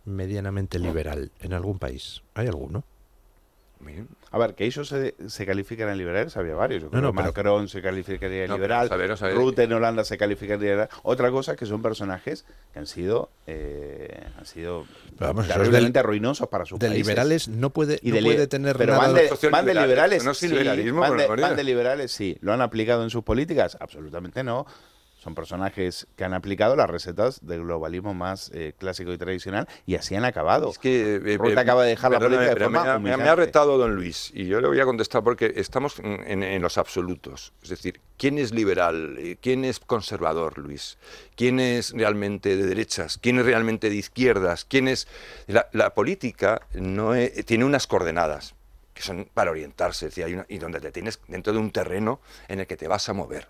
[0.05, 2.21] medianamente liberal en algún país.
[2.33, 2.83] ¿Hay alguno?
[4.31, 6.81] A ver, que ellos se, se califican en liberales, había varios.
[6.83, 9.17] Yo No, creo no, que pero- Macron se calificaría de No, liberal, saber, no
[9.63, 10.89] en Holanda se calificaría liberal.
[11.03, 14.85] Otra cosa es que son personajes que han sido, eh, han sido
[15.17, 17.07] vamos, terriblemente del- ruinosos para sus de países.
[17.07, 20.23] liberales no puede, Y no de puede tener pero nada van de- van de liberales,
[20.25, 22.37] no sí, liberalismo, van, de, van de liberales, sí.
[22.41, 23.77] ¿Lo han aplicado en sus políticas?
[23.79, 24.65] Absolutamente no.
[25.19, 29.95] Son personajes que han aplicado las recetas del globalismo más eh, clásico y tradicional y
[29.95, 30.69] así han acabado.
[30.69, 33.17] Es que eh, Rutte eh, acaba de dejar la política de forma me, ha- me
[33.17, 36.61] me ha retado don Luis y yo le voy a contestar porque estamos en, en-
[36.61, 37.51] los absolutos.
[37.63, 39.15] Es decir, ¿quién es liberal?
[39.17, 40.97] Eh, ¿Quién es conservador, Luis?
[41.35, 43.17] ¿Quién es realmente de derechas?
[43.17, 44.65] ¿Quién es realmente de izquierdas?
[44.65, 45.07] ¿Quién es...?
[45.47, 48.53] La, la política no e- tiene unas coordenadas
[48.93, 51.71] que son para orientarse, es decir, hay una- y donde te tienes dentro de un
[51.71, 53.47] terreno en el que te vas a mover.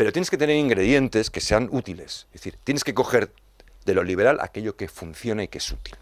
[0.00, 2.26] Pero tienes que tener ingredientes que sean útiles.
[2.32, 3.34] Es decir, tienes que coger
[3.84, 5.94] de lo liberal aquello que funciona y que es útil.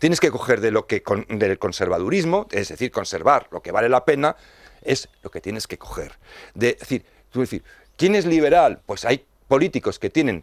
[0.00, 3.88] Tienes que coger de lo que con- del conservadurismo, es decir, conservar lo que vale
[3.88, 4.34] la pena,
[4.82, 6.18] es lo que tienes que coger.
[6.54, 7.62] De, es decir, tú decir,
[7.96, 8.80] ¿quién es liberal?
[8.86, 10.42] Pues hay políticos que tienen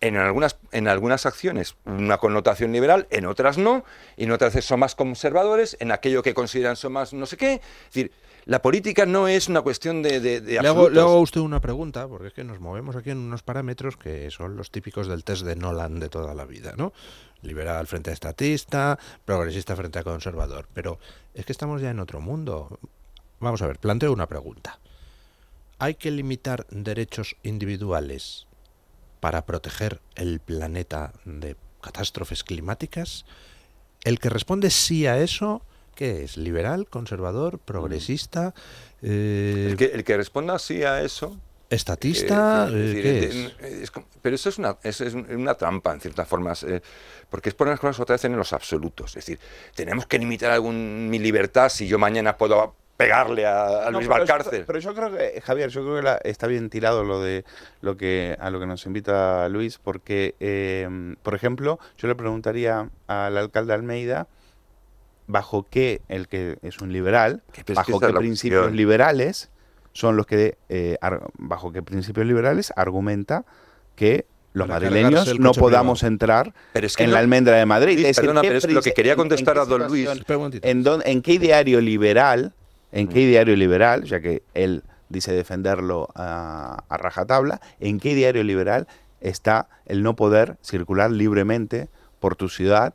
[0.00, 3.84] en algunas, en algunas acciones una connotación liberal, en otras no,
[4.16, 7.52] y en otras son más conservadores, en aquello que consideran son más no sé qué.
[7.54, 8.12] Es decir,
[8.46, 11.40] la política no es una cuestión de, de, de Le hago, le hago a usted
[11.40, 15.08] una pregunta, porque es que nos movemos aquí en unos parámetros que son los típicos
[15.08, 16.92] del test de Nolan de toda la vida, ¿no?
[17.42, 20.68] Liberal frente a estatista, progresista frente a conservador.
[20.72, 21.00] Pero
[21.34, 22.78] es que estamos ya en otro mundo.
[23.40, 24.78] Vamos a ver, planteo una pregunta.
[25.80, 28.46] ¿Hay que limitar derechos individuales
[29.18, 33.26] para proteger el planeta de catástrofes climáticas?
[34.04, 35.62] El que responde sí a eso
[35.96, 36.36] ¿qué es?
[36.36, 38.54] ¿Liberal, conservador, progresista?
[39.02, 41.36] Eh, El que, el que responda así a eso.
[41.68, 42.68] ¿Estatista?
[42.68, 43.02] eh, es Eh, decir,
[43.58, 43.92] ¿qué eh, es?
[44.22, 46.80] pero eso es una, es, es una trampa, en ciertas formas, eh,
[47.28, 49.10] porque es poner las cosas otra vez en los absolutos.
[49.10, 49.40] Es decir,
[49.74, 54.08] tenemos que limitar algún, mi libertad si yo mañana puedo pegarle a, a No, Luis
[54.08, 54.64] pero yo- Valcárcel.
[54.66, 57.44] Pero yo creo que, Javier, yo creo que la- está bien tirado lo de
[57.80, 60.88] lo que a lo que nos invita Luis, porque, eh,
[61.22, 64.28] por ejemplo, yo le preguntaría al alcalde Almeida
[65.26, 69.50] bajo qué, el que es un liberal, pero es que bajo qué principios liberales
[69.92, 70.98] son los que, eh,
[71.38, 73.44] bajo qué principios liberales argumenta
[73.94, 76.12] que los Para madrileños no podamos privado.
[76.14, 77.94] entrar Pero es que en no- la almendra de Madrid.
[77.96, 80.08] Luis, Es perdona, ¿qué pero es lo que quería contestar a qué don Luis.
[80.62, 82.54] ¿En, dónde- en qué diario liberal,
[82.92, 88.42] en qué diario liberal, ya que él dice defenderlo a, a rajatabla, en qué diario
[88.44, 88.86] liberal
[89.20, 91.88] está el no poder circular libremente
[92.20, 92.94] por tu ciudad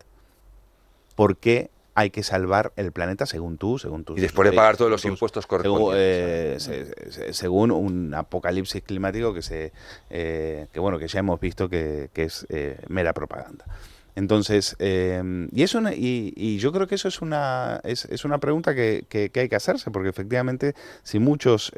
[1.16, 1.70] porque
[2.02, 4.16] hay que salvar el planeta según tú, según tú.
[4.18, 6.68] Y después de pagar todos los impuestos correspondientes.
[6.68, 9.72] eh, se- se- según un apocalipsis climático que se
[10.10, 13.66] eh, que bueno que ya hemos visto que, que es eh, mera propaganda.
[14.14, 18.76] Entonces, y, eso, y, y yo creo que eso es una, es, es una pregunta
[18.76, 21.72] que, que- que hay que hacerse, porque efectivamente, si muchos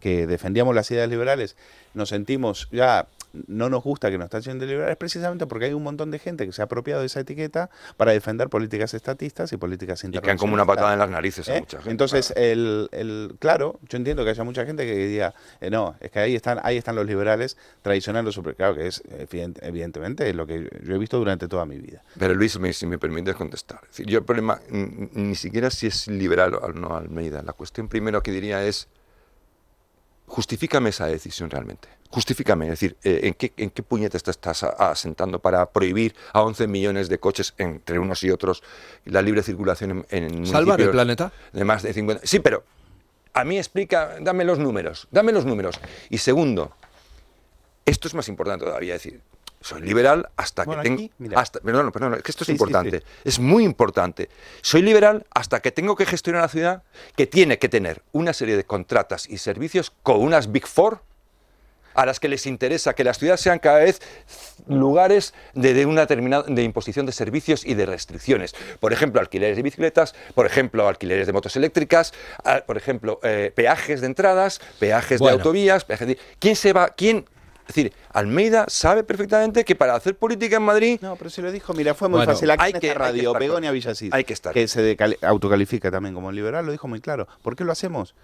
[0.00, 1.56] que defendíamos las ideas liberales
[1.92, 3.06] nos sentimos ya
[3.46, 6.46] no nos gusta que nos tachen de liberales precisamente porque hay un montón de gente
[6.46, 10.30] que se ha apropiado de esa etiqueta para defender políticas estatistas y políticas Y que
[10.30, 11.60] han como una patada en las narices a ¿Eh?
[11.60, 11.90] mucha gente.
[11.90, 16.10] Entonces, el, el- claro, yo entiendo que haya mucha gente que diga, eh, no, es
[16.10, 18.42] que ahí están, ahí están los liberales traicionando su...
[18.42, 22.02] Claro que es, evident- evidentemente, lo que yo he visto durante toda mi vida.
[22.18, 23.80] Pero Luis, me- si me permites contestar.
[23.84, 27.42] Es decir, yo el problema ni siquiera si es liberal o no Almeida.
[27.42, 28.88] La cuestión primero que diría es,
[30.26, 31.88] justifícame esa decisión realmente.
[32.10, 36.40] Justifícame, es decir, eh, ¿en, qué, ¿en qué puñetes te estás asentando para prohibir a
[36.42, 38.62] 11 millones de coches entre unos y otros
[39.04, 41.32] la libre circulación en, en ¿Salvar el planeta?
[41.52, 42.26] De más de 50.
[42.26, 42.64] Sí, pero
[43.34, 45.78] a mí explica, dame los números, dame los números.
[46.08, 46.72] Y segundo,
[47.84, 49.20] esto es más importante todavía, es decir,
[49.60, 51.14] soy liberal hasta Bueno, que aquí, tengo...
[51.18, 51.40] mira.
[51.40, 53.06] Hasta, perdón, perdón, es que esto es Sí, sí, importante, sí.
[53.24, 54.30] es muy importante.
[54.62, 56.82] Soy liberal hasta que tengo que gestionar una ciudad
[57.16, 61.02] que tiene que tener una serie de contratas y servicios con unas Big Four
[61.98, 64.00] a las que les interesa que las ciudades sean cada vez
[64.68, 68.54] lugares de, de una determinada de imposición de servicios y de restricciones.
[68.78, 73.52] Por ejemplo, alquileres de bicicletas, por ejemplo, alquileres de motos eléctricas, a- por ejemplo, eh,
[73.54, 75.36] peajes de entradas, peajes Bueno.
[75.38, 75.84] de autovías.
[75.84, 76.90] peajes de- ¿Quién se va?
[76.90, 77.24] ¿Quién?
[77.68, 80.98] Es decir, Almeida sabe perfectamente que para hacer política en Madrid.
[81.02, 82.50] No, pero si lo dijo, mira, fue muy Bueno, fácil.
[82.52, 84.54] Aquí hay en que- esta hay que radio, con- Villasís, hay que estar.
[84.54, 87.26] que se autocalifica también como liberal, lo dijo muy claro.
[87.42, 88.14] ¿Por qué lo hacemos?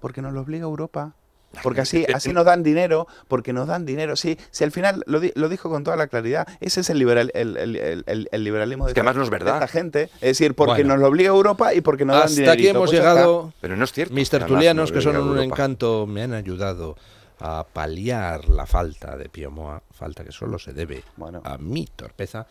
[0.00, 1.14] Porque nos lo obliga Europa.
[1.62, 4.16] Porque así, así nos dan dinero, porque nos dan dinero.
[4.16, 6.98] Sí, si al final lo, di- lo dijo con toda la claridad, ese es el,
[6.98, 9.54] liberal, el, el- el- el- el liberalismo de, que esta- no es de verdad.
[9.54, 10.04] esta gente.
[10.14, 10.94] Es decir, porque Bueno.
[10.94, 12.52] nos lo obliga Europa y porque nos dan Hasta dinero.
[12.52, 13.52] aquí hemos llegado.
[13.60, 14.14] Pero no es cierto.
[14.14, 16.96] Mis tertulianos, no que son un encanto, me han ayudado
[17.38, 21.02] a paliar la falta de Piomoa, falta que solo se debe
[21.44, 22.46] a mi torpeza.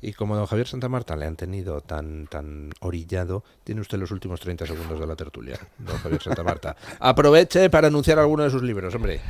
[0.00, 4.10] Y como don Javier Santa Marta le han tenido tan, tan orillado, tiene usted los
[4.10, 6.76] últimos 30 segundos de la tertulia, don Javier Santa Marta.
[7.00, 9.20] Aproveche para anunciar alguno de sus libros, hombre.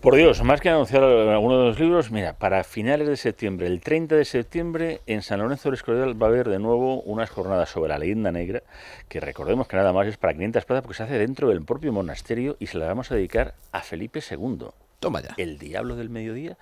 [0.00, 3.80] Por Dios, más que anunciar alguno de los libros, mira, para finales de septiembre, el
[3.80, 7.70] 30 de septiembre, en San Lorenzo del Escorial va a haber de nuevo unas jornadas
[7.70, 8.62] sobre la leyenda negra,
[9.08, 11.92] que recordemos que nada más es para 500 plazas porque se hace dentro del propio
[11.92, 14.66] monasterio y se la vamos a dedicar a Felipe II.
[15.00, 15.34] Toma ya.
[15.36, 16.56] El diablo del mediodía.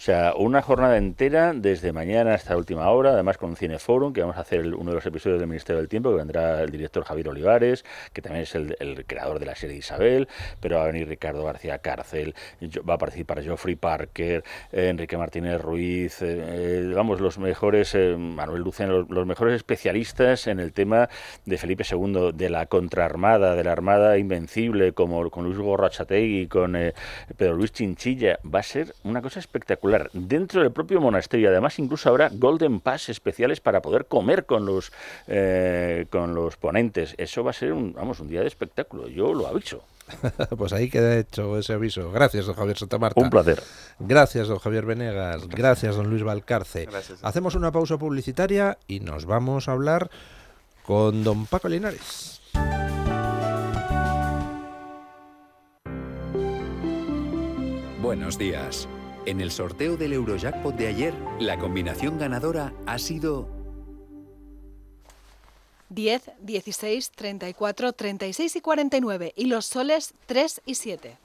[0.00, 4.22] O sea, una jornada entera desde mañana hasta última hora, además con un cineforum, que
[4.22, 7.04] vamos a hacer uno de los episodios del Ministerio del Tiempo, que vendrá el director
[7.04, 10.26] Javier Olivares, que también es el, el creador de la serie Isabel,
[10.58, 12.34] pero va a venir Ricardo García Cárcel,
[12.88, 18.16] va a participar Geoffrey Parker, eh, Enrique Martínez Ruiz, eh, eh, vamos, los mejores, eh,
[18.16, 21.10] Manuel Lucena, los, los mejores especialistas en el tema
[21.44, 26.74] de Felipe II, de la contraarmada, de la Armada Invencible, como con Luis Gorrachategui, con
[26.74, 26.94] eh,
[27.36, 28.38] Pedro Luis Chinchilla.
[28.42, 29.89] Va a ser una cosa espectacular.
[30.12, 34.92] Dentro del propio monasterio, además, incluso habrá Golden Pass especiales para poder comer con los,
[35.26, 37.14] eh, con los ponentes.
[37.18, 39.08] Eso va a ser un, vamos, un día de espectáculo.
[39.08, 39.82] Yo lo aviso.
[40.58, 42.10] pues ahí queda hecho ese aviso.
[42.12, 43.20] Gracias, don Javier Santa Marta.
[43.20, 43.62] Un placer.
[43.98, 45.48] Gracias, don Javier Venegas.
[45.48, 46.88] Gracias, don Luis Valcarce.
[47.22, 50.10] Hacemos una pausa publicitaria y nos vamos a hablar
[50.84, 52.40] con don Paco Linares.
[58.02, 58.88] Buenos días.
[59.30, 63.48] En el sorteo del Eurojackpot de ayer, la combinación ganadora ha sido
[65.90, 69.32] 10, 16, 34, 36 y 49.
[69.36, 71.16] Y los soles 3 y 7.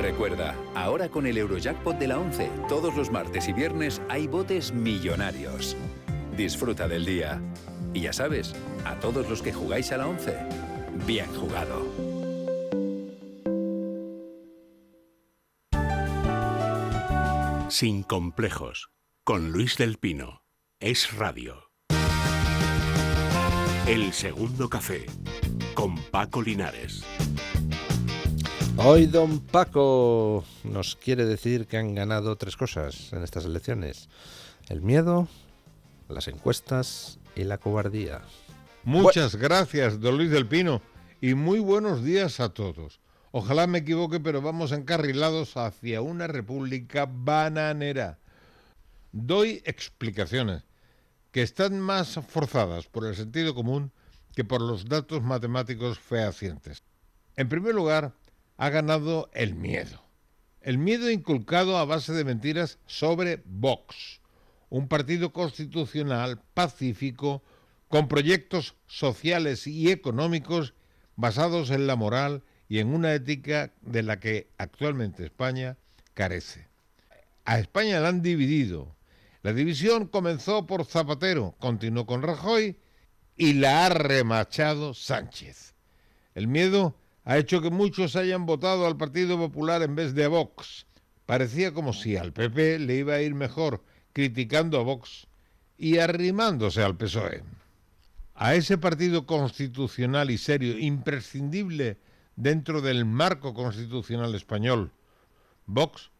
[0.00, 4.72] Recuerda, ahora con el Eurojackpot de la 11, todos los martes y viernes hay botes
[4.72, 5.76] millonarios.
[6.36, 7.42] disfruta del día.
[7.94, 10.36] Y ya sabes, a todos los que jugáis a la 11,
[11.04, 12.13] bien jugado.
[17.68, 18.90] Sin complejos,
[19.24, 20.42] con Luis del Pino.
[20.80, 21.70] Es radio.
[23.86, 25.06] El segundo café,
[25.74, 27.02] con Paco Linares.
[28.76, 34.08] Hoy don Paco nos quiere decir que han ganado tres cosas en estas elecciones.
[34.68, 35.26] El miedo,
[36.08, 38.22] las encuestas y la cobardía.
[38.84, 40.82] Muchas gracias, don Luis del Pino,
[41.20, 43.00] y muy buenos días a todos.
[43.36, 48.20] Ojalá me equivoque, pero vamos encarrilados hacia una república bananera.
[49.10, 50.62] Doy explicaciones
[51.32, 53.90] que están más forzadas por el sentido común
[54.36, 56.84] que por los datos matemáticos fehacientes.
[57.34, 58.12] En primer lugar,
[58.56, 60.00] ha ganado el miedo.
[60.60, 64.20] El miedo inculcado a base de mentiras sobre Vox,
[64.70, 67.42] un partido constitucional pacífico
[67.88, 70.74] con proyectos sociales y económicos
[71.16, 72.44] basados en la moral
[72.74, 75.76] y en una ética de la que actualmente España
[76.12, 76.66] carece.
[77.44, 78.96] A España la han dividido.
[79.42, 82.76] La división comenzó por Zapatero, continuó con Rajoy
[83.36, 85.76] y la ha remachado Sánchez.
[86.34, 90.28] El miedo ha hecho que muchos hayan votado al Partido Popular en vez de a
[90.28, 90.86] Vox.
[91.26, 95.28] Parecía como si al PP le iba a ir mejor criticando a Vox
[95.78, 97.44] y arrimándose al PSOE.
[98.34, 101.98] A ese partido constitucional y serio, imprescindible
[102.36, 104.92] dentro del marco constitucional español,
[105.66, 106.10] Vox,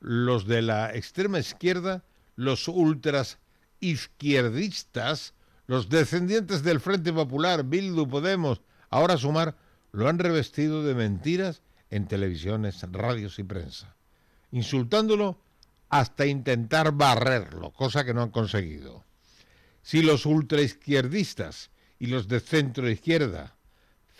[0.00, 2.04] los de la extrema izquierda,
[2.36, 3.38] los ultras
[3.80, 5.34] izquierdistas,
[5.66, 8.60] los descendientes del Frente Popular, Bildu, Podemos,
[8.90, 9.56] ahora Sumar,
[9.92, 13.94] lo han revestido de mentiras en televisiones, radios y prensa,
[14.50, 15.38] insultándolo
[15.88, 19.04] hasta intentar barrerlo, cosa que no han conseguido.
[19.82, 23.56] Si los ultraizquierdistas y los de centro izquierda,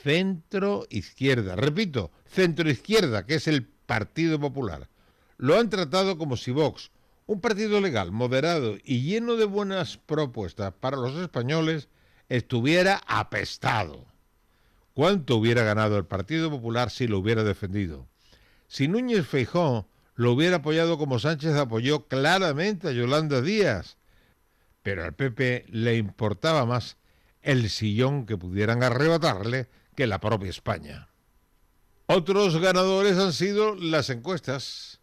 [0.02, 4.88] centro izquierda, repito, centro izquierda, que es el Partido Popular,
[5.36, 6.90] lo han tratado como si Vox,
[7.26, 11.88] un partido legal, moderado y lleno de buenas propuestas para los españoles,
[12.28, 14.06] estuviera apestado.
[14.92, 18.08] ¿Cuánto hubiera ganado el Partido Popular si lo hubiera defendido?
[18.66, 23.96] Si Núñez Feijó lo hubiera apoyado como Sánchez apoyó claramente a Yolanda Díaz,
[24.82, 26.96] pero al PP le importaba más
[27.40, 31.08] el sillón que pudieran arrebatarle que la propia España.
[32.06, 35.00] Otros ganadores han sido las encuestas.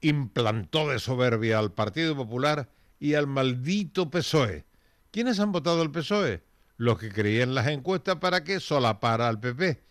[0.00, 4.64] Implantó de soberbia al Partido Popular y al maldito PSOE.
[5.10, 6.42] ¿Quiénes han votado al PSOE?
[6.78, 9.82] los que creían las encuestas para que solapara al PP.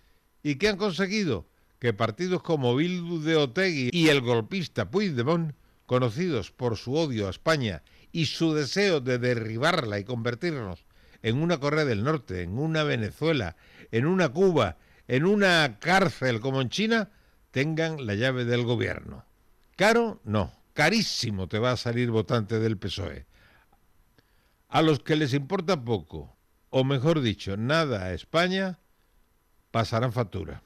[0.41, 1.47] ¿Y qué han conseguido?
[1.79, 5.53] Que partidos como Bildu de Otegui y el golpista Puigdemont,
[5.85, 10.85] conocidos por su odio a España y su deseo de derribarla y convertirnos
[11.21, 13.55] en una Corea del Norte, en una Venezuela,
[13.91, 17.09] en una Cuba, en una cárcel como en China,
[17.51, 19.25] tengan la llave del gobierno.
[19.75, 20.53] Caro, no.
[20.73, 23.25] Carísimo te va a salir votante del PSOE.
[24.69, 26.37] A los que les importa poco
[26.69, 28.79] o mejor dicho, nada a España,
[29.71, 30.61] pasarán factura.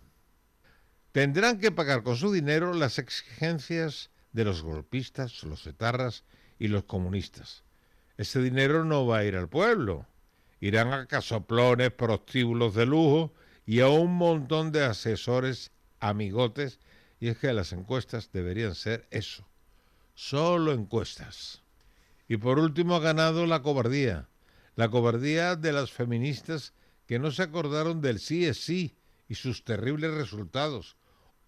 [1.12, 6.24] Tendrán que pagar con su dinero las exigencias de los golpistas, los etarras
[6.58, 7.64] y los comunistas.
[8.18, 10.08] Ese dinero no va a ir al pueblo.
[10.62, 13.34] Irán a casoplones, prostíbulos de lujo
[13.66, 16.80] y a un montón de asesores amigotes.
[17.20, 19.46] Y es que las encuestas deberían ser eso.
[20.16, 21.62] Solo encuestas.
[22.30, 24.30] Y por último ha ganado la cobardía
[24.76, 26.74] la cobardía de las feministas
[27.06, 28.96] que no se acordaron del sí es sí
[29.28, 30.98] y sus terribles resultados,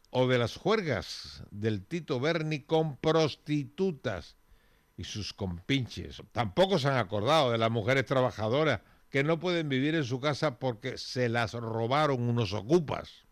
[0.10, 4.36] o de las juergas del Tito Berni con prostitutas
[4.98, 6.22] y sus compinches.
[6.32, 8.82] Tampoco se han acordado de las mujeres trabajadoras
[9.14, 13.28] que no pueden vivir en su casa porque se las robaron unos ocupas.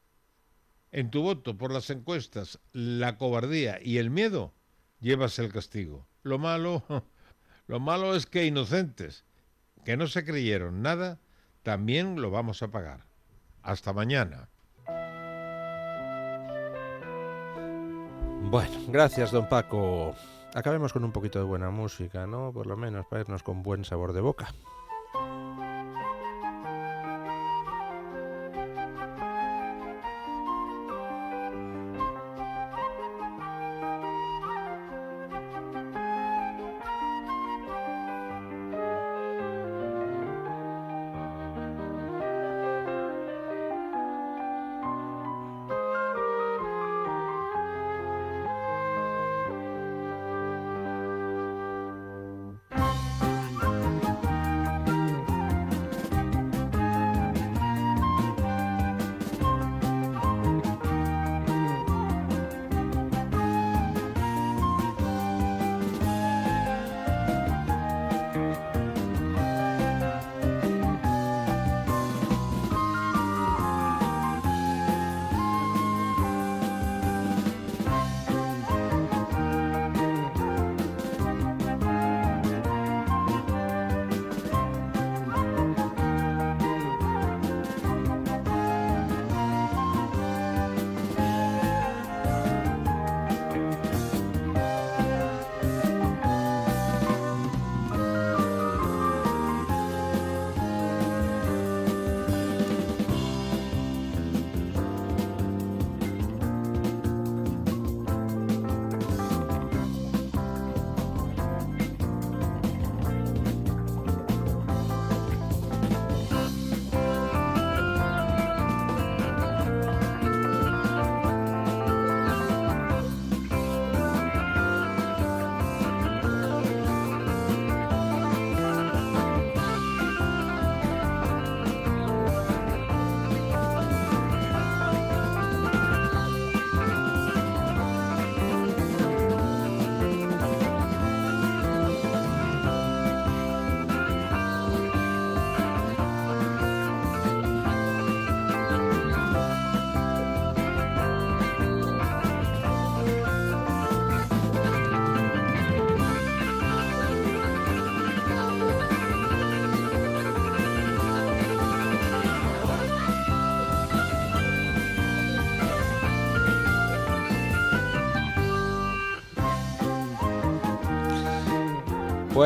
[0.92, 4.54] En tu voto por las encuestas, la cobardía y el miedo,
[5.00, 6.06] llevas el castigo.
[6.22, 6.84] Lo malo,
[7.68, 9.26] lo malo es que inocentes
[9.84, 11.20] que no se creyeron nada,
[11.64, 13.08] también lo vamos a pagar.
[13.64, 14.50] Hasta mañana.
[18.52, 20.14] Bueno, gracias, don Paco.
[20.54, 22.54] Acabemos con un poquito de buena música, ¿no?
[22.54, 24.54] Por lo menos para irnos con buen sabor de boca.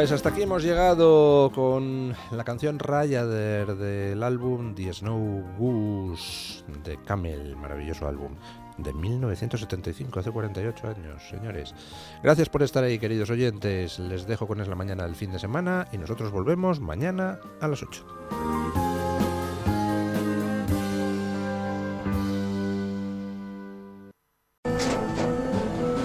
[0.05, 7.01] Pues hasta aquí hemos llegado con la canción Ryder del álbum The Snow Goose de
[7.01, 8.35] Camel, maravilloso álbum
[8.77, 11.73] de 1975, hace 48 años, señores.
[12.21, 13.97] Gracias por estar ahí, queridos oyentes.
[13.97, 17.67] Les dejo con Es la mañana del fin de semana y nosotros volvemos mañana a
[17.67, 18.05] las 8.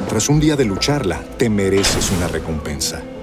[0.09, 3.01] Tras un día de lucharla, te mereces una recompensa,